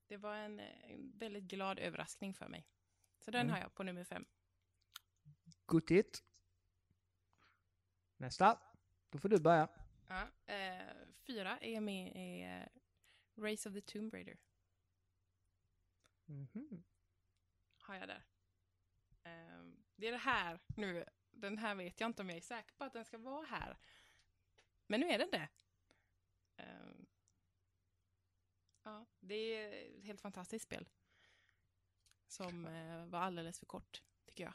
det 0.07 0.17
var 0.17 0.35
en, 0.35 0.59
eh, 0.59 0.91
en 0.91 1.17
väldigt 1.17 1.43
glad 1.43 1.79
överraskning 1.79 2.33
för 2.33 2.47
mig. 2.47 2.67
Så 3.19 3.31
den 3.31 3.41
Mm. 3.41 3.51
har 3.53 3.59
jag 3.59 3.73
på 3.75 3.83
nummer 3.83 4.03
fem. 4.03 4.25
Guttigt. 5.67 6.23
Nästa. 8.17 8.59
Då 9.09 9.17
får 9.19 9.29
du 9.29 9.39
börja. 9.39 9.69
Ja, 10.07 10.27
eh, 10.53 10.93
fyra 11.27 11.57
är 11.57 11.81
med 11.81 12.15
i 12.15 12.41
eh, 12.43 12.67
Race 13.43 13.69
of 13.69 13.75
the 13.75 13.81
Tomb 13.81 14.13
Raider. 14.13 14.37
Mhm. 16.25 16.83
Har 17.79 17.95
jag 17.95 18.07
där. 18.07 18.23
Det 19.95 20.07
är 20.07 20.11
det 20.11 20.17
här 20.17 20.59
nu. 20.77 21.05
Den 21.31 21.57
här 21.57 21.75
vet 21.75 21.99
jag 21.99 22.07
inte 22.09 22.21
om 22.21 22.29
jag 22.29 22.37
är 22.37 22.41
säker 22.41 22.73
på 22.77 22.83
att 22.83 22.93
den 22.93 23.05
ska 23.05 23.17
vara 23.17 23.45
här. 23.45 23.77
Men 24.87 24.99
nu 24.99 25.07
är 25.07 25.17
den 25.19 25.31
det. 25.31 25.47
Eh, 26.57 26.95
ja, 28.83 29.05
det 29.19 29.35
är 29.35 29.97
ett 29.97 30.03
helt 30.03 30.21
fantastiskt 30.21 30.65
spel. 30.65 30.87
Som 32.27 32.65
eh, 32.67 33.05
var 33.05 33.19
alldeles 33.19 33.59
för 33.59 33.65
kort, 33.65 34.01
tycker 34.25 34.43
jag. 34.43 34.53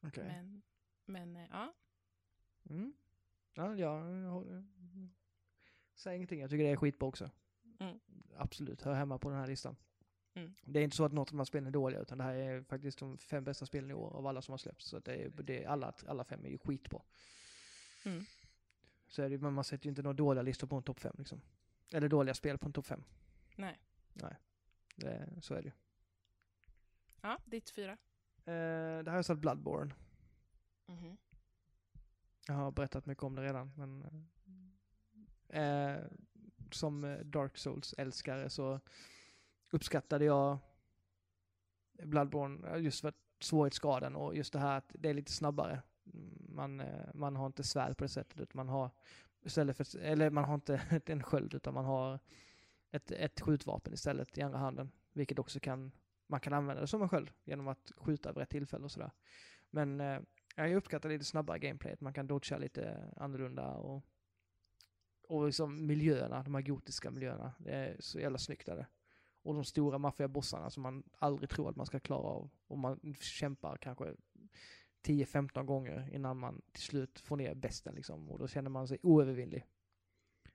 Okej. 0.00 0.24
Men, 0.24 0.62
men 1.04 1.36
eh, 1.36 1.48
ja. 1.50 1.74
Mm. 2.70 2.92
Ja, 3.54 3.74
jag, 3.76 4.10
jag 4.24 4.30
håller- 4.30 4.66
säger 5.94 6.16
ingenting. 6.16 6.40
Jag 6.40 6.50
tycker 6.50 6.64
det 6.64 6.70
är 6.70 6.76
skitbra 6.76 7.08
också. 7.08 7.30
Mm. 7.80 8.00
Absolut, 8.36 8.82
hör 8.82 8.94
hemma 8.94 9.18
på 9.18 9.28
den 9.30 9.38
här 9.38 9.46
listan. 9.46 9.76
Mm. 10.34 10.54
Det 10.62 10.80
är 10.80 10.84
inte 10.84 10.96
så 10.96 11.04
att 11.04 11.12
något 11.12 11.28
av 11.28 11.32
de 11.32 11.38
här 11.38 11.44
spelen 11.44 11.66
är 11.66 11.70
dåliga, 11.70 12.00
utan 12.00 12.18
det 12.18 12.24
här 12.24 12.34
är 12.34 12.62
faktiskt 12.62 12.98
de 12.98 13.18
fem 13.18 13.44
bästa 13.44 13.66
spelen 13.66 13.90
i 13.90 13.94
år 13.94 14.16
av 14.16 14.26
alla 14.26 14.42
som 14.42 14.52
har 14.52 14.58
släppts. 14.58 14.86
Så 14.86 14.98
det 14.98 15.14
är, 15.14 15.28
det 15.28 15.64
är 15.64 15.68
alla, 15.68 15.92
alla 16.06 16.24
fem 16.24 16.44
är 16.44 16.48
ju 16.48 16.58
skitbra. 16.58 17.02
Mm. 18.04 18.24
Så 19.08 19.22
är 19.22 19.30
det, 19.30 19.38
men 19.38 19.54
man 19.54 19.64
sätter 19.64 19.86
ju 19.86 19.90
inte 19.90 20.02
några 20.02 20.16
dåliga 20.16 20.42
listor 20.42 20.66
på 20.66 20.76
en 20.76 20.82
topp 20.82 21.00
fem 21.00 21.14
liksom. 21.18 21.40
Eller 21.92 22.08
dåliga 22.08 22.34
spel 22.34 22.58
på 22.58 22.66
en 22.66 22.72
topp 22.72 22.86
fem. 22.86 23.04
Nej. 23.56 24.36
Det, 24.96 25.28
så 25.40 25.54
är 25.54 25.62
det 25.62 25.68
ju. 25.68 25.72
Ja, 27.20 27.38
ditt 27.44 27.70
fyra. 27.70 27.92
Eh, 28.44 29.02
det 29.04 29.10
här 29.10 29.16
jag 29.16 29.24
satt 29.24 29.38
Bloodborne. 29.38 29.94
Mhm. 30.86 31.16
Jag 32.46 32.54
har 32.54 32.70
berättat 32.70 33.06
mycket 33.06 33.24
om 33.24 33.34
det 33.34 33.42
redan, 33.42 33.72
men 33.76 34.04
eh, 35.48 35.96
som 36.70 37.04
eh, 37.04 37.18
Dark 37.18 37.56
Souls-älskare 37.58 38.48
så 38.48 38.80
uppskattade 39.70 40.24
jag 40.24 40.58
Bloodborne 42.02 42.78
just 42.78 43.00
för 43.00 43.12
svårighetsgraden 43.40 44.16
och 44.16 44.36
just 44.36 44.52
det 44.52 44.58
här 44.58 44.78
att 44.78 44.96
det 44.98 45.08
är 45.08 45.14
lite 45.14 45.32
snabbare. 45.32 45.82
Man, 46.48 46.80
eh, 46.80 47.14
man 47.14 47.36
har 47.36 47.46
inte 47.46 47.62
svärd 47.62 47.96
på 47.96 48.04
det 48.04 48.08
sättet, 48.08 48.40
utan 48.40 48.56
man 48.56 48.68
har 48.68 48.90
istället 49.44 49.76
för, 49.76 49.98
eller 49.98 50.30
man 50.30 50.44
har 50.44 50.54
inte 50.54 50.82
en 51.06 51.22
sköld, 51.22 51.54
utan 51.54 51.74
man 51.74 51.84
har 51.84 52.18
ett, 52.90 53.10
ett 53.10 53.40
skjutvapen 53.40 53.92
istället 53.92 54.38
i 54.38 54.42
andra 54.42 54.58
handen, 54.58 54.90
vilket 55.12 55.38
också 55.38 55.60
kan, 55.60 55.92
man 56.26 56.40
kan 56.40 56.52
använda 56.52 56.80
det 56.80 56.86
som 56.86 57.02
en 57.02 57.08
sköld 57.08 57.30
genom 57.44 57.68
att 57.68 57.92
skjuta 57.96 58.32
vid 58.32 58.38
rätt 58.38 58.50
tillfälle 58.50 58.84
och 58.84 58.90
sådär. 58.90 59.10
Men 59.70 60.00
eh, 60.00 60.20
jag 60.56 60.72
uppskattar 60.72 61.08
lite 61.08 61.24
snabbare 61.24 61.58
gameplayet, 61.58 62.00
man 62.00 62.12
kan 62.12 62.26
dodga 62.26 62.58
lite 62.58 63.12
annorlunda 63.16 63.74
och 63.74 64.04
och 65.28 65.46
liksom 65.46 65.86
miljöerna, 65.86 66.42
de 66.42 66.54
här 66.54 66.62
gotiska 66.62 67.10
miljöerna, 67.10 67.54
det 67.58 67.70
är 67.70 67.96
så 68.00 68.20
jävla 68.20 68.38
snyggt 68.38 68.66
där 68.66 68.76
det. 68.76 68.86
Och 69.48 69.54
de 69.54 69.64
stora 69.64 69.98
maffiga 69.98 70.28
bossarna 70.28 70.70
som 70.70 70.82
man 70.82 71.02
aldrig 71.18 71.50
tror 71.50 71.70
att 71.70 71.76
man 71.76 71.86
ska 71.86 72.00
klara 72.00 72.22
av. 72.22 72.50
Och 72.66 72.78
man 72.78 73.14
kämpar 73.20 73.76
kanske 73.76 74.14
10-15 75.06 75.64
gånger 75.64 76.08
innan 76.14 76.38
man 76.38 76.62
till 76.72 76.82
slut 76.82 77.20
får 77.20 77.36
ner 77.36 77.54
besten 77.54 77.94
liksom. 77.94 78.30
Och 78.30 78.38
då 78.38 78.48
känner 78.48 78.70
man 78.70 78.88
sig 78.88 78.98
oövervinnlig. 79.02 79.64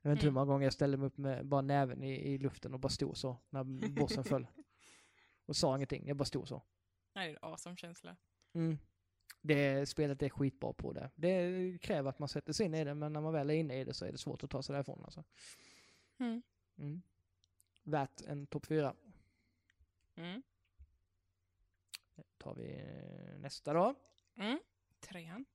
Jag 0.02 0.10
vet 0.10 0.18
inte 0.18 0.26
hur 0.26 0.30
Mm. 0.30 0.34
många 0.34 0.46
gånger 0.46 0.64
jag 0.66 0.74
ställde 0.74 0.98
mig 0.98 1.08
upp 1.08 1.18
med 1.18 1.46
bara 1.46 1.62
näven 1.62 2.04
i, 2.04 2.12
i 2.34 2.38
luften 2.38 2.74
och 2.74 2.80
bara 2.80 2.90
stod 2.90 3.18
så 3.18 3.38
när 3.50 3.64
bossen 3.90 4.24
föll. 4.24 4.48
Och 5.46 5.56
sa 5.56 5.76
ingenting, 5.76 6.08
jag 6.08 6.18
bara 6.18 6.26
stod 6.26 6.48
så. 6.48 6.64
Nej, 7.16 7.28
det 7.28 7.34
är 7.34 7.38
en 7.44 7.52
awesome 7.52 7.78
känsla. 7.78 8.16
Mm. 8.54 8.78
Det 9.42 9.90
spelet 9.90 10.22
är 10.22 10.30
skitbra 10.30 10.74
på 10.74 10.94
det. 10.94 11.12
Det 11.16 11.78
kräver 11.82 12.10
att 12.10 12.20
man 12.20 12.30
sätter 12.30 12.54
sig 12.54 12.66
in 12.66 12.74
i 12.74 12.84
det, 12.84 12.96
men 12.96 13.14
när 13.14 13.22
man 13.22 13.34
väl 13.34 13.50
är 13.50 13.54
inne 13.54 13.80
i 13.80 13.84
det 13.84 13.94
så 13.94 14.06
är 14.06 14.12
det 14.12 14.18
svårt 14.18 14.44
att 14.44 14.50
ta 14.50 14.64
sig 14.64 14.74
därifrån 14.74 15.04
alltså. 15.04 15.24
Mm. 16.20 16.42
Mm. 16.78 17.02
Värt 17.84 18.22
en 18.22 18.48
topp 18.48 18.66
fyra. 18.66 18.96
Mm. 20.16 20.42
tar 22.38 22.56
vi 22.56 22.74
eh, 22.74 23.40
nästa 23.40 23.74
då. 23.74 23.96
Mm. 24.36 24.60
Trean. 25.00 25.46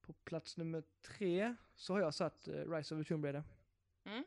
På 0.00 0.12
plats 0.12 0.56
nummer 0.56 0.82
tre 1.02 1.54
så 1.74 1.92
har 1.92 2.00
jag 2.00 2.14
satt 2.14 2.48
uh, 2.48 2.70
Rise 2.70 2.94
of 2.94 3.00
the 3.00 3.08
Tomb 3.08 3.24
Raider. 3.24 3.42
Mm. 4.04 4.24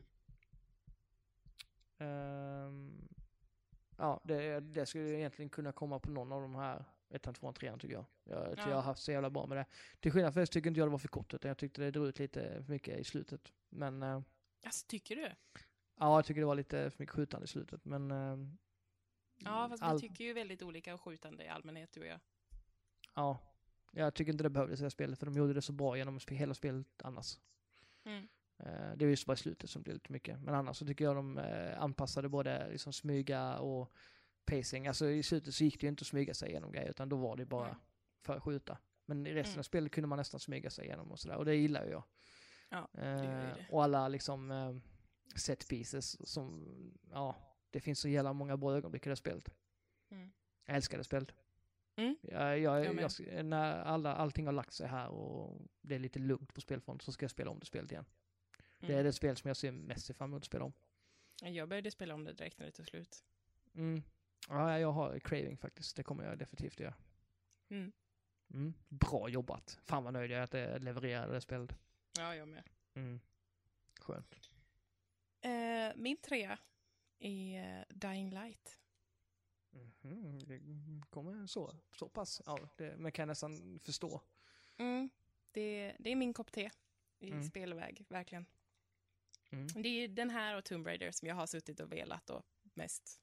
Ehm, 1.98 3.08
ja, 3.96 4.20
det, 4.24 4.60
det 4.60 4.86
skulle 4.86 5.18
egentligen 5.18 5.48
kunna 5.48 5.72
komma 5.72 5.98
på 5.98 6.10
någon 6.10 6.32
av 6.32 6.42
de 6.42 6.54
här 6.54 6.84
ettan, 7.08 7.34
tvåan, 7.34 7.54
trean 7.54 7.78
tycker 7.78 7.94
jag. 7.94 8.04
Jag, 8.24 8.54
Ja. 8.58 8.68
jag 8.68 8.74
har 8.76 8.82
haft 8.82 9.02
så 9.02 9.12
jävla 9.12 9.30
bra 9.30 9.46
med 9.46 9.58
det. 9.58 9.66
Till 10.00 10.12
skillnad 10.12 10.34
från 10.34 10.40
det 10.40 10.46
tycker 10.46 10.68
inte 10.70 10.80
jag 10.80 10.88
det 10.88 10.92
var 10.92 10.98
för 10.98 11.08
kort, 11.08 11.34
utan 11.34 11.48
jag 11.48 11.58
tyckte 11.58 11.82
det 11.82 11.90
drog 11.90 12.06
ut 12.06 12.18
lite 12.18 12.62
för 12.64 12.72
mycket 12.72 12.98
i 12.98 13.04
slutet. 13.04 13.52
Men 13.68 14.02
eh, 14.02 14.20
Alltså, 14.64 14.86
tycker 14.86 15.16
du? 15.16 15.32
Ja, 15.98 16.16
jag 16.18 16.24
tycker 16.24 16.40
det 16.40 16.46
var 16.46 16.54
lite 16.54 16.90
för 16.90 17.02
mycket 17.02 17.14
skjutande 17.14 17.44
i 17.44 17.48
slutet. 17.48 17.84
Men 17.84 18.10
eh, 18.10 18.36
Ja, 19.44 19.68
fast 19.68 19.82
all- 19.82 19.96
vi 19.96 20.00
tycker 20.08 20.24
ju 20.24 20.32
väldigt 20.32 20.62
olika 20.62 20.92
om 20.92 20.98
skjutande 20.98 21.44
i 21.44 21.48
allmänhet, 21.48 21.92
du 21.92 22.00
och 22.00 22.06
jag. 22.06 22.20
ja, 23.14 23.38
jag 23.92 24.14
tycker 24.14 24.32
inte 24.32 24.42
det 24.44 24.50
behövdes 24.50 24.80
i 24.80 24.82
det 24.82 24.84
här 24.84 24.90
spelet, 24.90 25.18
för 25.18 25.26
de 25.26 25.36
gjorde 25.36 25.52
det 25.54 25.62
så 25.62 25.72
bra 25.72 25.96
genom 25.96 26.18
hela 26.28 26.54
spelet 26.54 26.86
annars. 27.02 27.38
Mm. 28.04 28.28
Eh, 28.58 28.96
Det 28.96 29.04
är 29.04 29.08
just 29.08 29.26
bara 29.26 29.32
i 29.32 29.36
slutet 29.36 29.70
som 29.70 29.82
det 29.82 29.90
är 29.90 29.94
lite 29.94 30.12
mycket. 30.12 30.40
Men 30.40 30.54
annars 30.54 30.76
så 30.76 30.86
tycker 30.86 31.04
jag 31.04 31.16
de 31.16 31.38
eh, 31.38 31.82
anpassade 31.82 32.28
både 32.28 32.70
liksom 32.70 32.92
smyga 32.92 33.58
och 33.58 33.92
pacing. 34.44 34.86
Alltså 34.88 35.08
i 35.10 35.22
slutet 35.22 35.54
så 35.54 35.64
gick 35.64 35.80
det 35.80 35.84
ju 35.86 35.88
inte 35.88 36.02
att 36.02 36.06
smyga 36.06 36.34
sig 36.34 36.50
igenom 36.50 36.72
grejer 36.72 36.90
utan 36.90 37.08
då 37.08 37.16
var 37.16 37.36
det 37.36 37.44
bara 37.46 37.66
Nej. 37.66 37.76
för 38.22 38.36
att 38.36 38.42
skjuta. 38.42 38.78
Men 39.06 39.26
i 39.26 39.34
resten 39.34 39.52
Mm. 39.52 39.58
av 39.58 39.62
spelet 39.62 39.92
kunde 39.92 40.08
man 40.08 40.18
nästan 40.18 40.40
smyga 40.40 40.70
sig 40.70 40.84
igenom 40.86 41.12
och 41.12 41.18
sådär 41.20 41.36
och 41.36 41.44
det 41.44 41.54
gillar 41.54 41.84
ju 41.84 41.90
jag. 41.90 42.02
Ja, 42.68 42.88
Eh, 42.94 43.04
gör 43.04 43.22
ju 43.22 43.54
det. 43.54 43.66
och 43.70 43.84
alla 43.84 44.08
liksom 44.08 44.50
eh, 44.50 44.74
set 45.36 45.68
pieces 45.68 46.28
som, 46.30 46.66
ja, 47.10 47.36
det 47.70 47.80
finns 47.80 48.00
så 48.00 48.08
jävla 48.08 48.32
många 48.32 48.56
bra 48.56 48.76
ögonblick 48.76 49.06
i 49.06 49.08
det 49.08 49.16
spelet. 49.16 49.48
Mm. 50.10 50.30
Jag 50.64 50.76
älskar 50.76 50.98
det 50.98 51.04
spelet. 51.04 51.34
Mm. 51.96 52.16
Jag, 52.22 52.58
jag, 52.58 53.10
Jag 53.26 53.44
när 53.44 53.78
alla, 53.82 54.14
allting 54.14 54.46
har 54.46 54.52
lagt 54.52 54.72
sig 54.72 54.88
här 54.88 55.08
och 55.08 55.60
det 55.80 55.94
är 55.94 55.98
lite 55.98 56.18
lugnt 56.18 56.54
på 56.54 56.60
spelfront 56.60 57.02
så 57.02 57.12
ska 57.12 57.24
jag 57.24 57.30
spela 57.30 57.50
om 57.50 57.58
det 57.58 57.66
spelet 57.66 57.92
igen. 57.92 58.04
Det 58.80 58.86
är 58.86 58.90
Mm. 58.92 59.04
det 59.04 59.12
spel 59.12 59.36
som 59.36 59.48
jag 59.48 59.56
ser 59.56 59.72
mest 59.72 60.16
fram 60.16 60.30
emot 60.30 60.40
att 60.42 60.46
spela 60.46 60.64
om. 60.64 60.72
Jag 61.42 61.68
började 61.68 61.90
spela 61.90 62.14
om 62.14 62.24
det 62.24 62.32
direkt 62.32 62.58
när 62.58 62.66
det 62.66 62.72
tog 62.72 62.86
slut. 62.86 63.24
Mm. 63.74 64.02
Ja, 64.48 64.78
jag 64.78 64.92
har 64.92 65.18
craving 65.18 65.56
faktiskt. 65.56 65.96
Det 65.96 66.02
kommer 66.02 66.24
jag 66.24 66.38
definitivt 66.38 66.80
göra. 66.80 66.94
Mm. 67.68 67.92
Mm. 68.50 68.74
Bra 68.88 69.28
jobbat. 69.28 69.78
Fan 69.84 70.04
vad 70.04 70.12
nöjd 70.12 70.30
jag 70.30 70.38
är 70.38 70.42
att 70.42 70.50
det 70.50 70.78
levererade 70.78 71.32
det 71.32 71.40
spelet. 71.40 71.74
Ja, 72.18 72.34
jag 72.34 72.48
med. 72.48 72.62
Mm. 72.94 73.20
Skönt. 74.00 74.47
Eh, 75.40 75.92
min 75.96 76.16
trea 76.16 76.58
är 77.18 77.84
Dying 77.88 78.30
Light. 78.30 78.78
Mhm, 79.70 80.38
Det 80.38 80.60
kommer 81.10 81.46
så, 81.46 81.74
så 81.92 82.08
pass. 82.08 82.42
Ja, 82.46 82.68
det, 82.76 82.96
men 82.96 83.12
kan 83.12 83.28
nästan 83.28 83.78
förstå. 83.80 84.22
Mm. 84.76 85.10
Det, 85.52 85.96
det 85.98 86.10
är 86.10 86.16
min 86.16 86.32
kopp 86.34 86.52
te 86.52 86.70
i 87.18 87.30
Mm. 87.30 87.44
spelväg, 87.44 88.04
verkligen. 88.08 88.46
Mm. 89.50 89.66
Det 89.82 89.88
är 89.88 90.08
den 90.08 90.30
här 90.30 90.56
och 90.56 90.64
Tomb 90.64 90.86
Raider 90.86 91.10
som 91.12 91.28
jag 91.28 91.34
har 91.34 91.46
suttit 91.46 91.80
och 91.80 91.92
velat 91.92 92.30
och 92.30 92.42
mest 92.74 93.20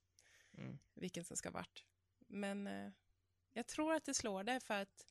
Mm. 0.57 0.77
vilken 0.93 1.23
som 1.23 1.37
ska 1.37 1.51
vart. 1.51 1.85
Men 2.19 2.67
eh, 2.67 2.91
jag 3.53 3.67
tror 3.67 3.93
att 3.93 4.05
det 4.05 4.13
slår 4.13 4.43
det 4.43 4.59
för 4.59 4.73
att 4.81 5.05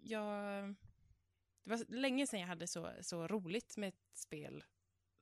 jag... 0.00 0.64
Det 1.62 1.70
var 1.70 1.84
länge 1.88 2.26
sedan 2.26 2.40
jag 2.40 2.46
hade 2.46 2.66
så, 2.66 2.92
så 3.00 3.28
roligt 3.28 3.76
med 3.76 3.88
ett 3.88 4.10
spel 4.12 4.64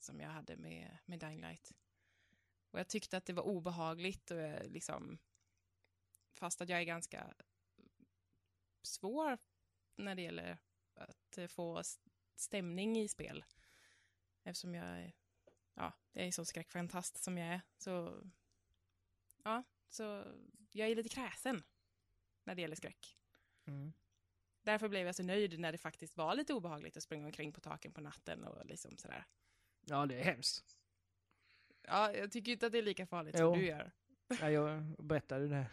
som 0.05 0.21
jag 0.21 0.29
hade 0.29 0.57
med, 0.57 0.99
med 1.05 1.19
Dying 1.19 1.41
Light. 1.41 1.73
Och 2.71 2.79
jag 2.79 2.89
tyckte 2.89 3.17
att 3.17 3.25
det 3.25 3.33
var 3.33 3.43
obehagligt 3.43 4.31
och 4.31 4.39
jag 4.39 4.71
liksom... 4.71 5.19
Fast 6.35 6.61
att 6.61 6.69
jag 6.69 6.81
är 6.81 6.85
ganska 6.85 7.35
svår 8.83 9.39
när 9.97 10.15
det 10.15 10.23
gäller 10.23 10.59
att 10.95 11.39
eh, 11.39 11.47
få 11.47 11.83
stämning 12.37 12.99
i 12.99 13.09
spel. 13.09 13.45
Eftersom 14.43 14.75
jag 14.75 14.87
är, 14.87 15.13
ja, 15.75 15.93
jag 16.13 16.27
är 16.27 16.31
så 16.31 16.45
skräckfantast 16.45 17.23
som 17.23 17.39
jag 17.39 17.49
är. 17.49 17.61
Så 17.79 18.23
Ja, 19.43 19.63
så 19.89 20.25
jag 20.71 20.89
är 20.89 20.97
lite 20.97 21.09
kräsen 21.09 21.63
när 22.45 22.55
det 22.55 22.63
gäller 22.63 22.77
skräck. 22.77 23.17
Mm. 23.65 23.93
Därför 24.63 24.89
blev 24.89 25.07
jag 25.07 25.15
så 25.15 25.23
nöjd 25.23 25.61
när 25.61 25.73
det 25.73 25.79
faktiskt 25.79 26.17
var 26.17 26.35
lite 26.35 26.55
obehagligt 26.55 26.97
att 26.97 27.03
springa 27.03 27.27
omkring 27.27 27.53
på 27.53 27.61
taken 27.61 27.93
på 27.93 28.01
natten 28.01 28.45
och 28.45 28.67
liksom 28.67 28.97
sådär. 28.97 29.27
Ja, 29.85 30.07
det 30.07 30.15
är 30.15 30.25
hemskt. 30.25 30.79
Ja, 31.83 32.13
jag 32.13 32.33
tycker 32.33 32.53
inte 32.53 32.67
att 32.67 32.73
det 32.73 32.79
är 32.79 32.83
lika 32.83 33.07
farligt 33.07 33.37
Jo. 33.39 33.53
som 33.53 33.59
du 33.59 33.67
gör. 33.67 33.93
Ja, 34.41 34.51
jag 34.51 34.83
berättade 34.99 35.49
det. 35.49 35.67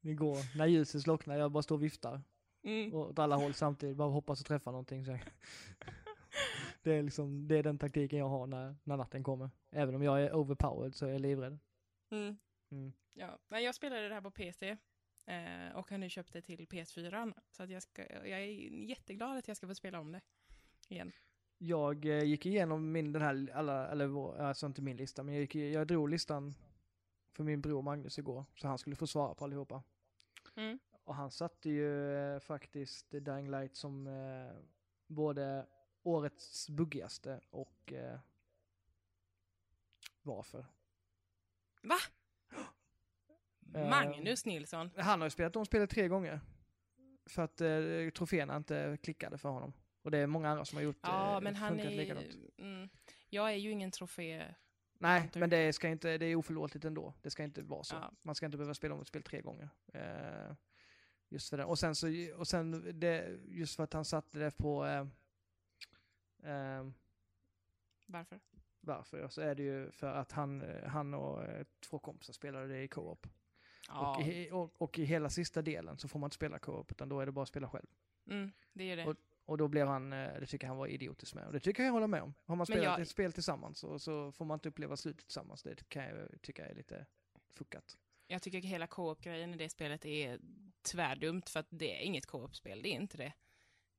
Igår, 0.10 0.58
när 0.58 0.66
ljuset 0.66 1.02
slocknar, 1.02 1.36
jag 1.36 1.52
bara 1.52 1.62
står 1.62 1.76
och 1.76 1.82
viftar. 1.82 2.22
Mm. 2.62 2.94
Och 2.94 3.10
åt 3.10 3.18
alla 3.18 3.36
håll 3.36 3.54
samtidigt, 3.54 3.96
bara 3.96 4.10
hoppas 4.10 4.40
att 4.40 4.46
träffa 4.46 4.70
någonting. 4.70 5.04
Så. 5.04 5.18
Det 6.82 6.92
är 6.92 7.02
liksom, 7.02 7.48
det 7.48 7.56
är 7.56 7.62
den 7.62 7.78
taktiken 7.78 8.18
jag 8.18 8.28
har 8.28 8.46
när, 8.46 8.76
när 8.84 8.96
natten 8.96 9.24
kommer. 9.24 9.50
Även 9.70 9.94
om 9.94 10.02
jag 10.02 10.22
är 10.22 10.34
overpowered 10.34 10.94
så 10.94 11.06
är 11.06 11.10
jag 11.10 11.20
livrädd. 11.20 11.58
Mm. 12.10 12.38
Mm. 12.70 12.92
Ja, 13.12 13.38
men 13.48 13.62
jag 13.62 13.74
spelade 13.74 14.08
det 14.08 14.14
här 14.14 14.20
på 14.20 14.30
PC 14.30 14.76
eh, 15.26 15.72
och 15.74 15.90
har 15.90 15.98
nu 15.98 16.10
köpt 16.10 16.32
det 16.32 16.42
till 16.42 16.66
PS4. 16.66 17.34
Så 17.50 17.62
att 17.62 17.70
jag, 17.70 17.82
ska, 17.82 18.02
jag 18.02 18.40
är 18.40 18.46
jätteglad 18.88 19.38
att 19.38 19.48
jag 19.48 19.56
ska 19.56 19.66
få 19.66 19.74
spela 19.74 20.00
om 20.00 20.12
det 20.12 20.20
igen. 20.88 21.12
Jag 21.64 22.06
eh, 22.06 22.24
gick 22.24 22.46
igenom 22.46 22.92
min, 22.92 23.12
den 23.12 23.22
här, 23.22 23.50
alla, 23.54 23.88
eller 23.88 24.06
vår, 24.06 24.38
alltså 24.40 24.66
inte 24.66 24.82
min 24.82 24.96
lista, 24.96 25.22
men 25.22 25.34
jag, 25.34 25.40
gick, 25.40 25.54
jag 25.54 25.86
drog 25.86 26.08
listan 26.08 26.54
för 27.32 27.44
min 27.44 27.60
bror 27.60 27.82
Magnus 27.82 28.18
igår, 28.18 28.44
så 28.56 28.68
han 28.68 28.78
skulle 28.78 28.96
få 28.96 29.06
svara 29.06 29.34
på 29.34 29.44
allihopa. 29.44 29.82
Mm. 30.56 30.78
Och 31.04 31.14
han 31.14 31.30
satte 31.30 31.70
ju 31.70 32.16
eh, 32.16 32.40
faktiskt 32.40 33.10
Dying 33.10 33.50
Light 33.50 33.76
som 33.76 34.06
eh, 34.06 34.56
både 35.06 35.66
årets 36.02 36.70
buggigaste 36.70 37.40
och 37.50 37.92
eh, 37.92 38.18
varför. 40.22 40.66
Va? 41.82 41.98
Eh, 43.74 43.88
Magnus 43.88 44.44
Nilsson. 44.44 44.90
Han 44.96 45.20
har 45.20 45.26
ju 45.26 45.30
spelat 45.30 45.56
om 45.56 45.66
spelet 45.66 45.90
tre 45.90 46.08
gånger. 46.08 46.40
För 47.26 47.42
att 47.42 47.60
eh, 47.60 48.10
troféerna 48.14 48.56
inte 48.56 48.98
klickade 49.02 49.38
för 49.38 49.48
honom. 49.48 49.72
Och 50.02 50.10
det 50.10 50.18
är 50.18 50.26
många 50.26 50.48
andra 50.50 50.64
som 50.64 50.76
har 50.76 50.82
gjort 50.82 50.98
Ja, 51.02 51.34
eh, 51.36 51.40
men 51.40 51.56
han 51.56 51.80
är... 51.80 51.90
likadant. 51.90 52.36
Mm, 52.58 52.88
jag 53.28 53.52
är 53.52 53.56
ju 53.56 53.70
ingen 53.70 53.90
trofé... 53.90 54.54
Nej, 54.98 55.30
men 55.34 55.50
det, 55.50 55.72
ska 55.72 55.88
inte, 55.88 56.18
det 56.18 56.26
är 56.26 56.36
oförlåtligt 56.36 56.84
ändå. 56.84 57.14
Det 57.22 57.30
ska 57.30 57.44
inte 57.44 57.62
vara 57.62 57.84
så. 57.84 57.94
Ja. 57.94 58.12
Man 58.22 58.34
ska 58.34 58.46
inte 58.46 58.58
behöva 58.58 58.74
spela 58.74 58.94
om 58.94 59.00
ett 59.00 59.06
spel 59.08 59.22
tre 59.22 59.40
gånger. 59.40 59.68
Eh, 59.94 60.54
just 61.28 61.50
för 61.50 61.56
det. 61.56 61.64
Och 61.64 61.78
sen, 61.78 61.94
så, 61.94 62.06
och 62.36 62.48
sen 62.48 63.00
det, 63.00 63.38
just 63.48 63.76
för 63.76 63.84
att 63.84 63.92
han 63.92 64.04
satte 64.04 64.38
det 64.38 64.50
på... 64.50 64.86
Eh, 64.86 65.06
eh, 66.52 66.86
Varför? 68.06 68.40
varför? 68.80 69.28
Så 69.28 69.40
är 69.40 69.54
det 69.54 69.62
ju 69.62 69.90
för 69.90 70.06
att 70.06 70.32
han, 70.32 70.64
han 70.86 71.14
och 71.14 71.44
eh, 71.44 71.66
två 71.80 71.98
kompisar 71.98 72.32
spelade 72.32 72.66
det 72.66 72.82
i 72.82 72.88
co-op. 72.88 73.26
Ja, 73.88 74.16
Och, 74.16 74.22
i, 74.22 74.50
och, 74.50 74.82
och 74.82 74.98
i 74.98 75.04
hela 75.04 75.30
sista 75.30 75.62
delen 75.62 75.98
så 75.98 76.08
får 76.08 76.18
man 76.18 76.26
inte 76.26 76.36
spela 76.36 76.58
co-op 76.58 76.90
utan 76.90 77.08
då 77.08 77.20
är 77.20 77.26
det 77.26 77.32
bara 77.32 77.42
att 77.42 77.48
spela 77.48 77.68
själv. 77.68 77.86
mm, 78.26 78.52
det 78.72 78.90
är 78.90 78.96
det. 78.96 79.06
Och- 79.06 79.16
Och 79.44 79.58
då 79.58 79.68
blev 79.68 79.86
han, 79.86 80.12
eh, 80.12 80.40
det 80.40 80.46
tycker 80.46 80.66
han 80.66 80.76
var 80.76 80.86
idiotiskt 80.86 81.34
med. 81.34 81.46
Och 81.46 81.52
det 81.52 81.60
tycker 81.60 81.82
jag 81.84 81.92
håller 81.92 82.06
med 82.06 82.22
om. 82.22 82.34
Har 82.46 82.56
man 82.56 82.66
spelat 82.66 82.84
jag- 82.84 83.00
ett 83.00 83.08
spel 83.08 83.32
tillsammans 83.32 83.78
så, 83.78 83.98
så 83.98 84.32
får 84.32 84.44
man 84.44 84.54
inte 84.56 84.68
uppleva 84.68 84.96
slutet 84.96 85.24
tillsammans. 85.26 85.62
Det 85.62 85.88
kan 85.88 86.04
jag 86.04 86.42
tycka 86.42 86.66
är 86.66 86.74
lite 86.74 87.06
fuckat. 87.54 87.98
Jag 88.26 88.42
tycker 88.42 88.58
hela 88.60 88.86
co-op-grejen 88.86 89.54
i 89.54 89.56
det 89.56 89.68
spelet 89.68 90.04
är 90.04 90.38
tvärdumt 90.82 91.48
för 91.50 91.60
att 91.60 91.66
det 91.70 91.96
är 91.96 92.00
inget 92.04 92.26
co-op-spel, 92.26 92.82
det 92.82 92.88
är 92.88 92.94
inte 92.94 93.16
det. 93.16 93.32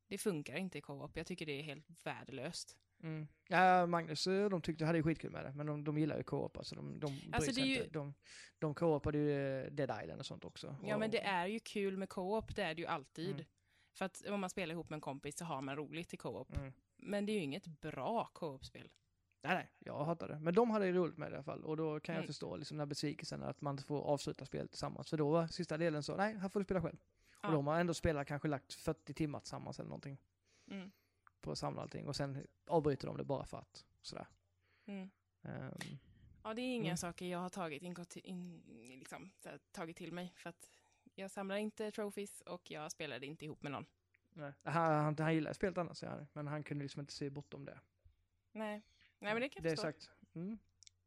Det 0.07 0.17
funkar 0.17 0.55
inte 0.55 0.77
i 0.77 0.81
co-op, 0.81 1.17
jag 1.17 1.27
tycker 1.27 1.45
det 1.45 1.59
är 1.59 1.63
helt 1.63 2.05
värdelöst. 2.05 2.77
Mm. 3.03 3.27
Ja, 3.47 3.85
Magnus, 3.85 4.27
eh, 4.27 4.49
de 4.49 4.61
tyckte, 4.61 4.85
hade 4.85 4.97
ju 4.97 5.03
skitkul 5.03 5.31
med 5.31 5.45
det, 5.45 5.53
men 5.53 5.65
de, 5.65 5.83
de 5.83 5.97
gillar 5.97 6.17
ju 6.17 6.23
co-op. 6.23 6.57
Alltså 6.57 6.75
de, 6.75 6.99
de 6.99 7.21
Alltså, 7.33 7.51
det 7.51 7.61
är 7.61 7.65
ju- 7.65 7.77
inte. 7.77 7.89
De, 7.89 8.13
de 8.59 8.73
co-opade 8.75 9.17
ju 9.17 9.61
eh, 9.63 9.71
Dead 9.71 10.03
Island 10.03 10.19
och 10.19 10.25
sånt 10.25 10.45
också. 10.45 10.75
Ja, 10.83 10.93
och, 10.93 10.99
men 10.99 11.11
det 11.11 11.21
är 11.21 11.47
ju 11.47 11.59
kul 11.59 11.97
med 11.97 12.09
co-op, 12.09 12.55
det 12.55 12.63
är 12.63 12.75
det 12.75 12.81
ju 12.81 12.87
alltid. 12.87 13.31
Mm. 13.31 13.45
För 13.93 14.05
att 14.05 14.23
om 14.29 14.39
man 14.39 14.49
spelar 14.49 14.73
ihop 14.73 14.89
med 14.89 14.97
en 14.97 15.01
kompis 15.01 15.37
så 15.37 15.45
har 15.45 15.61
man 15.61 15.75
roligt 15.75 16.13
i 16.13 16.17
co-op. 16.17 16.55
Mm. 16.57 16.73
Men 16.97 17.25
det 17.25 17.31
är 17.31 17.33
ju 17.33 17.39
inget 17.43 17.67
bra 17.67 18.29
co-op-spel. 18.33 18.89
Nej, 19.41 19.55
nej, 19.55 19.69
jag 19.79 20.05
hatar 20.05 20.27
det. 20.27 20.39
Men 20.39 20.53
de 20.53 20.69
hade 20.71 20.85
ju 20.85 20.93
roligt 20.93 21.17
med 21.17 21.31
det 21.31 21.33
i 21.33 21.35
alla 21.35 21.43
fall. 21.43 21.63
Och 21.63 21.77
då 21.77 21.99
kan 21.99 22.15
jag 22.15 22.19
Mm. 22.19 22.27
förstå 22.27 22.55
liksom, 22.55 22.77
den 22.77 22.81
här 22.81 22.85
besvikelsen 22.89 23.43
att 23.43 23.61
man 23.61 23.73
inte 23.73 23.83
får 23.83 24.01
avsluta 24.01 24.45
spelet 24.45 24.71
tillsammans. 24.71 25.09
För 25.09 25.17
då 25.17 25.29
var 25.31 25.47
sista 25.47 25.77
delen 25.77 26.03
så, 26.03 26.15
nej, 26.15 26.37
här 26.37 26.49
får 26.49 26.59
du 26.59 26.63
spela 26.63 26.81
själv. 26.81 26.97
Ja. 27.41 27.47
Och 27.47 27.51
då 27.51 27.57
har 27.57 27.63
man 27.63 27.79
ändå 27.79 27.93
spelat, 27.93 28.27
kanske 28.27 28.47
lagt 28.47 28.73
40 28.73 29.13
timmar 29.13 29.39
tillsammans 29.39 29.79
eller 29.79 29.89
någonting. 29.89 30.17
Mm. 30.71 30.91
På 31.41 31.51
att 31.51 31.57
samla 31.57 31.81
allting. 31.81 32.07
Och 32.07 32.15
sen 32.15 32.47
avbryter 32.67 33.07
de 33.07 33.17
det 33.17 33.23
bara 33.23 33.45
för 33.45 33.57
att, 33.57 33.85
sådär. 34.01 34.27
Mm. 34.85 35.09
Ehm, 35.41 35.71
Ja, 36.45 36.53
det 36.53 36.61
är 36.61 36.75
inga 36.75 36.85
Mm. 36.85 36.97
saker 36.97 37.25
jag 37.25 37.39
har 37.39 37.49
tagit, 37.49 37.81
in, 37.83 37.95
in, 38.23 38.63
liksom, 38.99 39.31
tagit 39.71 39.97
till 39.97 40.11
mig. 40.13 40.33
För 40.35 40.49
att 40.49 40.69
jag 41.15 41.31
samlar 41.31 41.55
inte 41.57 41.91
trophies 41.91 42.41
och 42.41 42.71
jag 42.71 42.91
spelade 42.91 43.25
inte 43.25 43.45
ihop 43.45 43.63
med 43.63 43.71
någon. 43.71 43.85
nej. 44.33 44.53
Han, 44.63 44.73
han, 45.03 45.15
han 45.19 45.33
gillar 45.33 45.53
spelet 45.53 45.77
annars, 45.77 46.03
men 46.33 46.47
han 46.47 46.63
kunde 46.63 46.83
liksom 46.83 46.99
inte 46.99 47.13
se 47.13 47.29
bortom 47.29 47.65
det. 47.65 47.79
Nej, 48.51 48.81
Nej 49.19 49.33
men 49.33 49.41
det 49.41 49.49
kan 49.49 49.63
jag 49.63 49.71
Det 49.71 49.73
är 49.73 49.81
sagt. 49.81 50.09
Mm. 50.33 50.59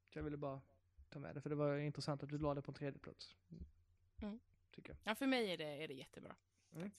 Så 0.08 0.18
jag 0.18 0.24
ville 0.24 0.36
bara 0.36 0.60
ta 1.08 1.18
med 1.18 1.34
det, 1.34 1.40
för 1.40 1.50
det 1.50 1.56
var 1.56 1.76
intressant 1.76 2.22
att 2.22 2.28
du 2.28 2.38
la 2.38 2.54
det 2.54 2.62
på 2.62 2.70
en 2.70 2.74
tredje 2.74 2.98
plats. 2.98 3.36
Mm. 4.22 4.40
Tycker 4.70 4.90
jag. 4.90 4.98
Ja, 5.04 5.14
för 5.14 5.26
mig 5.26 5.52
är 5.52 5.56
det, 5.56 5.82
är 5.84 5.88
det 5.88 5.94
jättebra. 5.94 6.36
Mm. 6.74 6.90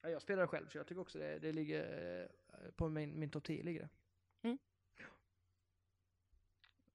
Ja, 0.00 0.08
jag 0.08 0.22
spelar 0.22 0.46
själv, 0.46 0.68
så 0.68 0.78
jag 0.78 0.86
tycker 0.86 1.00
också 1.00 1.18
det, 1.18 1.38
det 1.38 1.52
ligger 1.52 2.22
eh, 2.52 2.70
på 2.70 2.88
min, 2.88 3.18
min 3.20 3.30
topp 3.30 3.44
10 3.44 3.62
ligger 3.62 3.80
det. 3.80 3.88
Mm. 4.48 4.58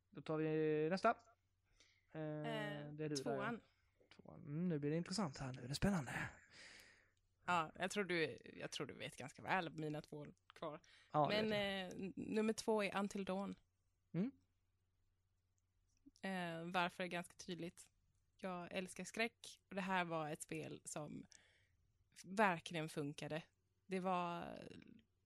Då 0.10 0.22
tar 0.22 0.38
vi 0.38 0.88
nästa. 0.90 1.10
Eh, 2.14 2.22
Eh, 2.22 2.94
det 2.94 3.06
är 3.06 3.10
du 3.10 3.16
där, 3.16 3.24
tvåan. 3.24 3.38
Tvåan. 3.38 3.62
Mm, 4.36 4.70
nu 4.70 4.80
blir 4.80 4.92
det 4.92 4.98
intressant 4.98 5.38
här, 5.38 5.54
nu 5.54 5.64
är 5.64 5.68
det 5.68 5.76
spännande. 5.76 6.30
Ja, 7.46 7.72
jag 7.76 7.92
tror, 7.92 8.04
du, 8.04 8.38
jag 8.56 8.72
tror 8.72 8.88
du 8.88 8.94
vet 8.94 9.16
ganska 9.16 9.42
väl 9.42 9.70
mina 9.70 10.02
två 10.02 10.26
kvar. 10.54 10.80
Ja, 11.12 11.30
Men 11.30 11.54
eh, 11.54 12.12
nummer 12.16 12.54
två 12.54 12.84
är 12.84 12.98
Until 12.98 13.26
Dawn. 13.26 13.56
Mm. 14.12 14.32
Eh, 16.22 16.72
varför 16.72 17.04
är 17.04 17.08
ganska 17.08 17.34
tydligt. 17.34 17.88
Jag 18.38 18.72
älskar 18.72 19.04
skräck 19.04 19.62
och 19.70 19.76
det 19.76 19.82
här 19.82 20.06
var 20.06 20.30
ett 20.30 20.42
spel 20.42 20.82
som 20.86 21.28
verkligen 22.24 22.90
funkade. 22.90 23.44
Det 23.86 24.00
var 24.00 24.60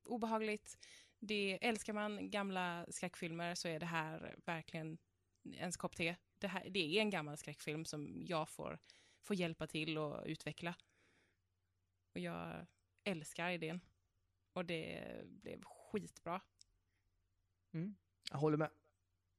obehagligt. 0.04 0.78
Det, 1.20 1.66
älskar 1.66 1.94
man 1.94 2.30
gamla 2.30 2.86
skräckfilmer 2.90 3.56
så 3.56 3.68
är 3.68 3.80
det 3.80 3.86
här 3.86 4.36
verkligen 4.46 4.98
ens 5.44 5.78
kopp 5.78 5.96
te. 5.96 6.16
Det, 6.39 6.47
här, 6.47 6.69
det 6.69 6.80
är 6.80 7.01
en 7.01 7.09
gammal 7.09 7.38
skräckfilm 7.38 7.85
som 7.85 8.26
jag 8.26 8.49
får, 8.49 8.80
får 9.22 9.35
hjälpa 9.35 9.68
till 9.68 9.97
och 9.97 10.23
utveckla. 10.26 10.76
Och 12.14 12.19
jag 12.19 12.65
älskar 13.03 13.49
idén. 13.49 13.81
Och 14.53 14.65
det 14.65 15.11
blev 15.26 15.64
skitbra. 15.64 16.41
Jag 18.31 18.38
håller 18.38 18.57
med. 18.57 18.69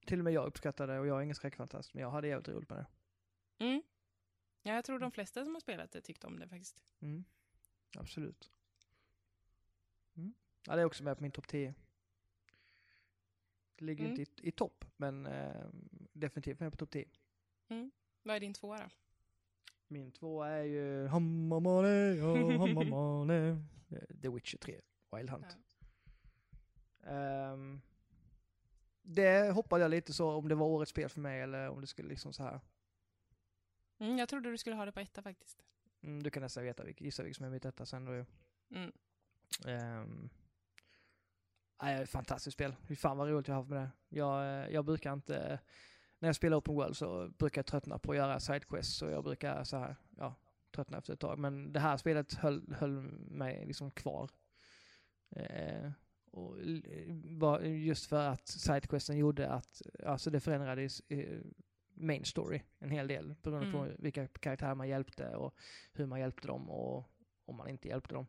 Till 0.06 0.18
och 0.18 0.24
med 0.24 0.32
jag 0.32 0.46
uppskattade 0.46 0.92
det 0.92 0.98
och 0.98 1.06
jag 1.06 1.18
är 1.18 1.22
ingen 1.22 1.34
skräckfantast, 1.34 1.94
men 1.94 2.02
jag 2.02 2.10
hade 2.10 2.28
jävligt 2.28 2.48
roligt 2.48 2.70
med 2.70 2.78
det. 2.78 2.86
Mm. 3.64 3.82
Ja, 4.62 4.74
jag 4.74 4.84
tror 4.84 4.98
de 4.98 5.12
flesta 5.12 5.44
som 5.44 5.54
har 5.54 5.60
spelat 5.60 5.90
det 5.90 6.00
tyckte 6.00 6.26
om 6.26 6.38
det 6.38 6.48
faktiskt. 6.48 6.84
Mm. 7.00 7.24
Absolut. 7.96 8.50
Mm. 10.16 10.34
Ja, 10.66 10.76
det 10.76 10.82
är 10.82 10.86
också 10.86 11.04
med 11.04 11.16
på 11.16 11.22
min 11.22 11.32
topp 11.32 11.48
10. 11.48 11.74
Ligger 13.80 14.04
Mm. 14.04 14.20
inte 14.20 14.42
i, 14.42 14.48
i 14.48 14.50
topp, 14.50 14.84
men 14.96 15.26
eh, 15.26 15.66
definitivt 16.12 16.60
med 16.60 16.70
på 16.72 16.76
topp 16.76 16.90
10. 16.90 17.06
Vad 18.22 18.36
är 18.36 18.40
din 18.40 18.54
tvåa 18.54 18.78
då? 18.78 18.88
Min 19.88 20.12
två 20.12 20.42
är 20.42 20.62
ju 20.62 21.06
Hammamane, 21.06 22.12
oh, 22.20 22.58
Hammamane. 22.58 23.48
Eh, 23.90 24.16
The 24.22 24.28
Witcher 24.28 24.58
3, 24.58 24.80
Wild 25.12 25.30
Hunt. 25.30 25.58
Ehm, 27.02 27.80
det 29.02 29.50
hoppade 29.54 29.82
jag 29.82 29.90
lite 29.90 30.12
så 30.12 30.30
om 30.30 30.48
det 30.48 30.54
var 30.54 30.66
årets 30.66 30.90
spel 30.90 31.08
för 31.08 31.20
mig 31.20 31.40
eller 31.40 31.68
om 31.68 31.80
det 31.80 31.86
skulle 31.86 32.08
liksom 32.08 32.32
så 32.32 32.42
här. 32.42 32.60
Mm, 33.98 34.18
jag 34.18 34.28
trodde 34.28 34.50
du 34.50 34.58
skulle 34.58 34.76
ha 34.76 34.84
det 34.84 34.92
på 34.92 35.00
etta 35.00 35.22
faktiskt. 35.22 35.64
Mm, 36.02 36.22
du 36.22 36.30
kan 36.30 36.42
nästan 36.42 36.64
veta, 36.64 36.88
gissa 36.90 37.22
vilket 37.22 37.36
som 37.36 37.46
är 37.46 37.50
mitt 37.50 37.64
etta 37.64 37.86
sen 37.86 38.04
då 38.04 38.14
ju. 38.14 38.24
Mm. 38.70 38.92
Um, 39.66 40.30
nej, 41.82 42.06
fantastiskt 42.06 42.54
spel. 42.54 42.76
Fy 42.88 42.96
fan 42.96 43.18
vad 43.18 43.28
roligt 43.28 43.48
jag 43.48 43.54
har 43.54 43.60
haft 43.62 43.70
med 43.70 43.80
det. 43.82 43.90
Jag, 44.08 44.42
eh, 44.42 44.68
jag 44.74 44.84
brukar 44.84 45.12
inte, 45.12 45.58
när 46.18 46.28
jag 46.28 46.36
spelar 46.36 46.56
Open 46.56 46.74
World 46.74 46.96
så 46.96 47.28
brukar 47.38 47.58
jag 47.58 47.66
tröttna 47.66 47.98
på 47.98 48.10
att 48.12 48.16
göra 48.16 48.40
sidequests 48.40 49.02
och 49.02 49.10
jag 49.10 49.24
brukar 49.24 49.64
så 49.64 49.76
här, 49.76 49.96
ja, 50.16 50.34
tröttna 50.74 50.98
efter 50.98 51.12
ett 51.12 51.20
tag. 51.20 51.38
Men 51.38 51.72
det 51.72 51.80
här 51.80 51.96
spelet 51.96 52.34
höll, 52.34 52.74
höll 52.74 52.90
mig 53.30 53.66
liksom 53.66 53.90
kvar. 53.90 54.30
Eh, 55.30 55.90
och 56.30 56.56
just 57.64 58.06
för 58.06 58.26
att 58.26 58.48
sidequesten 58.48 59.16
gjorde 59.16 59.48
att, 59.50 59.82
alltså 60.06 60.30
det 60.30 60.40
förändrade 60.40 60.88
main 61.94 62.24
story 62.24 62.62
en 62.78 62.90
hel 62.90 63.08
del 63.08 63.34
beroende 63.42 63.66
Mm. 63.68 63.72
på 63.72 64.02
vilka 64.02 64.26
karaktärer 64.26 64.74
man 64.74 64.88
hjälpte 64.88 65.36
och 65.36 65.54
hur 65.92 66.06
man 66.06 66.20
hjälpte 66.20 66.46
dem 66.46 66.70
och 66.70 67.10
om 67.44 67.56
man 67.56 67.68
inte 67.68 67.88
hjälpte 67.88 68.14
dem. 68.14 68.26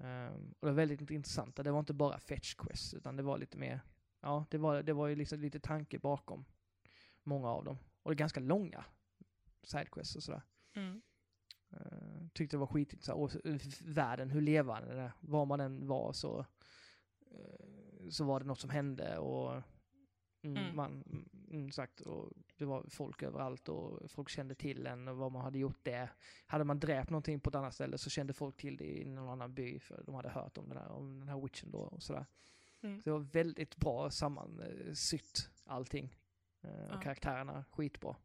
Ehm, 0.00 0.54
och 0.60 0.66
det 0.66 0.66
var 0.66 0.72
väldigt 0.72 1.10
intressant. 1.10 1.56
Det 1.56 1.70
var 1.70 1.80
inte 1.80 1.94
bara 1.94 2.18
fetch 2.18 2.54
quest 2.54 2.94
utan 2.94 3.16
det 3.16 3.22
var 3.22 3.38
lite 3.38 3.58
mer, 3.58 3.80
ja 4.20 4.46
det 4.50 4.58
var, 4.58 4.82
det 4.82 4.92
var 4.92 5.06
ju 5.06 5.16
liksom 5.16 5.40
lite 5.40 5.60
tanke 5.60 5.98
bakom 5.98 6.44
många 7.22 7.48
av 7.48 7.64
dem. 7.64 7.78
Och 8.02 8.10
det 8.10 8.14
är 8.14 8.18
ganska 8.18 8.40
långa 8.40 8.84
sidequests 9.62 10.16
och 10.16 10.22
sådär. 10.22 10.42
Mm. 10.74 11.02
Uh, 11.72 12.28
tyckte 12.32 12.56
det 12.56 12.60
var 12.60 12.66
skitintressant. 12.66 13.18
Och 13.18 13.40
världen, 13.80 14.30
hur 14.30 14.40
levande 14.40 14.88
den 14.88 14.98
är. 14.98 15.12
Var 15.20 15.46
man 15.46 15.60
än 15.60 15.86
var 15.86 16.12
så, 16.12 16.46
eh, 17.30 18.08
så 18.10 18.24
var 18.24 18.40
det 18.40 18.46
något 18.46 18.58
som 18.60 18.70
hände 18.70 19.18
och 19.18 19.52
mm, 20.42 20.56
Mm. 20.56 20.76
man, 20.76 21.04
mm, 21.50 21.70
sagt, 21.72 22.00
och 22.00 22.32
det 22.56 22.64
var 22.64 22.86
folk 22.88 23.22
överallt 23.22 23.68
och 23.68 24.10
folk 24.10 24.28
kände 24.28 24.54
till 24.54 24.86
en 24.86 25.08
och 25.08 25.16
vad 25.16 25.32
man 25.32 25.42
hade 25.42 25.58
gjort 25.58 25.84
det. 25.84 26.08
Hade 26.46 26.64
man 26.64 26.80
dräpt 26.80 27.10
någonting 27.10 27.40
på 27.40 27.48
ett 27.50 27.54
annat 27.56 27.74
ställe 27.74 27.98
så 27.98 28.10
kände 28.10 28.32
folk 28.32 28.56
till 28.56 28.76
det 28.76 28.84
i 29.00 29.04
någon 29.04 29.28
annan 29.28 29.54
by 29.54 29.78
för 29.78 30.02
de 30.06 30.14
hade 30.14 30.28
hört 30.28 30.58
om 30.58 30.68
den 30.68 30.78
här, 30.78 30.88
om 30.88 31.18
den 31.18 31.28
här 31.28 31.40
witchen 31.40 31.70
då 31.70 31.78
och 31.78 32.02
sådär. 32.02 32.26
Mm. 32.80 33.00
Så 33.00 33.04
det 33.04 33.10
var 33.12 33.20
väldigt 33.20 33.76
bra 33.76 34.10
sammansytt 34.10 35.50
allting. 35.64 36.16
Eh, 36.60 36.84
och 36.84 36.94
Ja. 36.94 37.00
karaktärerna 37.00 37.64
skitbra. 37.70 38.16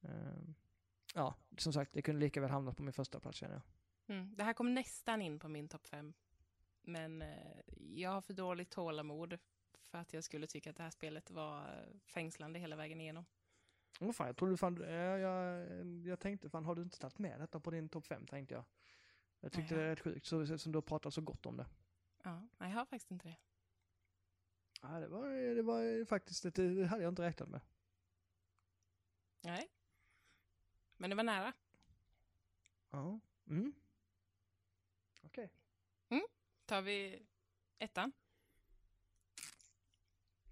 Eh, 0.00 0.42
ja, 1.14 1.34
som 1.58 1.72
sagt, 1.72 1.92
det 1.92 2.02
kunde 2.02 2.20
lika 2.20 2.40
väl 2.40 2.50
hamna 2.50 2.72
på 2.74 2.82
min 2.82 2.92
första 2.92 3.20
plats 3.20 3.38
känner 3.38 3.54
jag. 3.54 3.62
Mm. 4.16 4.34
Det 4.36 4.44
här 4.44 4.52
kom 4.52 4.74
nästan 4.74 5.22
in 5.22 5.38
på 5.38 5.48
min 5.48 5.68
topp 5.68 5.86
fem. 5.86 6.12
Men 6.82 7.22
eh, 7.22 7.60
jag 7.76 8.10
har 8.10 8.20
för 8.20 8.32
dåligt 8.34 8.70
tålamod 8.70 9.38
för 9.92 9.98
att 9.98 10.12
jag 10.12 10.24
skulle 10.24 10.46
tycka 10.46 10.70
att 10.70 10.76
det 10.76 10.82
här 10.82 10.90
spelet 10.90 11.30
var 11.30 11.84
fängslande 12.06 12.58
hela 12.58 12.76
vägen 12.76 13.00
igenom. 13.00 13.24
Åh 14.00 14.12
fan, 14.12 14.26
jag 14.26 14.36
trodde 14.36 14.56
fan, 14.56 14.82
eh, 14.82 14.94
jag, 14.94 15.66
jag 16.06 16.20
tänkte 16.20 16.50
fan, 16.50 16.64
har 16.64 16.74
du 16.74 16.82
inte 16.82 16.98
tagit 16.98 17.18
med 17.18 17.40
detta 17.40 17.60
på 17.60 17.70
din 17.70 17.88
topp 17.88 18.06
fem 18.06 18.26
tänkte 18.26 18.54
jag. 18.54 18.64
Jag 19.40 19.52
tyckte 19.52 19.74
Nej. 19.74 19.82
det 19.82 19.86
är 19.86 19.90
rätt 19.90 20.00
sjukt, 20.00 20.26
så, 20.26 20.58
som 20.58 20.72
du 20.72 20.76
har 20.76 20.82
pratat 20.82 21.14
så 21.14 21.20
gott 21.20 21.46
om 21.46 21.56
det. 21.56 21.66
Ja, 22.22 22.48
nej, 22.58 22.70
jag 22.70 22.78
har 22.78 22.84
faktiskt 22.84 23.10
inte 23.10 23.28
det. 23.28 23.36
Ja, 24.82 24.88
det 24.88 25.08
var, 25.08 25.54
det 25.54 25.62
var 25.62 26.04
faktiskt, 26.04 26.44
ett, 26.44 26.54
det 26.54 26.86
hade 26.86 27.02
jag 27.02 27.12
inte 27.12 27.22
räknat 27.22 27.48
med. 27.48 27.60
Nej. 29.40 29.68
Men 30.96 31.10
det 31.10 31.16
var 31.16 31.24
nära. 31.24 31.52
Ja. 32.90 33.20
Mm. 33.46 33.74
Okej. 35.22 35.50
Tar 36.66 36.82
vi 36.82 37.26
ettan? 37.78 38.12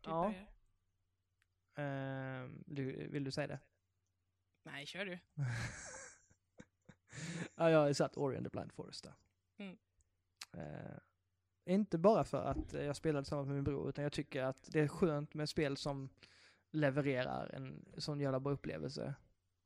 Du 0.01 0.11
Ja. 0.11 0.23
börjar. 0.23 0.47
Ehm, 1.75 2.65
du, 2.67 3.09
vill 3.09 3.25
du 3.25 3.31
säga 3.31 3.47
det? 3.47 3.59
Nej, 4.63 4.87
kör 4.87 5.05
du. 5.05 5.19
ja, 7.55 7.71
jag 7.71 7.79
har 7.79 7.93
satt 7.93 8.17
Ori 8.17 8.37
and 8.37 8.47
the 8.47 8.51
Blind 8.51 8.73
Forest 8.73 9.05
där. 9.05 9.15
Mm. 9.57 9.79
Eh, 10.53 10.97
inte 11.65 11.99
bara 11.99 12.25
för 12.25 12.43
att 12.45 12.73
jag 12.73 12.97
spelade 12.97 13.25
tillsammans 13.25 13.47
med 13.47 13.55
min 13.55 13.65
bror, 13.65 13.89
utan 13.89 14.03
jag 14.03 14.13
tycker 14.13 14.43
att 14.43 14.69
det 14.73 14.81
är 14.81 14.89
skönt 14.89 15.35
med 15.35 15.49
spel 15.49 15.77
som 15.77 16.09
levererar 16.71 17.55
en 17.55 17.85
sån 17.99 18.21
jävla 18.21 18.41
bra 18.41 18.53
upplevelse. 18.53 19.15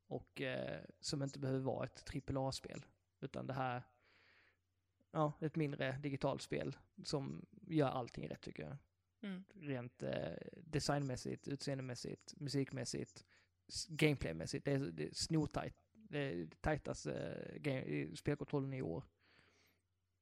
Och 0.07 0.41
eh, 0.41 0.85
som 1.01 1.23
inte 1.23 1.39
behöver 1.39 1.61
vara 1.61 1.85
ett 1.85 2.31
AAA-spel. 2.31 2.87
Utan 3.21 3.47
det 3.47 3.53
här, 3.53 3.83
ja, 5.11 5.33
ett 5.41 5.57
mindre 5.57 5.93
digitalt 5.93 6.43
spel 6.43 6.77
som 7.05 7.47
gör 7.67 7.89
allting 7.89 8.29
rätt 8.29 8.41
tycker 8.41 8.63
jag. 8.63 8.77
Mm. 9.25 9.45
Rent 9.55 10.03
eh, 10.03 10.33
designmässigt, 10.57 11.49
utseendemässigt, 11.49 12.35
musikmässigt, 12.37 13.25
gameplaymässigt. 13.89 14.65
Det 14.65 14.73
är, 14.73 14.79
det 14.79 15.05
är 15.05 15.15
snortajt. 15.15 15.75
Det 15.93 16.19
är 16.19 16.47
tajtaste 16.61 17.13
eh, 17.65 18.13
spelkontrollen 18.13 18.73
i 18.73 18.83
år. 18.83 19.05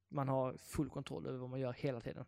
Man 0.09 0.27
har 0.27 0.57
full 0.57 0.89
kontroll 0.89 1.27
över 1.27 1.37
vad 1.37 1.49
man 1.49 1.59
gör 1.59 1.73
hela 1.73 2.01
tiden. 2.01 2.25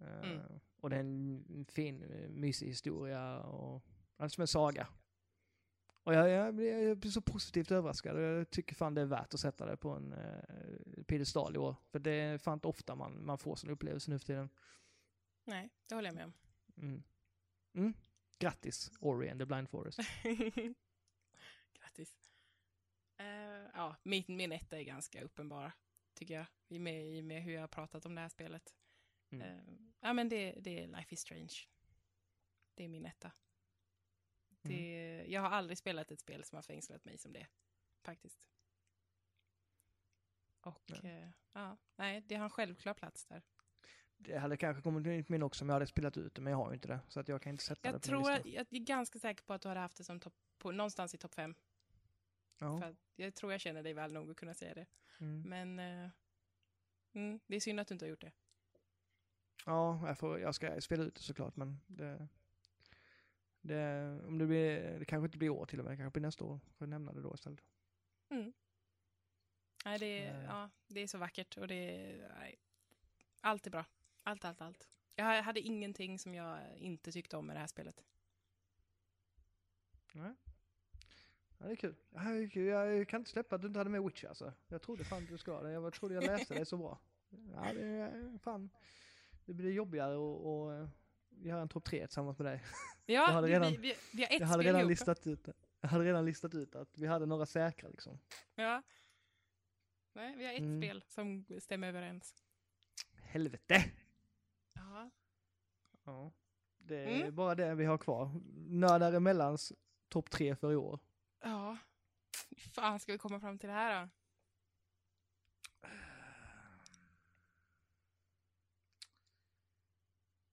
Eh, 0.00 0.30
Mm. 0.30 0.60
Och 0.80 0.90
det 0.90 0.96
är 0.96 1.00
en 1.00 1.64
fin, 1.68 2.02
eh, 2.02 2.28
mysig 2.28 2.66
historia 2.66 3.40
och 3.40 3.82
alltså 4.16 4.34
som 4.34 4.42
en 4.42 4.48
saga. 4.48 4.88
Och 6.02 6.14
jag, 6.14 6.28
jag, 6.30 6.62
jag 6.62 6.98
blir 6.98 7.10
så 7.10 7.20
positivt 7.20 7.70
överraskad 7.70 8.16
och 8.16 8.22
jag 8.22 8.50
tycker 8.50 8.74
fan 8.74 8.94
det 8.94 9.00
är 9.00 9.06
värt 9.06 9.34
att 9.34 9.40
sätta 9.40 9.66
det 9.66 9.76
på 9.76 9.90
en 9.90 10.12
eh, 10.12 11.02
piedestal 11.06 11.54
i 11.54 11.58
år. 11.58 11.76
För 11.92 11.98
det 11.98 12.10
är 12.10 12.38
fan 12.38 12.54
inte 12.54 12.68
ofta 12.68 12.94
man, 12.94 13.26
man 13.26 13.38
får 13.38 13.56
sån 13.56 13.70
upplevelse 13.70 14.10
nu 14.10 14.18
för 14.18 14.26
tiden. 14.26 14.48
Nej, 15.50 15.70
det 15.88 15.94
håller 15.94 16.08
jag 16.08 16.14
med 16.14 16.24
om. 16.24 16.32
Mm. 16.76 17.02
Mm. 17.74 17.94
Grattis, 18.38 18.90
Ori 19.00 19.30
and 19.30 19.40
the 19.40 19.46
Blind 19.46 19.68
Forest. 19.70 19.98
Grattis. 21.72 22.14
Eh, 23.16 23.70
ja, 23.74 23.96
min, 24.02 24.24
min 24.28 24.52
etta 24.52 24.78
är 24.78 24.82
ganska 24.82 25.22
uppenbar, 25.22 25.72
tycker 26.14 26.34
jag. 26.34 26.46
I 26.68 26.76
och 26.76 26.80
med, 26.80 27.24
med 27.24 27.42
hur 27.42 27.52
jag 27.52 27.60
har 27.60 27.68
pratat 27.68 28.06
om 28.06 28.14
det 28.14 28.20
här 28.20 28.28
spelet. 28.28 28.74
Mm. 29.30 29.46
Eh, 29.46 29.74
ja, 30.00 30.12
men 30.12 30.28
det, 30.28 30.52
det 30.60 30.82
är 30.82 30.86
Life 30.86 31.14
is 31.14 31.20
Strange. 31.20 31.54
Det 32.74 32.84
är 32.84 32.88
min 32.88 33.06
etta. 33.06 33.32
Det, 34.62 35.10
Mm. 35.20 35.30
Jag 35.32 35.40
har 35.40 35.48
aldrig 35.50 35.78
spelat 35.78 36.10
ett 36.10 36.20
spel 36.20 36.44
som 36.44 36.56
har 36.56 36.62
fängslat 36.62 37.04
mig 37.04 37.18
som 37.18 37.32
det, 37.32 37.46
faktiskt. 38.02 38.40
Och 40.60 40.90
Nej. 41.02 41.12
eh, 41.12 41.30
ja, 41.52 41.76
nej, 41.96 42.20
det 42.20 42.34
har 42.34 42.44
en 42.44 42.50
självklar 42.50 42.94
plats 42.94 43.24
där. 43.24 43.42
Det 44.22 44.38
hade 44.38 44.56
kanske 44.56 44.82
kommit 44.82 45.06
in 45.06 45.24
min 45.28 45.42
också 45.42 45.64
om 45.64 45.68
jag 45.68 45.74
hade 45.74 45.86
spelat 45.86 46.16
ut 46.16 46.34
det, 46.34 46.40
men 46.40 46.50
jag 46.50 46.58
har 46.58 46.68
ju 46.68 46.74
inte 46.74 46.88
det. 46.88 47.00
Så 47.08 47.20
att 47.20 47.28
jag 47.28 47.42
kan 47.42 47.50
inte 47.50 47.64
sätta 47.64 47.80
det 47.82 47.88
Jag 47.88 48.02
på 48.02 48.12
min 48.12 48.24
tror, 48.24 48.32
att- 48.32 48.46
jag 48.46 48.66
är 48.70 48.78
ganska 48.78 49.18
säker 49.18 49.44
på 49.44 49.52
att 49.52 49.62
du 49.62 49.68
hade 49.68 49.80
haft 49.80 49.96
det 49.96 50.04
som 50.04 50.20
topp, 50.20 50.34
på, 50.58 50.72
någonstans 50.72 51.14
i 51.14 51.18
topp 51.18 51.34
fem. 51.34 51.54
Ja. 52.58 52.80
För 52.80 52.88
att 52.88 52.96
jag 53.16 53.34
tror 53.34 53.52
jag 53.52 53.60
känner 53.60 53.82
dig 53.82 53.92
väl 53.94 54.12
nog 54.12 54.30
att 54.30 54.36
kunna 54.36 54.54
säga 54.54 54.74
det. 54.74 54.86
Mm. 55.18 55.42
Men 55.42 55.78
eh, 55.78 56.10
mm, 57.12 57.40
det 57.46 57.56
är 57.56 57.60
synd 57.60 57.80
att 57.80 57.88
du 57.88 57.94
inte 57.94 58.04
har 58.04 58.10
gjort 58.10 58.20
det. 58.20 58.32
Ja, 59.66 60.06
jag, 60.06 60.18
får, 60.18 60.40
jag 60.40 60.54
ska 60.54 60.80
spela 60.80 61.04
ut 61.04 61.14
det 61.14 61.22
såklart, 61.22 61.56
men 61.56 61.80
det, 61.86 62.28
det, 63.60 64.10
om 64.26 64.38
det, 64.38 64.46
blir, 64.46 64.98
det 64.98 65.04
kanske 65.04 65.24
inte 65.24 65.38
blir 65.38 65.48
år 65.48 65.66
till 65.66 65.78
och 65.78 65.84
med, 65.84 65.92
det 65.92 65.96
kanske 65.96 66.12
blir 66.12 66.26
nästa 66.26 66.44
år. 66.44 66.58
Får 66.58 66.86
jag 66.86 66.88
nämna 66.88 67.12
det 67.12 67.22
då 67.22 67.34
istället. 67.34 67.60
Nej, 69.84 69.98
det, 69.98 70.26
är, 70.26 70.32
Nej. 70.32 70.44
ja, 70.44 70.70
det 70.88 71.00
är 71.00 71.06
så 71.06 71.18
vackert 71.18 71.56
och 71.56 71.68
det 71.68 71.74
är, 71.74 72.28
nej, 72.38 72.58
allt 73.40 73.66
är 73.66 73.70
bra. 73.70 73.84
Allt, 74.22 74.44
allt, 74.44 74.60
allt. 74.60 74.88
Jag 75.14 75.42
hade 75.42 75.60
ingenting 75.60 76.18
som 76.18 76.34
jag 76.34 76.76
inte 76.76 77.12
tyckte 77.12 77.36
om 77.36 77.46
med 77.46 77.56
det 77.56 77.60
här 77.60 77.66
spelet. 77.66 78.04
Nej. 80.12 80.34
Ja, 81.58 81.66
det 81.66 81.72
är 81.72 81.76
kul. 81.76 81.94
Ja, 82.10 82.20
det 82.20 82.42
är 82.44 82.48
kul. 82.48 82.66
Jag 82.66 83.08
kan 83.08 83.20
inte 83.20 83.30
släppa 83.30 83.54
att 83.54 83.60
du 83.62 83.66
inte 83.66 83.80
hade 83.80 83.90
med 83.90 84.02
Witcher 84.02 84.28
alltså. 84.28 84.52
Jag 84.68 84.82
trodde 84.82 85.04
fan 85.04 85.26
du 85.26 85.38
ska 85.38 85.62
det. 85.62 85.70
Jag 85.72 85.92
trodde 85.92 86.14
jag 86.14 86.24
läste 86.24 86.54
det 86.54 86.64
så 86.64 86.76
bra. 86.76 86.98
Ja, 87.54 87.72
det 87.74 87.86
är 87.86 88.38
fan. 88.38 88.70
Det 89.44 89.54
blir 89.54 89.72
jobbigare 89.72 90.16
och, 90.16 90.62
och 90.70 90.88
göra 91.30 91.60
en 91.62 91.68
topp 91.68 91.84
tre 91.84 92.06
tillsammans 92.06 92.38
med 92.38 92.46
dig. 92.46 92.62
Ja, 93.06 93.14
Jag 93.14 93.26
hade 93.32 93.48
redan- 93.48 93.70
vi, 93.72 93.76
vi, 93.76 93.94
vi 94.12 94.22
har 94.22 94.30
ett 94.34 94.40
Jag 94.40 94.46
hade 94.46 94.62
redan 94.64 94.80
ihop. 94.80 94.90
listat 94.90 95.26
ut. 95.26 95.48
Jag 95.80 95.88
hade 95.88 96.04
redan 96.04 96.24
listat 96.24 96.54
ut 96.54 96.74
att 96.74 96.98
vi 96.98 97.06
hade 97.06 97.26
några 97.26 97.46
säkra 97.46 97.88
liksom. 97.88 98.18
Ja. 98.54 98.82
Nej, 100.12 100.36
vi 100.36 100.44
har 100.46 100.52
ett 100.52 100.58
Mm. 100.60 100.80
spel 100.82 101.04
som 101.08 101.46
stämmer 101.60 101.88
överens. 101.88 102.34
Helvete! 103.22 103.84
Ja. 106.10 106.32
Det 106.78 106.96
är 107.04 107.20
Mm. 107.20 107.34
bara 107.34 107.54
det 107.54 107.74
vi 107.74 107.84
har 107.84 107.98
kvar. 107.98 108.30
Nördar 108.68 109.12
emellans 109.12 109.72
topp 110.08 110.30
tre 110.30 110.56
för 110.56 110.72
i 110.72 110.76
år. 110.76 110.98
Ja. 111.40 111.76
Fan 112.74 113.00
ska 113.00 113.12
vi 113.12 113.18
komma 113.18 113.40
fram 113.40 113.58
till 113.58 113.68
det 113.68 113.74
här 113.74 114.02
då? 114.02 114.08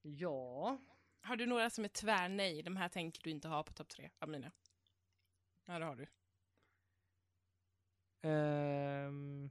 Ja. 0.01 0.77
Har 1.21 1.35
du 1.35 1.45
några 1.45 1.69
som 1.69 1.83
är 1.83 1.89
tvär 1.89 2.29
nej? 2.29 2.61
De 2.63 2.75
här 2.75 2.89
tänker 2.89 3.23
du 3.23 3.29
inte 3.29 3.47
ha 3.47 3.63
på 3.63 3.73
topp 3.73 3.89
tre 3.89 4.09
av 4.19 4.29
mina. 4.29 4.51
Ja, 5.65 5.79
det 5.79 5.85
har 5.85 5.95
du. 5.95 6.07
Ehm. 8.21 9.49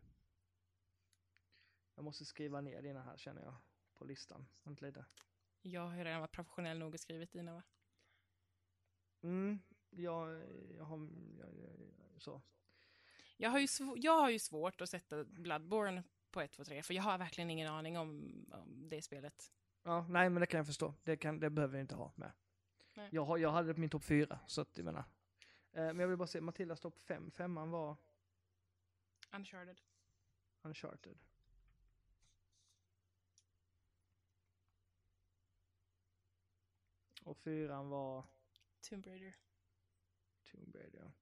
jag 1.94 2.04
måste 2.04 2.24
skriva 2.24 2.60
ner 2.60 2.82
dina 2.82 3.02
här 3.02 3.16
känner 3.16 3.42
jag. 3.42 3.54
På 3.94 4.04
listan. 4.04 4.46
Vänta 4.62 4.86
lite. 4.86 5.04
Jag 5.66 5.80
har 5.80 5.96
ju 5.96 6.04
redan 6.04 6.20
varit 6.20 6.32
professionell 6.32 6.78
nog 6.78 6.94
och 6.94 7.00
skrivit 7.00 7.32
dina 7.32 7.54
va? 7.54 7.62
Mm. 9.22 9.58
Jag, 9.90 10.42
jag 10.76 10.84
har... 10.84 11.08
Jag, 11.38 11.48
jag, 12.12 12.22
så. 12.22 12.42
Jag 13.36 13.50
har, 13.50 13.58
ju 13.58 13.68
jag 13.96 14.20
har 14.20 14.30
ju 14.30 14.38
svårt 14.38 14.80
att 14.80 14.90
sätta 14.90 15.24
Bloodborne 15.24 16.02
på 16.30 16.40
1, 16.40 16.52
2, 16.52 16.64
3 16.64 16.82
för 16.82 16.94
jag 16.94 17.02
har 17.02 17.18
verkligen 17.18 17.50
ingen 17.50 17.68
aning 17.68 17.98
om, 17.98 18.32
om 18.52 18.88
det 18.88 19.02
spelet. 19.02 19.52
Ja, 19.82 20.06
nej 20.08 20.30
men 20.30 20.40
det 20.40 20.46
kan 20.46 20.58
jag 20.58 20.66
förstå. 20.66 20.94
Det, 21.02 21.16
kan, 21.16 21.40
det 21.40 21.50
behöver 21.50 21.74
vi 21.74 21.80
inte 21.80 21.94
ha 21.94 22.12
med. 22.16 22.32
Nej. 22.94 23.08
Jag, 23.12 23.24
har, 23.24 23.38
jag 23.38 23.52
hade 23.52 23.68
det 23.68 23.74
på 23.74 23.80
min 23.80 23.90
topp 23.90 24.04
fyra, 24.04 24.38
så 24.46 24.60
att 24.60 24.78
jag 24.78 24.84
menar. 24.84 25.04
Eh, 25.72 25.84
men 25.84 25.98
jag 25.98 26.08
vill 26.08 26.16
bara 26.16 26.28
se, 26.28 26.40
Matildas 26.40 26.80
topp 26.80 26.98
fem. 26.98 27.30
Femman 27.30 27.70
var 27.70 27.96
Uncharted. 29.32 29.80
Uncharted. 30.62 31.18
Och 37.26 37.36
fyran 37.36 37.88
var 37.88 38.24
Tomb 38.80 39.06
Raider. 39.06 39.36
Tomb 40.44 40.76
Raider. 40.76 40.98
ja. 40.98 41.12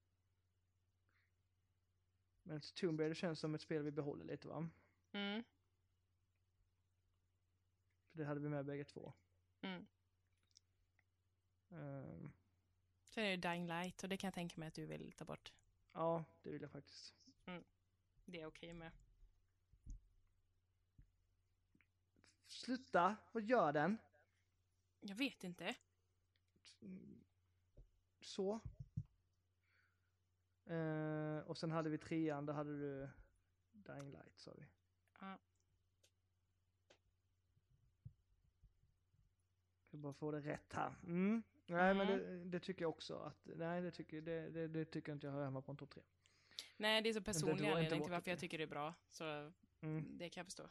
Men 2.42 2.60
Tomb 2.60 3.00
Raider 3.00 3.14
känns 3.14 3.40
som 3.40 3.54
ett 3.54 3.60
spel 3.60 3.82
vi 3.82 3.90
behåller 3.90 4.24
lite 4.24 4.48
va? 4.48 4.68
Mm. 5.12 5.44
För 8.10 8.18
det 8.18 8.24
hade 8.24 8.40
vi 8.40 8.48
med 8.48 8.64
bägge 8.64 8.84
två. 8.84 9.12
Mm. 9.60 9.86
Ehm, 11.70 12.32
Sen 13.08 13.24
är 13.24 13.36
det 13.36 13.48
Dying 13.48 13.66
Light 13.66 14.02
och 14.02 14.08
det 14.08 14.16
kan 14.16 14.28
jag 14.28 14.34
tänka 14.34 14.60
mig 14.60 14.68
att 14.68 14.74
du 14.74 14.86
vill 14.86 15.12
ta 15.12 15.24
bort. 15.24 15.52
ja, 15.92 16.24
det 16.42 16.50
vill 16.50 16.62
jag 16.62 16.70
faktiskt. 16.70 17.14
Det 18.24 18.40
är 18.40 18.46
okej 18.46 18.72
med. 18.72 18.92
Sluta, 22.46 23.16
vad 23.32 23.42
gör 23.42 23.72
den? 23.72 23.98
Jag 25.00 25.14
vet 25.16 25.44
inte. 25.44 25.74
Så. 28.20 28.60
Eh, 30.66 31.38
och 31.38 31.58
sen 31.58 31.70
hade 31.70 31.90
vi 31.90 31.98
trean, 31.98 32.46
där 32.46 32.52
hade 32.52 32.78
du 32.78 33.08
Dying 33.72 34.10
Light 34.10 34.38
sa 34.38 34.52
vi. 34.58 34.64
Ja. 35.20 35.38
Jag 39.90 40.00
bara 40.00 40.12
få 40.12 40.30
det 40.30 40.40
rätt 40.40 40.72
här. 40.72 40.94
Mm. 41.02 41.42
Nej 41.66 41.94
men 41.94 42.08
Mm. 42.08 42.18
det, 42.18 42.44
det 42.44 42.60
tycker 42.60 42.82
jag 42.82 42.90
också 42.90 43.16
att, 43.18 43.40
nej 43.56 43.82
det 43.82 43.90
tycker, 43.90 44.20
det, 44.20 44.50
det, 44.50 44.68
det 44.68 44.84
tycker 44.84 45.12
jag 45.12 45.16
inte 45.16 45.26
jag 45.26 45.34
hör 45.34 45.44
hemma 45.44 45.62
på 45.62 45.70
en 45.72 45.76
topp 45.76 45.90
tre. 45.90 46.02
Nej, 46.76 47.02
det 47.02 47.08
är 47.08 47.12
så 47.12 47.22
personlig 47.22 47.68
anledning 47.68 48.02
till 48.02 48.10
varför 48.12 48.30
jag 48.30 48.40
tycker 48.40 48.58
det 48.58 48.64
är 48.64 48.68
bra. 48.68 48.94
Så 49.10 49.52
Mm. 49.80 50.18
det 50.18 50.28
kan 50.30 50.40
jag 50.40 50.46
förstå. 50.46 50.62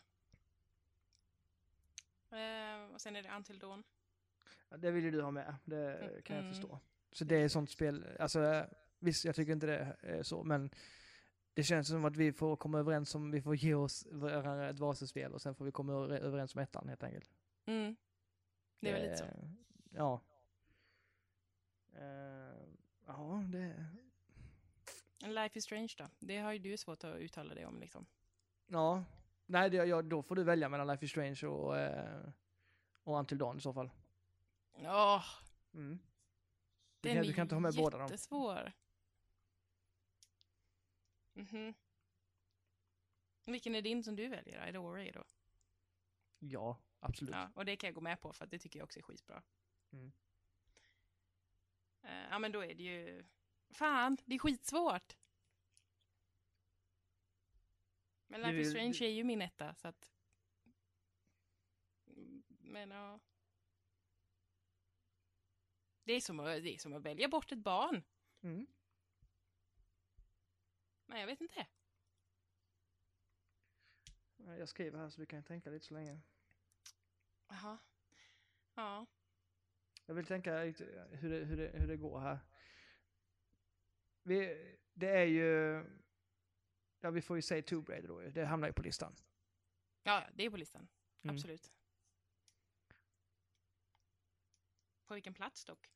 Eh, 2.35 2.93
och 2.93 3.01
sen 3.01 3.15
är 3.15 3.23
det 3.23 3.29
Until 3.35 3.59
Dawn. 3.59 3.83
Ja, 4.69 4.77
det 4.77 4.91
vill 4.91 5.03
ju 5.03 5.11
du 5.11 5.21
ha 5.21 5.31
med, 5.31 5.55
det 5.65 6.21
kan 6.25 6.35
jag 6.35 6.43
Mm. 6.45 6.53
förstå. 6.53 6.79
Så 7.11 7.25
det 7.25 7.35
är 7.35 7.47
sånt 7.49 7.69
spel, 7.69 8.05
alltså 8.19 8.65
visst 8.99 9.25
jag 9.25 9.35
tycker 9.35 9.51
inte 9.53 9.65
det 9.67 9.97
är 10.01 10.23
så, 10.23 10.43
men 10.43 10.69
det 11.53 11.63
känns 11.63 11.87
som 11.87 12.05
att 12.05 12.15
vi 12.17 12.33
får 12.33 12.55
komma 12.55 12.79
överens 12.79 13.15
om, 13.15 13.31
vi 13.31 13.41
får 13.41 13.55
ge 13.55 13.73
oss 13.73 14.07
varandra 14.11 14.69
ett 14.69 14.79
varsitt 14.79 15.27
och 15.31 15.41
sen 15.41 15.55
får 15.55 15.65
vi 15.65 15.71
komma 15.71 15.93
över- 15.93 16.17
överens 16.19 16.55
om 16.55 16.61
ettan 16.61 16.87
helt 16.89 17.03
enkelt. 17.03 17.29
Mm. 17.65 17.95
Det 18.79 18.89
är 18.89 18.93
väl 18.93 19.03
lite 19.03 19.17
så. 19.17 19.23
Eh, 19.25 19.31
Ja. 19.95 20.21
Eh, 21.95 22.63
ja, 23.07 23.43
det... 23.51 23.85
Life 25.27 25.57
is 25.59 25.63
Strange 25.65 25.93
då? 25.97 26.05
Det 26.19 26.37
har 26.37 26.53
ju 26.53 26.59
du 26.59 26.77
svårt 26.77 27.03
att 27.03 27.15
uttala 27.15 27.53
dig 27.55 27.65
om 27.65 27.79
liksom. 27.79 28.05
Ja. 28.67 29.03
Nej, 29.45 29.69
det, 29.69 29.77
ja, 29.77 30.01
då 30.01 30.23
får 30.23 30.35
du 30.35 30.43
välja 30.43 30.69
mellan 30.69 30.87
Life 30.87 31.05
is 31.05 31.11
Strange 31.11 31.45
och, 31.47 31.77
eh, 31.77 32.29
och 33.03 33.19
Until 33.19 33.37
Dawn 33.37 33.57
i 33.57 33.61
så 33.61 33.73
fall. 33.73 33.89
Åh, 34.75 35.25
Mm. 35.73 35.99
Du 37.01 37.09
den 37.09 37.15
kan, 37.15 37.23
är 37.23 37.27
du 37.27 37.33
kan 37.33 37.41
inte 37.45 37.55
ha 37.55 37.59
med 37.59 37.75
båda 37.75 37.97
dem. 37.97 38.07
jättesvår. 38.07 38.71
Mhm. 41.33 41.73
Vilken 43.45 43.75
är 43.75 43.81
din 43.81 44.03
som 44.03 44.15
du 44.15 44.27
väljer 44.27 44.57
då? 44.59 44.65
Är 44.65 44.71
det 44.71 44.79
Ori 44.79 45.11
då? 45.11 45.23
Ja, 46.39 46.77
absolut. 46.99 47.35
Ja, 47.35 47.51
och 47.55 47.65
det 47.65 47.75
kan 47.75 47.87
jag 47.87 47.95
gå 47.95 48.01
med 48.01 48.21
på 48.21 48.33
för 48.33 48.43
att 48.45 48.51
det 48.51 48.59
tycker 48.59 48.79
jag 48.79 48.83
också 48.83 48.99
är 48.99 49.03
skitbra. 49.03 49.43
Mm. 49.91 50.11
Eh, 52.01 52.27
ja, 52.29 52.39
men 52.39 52.51
då 52.51 52.63
är 52.63 52.75
det 52.75 52.83
ju... 52.83 53.25
Fan, 53.69 54.17
det 54.25 54.35
är 54.35 54.39
skitsvårt! 54.39 55.17
Men 58.27 58.41
Du 58.41 58.47
Life 58.47 58.59
is 58.61 58.67
vill- 58.67 58.71
Strange 58.73 58.93
du- 58.99 59.05
är 59.05 59.09
ju 59.09 59.23
min 59.23 59.41
etta, 59.41 59.75
så 59.75 59.87
att... 59.87 60.11
Mm, 62.07 62.43
Men 62.47 62.91
ja... 62.91 63.19
Det 66.03 66.13
är, 66.13 66.21
som 66.21 66.39
att, 66.39 66.45
det 66.63 66.73
är 66.73 66.77
som 66.77 66.93
att 66.93 67.01
välja 67.01 67.27
bort 67.27 67.51
ett 67.51 67.57
barn. 67.59 68.03
Mm. 68.41 68.67
Nej, 71.05 71.19
jag 71.19 71.27
vet 71.27 71.41
inte. 71.41 71.67
Eh, 74.39 74.55
Jag 74.57 74.69
skriver 74.69 74.99
här 74.99 75.09
så 75.09 75.19
du 75.19 75.25
kan 75.25 75.43
tänka 75.43 75.69
lite 75.69 75.85
så 75.85 75.93
länge. 75.93 76.19
Jaha. 77.47 77.77
Ja. 78.75 79.05
Jag 80.05 80.15
vill 80.15 80.25
tänka 80.25 80.63
lite 80.63 81.07
hur 81.11 81.29
det, 81.29 81.45
hur 81.45 81.57
det, 81.57 81.71
hur 81.79 81.87
det 81.87 81.97
går 81.97 82.19
här. 82.19 82.39
Vi, 84.23 84.57
det 84.93 85.09
är 85.09 85.25
ju... 85.25 85.83
Ja, 86.99 87.11
vi 87.11 87.21
får 87.21 87.35
ju 87.35 87.41
säga 87.41 87.63
Tomb 87.63 87.89
Raider 87.89 88.07
då. 88.07 88.19
Det 88.19 88.45
hamnar 88.45 88.67
ju 88.67 88.73
på 88.73 88.81
listan. 88.81 89.15
ja, 90.03 90.23
det 90.35 90.43
är 90.45 90.49
på 90.49 90.57
listan. 90.57 90.87
Mm. 91.21 91.35
Absolut. 91.35 91.71
På 95.13 95.15
vilken 95.15 95.33
plats 95.33 95.65
dock? 95.65 95.89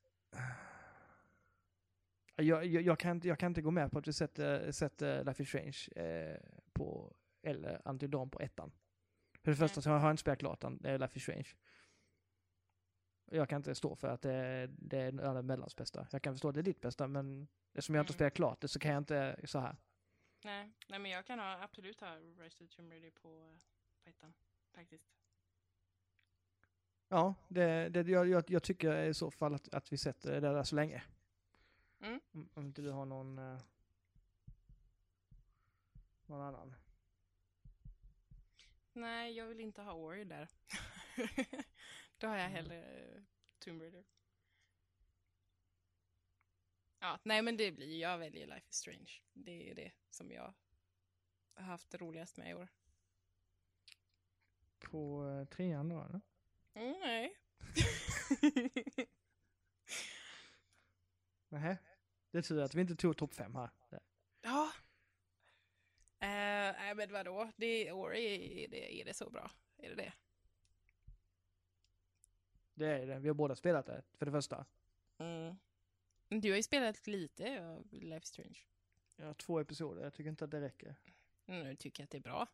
Jag, 2.35 2.65
jag, 2.65 2.81
jag, 2.83 2.99
kan, 2.99 3.11
inte- 3.11 3.27
jag 3.27 3.39
kan 3.39 3.51
inte 3.51 3.61
gå 3.61 3.71
med 3.71 3.91
på 3.91 3.99
att 3.99 4.07
vi 4.07 4.13
sätter, 4.13 4.71
sätter 4.71 5.23
Life 5.23 5.43
is 5.43 5.49
Strange 5.49 5.77
eh, 6.05 6.39
på, 6.73 7.15
eller 7.41 8.07
Dawn 8.07 8.29
på 8.29 8.39
ettan. 8.39 8.71
För 9.43 9.51
det 9.51 9.57
första 9.57 9.81
så 9.81 9.89
har 9.89 9.99
jag 9.99 10.11
inte 10.13 10.21
spelat 10.21 10.39
klart 10.39 10.63
eh, 10.63 10.99
Life 10.99 11.17
is 11.17 11.23
Strange. 11.23 11.47
Jag 13.25 13.49
kan 13.49 13.57
inte 13.57 13.75
stå 13.75 13.95
för 13.95 14.07
att 14.07 14.21
det, 14.21 14.67
det 14.67 14.97
är 14.99 15.11
det 15.33 15.41
mellans 15.41 15.75
bästa. 15.75 16.07
Jag 16.11 16.21
kan 16.21 16.33
förstå 16.33 16.49
att 16.49 16.55
det 16.55 16.61
är 16.61 16.63
ditt 16.63 16.81
bästa, 16.81 17.07
men 17.07 17.47
eftersom 17.73 17.95
jag 17.95 18.03
inte 18.03 18.11
Mm. 18.11 18.17
spelat 18.17 18.33
klart 18.33 18.61
det 18.61 18.67
så 18.67 18.79
kan 18.79 18.91
jag 18.91 19.01
inte 19.01 19.39
så 19.43 19.59
här. 19.59 19.75
Nej, 20.45 20.73
nej 20.87 20.99
men 20.99 21.11
jag 21.11 21.25
kan 21.25 21.39
ha, 21.39 21.61
absolut 21.63 21.99
ha 22.01 22.15
Rise 22.17 22.63
of 22.63 22.69
Tomb 22.69 22.91
Raider 22.91 23.11
på, 23.11 23.59
på 24.03 24.09
ettan. 24.09 24.33
Faktiskt. 24.75 25.16
Ja, 27.09 27.35
det, 27.47 27.89
det, 27.89 28.01
jag, 28.01 28.27
jag, 28.27 28.49
jag 28.49 28.63
tycker 28.63 29.03
i 29.03 29.13
så 29.13 29.31
fall 29.31 29.55
att, 29.55 29.73
att 29.73 29.93
vi 29.93 29.97
sätter 29.97 30.31
det 30.31 30.39
där 30.39 30.63
så 30.63 30.75
länge. 30.75 31.03
Mm. 31.99 32.21
Om, 32.31 32.49
om 32.53 32.65
inte 32.65 32.81
du 32.81 32.89
har 32.91 33.05
någon, 33.05 33.37
eh, 33.37 33.59
någon 36.25 36.41
annan. 36.41 36.75
Nej, 38.93 39.31
jag 39.33 39.47
vill 39.47 39.59
inte 39.59 39.81
ha 39.81 39.93
Ori 39.93 40.23
där. 40.23 40.49
Då 42.17 42.27
har 42.27 42.35
jag 42.37 42.45
Mm. 42.45 42.55
hellre 42.55 43.15
uh, 43.15 43.23
Tomb 43.59 43.81
Raider. 43.81 44.03
Ja, 46.99 47.19
nej 47.23 47.41
men 47.41 47.57
det 47.57 47.71
blir, 47.71 47.99
jag 48.01 48.17
väljer 48.17 48.47
Life 48.47 48.67
is 48.69 48.75
Strange. 48.75 49.11
Det 49.33 49.69
är 49.71 49.75
det 49.75 49.91
som 50.09 50.31
jag 50.31 50.53
har 51.53 51.63
haft 51.63 51.95
roligast 51.95 52.37
med 52.37 52.49
i 52.51 52.53
år. 52.53 52.67
På 54.79 55.27
eh, 55.29 55.45
trean 55.55 55.89
då 55.89 56.01
eller? 56.03 56.21
Mm, 56.77 56.95
nej. 56.99 57.35
Nähä. 61.49 61.77
Det 62.31 62.37
är 62.37 62.41
tur 62.41 62.61
att 62.61 62.75
vi 62.75 62.81
inte 62.81 62.95
tog 62.95 63.17
topp 63.17 63.33
fem 63.33 63.55
här. 63.55 63.69
ja. 64.41 64.71
Eh, 66.19 66.95
men 66.95 67.11
vadå, 67.11 67.51
det, 67.55 67.91
Ori, 67.91 68.63
är 68.63 68.67
det, 68.67 69.01
är 69.01 69.05
det 69.05 69.13
så 69.13 69.29
bra? 69.29 69.51
Är 69.77 69.89
det 69.89 69.95
det? 69.95 70.13
Det 72.73 72.87
är 72.87 73.07
det. 73.07 73.19
Vi 73.19 73.27
har 73.27 73.35
båda 73.35 73.55
spelat 73.55 73.85
det, 73.85 74.03
för 74.13 74.25
det 74.25 74.31
första. 74.31 74.65
Mm. 75.17 75.55
Du 76.29 76.49
har 76.49 76.57
ju 76.57 76.63
spelat 76.63 77.07
lite 77.07 77.67
av 77.67 77.87
Life 77.91 78.25
Strange. 78.25 78.59
Har 79.17 79.33
två 79.33 79.59
episoder, 79.59 80.03
jag 80.03 80.13
tycker 80.13 80.29
inte 80.29 80.45
att 80.45 80.51
det 80.51 80.61
räcker. 80.61 80.95
Nu 81.45 81.75
tycker 81.75 82.01
jag 82.01 82.05
att 82.05 82.11
det 82.11 82.17
är 82.17 82.21
bra. 82.21 82.47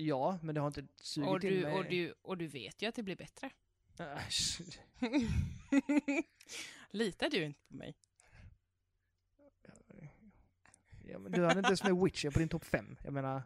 Ja, 0.00 0.38
men 0.42 0.54
det 0.54 0.60
har 0.60 0.66
inte 0.66 0.86
sugit 0.96 1.30
Och 1.30 1.44
in 1.44 1.50
du, 1.50 1.62
mig. 1.62 1.74
och, 1.74 1.84
du, 1.84 2.14
och 2.22 2.38
du 2.38 2.46
vet 2.46 2.82
ju 2.82 2.86
att 2.86 2.94
det 2.94 3.02
blir 3.02 3.16
bättre. 3.16 3.50
Äsch. 3.98 4.60
Litar 6.90 7.30
du 7.30 7.44
inte 7.44 7.60
på 7.68 7.74
mig? 7.74 7.94
Ja, 11.04 11.18
men 11.18 11.32
du 11.32 11.44
hade 11.44 11.58
inte 11.58 11.68
ens 11.68 11.84
med 11.84 11.96
Witcher 11.96 12.30
på 12.30 12.38
din 12.38 12.48
topp 12.48 12.64
fem. 12.64 12.96
Jag 13.04 13.12
menar, 13.12 13.42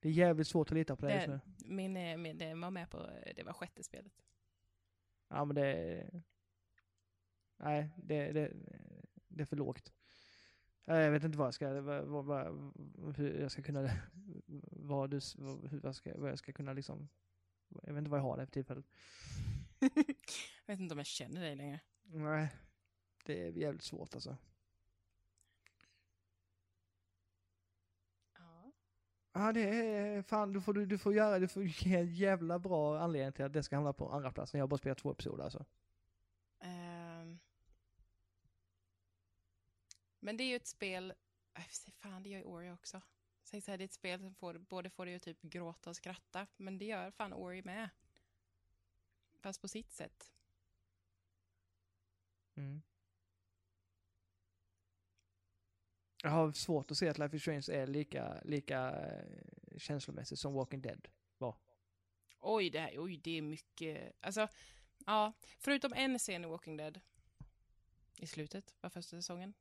det 0.00 0.08
är 0.08 0.12
jävligt 0.12 0.48
svårt 0.48 0.70
att 0.70 0.74
lita 0.74 0.96
på 0.96 1.06
det 1.06 1.14
just 1.14 1.28
nu. 1.28 1.40
Min, 1.64 1.96
eh, 1.96 2.16
min, 2.16 2.38
det 2.38 2.54
var 2.54 2.70
med 2.70 2.90
på, 2.90 3.10
det 3.36 3.42
var 3.42 3.52
sjätte 3.52 3.82
spelet. 3.82 4.12
Ja, 5.28 5.44
men 5.44 5.56
det... 5.56 6.10
Nej, 7.56 7.90
det, 7.96 8.32
det, 8.32 8.52
det 9.28 9.42
är 9.42 9.46
för 9.46 9.56
lågt. 9.56 9.92
Jag 10.96 11.10
vet 11.10 11.24
inte 11.24 11.38
vad 11.38 11.46
jag 11.46 11.54
ska, 11.54 11.80
vad, 11.80 12.24
vad, 12.24 12.72
hur 13.16 13.40
jag 13.40 13.50
ska 13.50 13.62
kunna, 13.62 13.90
vad, 14.70 15.10
du, 15.10 15.20
hur 15.70 15.80
jag 15.82 15.94
ska, 15.94 16.18
vad 16.18 16.30
jag 16.30 16.38
ska 16.38 16.52
kunna 16.52 16.72
liksom, 16.72 17.08
jag 17.82 17.92
vet 17.92 17.98
inte 17.98 18.10
vad 18.10 18.20
jag 18.20 18.24
har 18.24 18.36
det 18.36 18.46
för 18.46 18.52
tillfället. 18.52 18.84
jag 20.66 20.66
vet 20.66 20.80
inte 20.80 20.94
om 20.94 20.98
jag 20.98 21.06
känner 21.06 21.40
dig 21.40 21.56
längre. 21.56 21.80
Nej, 22.02 22.48
det 23.24 23.46
är 23.46 23.52
jävligt 23.52 23.82
svårt 23.82 24.14
alltså. 24.14 24.36
Ja. 28.38 28.72
Ja, 29.32 29.52
det 29.52 29.60
är 29.60 30.22
fan, 30.22 30.52
du 30.52 30.60
får, 30.60 30.72
du, 30.74 30.86
du 30.86 30.98
får 30.98 31.14
göra, 31.14 31.38
du 31.38 31.48
får 31.48 31.64
ge 31.64 31.96
en 31.96 32.14
jävla 32.14 32.58
bra 32.58 33.00
anledning 33.00 33.32
till 33.32 33.44
att 33.44 33.52
det 33.52 33.62
ska 33.62 33.76
hamna 33.76 33.92
på 33.92 34.10
andra 34.10 34.32
plats 34.32 34.52
när 34.52 34.60
jag 34.60 34.68
bara 34.68 34.78
spelat 34.78 34.98
två 34.98 35.10
episoder 35.10 35.44
alltså. 35.44 35.64
Men 40.20 40.36
det 40.36 40.44
är 40.44 40.48
ju 40.48 40.56
ett 40.56 40.66
spel, 40.66 41.14
äh, 41.54 41.64
fan 41.98 42.22
det 42.22 42.28
gör 42.28 42.38
ju 42.38 42.44
Ori 42.44 42.70
också. 42.70 43.02
Så 43.44 43.56
här, 43.70 43.78
det 43.78 43.84
är 43.84 43.86
ett 43.86 43.92
spel 43.92 44.20
som 44.20 44.34
får, 44.34 44.58
både 44.58 44.90
får 44.90 45.06
dig 45.06 45.14
att 45.14 45.22
typ 45.22 45.42
gråta 45.42 45.90
och 45.90 45.96
skratta, 45.96 46.46
men 46.56 46.78
det 46.78 46.84
gör 46.84 47.10
fan 47.10 47.32
Ori 47.32 47.62
med. 47.62 47.88
Fast 49.40 49.60
på 49.60 49.68
sitt 49.68 49.92
sätt. 49.92 50.32
Mm. 52.54 52.82
Jag 56.22 56.30
har 56.30 56.52
svårt 56.52 56.90
att 56.90 56.98
se 56.98 57.08
att 57.08 57.18
Life 57.18 57.36
is 57.36 57.42
Strange 57.42 57.66
är 57.72 57.86
lika, 57.86 58.40
lika 58.44 58.90
eh, 58.90 59.78
känslomässigt 59.78 60.38
som 60.38 60.54
Walking 60.54 60.82
Dead 60.82 61.08
var. 61.38 61.56
Oj, 62.40 62.70
det 62.70 62.80
här, 62.80 62.94
oj, 62.98 63.16
det 63.16 63.38
är 63.38 63.42
mycket, 63.42 64.12
alltså, 64.20 64.48
ja, 65.06 65.32
förutom 65.58 65.92
en 65.92 66.18
scen 66.18 66.44
i 66.44 66.46
Walking 66.46 66.76
Dead 66.76 67.00
i 68.18 68.26
slutet 68.26 68.74
av 68.80 68.90
första 68.90 69.16
säsongen, 69.16 69.54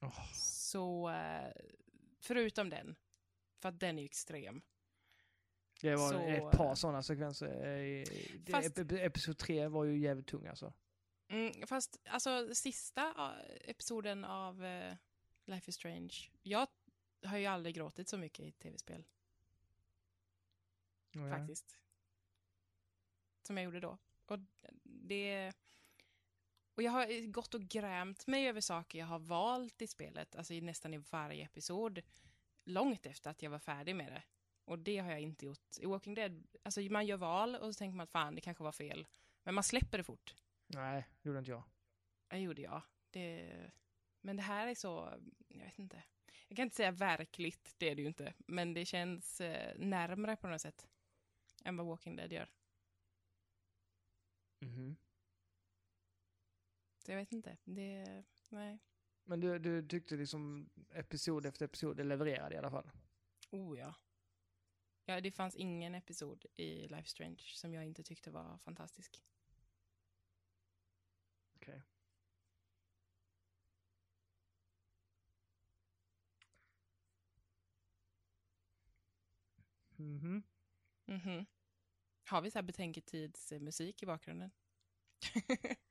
Åh. 0.00 0.32
så 0.34 1.08
eh, 1.10 1.52
förutom 2.20 2.70
den, 2.70 2.96
för 3.60 3.68
att 3.68 3.80
den 3.80 3.98
är 3.98 4.02
ju 4.02 4.06
extrem. 4.06 4.62
Det 5.80 5.96
var 5.96 6.12
Så, 6.12 6.18
ett 6.18 6.58
par 6.58 6.68
eh, 6.68 6.74
sådana 6.74 7.02
sekvenser. 7.02 7.66
eh, 7.66 8.04
Fast- 8.52 8.78
Episod 8.78 9.38
3 9.38 9.66
var 9.68 9.84
ju 9.84 9.98
jävligt 9.98 10.26
tung 10.26 10.46
alltså. 10.46 10.72
Mm, 11.28 11.66
fast 11.66 12.00
alltså 12.08 12.54
sista 12.54 13.34
episoden 13.60 14.24
av 14.24 14.62
Life 15.44 15.68
is 15.70 15.74
Strange, 15.74 16.14
jag 16.42 16.66
har 17.24 17.38
ju 17.38 17.46
aldrig 17.46 17.74
gråtit 17.74 18.08
så 18.08 18.16
mycket 18.18 18.46
i 18.46 18.52
tv-spel 18.52 19.04
Ja. 21.12 21.30
faktiskt. 21.30 21.78
Som 23.42 23.56
jag 23.56 23.64
gjorde 23.64 23.80
då. 23.80 23.98
Och 24.26 24.38
det... 24.82 25.52
Och 26.78 26.82
jag 26.82 26.92
har 26.92 27.26
gått 27.26 27.54
och 27.54 27.60
grämt 27.60 28.26
mig 28.26 28.48
över 28.48 28.60
saker 28.60 28.98
jag 28.98 29.06
har 29.06 29.18
valt 29.18 29.82
i 29.82 29.86
spelet, 29.86 30.36
alltså 30.36 30.54
i 30.54 30.60
nästan 30.60 30.94
i 30.94 30.98
varje 30.98 31.44
episod, 31.44 32.00
långt 32.64 33.06
efter 33.06 33.30
att 33.30 33.42
jag 33.42 33.50
var 33.50 33.58
färdig 33.58 33.96
med 33.96 34.12
det. 34.12 34.22
Och 34.64 34.78
det 34.78 34.98
har 34.98 35.10
jag 35.10 35.20
inte 35.20 35.46
gjort. 35.46 35.78
I 35.80 35.86
Walking 35.86 36.14
Dead, 36.14 36.46
alltså 36.62 36.80
man 36.80 37.06
gör 37.06 37.16
val 37.16 37.54
och 37.56 37.74
så 37.74 37.78
tänker 37.78 37.96
man 37.96 38.04
att 38.04 38.10
fan, 38.10 38.34
det 38.34 38.40
kanske 38.40 38.64
var 38.64 38.72
fel. 38.72 39.06
Men 39.42 39.54
man 39.54 39.64
släpper 39.64 39.98
det 39.98 40.04
fort. 40.04 40.34
Nej, 40.66 41.08
det 41.22 41.28
gjorde 41.28 41.38
inte 41.38 41.50
jag. 41.50 41.62
Det 42.28 42.38
gjorde 42.38 42.62
jag. 42.62 42.82
Det... 43.10 43.52
Men 44.20 44.36
det 44.36 44.42
här 44.42 44.66
är 44.66 44.74
så, 44.74 45.14
jag 45.48 45.64
vet 45.64 45.78
inte. 45.78 46.02
Jag 46.48 46.56
kan 46.56 46.62
inte 46.62 46.76
säga 46.76 46.90
verkligt, 46.90 47.74
det 47.78 47.88
är 47.88 47.94
det 47.94 48.02
ju 48.02 48.08
inte. 48.08 48.34
Men 48.38 48.74
det 48.74 48.84
känns 48.84 49.40
eh, 49.40 49.78
närmre 49.78 50.36
på 50.36 50.48
något 50.48 50.60
sätt. 50.60 50.86
Än 51.64 51.76
vad 51.76 51.86
Walking 51.86 52.16
Dead 52.16 52.32
gör. 52.32 52.50
Mhm. 54.60 54.96
Så 54.96 55.07
jag 57.12 57.16
vet 57.18 57.32
inte. 57.32 57.56
Det, 57.64 58.24
nej. 58.48 58.78
Men 59.24 59.40
du, 59.40 59.58
du 59.58 59.88
tyckte 59.88 60.16
liksom 60.16 60.70
episod 60.90 61.46
efter 61.46 61.64
episod 61.64 61.96
det 61.96 62.04
levererade 62.04 62.54
i 62.54 62.58
alla 62.58 62.70
fall? 62.70 62.90
Oh 63.50 63.78
ja. 63.78 63.94
Ja, 65.04 65.20
det 65.20 65.30
fanns 65.30 65.56
ingen 65.56 65.94
episod 65.94 66.46
i 66.54 66.88
Life 66.88 67.08
Strange 67.08 67.42
som 67.54 67.74
jag 67.74 67.84
inte 67.84 68.02
tyckte 68.02 68.30
var 68.30 68.58
fantastisk. 68.58 69.22
Okej. 71.56 71.82
Mhm. 79.96 80.42
Mhm. 81.06 81.46
Har 82.24 82.42
vi 82.42 82.50
så 82.50 82.58
här 82.58 82.62
betänketidsmusik 82.62 84.02
i 84.02 84.06
bakgrunden? 84.06 84.50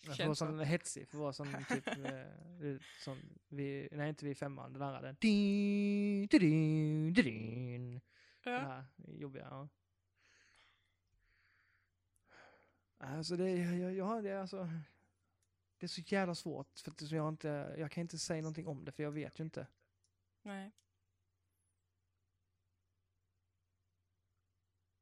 Jag 0.00 0.16
får 0.16 0.24
vara 0.24 0.34
sån 0.34 0.60
hetsig, 0.60 1.08
för 1.08 1.16
att 1.18 1.20
vara 1.20 1.32
sån 1.32 1.64
typ, 1.68 1.86
eh, 2.04 2.76
sån, 3.04 3.38
vi, 3.48 3.88
nej 3.92 4.08
inte 4.08 4.24
vi 4.24 4.34
femman, 4.34 4.72
den 4.72 4.82
andra, 4.82 5.00
den. 5.00 5.16
Din, 5.20 6.26
din, 6.26 7.12
din. 7.14 8.00
Den 8.44 8.52
Ja. 8.52 8.58
här 8.58 8.84
jobbiga, 8.96 9.46
ja. 9.50 9.68
Alltså 12.98 13.36
det, 13.36 13.50
jag, 13.50 13.94
jag 13.94 14.24
det 14.24 14.40
alltså, 14.40 14.68
det 15.78 15.86
är 15.86 15.88
så 15.88 16.00
jävla 16.06 16.34
svårt 16.34 16.78
för 16.78 16.90
att 16.90 17.10
jag 17.10 17.28
inte, 17.28 17.74
jag 17.78 17.90
kan 17.90 18.00
inte 18.00 18.18
säga 18.18 18.42
någonting 18.42 18.66
om 18.66 18.84
det 18.84 18.92
för 18.92 19.02
jag 19.02 19.10
vet 19.12 19.40
ju 19.40 19.44
inte. 19.44 19.66
Nej. 20.42 20.72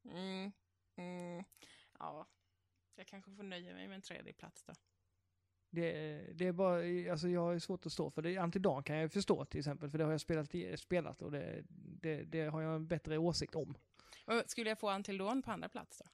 Mm. 0.03 0.51
Mm. 0.95 1.43
Ja. 1.99 2.27
Jag 2.95 3.07
kanske 3.07 3.31
får 3.31 3.43
nöja 3.43 3.73
mig 3.73 3.87
med 3.87 3.95
en 3.95 4.01
tredje 4.01 4.33
plats 4.33 4.63
då. 4.63 4.73
Det, 5.69 6.19
det 6.33 6.47
är 6.47 6.51
bara, 6.51 7.11
alltså 7.11 7.27
jag 7.27 7.41
har 7.41 7.59
svårt 7.59 7.85
att 7.85 7.91
stå 7.91 8.09
för 8.09 8.21
det. 8.21 8.37
Antidan 8.37 8.83
kan 8.83 8.97
jag 8.97 9.11
förstå 9.11 9.45
till 9.45 9.59
exempel, 9.59 9.89
för 9.89 9.97
det 9.97 10.03
har 10.03 10.11
jag 10.11 10.21
spelat, 10.21 10.79
spelat 10.79 11.21
och 11.21 11.31
det, 11.31 11.63
det, 12.01 12.23
det 12.23 12.45
har 12.45 12.61
jag 12.61 12.75
en 12.75 12.87
bättre 12.87 13.17
åsikt 13.17 13.55
om. 13.55 13.77
Och 14.25 14.43
Skulle 14.47 14.69
jag 14.69 14.79
få 14.79 14.91
Until 14.91 15.17
Dawn 15.17 15.41
på 15.41 15.51
andra 15.51 15.69
plats 15.69 15.97
då? 15.97 16.05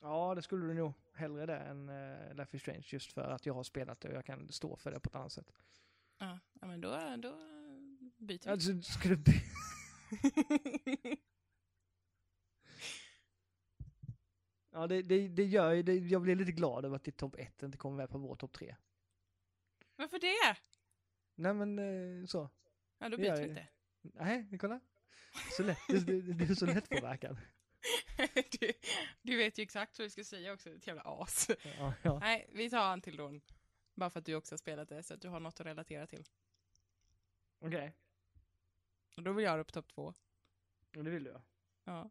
Ja, 0.00 0.34
det 0.34 0.42
skulle 0.42 0.66
du 0.66 0.74
nog 0.74 0.92
hellre 1.14 1.46
det 1.46 1.56
än 1.56 1.88
uh, 1.88 2.34
Life 2.34 2.56
is 2.56 2.62
Strange 2.62 2.84
just 2.86 3.12
för 3.12 3.30
att 3.30 3.46
jag 3.46 3.54
har 3.54 3.62
spelat 3.62 4.00
det 4.00 4.08
och 4.08 4.14
jag 4.14 4.24
kan 4.24 4.48
stå 4.48 4.76
för 4.76 4.90
det 4.90 5.00
på 5.00 5.08
ett 5.08 5.14
annat 5.14 5.32
sätt. 5.32 5.52
Ja, 6.18 6.38
men 6.52 6.80
då, 6.80 6.90
då 7.18 7.36
byter 8.16 8.44
vi. 8.44 8.50
Alltså, 8.50 8.82
skulle 8.82 9.16
du... 9.16 9.32
ja, 14.76 14.86
det, 14.86 15.02
det, 15.02 15.28
det 15.28 15.44
gör 15.44 15.72
ju, 15.72 15.82
det, 15.82 15.94
jag 15.94 16.22
blir 16.22 16.36
lite 16.36 16.52
glad 16.52 16.84
över 16.84 16.96
att 16.96 17.04
ditt 17.04 17.16
topp 17.16 17.34
1 17.38 17.62
inte 17.62 17.78
kommer 17.78 17.96
med 17.96 18.10
på 18.10 18.18
vår 18.18 18.36
topp 18.36 18.52
3. 18.52 18.76
Varför 19.96 20.18
det? 20.18 20.58
Nej 21.34 21.54
men 21.54 21.78
eh, 21.78 22.26
så. 22.26 22.50
Ja, 22.98 23.08
då 23.08 23.16
byter 23.16 23.36
vi 23.36 23.48
inte. 23.48 23.68
Nej, 24.02 24.58
kolla. 24.60 24.80
Så 25.56 25.62
lätt, 25.62 25.78
du, 25.88 26.22
du, 26.22 26.44
är 26.44 26.54
så 26.54 26.66
lättpåverkad. 26.66 27.36
du, 28.60 28.72
du 29.22 29.36
vet 29.36 29.58
ju 29.58 29.62
exakt 29.62 29.98
vad 29.98 30.06
du 30.06 30.10
ska 30.10 30.24
säga 30.24 30.52
också, 30.52 30.70
ett 30.70 30.86
jävla 30.86 31.02
as. 31.04 31.50
Ja, 31.78 31.94
ja. 32.02 32.18
Nej, 32.18 32.50
vi 32.52 32.70
tar 32.70 32.92
Until 32.92 33.16
Dawn. 33.16 33.40
Bara 33.94 34.10
för 34.10 34.18
att 34.18 34.26
du 34.26 34.34
också 34.34 34.52
har 34.52 34.58
spelat 34.58 34.88
det, 34.88 35.02
så 35.02 35.14
att 35.14 35.20
du 35.20 35.28
har 35.28 35.40
något 35.40 35.60
att 35.60 35.66
relatera 35.66 36.06
till. 36.06 36.24
Okej, 37.58 37.92
Och 39.16 39.22
då 39.22 39.32
vill 39.32 39.44
jag 39.44 39.56
ha 39.56 39.64
på 39.64 39.70
topp 39.72 39.88
två. 39.88 40.14
okay. 40.90 41.02
det 41.02 41.10
vill 41.10 41.24
du 41.24 41.30
ja. 41.30 41.42
Ja. 41.84 42.10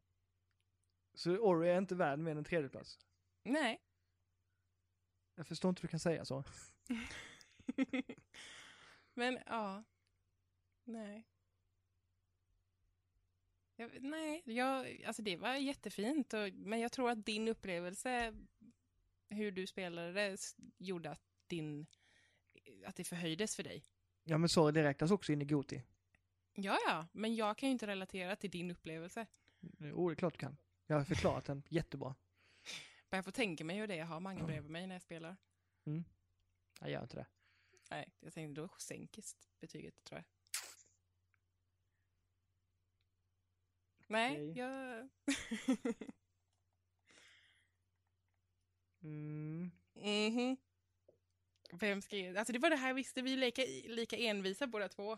Så 1.15 1.37
Ori 1.37 1.69
är 1.69 1.77
inte 1.77 1.95
värd 1.95 2.19
mer 2.19 2.31
än 2.31 2.37
en 2.37 2.43
tredjeplats? 2.43 2.99
Nej. 3.43 3.81
Jag 5.35 5.47
förstår 5.47 5.69
inte 5.69 5.81
hur 5.81 5.87
du 5.87 5.91
kan 5.91 5.99
säga 5.99 6.25
så. 6.25 6.43
Men 9.13 9.39
ja. 9.45 9.83
Nej. 10.83 11.27
Jag, 13.75 14.03
nej, 14.03 14.41
jag, 14.45 15.03
alltså 15.05 15.21
det 15.21 15.37
var 15.37 15.55
jättefint. 15.55 16.33
Och, 16.33 16.53
men 16.53 16.79
jag 16.79 16.91
tror 16.91 17.09
att 17.09 17.25
din 17.25 17.47
upplevelse, 17.47 18.33
hur 19.29 19.51
du 19.51 19.67
spelade 19.67 20.11
det, 20.11 20.37
gjorde 20.77 21.11
att, 21.11 21.21
din, 21.47 21.85
att 22.85 22.95
det 22.95 23.03
förhöjdes 23.03 23.55
för 23.55 23.63
dig. 23.63 23.83
Ja 24.23 24.37
men 24.37 24.49
så, 24.49 24.71
det 24.71 24.83
räknas 24.83 25.11
också 25.11 25.33
in 25.33 25.41
i 25.41 25.45
Goti. 25.45 25.81
Ja, 26.53 26.77
ja, 26.87 27.07
men 27.11 27.35
jag 27.35 27.57
kan 27.57 27.69
ju 27.69 27.73
inte 27.73 27.87
relatera 27.87 28.35
till 28.35 28.51
din 28.51 28.71
upplevelse. 28.71 29.25
Jo, 29.79 30.09
det 30.09 30.13
är 30.13 30.15
klart 30.15 30.33
du 30.33 30.39
kan. 30.39 30.57
Jag 30.87 30.97
har 30.97 31.03
förklarat 31.03 31.45
den 31.45 31.63
jättebra. 31.69 32.15
Men 33.09 33.17
jag 33.17 33.25
får 33.25 33.31
tänka 33.31 33.63
mig 33.65 33.77
hur 33.77 33.87
det 33.87 33.95
är 33.97 34.03
att 34.03 34.09
ha 34.09 34.19
många 34.19 34.43
bredvid 34.43 34.71
mig 34.71 34.87
när 34.87 34.95
jag 34.95 35.01
spelar. 35.01 35.35
Jag 36.79 36.89
gör 36.89 37.01
inte 37.01 37.15
det. 37.15 37.25
Nej, 37.89 38.13
jag 38.19 38.33
tänkte 38.33 38.61
då 38.61 38.69
sänkes 38.77 39.35
betyget 39.59 40.03
tror 40.03 40.17
jag. 40.17 40.25
Nej, 44.07 44.31
Okej. 44.31 44.57
jag... 44.57 45.09
Mm. 49.01 49.71
Mhm. 49.93 50.57
Vem 51.71 52.01
skrev? 52.01 52.37
Alltså 52.37 52.53
det 52.53 52.59
var 52.59 52.69
det 52.69 52.75
här 52.75 52.87
jag 52.87 52.95
visste, 52.95 53.21
vi 53.21 53.35
lika, 53.35 53.61
lika 53.85 54.17
envisa 54.17 54.67
båda 54.67 54.89
två. 54.89 55.17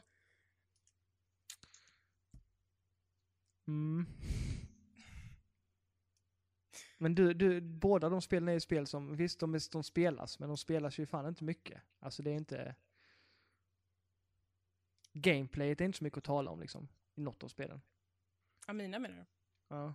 Mm. 3.68 4.06
Men 6.98 7.16
du, 7.16 7.34
du, 7.34 7.62
båda 7.62 8.10
de 8.10 8.22
spelen 8.22 8.50
är 8.50 8.54
ju 8.54 8.60
spel 8.60 8.88
som, 8.88 9.16
visst 9.16 9.40
de, 9.40 9.60
de 9.72 9.84
spelas, 9.84 10.40
men 10.40 10.48
de 10.50 10.58
spelas 10.58 10.98
ju 11.00 11.06
fan 11.06 11.28
inte 11.28 11.44
mycket. 11.44 11.82
Alltså 12.00 12.24
det 12.24 12.32
är 12.32 12.36
inte... 12.36 12.76
Gameplayet 15.14 15.82
är 15.82 15.86
inte 15.86 15.98
så 15.98 16.04
mycket 16.04 16.18
att 16.18 16.24
tala 16.24 16.52
om 16.52 16.60
liksom, 16.60 16.88
i 17.16 17.22
något 17.22 17.44
av 17.44 17.48
spelen. 17.48 17.82
Ja, 18.68 18.74
mina 18.74 19.00
menar 19.00 19.18
du? 19.18 19.26
Ja. 19.68 19.94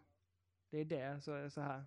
Det 0.70 0.78
är 0.78 0.84
det, 0.84 1.20
så, 1.20 1.50
så 1.50 1.60
här. 1.60 1.84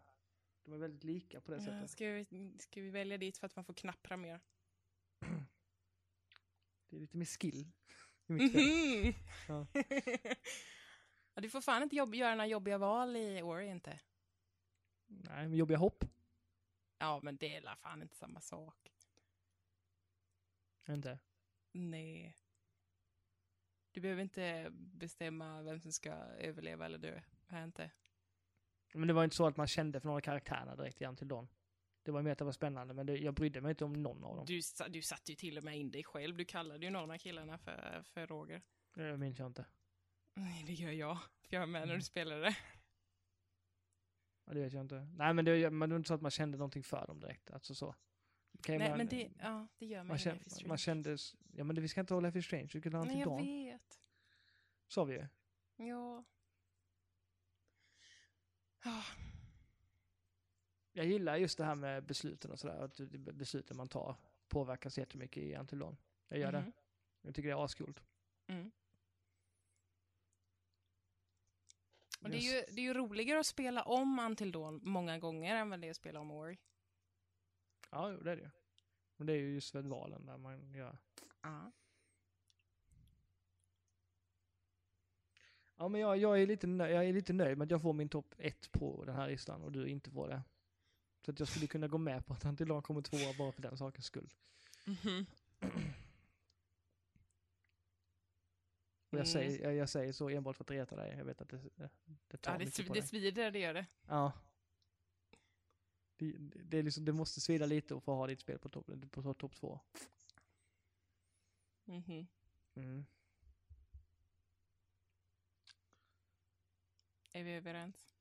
De 0.64 0.74
är 0.74 0.78
väldigt 0.78 1.04
lika 1.04 1.42
på 1.42 1.52
det 1.52 1.58
Ja, 1.58 1.64
sättet. 1.66 1.90
ska, 1.90 2.06
vi, 2.06 2.58
ska 2.60 2.82
vi 2.82 2.90
välja 2.90 3.18
dit 3.18 3.38
för 3.38 3.46
att 3.46 3.56
man 3.56 3.66
får 3.66 3.74
knappra 3.74 4.18
mer? 4.18 4.40
Det 6.90 6.96
är 6.96 7.00
lite 7.00 7.18
mer 7.18 7.26
skill 7.26 7.72
i 8.28 8.34
mitt 8.34 8.52
spel. 8.52 8.64
Mhm. 9.04 9.14
Ja. 9.48 9.68
ja, 11.34 11.42
du 11.42 11.50
får 11.50 11.62
fan 11.62 11.84
inte 11.84 11.96
jobb, 11.96 12.16
göra 12.16 12.36
några 12.36 12.48
jobbiga 12.48 12.78
val 12.78 13.16
i 13.16 13.42
Ori 13.42 13.66
inte. 13.68 14.00
Nej, 15.24 15.48
men 15.48 15.58
jobbiga 15.58 15.78
hopp. 15.78 16.04
Ja, 16.98 17.20
men 17.24 17.38
det 17.38 17.56
är 17.56 17.62
la 17.62 17.76
fan 17.76 18.02
inte 18.02 18.16
samma 18.16 18.42
sak. 18.42 18.92
Inte. 20.90 21.20
Nej. 21.72 22.38
Du 23.92 24.02
behöver 24.02 24.22
inte 24.22 24.68
bestämma 24.72 25.62
vem 25.62 25.80
som 25.80 25.92
ska 25.92 26.12
överleva 26.14 26.86
eller 26.86 26.98
dö. 26.98 27.22
Här 27.48 27.64
inte. 27.64 27.92
Men 28.94 29.08
det 29.08 29.14
var 29.14 29.24
inte 29.24 29.36
så 29.36 29.48
att 29.48 29.58
man 29.58 29.68
kände 29.68 30.00
för 30.00 30.08
några 30.08 30.22
karaktärerna 30.22 30.76
direkt 30.76 31.02
i 31.02 31.06
Until 31.06 31.28
Dawn. 31.28 31.48
Det 32.04 32.12
var 32.12 32.22
mer 32.22 32.32
att 32.32 32.38
det 32.38 32.46
var 32.46 32.52
spännande, 32.52 32.94
men 32.94 33.06
det, 33.06 33.18
jag 33.18 33.34
brydde 33.34 33.62
mig 33.62 33.70
inte 33.70 33.86
om 33.86 33.94
någon 33.94 34.24
av 34.24 34.36
dem. 34.36 34.46
Du, 34.46 34.62
du 34.90 35.02
satte 35.02 35.32
ju 35.32 35.36
till 35.36 35.58
och 35.58 35.64
med 35.64 35.78
in 35.78 35.92
dig 35.92 36.04
själv. 36.04 36.38
Du 36.38 36.46
kallade 36.46 36.86
ju 36.86 36.92
någon 36.92 37.12
av 37.12 37.18
killarna 37.18 37.58
för, 37.58 38.02
för 38.04 38.28
Roger. 38.28 38.62
Det 38.94 39.18
minns 39.18 39.40
jag 39.40 39.48
inte. 39.48 39.66
Nej, 40.34 40.64
det 40.64 40.74
gör 40.74 40.92
jag. 40.92 41.18
För 41.42 41.56
jag 41.56 41.60
var 41.60 41.68
med 41.68 41.82
när 41.82 41.88
Mm. 41.88 41.98
du 41.98 42.04
spelade. 42.04 42.56
Ja, 44.46 44.54
det 44.54 44.60
vet 44.60 44.74
jag 44.74 44.82
inte. 44.82 45.08
Nej, 45.16 45.34
men 45.34 45.46
det, 45.46 45.70
men 45.70 45.90
det 45.90 45.94
var 45.94 45.98
inte 45.98 46.08
så 46.08 46.14
att 46.14 46.22
man 46.22 46.32
kände 46.32 46.58
någonting 46.58 46.84
för 46.84 47.08
dem 47.08 47.20
direkt. 47.20 47.52
Alltså 47.52 47.76
så. 47.76 47.96
Okej, 48.60 48.78
Nej, 48.78 48.90
man, 48.90 48.98
men 48.98 49.08
det, 49.08 49.32
ja, 49.40 49.68
det 49.78 49.86
gör 49.86 49.98
man, 50.00 50.08
mig 50.08 50.20
kände, 50.20 50.44
Life 50.44 50.56
is 50.62 50.66
man 50.66 50.78
kände... 50.78 51.18
Ja, 51.52 51.64
men 51.64 51.76
det, 51.76 51.82
vi 51.82 51.88
ska 51.88 52.00
inte 52.02 52.14
ha 52.14 52.22
Life 52.22 52.40
is 52.40 52.46
Strange. 52.46 52.70
Vi 52.74 52.80
ska 52.80 52.90
ha 52.90 53.04
Nej, 53.06 53.20
jag 53.20 53.28
Dawn. 53.28 53.46
vet. 53.46 54.00
Sa 54.88 55.04
vi 55.04 55.14
ju. 55.14 55.28
Ja. 55.88 56.24
Ah, 58.84 59.04
Jag 60.94 61.06
gillar 61.06 61.36
just 61.38 61.58
det 61.58 61.66
här 61.66 61.76
med 61.76 62.04
besluten 62.06 62.52
och 62.52 62.60
sådär. 62.60 62.80
Att 62.84 62.96
det- 62.98 63.18
besluten 63.34 63.78
man 63.78 63.88
tar 63.88 64.16
påverkas 64.48 64.98
jättemycket 64.98 65.44
i 65.44 65.56
Until 65.56 65.80
Dawn. 65.80 65.98
Jag 66.28 66.40
gör 66.40 66.52
det. 66.52 66.62
mhm. 66.62 66.72
Jag 67.22 67.36
tycker 67.36 67.50
det 67.50 67.56
är 67.56 67.66
ascoolt. 67.66 68.04
Mm. 68.48 68.72
Och 72.22 72.30
det, 72.30 72.38
är 72.38 72.42
ju, 72.42 72.64
det 72.68 72.82
är 72.82 72.86
ju 72.86 72.94
roligare 72.94 73.40
att 73.40 73.46
spela 73.46 73.84
om 73.84 74.20
Until 74.20 74.52
Dawn 74.52 74.80
många 74.84 75.20
gånger 75.20 75.56
än 75.56 75.70
vad 75.70 75.82
det 75.82 75.88
är 75.88 75.92
att 75.92 75.98
spela 75.98 76.20
om 76.20 76.32
Ori. 76.32 76.58
Ja, 77.92 78.08
det 78.08 78.32
är 78.32 78.36
det. 78.36 78.52
Men 79.18 79.28
det 79.28 79.34
är 79.34 79.38
ju 79.38 79.54
just 79.54 79.72
för 79.72 79.82
valen 79.82 80.26
där 80.26 80.38
man 80.38 80.74
gör. 80.74 80.98
Ja. 81.42 81.72
Ja, 85.78 85.88
men 85.88 86.02
jag, 86.02 86.18
jag, 86.18 86.42
är 86.42 86.48
lite 86.48 86.68
nöjd, 86.68 86.96
jag 86.96 87.06
är 87.06 87.14
lite 87.14 87.34
nöjd 87.34 87.58
med 87.58 87.66
att 87.66 87.72
jag 87.72 87.82
får 87.82 87.94
min 87.94 88.10
topp 88.10 88.36
ett 88.38 88.72
på 88.72 89.04
den 89.06 89.16
här 89.16 89.28
listan 89.28 89.62
och 89.62 89.72
du 89.72 89.88
inte 89.88 90.12
får 90.12 90.28
det. 90.28 90.42
Så 91.26 91.32
att 91.32 91.40
jag 91.40 91.48
skulle 91.48 91.68
kunna 91.68 91.88
gå 91.88 91.98
med 91.98 92.26
på 92.26 92.34
att 92.34 92.46
Until 92.46 92.68
Dawn 92.68 92.82
kommer 92.82 93.02
tvåa 93.02 93.34
bara 93.38 93.52
för 93.52 93.62
den 93.62 93.78
sakens 93.78 94.06
skull. 94.06 94.30
Mhm. 94.86 95.26
Och 99.16 99.20
jag, 99.20 99.28
Mm. 99.28 99.50
säger, 99.52 99.64
jag, 99.64 99.76
jag 99.76 99.90
säger 99.90 100.14
så 100.14 100.30
enbart 100.30 100.56
för 100.56 100.64
att 100.64 100.72
reta 100.72 100.96
dig. 100.96 101.16
Jag 101.18 101.26
vet 101.26 101.42
att 101.42 101.50
det, 101.50 101.58
det, 101.76 101.90
det 102.28 102.38
tar 102.38 102.52
Ja, 102.52 102.58
det, 102.58 102.66
mycket 102.66 102.88
på 102.88 102.94
det 102.94 103.00
dig. 103.00 103.08
svider, 103.10 103.52
det 103.52 103.60
gör 103.60 103.74
det. 103.74 103.86
Ja. 104.08 104.32
Det, 106.18 106.34
det, 106.40 106.78
är 106.78 106.84
liksom, 106.84 107.06
det 107.06 107.14
måste 107.14 107.42
svida 107.42 107.66
lite 107.66 107.96
att 107.96 108.04
få 108.04 108.14
ha 108.16 108.28
ditt 108.28 108.40
spel 108.40 108.60
på 108.60 108.70
topp 108.70 108.90
på 109.12 109.34
top 109.34 109.56
två. 109.56 109.80
Mhm. 111.86 112.28
Mm. 112.76 113.06
Är 117.32 117.44
vi 117.44 117.52
överens? 117.54 118.16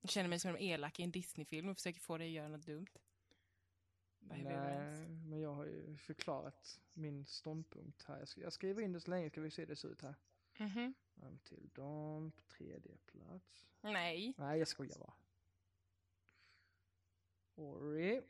Jag 0.00 0.10
känner 0.10 0.28
mig 0.28 0.38
som 0.40 0.50
en 0.50 0.58
elak 0.62 1.00
i 1.00 1.02
en 1.02 1.10
Disney-film 1.10 1.68
och 1.68 1.76
försöker 1.76 2.00
få 2.00 2.18
dig 2.18 2.26
att 2.26 2.32
göra 2.32 2.48
något 2.48 2.66
dumt. 2.66 2.86
Överens? 4.20 4.98
Nej, 4.98 5.08
men 5.08 5.40
jag 5.40 5.54
har 5.54 5.64
ju 5.64 5.96
förklarat 5.96 6.80
min 6.92 7.26
ståndpunkt 7.26 8.02
här. 8.02 8.18
Jag, 8.18 8.28
ska, 8.28 8.40
jag 8.40 8.52
skriver 8.52 8.82
in 8.82 8.92
det 8.92 9.00
så 9.00 9.10
länge 9.10 9.30
ska 9.30 9.40
vi 9.40 9.50
se 9.50 9.62
hur 9.62 9.66
det 9.66 9.76
ser 9.76 9.88
ut 9.88 10.02
här. 10.02 10.14
Mhm. 10.58 10.94
Until 11.14 11.68
Dawn 11.74 12.30
på 12.30 12.42
tredje 12.42 12.96
plats. 12.96 13.66
Nej. 13.80 14.34
Nej, 14.38 14.58
jag 14.58 14.68
skojar 14.68 14.98
bara. 14.98 15.14
Ori. 17.54 18.22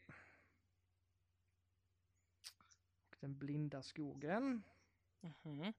Och 3.10 3.16
den 3.20 3.38
blinda 3.38 3.82
skogen. 3.82 4.62
Mhm. 5.20 5.72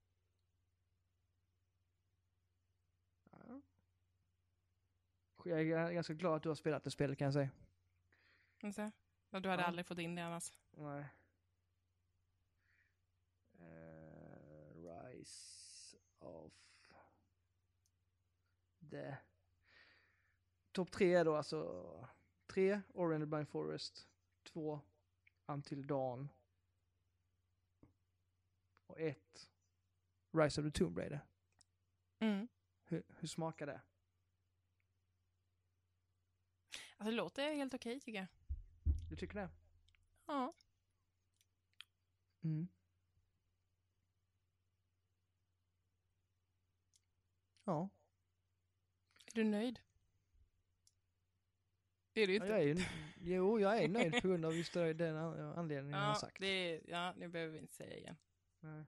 Ja. 3.30 3.60
Jag 5.44 5.60
är 5.60 5.92
ganska 5.92 6.14
glad 6.14 6.36
att 6.36 6.42
du 6.42 6.48
har 6.48 6.56
spelat 6.56 6.84
det 6.84 6.90
spelet 6.90 7.18
kan 7.18 7.24
jag 7.24 7.34
säga. 7.34 7.50
Alltså, 8.62 8.90
och 9.30 9.42
du 9.42 9.48
hade 9.48 9.62
Ja. 9.62 9.66
aldrig 9.66 9.86
fått 9.86 9.98
in 9.98 10.14
det 10.14 10.24
annars. 10.24 10.52
Nej. 10.70 11.04
Eh, 13.58 14.74
rise 14.74 15.96
of 16.18 16.52
the... 18.90 19.16
Topp 20.72 20.90
tre 20.90 21.14
är 21.14 21.24
då 21.24 21.36
alltså 21.36 22.08
tre 22.46 22.80
Ori 22.94 23.14
and 23.14 23.22
the 23.22 23.26
Blind 23.26 23.48
Forest, 23.48 24.08
två 24.42 24.80
Until 25.46 25.86
Dawn 25.86 26.28
och 28.86 29.00
ett 29.00 29.50
Rise 30.32 30.60
of 30.60 30.66
the 30.72 30.78
Tomb 30.78 30.98
Raider. 30.98 31.20
Mm. 32.18 32.48
Hur, 32.84 33.02
hur 33.08 33.28
smakar 33.28 33.66
det? 33.66 33.80
Alltså 36.96 37.10
det 37.10 37.16
låter 37.16 37.54
helt 37.54 37.74
okej 37.74 38.00
tycker 38.00 38.18
jag. 38.18 38.26
Du 39.10 39.16
tycker 39.16 39.34
det? 39.34 39.48
Ja. 40.26 40.54
Mm. 42.44 42.68
Ja. 47.64 47.88
Är 49.26 49.34
du 49.34 49.44
nöjd? 49.44 49.80
Det 52.12 52.20
är 52.20 52.26
du 52.26 52.34
Ja, 52.36 52.42
inte. 52.44 52.46
jag 52.52 52.62
är, 52.62 52.90
jo, 53.20 53.60
jag 53.60 53.82
är 53.82 53.88
nöjd 53.88 54.22
på 54.22 54.28
grund 54.28 54.44
av 54.44 54.56
just 54.56 54.72
den 54.72 55.16
an- 55.16 55.40
anledningen 55.58 55.98
jag 55.98 56.06
har 56.06 56.12
Ja, 56.14 56.20
sagt. 56.20 56.40
det 56.40 56.80
ja, 56.88 57.14
det 57.18 57.28
behöver 57.28 57.52
vi 57.52 57.58
inte 57.58 57.74
säga 57.74 57.96
igen. 57.96 58.16
Nej. 58.60 58.84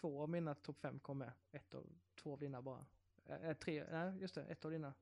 Två 0.00 0.22
av 0.22 0.28
mina 0.28 0.54
topp 0.54 0.80
fem 0.80 1.00
kom 1.00 1.18
med. 1.18 1.32
Ett 1.52 1.74
av 1.74 1.86
två 2.14 2.32
av 2.32 2.38
dina 2.38 2.62
bara. 2.62 2.86
Äh, 3.24 3.54
tre, 3.54 3.84
nej 3.90 4.20
just 4.20 4.34
det, 4.34 4.44
ett 4.44 4.64
av 4.64 4.70
dina. 4.70 4.94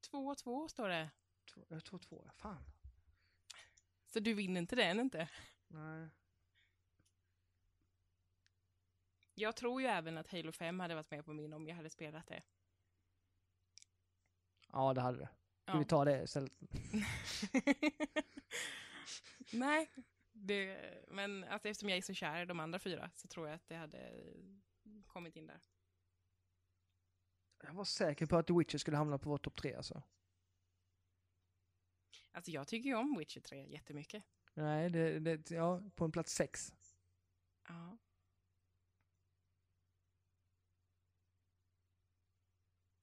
Två 0.00 0.26
och 0.28 0.38
två 0.38 0.68
står 0.68 0.88
det. 0.88 1.10
Två, 1.54 1.64
jag 1.68 1.84
tror 1.84 1.98
två, 1.98 2.22
ja 2.26 2.32
fan. 2.32 2.64
Så 4.12 4.20
du 4.20 4.34
vinner 4.34 4.60
inte 4.60 4.76
den 4.76 5.00
inte? 5.00 5.28
Nej. 5.68 6.08
Jag 9.34 9.56
tror 9.56 9.82
ju 9.82 9.88
även 9.88 10.18
att 10.18 10.32
Halo 10.32 10.52
5 10.52 10.80
hade 10.80 10.94
varit 10.94 11.10
med 11.10 11.24
på 11.24 11.32
min 11.32 11.52
om 11.52 11.68
jag 11.68 11.76
hade 11.76 11.90
spelat 11.90 12.26
det. 12.26 12.42
Ja, 14.72 14.94
det 14.94 15.00
hade 15.00 15.18
det. 15.18 15.28
Ska 15.62 15.72
Ja. 15.72 15.78
vi 15.78 15.84
ta 15.84 16.04
det 16.04 16.22
istället? 16.22 16.52
Nej, 19.52 19.90
det, 20.32 20.78
men 21.08 21.44
alltså, 21.44 21.68
eftersom 21.68 21.88
jag 21.88 21.98
är 21.98 22.02
så 22.02 22.14
kär 22.14 22.42
i 22.42 22.46
de 22.46 22.60
andra 22.60 22.78
fyra 22.78 23.10
så 23.14 23.28
tror 23.28 23.46
jag 23.48 23.54
att 23.54 23.68
det 23.68 23.76
hade 23.76 24.12
kommit 25.06 25.36
in 25.36 25.46
där. 25.46 25.60
Jag 27.62 27.72
var 27.72 27.84
säker 27.84 28.26
på 28.26 28.36
att 28.36 28.46
The 28.46 28.52
Witcher 28.52 28.78
skulle 28.78 28.96
hamna 28.96 29.18
på 29.18 29.30
vår 29.30 29.38
topp 29.38 29.56
tre 29.56 29.74
alltså. 29.74 30.02
Alltså 32.32 32.50
jag 32.50 32.68
tycker 32.68 32.88
ju 32.88 32.94
om 32.94 33.18
Witcher 33.18 33.40
3 33.40 33.66
jättemycket. 33.66 34.24
Nej, 34.54 34.90
det, 34.90 35.18
det, 35.18 35.50
ja, 35.50 35.82
på 35.94 36.04
en 36.04 36.12
plats 36.12 36.32
sex. 36.32 36.74
Ja. 37.68 37.98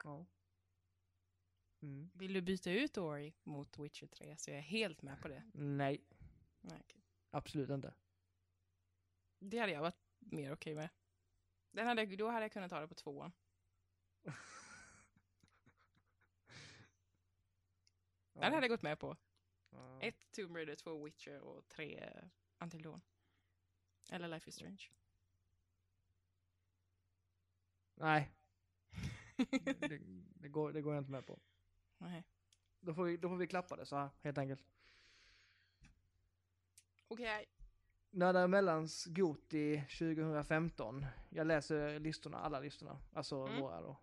Ja. 0.04 0.26
Mm. 1.82 2.10
Vill 2.14 2.34
du 2.34 2.42
byta 2.42 2.72
ut 2.72 2.98
Ori 2.98 3.34
mot 3.44 3.80
Witcher 3.80 4.08
3 4.08 4.38
så 4.38 4.50
jag 4.50 4.58
är 4.58 4.62
helt 4.62 5.02
med 5.02 5.22
på 5.22 5.28
det. 5.28 5.44
Nej. 5.54 6.02
Nej 6.62 6.80
okay. 6.80 7.02
Absolut 7.32 7.70
inte. 7.70 7.94
Det 9.40 9.58
hade 9.58 9.72
jag 9.72 9.82
varit 9.82 10.02
mer 10.20 10.52
okej 10.52 10.54
okay 10.54 10.76
med. 10.76 10.90
Den 11.72 11.88
hade, 11.88 12.06
då 12.06 12.30
hade 12.30 12.46
jag 12.46 12.52
kunnat 12.52 12.70
ta 12.70 12.80
det 12.80 12.88
på 12.88 12.96
tvåan. 12.96 13.32
Den 18.42 18.54
hade 18.54 18.64
jag 18.66 18.70
gått 18.70 18.82
med 18.82 19.00
på. 19.00 19.18
Ja. 19.70 20.02
Ett 20.02 20.32
Tomb 20.32 20.56
Raider, 20.56 20.76
två 20.76 21.04
Witcher 21.06 21.40
och 21.40 21.68
tre 21.68 22.14
Until 22.60 22.82
Dawn. 22.82 23.02
Eller 24.10 24.28
Life 24.28 24.50
is 24.50 24.56
Strange. 24.56 24.84
Nej, 27.96 28.32
det, 29.80 30.02
det, 30.36 30.50
går, 30.50 30.72
det 30.74 30.82
går 30.82 30.94
jag 30.94 31.02
inte 31.02 31.12
med 31.12 31.26
på. 31.26 31.40
Nej. 31.98 32.24
Då 32.80 32.94
får, 32.94 33.04
vi, 33.04 33.18
då 33.18 33.30
får 33.30 33.36
vi 33.38 33.48
klappa 33.48 33.76
det 33.76 33.86
så 33.86 33.96
här, 33.96 34.10
helt 34.22 34.38
enkelt. 34.38 34.64
Okej. 37.08 37.46
Nördar 38.10 38.44
Emellans 38.44 39.06
Goti 39.06 39.82
2015. 39.82 41.06
Jag 41.30 41.48
läser 41.48 42.00
listorna, 42.00 42.38
alla 42.38 42.60
listorna. 42.60 43.00
Alltså 43.14 43.36
Mm. 43.36 43.62
våra 43.62 43.82
då. 43.82 43.98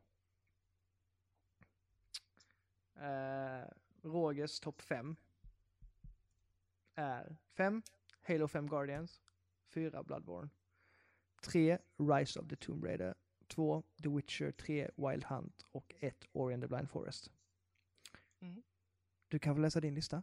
Eh, 3.00 3.68
Rogers 4.04 4.60
topp 4.60 4.82
5 4.82 5.16
är 6.94 7.36
5 7.56 7.82
Halo 8.22 8.48
5 8.48 8.68
Guardians, 8.68 9.22
4 9.66 10.02
Bloodborne, 10.02 10.50
3 11.42 11.78
Rise 11.96 12.40
of 12.40 12.48
the 12.48 12.56
Tomb 12.56 12.84
Raider, 12.84 13.14
2 13.48 13.82
The 14.02 14.08
Witcher, 14.08 14.52
3 14.52 14.90
Wild 14.96 15.24
Hunt 15.24 15.66
och 15.72 15.94
1 16.00 16.24
Ori 16.32 16.54
and 16.54 16.62
the 16.62 16.68
Blind 16.68 16.90
Forest. 16.90 17.32
Mm. 18.40 18.62
Du 19.28 19.38
kan 19.38 19.54
få 19.54 19.60
läsa 19.60 19.80
din 19.80 19.94
lista. 19.94 20.22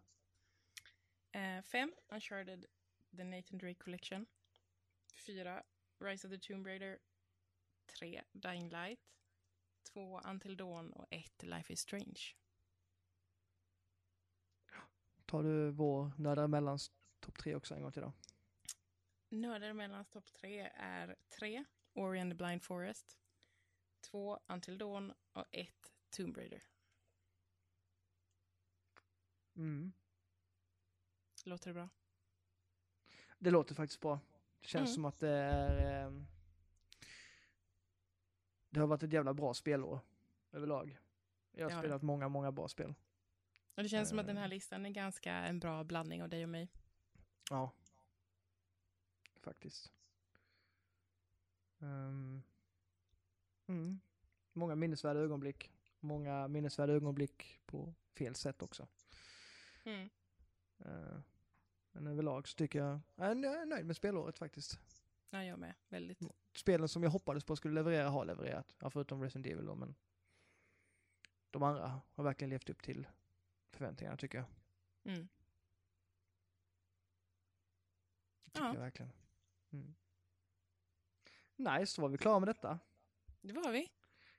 Eh, 1.32 1.62
fem, 1.62 1.94
Uncharted, 2.10 2.66
The 3.18 3.24
Nathan 3.24 3.58
Drake 3.58 3.80
Collection. 3.84 4.26
Fyra, 5.16 5.64
Rise 5.99 6.28
of 6.28 6.34
the 6.34 6.40
Tomb 6.40 6.66
Raider. 6.66 6.98
Tre, 7.86 8.22
Dying 8.34 8.70
Light. 8.70 8.99
Två, 9.84 10.22
Until 10.26 10.58
Dawn 10.58 10.91
och 10.91 11.06
ett, 11.12 11.44
Life 11.44 11.74
is 11.74 11.80
Strange. 11.80 12.36
Tar 15.32 15.44
du 15.44 15.72
vår 15.72 16.12
Nördar 16.18 16.44
Emellans 16.44 16.91
topp 17.20 17.38
3 17.38 17.56
också 17.56 17.76
en 17.76 17.82
gång 17.82 17.91
till 17.91 18.02
då? 18.02 18.14
Nördar 19.30 19.74
mellan 19.74 20.06
topp 20.06 20.34
tre 20.34 20.72
är 20.76 21.16
tre, 21.30 21.64
Ori 21.94 22.20
and 22.20 22.32
the 22.32 22.36
Blind 22.36 22.64
Forest. 22.64 23.18
Två, 24.02 24.40
Until 24.48 24.78
Dawn 24.78 25.14
och 25.34 25.45
ett, 25.52 25.94
Tomb 26.10 26.38
Raider. 26.38 26.64
Mm. 29.56 29.94
Låter 31.45 31.68
det 31.70 31.74
bra? 31.74 31.90
Det 33.40 33.52
låter 33.52 33.76
faktiskt 33.76 34.02
bra. 34.02 34.20
Det 34.60 34.68
känns 34.68 34.90
Mm. 34.90 34.94
som 34.95 35.06
att 35.06 35.20
det 35.20 35.30
är... 35.30 36.06
ehm, 36.08 36.28
det 38.70 38.80
har 38.80 38.88
varit 38.88 39.03
ett 39.03 39.14
jävla 39.14 39.34
bra 39.34 39.53
spelår 39.53 39.99
överlag. 40.52 40.99
Jag 41.52 41.66
har 41.66 41.72
har 41.72 41.82
spelat 41.82 42.02
många, 42.02 42.30
många 42.30 42.52
bra 42.52 42.68
spel. 42.68 42.94
Och 43.82 43.84
det 43.84 43.90
känns 43.90 44.10
som 44.10 44.20
att 44.20 44.28
den 44.28 44.38
här 44.38 44.44
Eh. 44.44 44.49
listan 44.49 44.86
är 44.86 44.90
ganska 44.90 45.34
en 45.34 45.60
bra 45.60 45.84
blandning 45.84 46.24
av 46.24 46.30
dig 46.30 46.44
och 46.44 46.49
mig. 46.49 46.70
Ja. 47.49 47.72
Faktiskt. 49.40 49.91
Ehm, 51.80 52.44
mm. 53.68 53.99
Många 54.53 54.76
minnesvärda 54.76 55.20
ögonblick. 55.20 55.72
Många 55.99 56.48
minnesvärda 56.48 56.94
ögonblick 56.94 57.60
på 57.66 57.94
fel 58.18 58.36
sätt 58.36 58.62
också. 58.62 58.88
Mm. 59.84 60.10
Eh, 60.80 61.20
men 61.91 62.08
överlag 62.08 62.48
så 62.48 62.56
tycker 62.56 62.80
jag, 62.80 62.99
jag 63.16 63.32
är 63.32 63.66
nöjd 63.66 63.86
med 63.86 63.95
spelåret 63.95 64.38
faktiskt. 64.38 64.80
Ja, 65.30 65.44
jag 65.44 65.60
med. 65.60 65.74
Väldigt. 65.90 66.20
spelen 66.53 66.90
som 66.90 67.03
jag 67.03 67.10
hoppades 67.10 67.44
på 67.44 67.56
skulle 67.56 67.74
leverera 67.74 68.10
har 68.10 68.26
levererat. 68.26 68.76
Ja, 68.80 68.90
förutom 68.90 69.22
Resident 69.22 69.48
Evil 69.48 69.66
då, 69.66 69.76
men 69.76 69.95
de 71.52 71.64
andra 71.64 72.02
har 72.14 72.24
verkligen 72.24 72.49
levt 72.49 72.70
upp 72.70 72.84
till 72.84 73.08
förväntningarna 73.72 74.18
tycker 74.18 74.38
jag. 74.38 74.48
Mm. 75.14 75.27
tycker 78.45 78.65
Ja. 78.68 78.73
jag 78.73 78.80
verkligen. 78.81 79.11
Mm. 79.72 79.95
Nice, 81.56 81.95
då 81.95 82.02
var 82.02 82.10
vi 82.10 82.18
klara 82.18 82.39
med 82.39 82.48
detta. 82.48 82.80
Det 83.41 83.53
var 83.53 83.72
vi. 83.72 83.91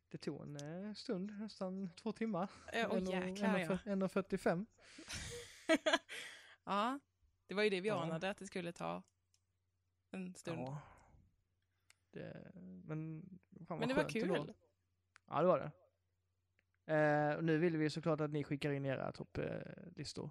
Det 0.08 0.18
tog 0.18 0.42
en 0.42 0.56
eh, 0.86 0.94
stund, 0.94 1.38
nästan 1.38 1.90
två 1.96 2.12
timmar. 2.12 2.50
En 2.72 2.90
och- 2.90 3.00
jäklar 3.00 3.48
en 3.48 3.54
och 3.54 3.60
ja. 3.60 3.76
fyr- 3.76 3.96
1.45. 4.08 4.66
ja, 6.64 6.98
det 7.46 7.54
var 7.54 7.62
ju 7.62 7.70
det 7.70 7.80
vi 7.80 7.88
Ja. 7.88 8.02
anade 8.02 8.30
att 8.30 8.38
det 8.38 8.46
skulle 8.46 8.72
ta 8.72 9.02
en 10.10 10.34
stund. 10.34 10.58
Ja. 10.60 10.80
Det, 12.10 12.50
men 12.84 13.28
Men 13.68 13.88
det 13.88 13.94
var 13.94 14.08
kul. 14.08 14.54
Ja, 15.26 15.40
det 15.40 15.46
var 15.46 15.58
det. 15.58 15.70
Eh, 16.92 17.42
nu 17.42 17.58
vill 17.58 17.76
vi 17.76 17.90
såklart 17.90 18.20
att 18.20 18.30
ni 18.30 18.44
skickar 18.44 18.70
in 18.70 18.86
era 18.86 19.12
topplistor. 19.12 20.30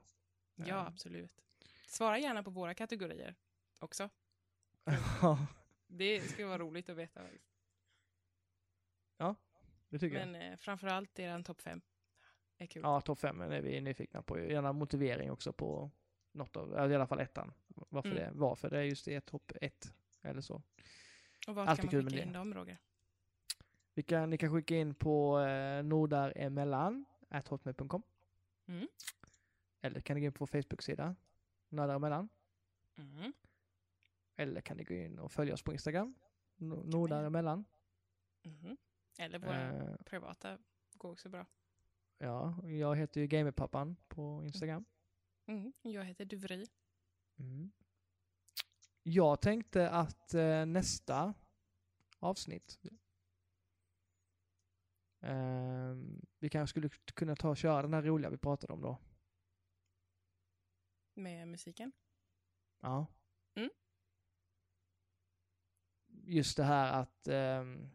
Ja, 0.56 0.66
Eh, 0.66 0.88
absolut. 0.88 1.42
Svara 1.88 2.20
gärna 2.20 2.44
på 2.44 2.50
våra 2.50 2.74
kategorier 2.74 3.36
också. 3.80 4.10
Ja, 5.22 5.48
Det 5.88 6.22
skulle 6.22 6.48
vara 6.48 6.58
roligt 6.60 6.90
att 6.90 6.98
veta. 6.98 7.22
faktiskt. 7.22 7.48
det 9.90 10.00
tycker 10.00 10.18
jag. 10.20 10.28
Men 10.28 10.52
eh, 10.52 10.58
framförallt 10.58 11.20
er 11.20 11.44
topp 11.44 11.62
fem 11.62 11.82
är 12.58 12.66
kul. 12.68 12.82
Ja, 12.82 13.02
topp 13.02 13.20
fem 13.20 13.42
är 13.42 13.62
vi 13.62 13.82
nyfikna 13.82 14.22
på. 14.22 14.40
Gärna 14.40 14.74
motivering 14.74 15.32
också 15.32 15.54
på 15.54 15.92
något 16.32 16.56
av, 16.58 16.92
i 16.92 16.96
alla 16.96 17.08
fall 17.08 17.20
ettan. 17.20 17.54
Varför 17.68 18.12
Mm. 18.12 18.24
det, 18.24 18.32
varför 18.40 18.70
det 18.70 18.78
är 18.80 18.84
just 18.84 19.06
det 19.06 19.22
topp 19.22 19.52
ett 19.62 19.94
eller 20.22 20.42
så. 20.42 20.62
Och 21.48 21.56
var 21.56 21.66
alltid 21.66 21.90
kan 21.90 22.00
man 22.04 22.12
skicka 22.12 22.24
in 22.24 22.34
dem, 22.34 22.54
Roger? 22.54 22.78
Vi 23.93 24.03
kan, 24.03 24.30
ni 24.30 24.38
kan 24.38 24.51
skicka 24.51 24.76
in 24.76 24.95
på 24.95 25.39
eh, 25.39 25.84
nordaremellan, 25.84 27.05
hotmail.com. 27.49 28.03
Mm. 28.68 28.88
Eller 29.81 30.01
kan 30.01 30.15
ni 30.15 30.22
gå 30.22 30.26
in 30.26 30.34
på 30.34 30.39
vår 30.45 30.47
Facebook-sida, 30.61 31.15
nordaremellan. 31.69 32.30
Mm. 32.97 33.34
Eller 34.35 34.61
kan 34.61 34.77
ni 34.77 34.84
gå 34.84 34.93
in 34.93 35.19
och 35.19 35.31
följa 35.31 35.53
oss 35.53 35.61
på 35.63 35.73
Instagram, 35.73 36.15
no- 36.57 36.84
nordaremellan. 36.91 37.65
Mhm. 38.43 38.77
Eller 39.19 39.39
våra 39.39 39.72
Eh, 39.72 39.95
privata 40.05 40.57
går 40.93 41.11
också 41.11 41.30
bra. 41.30 41.45
ja, 42.18 42.68
jag 42.68 42.95
heter 42.95 43.22
ju 43.22 43.27
Gamerpappan 43.27 43.95
på 44.07 44.43
Instagram. 44.43 44.85
Mm. 45.45 45.73
Jag 45.81 46.05
heter 46.05 46.26
Duvri. 46.26 46.65
Mm. 47.39 47.72
Jag 49.03 49.41
tänkte 49.41 49.89
att 49.89 50.34
eh, 50.34 50.65
nästa 50.65 51.34
avsnitt 52.19 52.80
vi 56.39 56.49
kanske 56.49 56.72
skulle 56.72 56.89
kunna 56.89 57.35
ta 57.35 57.49
och 57.49 57.57
köra 57.57 57.81
den 57.81 57.93
här 57.93 58.02
roliga 58.02 58.30
vi 58.30 58.38
pratade 58.38 58.73
om 58.73 58.81
då. 58.81 58.98
med 61.14 61.48
musiken. 61.48 61.91
Ja. 62.80 63.06
Mm. 63.56 63.69
Just 66.07 66.57
det 66.57 66.64
här 66.64 67.02
att 67.02 67.27
ehm, 67.27 67.89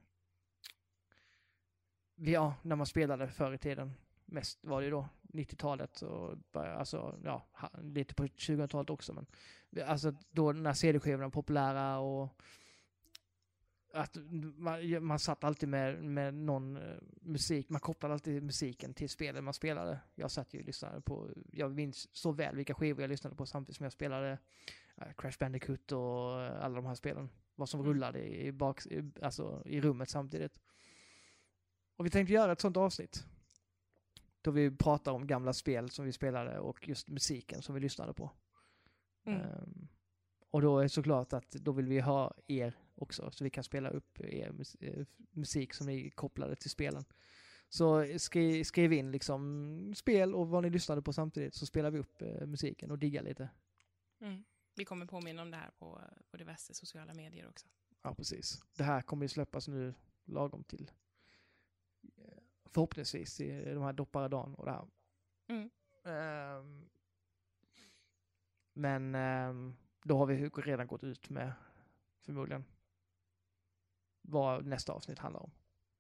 vi, 2.15 2.33
ja, 2.33 2.55
när 2.63 2.77
man 2.77 2.87
spelade 2.87 3.29
förr 3.29 3.55
i 3.55 3.59
tiden, 3.59 3.93
mest 4.25 4.65
var 4.65 4.81
det 4.81 4.85
ju 4.85 4.91
då 4.91 5.09
90-talet 5.23 6.03
och 6.03 6.39
börja- 6.53 6.75
alltså, 6.77 7.21
ja, 7.25 7.47
lite 7.83 8.15
på 8.15 8.25
2000-talet 8.27 8.91
också 8.91 9.13
men 9.13 9.27
alltså 9.87 10.15
då 10.31 10.53
när 10.53 10.73
CD-skivorna 10.73 11.25
var 11.25 11.31
populära 11.31 11.99
och 11.99 12.43
att 13.97 14.17
man, 14.57 15.05
man 15.05 15.19
satt 15.19 15.45
alltid 15.45 15.69
med, 15.69 16.05
med 16.05 16.35
någon 16.35 16.77
eh, 16.77 16.97
musik, 17.21 17.69
man 17.69 17.81
kopplade 17.81 18.15
alltid 18.15 18.43
musiken 18.43 18.95
till 18.95 19.09
spelet 19.09 19.45
man 19.45 19.55
spelade. 19.55 20.01
Jag 20.15 20.31
satt 20.31 20.55
ju 20.55 20.59
och 20.59 20.65
lyssnade 20.65 21.01
på, 21.01 21.29
jag 21.53 21.73
minns 21.73 22.09
så 22.17 22.33
väl 22.33 22.57
vilka 22.57 22.75
skivor 22.75 23.01
jag 23.01 23.09
lyssnade 23.09 23.37
på 23.37 23.47
samtidigt 23.47 23.77
som 23.77 23.85
jag 23.85 23.93
spelade 23.93 24.39
eh, 24.97 25.13
Crash 25.17 25.39
Bandicoot 25.41 25.93
och 25.93 26.43
eh, 26.43 26.65
alla 26.65 26.75
de 26.77 26.87
här 26.87 26.95
spelen. 26.95 27.31
Vad 27.55 27.69
som 27.69 27.81
Mm. 27.81 27.93
rullade 27.93 28.25
i, 28.25 28.53
bak, 28.53 28.83
alltså, 29.23 29.63
i 29.65 29.81
rummet 29.81 30.11
samtidigt. 30.11 30.61
Och 31.97 32.07
vi 32.07 32.11
tänkte 32.11 32.33
göra 32.33 32.53
ett 32.53 32.61
sånt 32.61 32.77
avsnitt. 32.77 33.25
Då 34.43 34.51
vi 34.51 34.71
pratar 34.71 35.13
om 35.13 35.27
gamla 35.27 35.53
spel 35.53 35.91
som 35.91 36.05
vi 36.05 36.13
spelade 36.13 36.59
och 36.59 36.89
just 36.89 37.09
musiken 37.09 37.63
som 37.63 37.75
vi 37.75 37.81
lyssnade 37.81 38.13
på. 38.13 38.31
Mm. 39.25 39.41
Ehm, 39.41 39.89
och 40.51 40.63
då 40.63 40.79
är 40.79 40.83
det 40.83 40.89
såklart 40.89 41.33
att 41.33 41.51
då 41.51 41.73
vill 41.73 41.87
vi 41.87 42.01
ha 42.01 42.35
er 42.47 42.75
också 42.97 43.31
så 43.31 43.45
vi 43.45 43.51
kan 43.51 43.65
spela 43.65 43.91
upp 43.91 44.21
er 44.21 44.51
mus- 44.51 44.77
eh, 44.81 45.07
musik 45.31 45.75
som 45.75 45.87
ni 45.87 46.11
kopplade 46.11 46.57
till 46.57 46.71
spelen. 46.71 47.05
Så 47.69 48.19
skri, 48.19 48.65
skriv 48.65 48.93
in 48.93 49.11
liksom 49.13 49.93
spel 49.97 50.35
och 50.35 50.49
vad 50.49 50.63
ni 50.63 50.71
lyssnade 50.71 51.03
på 51.03 51.13
samtidigt 51.13 51.55
så 51.55 51.67
spelar 51.67 51.91
vi 51.91 51.99
upp 51.99 52.23
eh, 52.23 52.47
musiken 52.47 52.91
och 52.91 52.99
diggar 52.99 53.23
lite. 53.23 53.49
Mm. 54.21 54.45
Vi 54.75 54.85
kommer 54.85 55.07
påminna 55.07 55.43
om 55.43 55.51
det 55.51 55.57
här 55.57 55.71
på, 55.79 56.01
på 56.31 56.37
diverse 56.37 56.75
sociala 56.75 57.15
medier 57.15 57.49
också. 57.49 57.67
Ja, 58.03 58.15
precis. 58.15 58.63
Det 58.77 58.85
här 58.85 59.03
kommer 59.03 59.25
ju 59.25 59.29
släppas 59.29 59.69
nu 59.69 59.95
lagom 60.25 60.65
till 60.65 60.91
eh, 62.17 62.39
Förhoppningsvis 62.65 63.41
i 63.41 63.65
de 63.75 63.83
här 63.83 63.93
Dopparedan 63.93 64.55
och 64.55 64.65
det 64.65 64.71
här. 64.71 64.89
Mm. 65.49 65.71
Ehm, 66.05 66.89
men 68.73 69.15
ehm, 69.15 69.77
då 70.03 70.19
har 70.19 70.27
vi 70.27 70.49
redan 70.49 70.87
gått 70.87 71.05
ut 71.05 71.31
med 71.31 71.53
förmodligen 72.21 72.65
vad 74.29 74.67
nästa 74.67 74.93
avsnitt 74.93 75.19
handlar 75.19 75.43
om. 75.43 75.51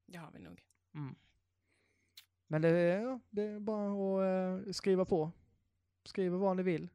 Det 0.06 0.18
har 0.18 0.30
vi 0.30 0.38
nog. 0.38 0.64
Mm. 0.94 1.14
Men 2.46 2.62
det 2.62 2.68
är, 2.68 3.00
ja, 3.00 3.20
det 3.30 3.42
är 3.42 3.60
bara 3.60 3.88
att 3.88 4.66
eh, 4.66 4.72
skriva 4.72 5.04
på. 5.04 5.32
Skriva 6.04 6.36
vad 6.36 6.56
ni 6.56 6.62
vill. 6.62 6.88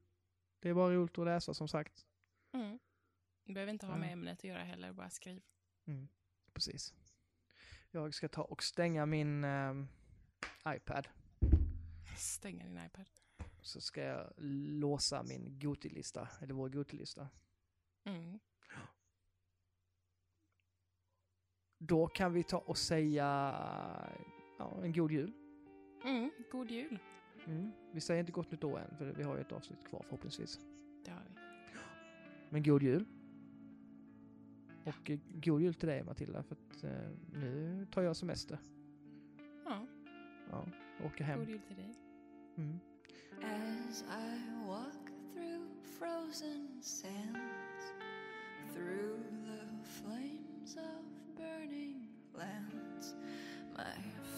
Det 0.60 0.70
är 0.70 0.74
bara 0.74 0.94
roligt 0.94 1.18
att 1.18 1.26
läsa 1.26 1.54
som 1.54 1.68
sagt. 1.68 2.06
Mm. 2.52 2.80
Du 3.44 3.54
behöver 3.54 3.74
inte 3.74 3.86
ha 3.86 3.98
med 3.98 4.14
ämnet 4.14 4.40
att 4.40 4.44
göra 4.44 4.64
heller, 4.64 4.94
bara 4.94 5.10
skriv. 5.10 5.42
Mm, 5.86 6.08
precis. 6.54 6.94
Jag 7.92 8.14
ska 8.14 8.30
ta 8.30 8.44
och 8.44 8.64
stänga 8.64 9.06
min 9.06 9.44
ehm, 9.44 9.88
iPad. 10.68 11.08
Stänga 12.18 12.66
din 12.66 12.86
iPad. 12.86 13.10
Så 13.62 13.82
ska 13.82 14.02
jag 14.02 14.34
låsa 14.38 15.24
min 15.24 15.60
Goti-lista, 15.60 16.28
eller 16.42 16.54
vår 16.54 16.70
Goti-lista. 16.70 17.30
Mm. 18.04 18.40
Då 21.88 22.08
kan 22.08 22.34
vi 22.34 22.44
ta 22.44 22.58
och 22.58 22.78
säga 22.78 23.26
ja, 24.60 24.80
en 24.84 24.94
god 24.94 25.12
jul. 25.12 25.32
Mm. 26.06 26.32
God 26.52 26.72
jul. 26.72 27.00
Mm. 27.46 27.72
Vi 27.92 28.02
säger 28.02 28.20
inte 28.20 28.32
gott 28.32 28.52
nytt 28.52 28.64
år 28.64 28.80
än, 28.80 28.98
för 28.98 29.06
vi 29.06 29.24
har 29.24 29.36
ju 29.36 29.42
ett 29.42 29.52
avsnitt 29.52 29.84
kvar 29.84 30.02
förhoppningsvis. 30.04 30.60
Det 31.06 31.12
har 31.12 31.20
vi. 31.30 31.36
Men 32.50 32.64
god 32.64 32.84
jul. 32.84 33.06
Och 34.86 35.10
eh, 35.10 35.20
god 35.34 35.62
jul 35.62 35.74
till 35.74 35.90
dig 35.90 36.04
Matilda, 36.04 36.44
för 36.44 36.56
att 36.56 36.84
eh, 36.84 36.92
nu 37.34 37.88
tar 37.92 38.02
jag 38.02 38.16
semester. 38.16 38.60
Ja, 39.66 39.86
Ja, 40.52 40.66
åker 41.06 41.24
hem. 41.24 41.40
god 41.40 41.50
jul 41.50 41.62
till 41.68 41.76
dig. 41.76 41.96
Mm. 42.58 42.80
As 43.44 44.04
I 44.04 44.66
walk 44.68 45.08
through 45.34 45.68
frozen 46.00 46.82
sands, 46.82 47.94
through 48.74 49.20
the 49.46 49.84
flames 49.84 50.78
of 50.78 51.11
burning 51.42 51.96
lands, 52.38 53.16
my 53.76 53.84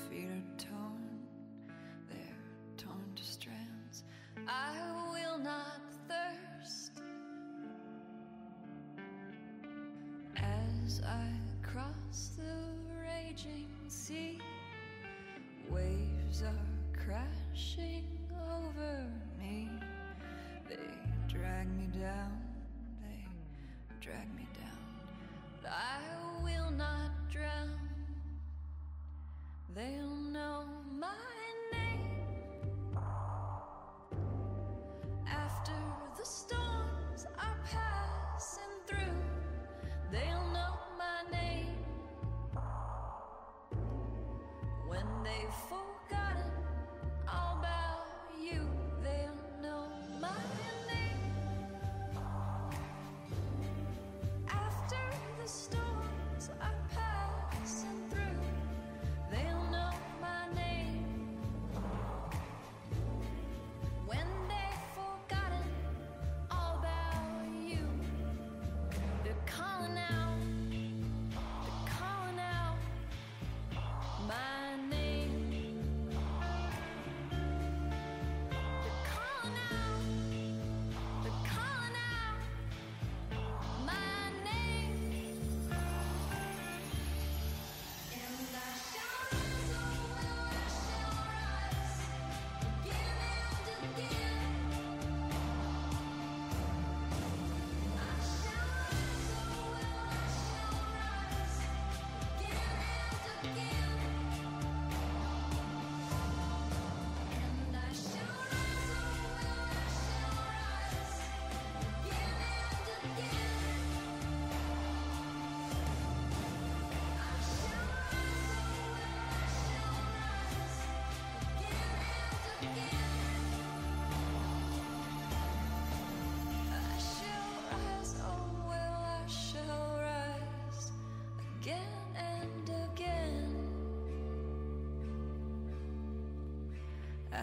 feet 0.10 0.30
are 0.30 0.58
torn, 0.58 1.20
they're 2.10 2.78
torn 2.78 3.12
to 3.16 3.24
strands. 3.24 4.04
I 4.48 4.72
will 5.12 5.38
not 5.38 5.82
thirst. 6.08 7.02
As 10.38 11.02
I 11.06 11.28
cross 11.62 12.32
the 12.38 12.56
raging 13.02 13.68
sea, 13.88 14.40
Waves 15.70 16.44
are 16.44 17.04
crashing 17.06 18.06
over 18.32 19.06
me. 19.40 19.70
They 20.70 20.78
drag 21.28 21.68
me 21.78 21.88
down, 22.00 22.42
they 23.02 23.26
drag 24.02 24.34
me 24.36 24.48
I 25.66 26.44
will 26.44 26.72
not 26.72 27.12
drown. 27.32 27.78
They'll 29.76 30.16
know 30.16 30.66
my 31.00 31.10
name. 31.72 32.98
After 35.28 35.74
the 36.18 36.26
storms 36.26 37.26
are 37.40 37.58
passing 37.66 38.64
through, 38.88 39.20
they'll 40.12 40.52
know 40.52 40.76
my 40.98 41.32
name. 41.32 41.78
When 44.88 45.06
they've 45.24 45.54
forgotten 45.70 45.93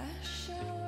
passion 0.01 0.80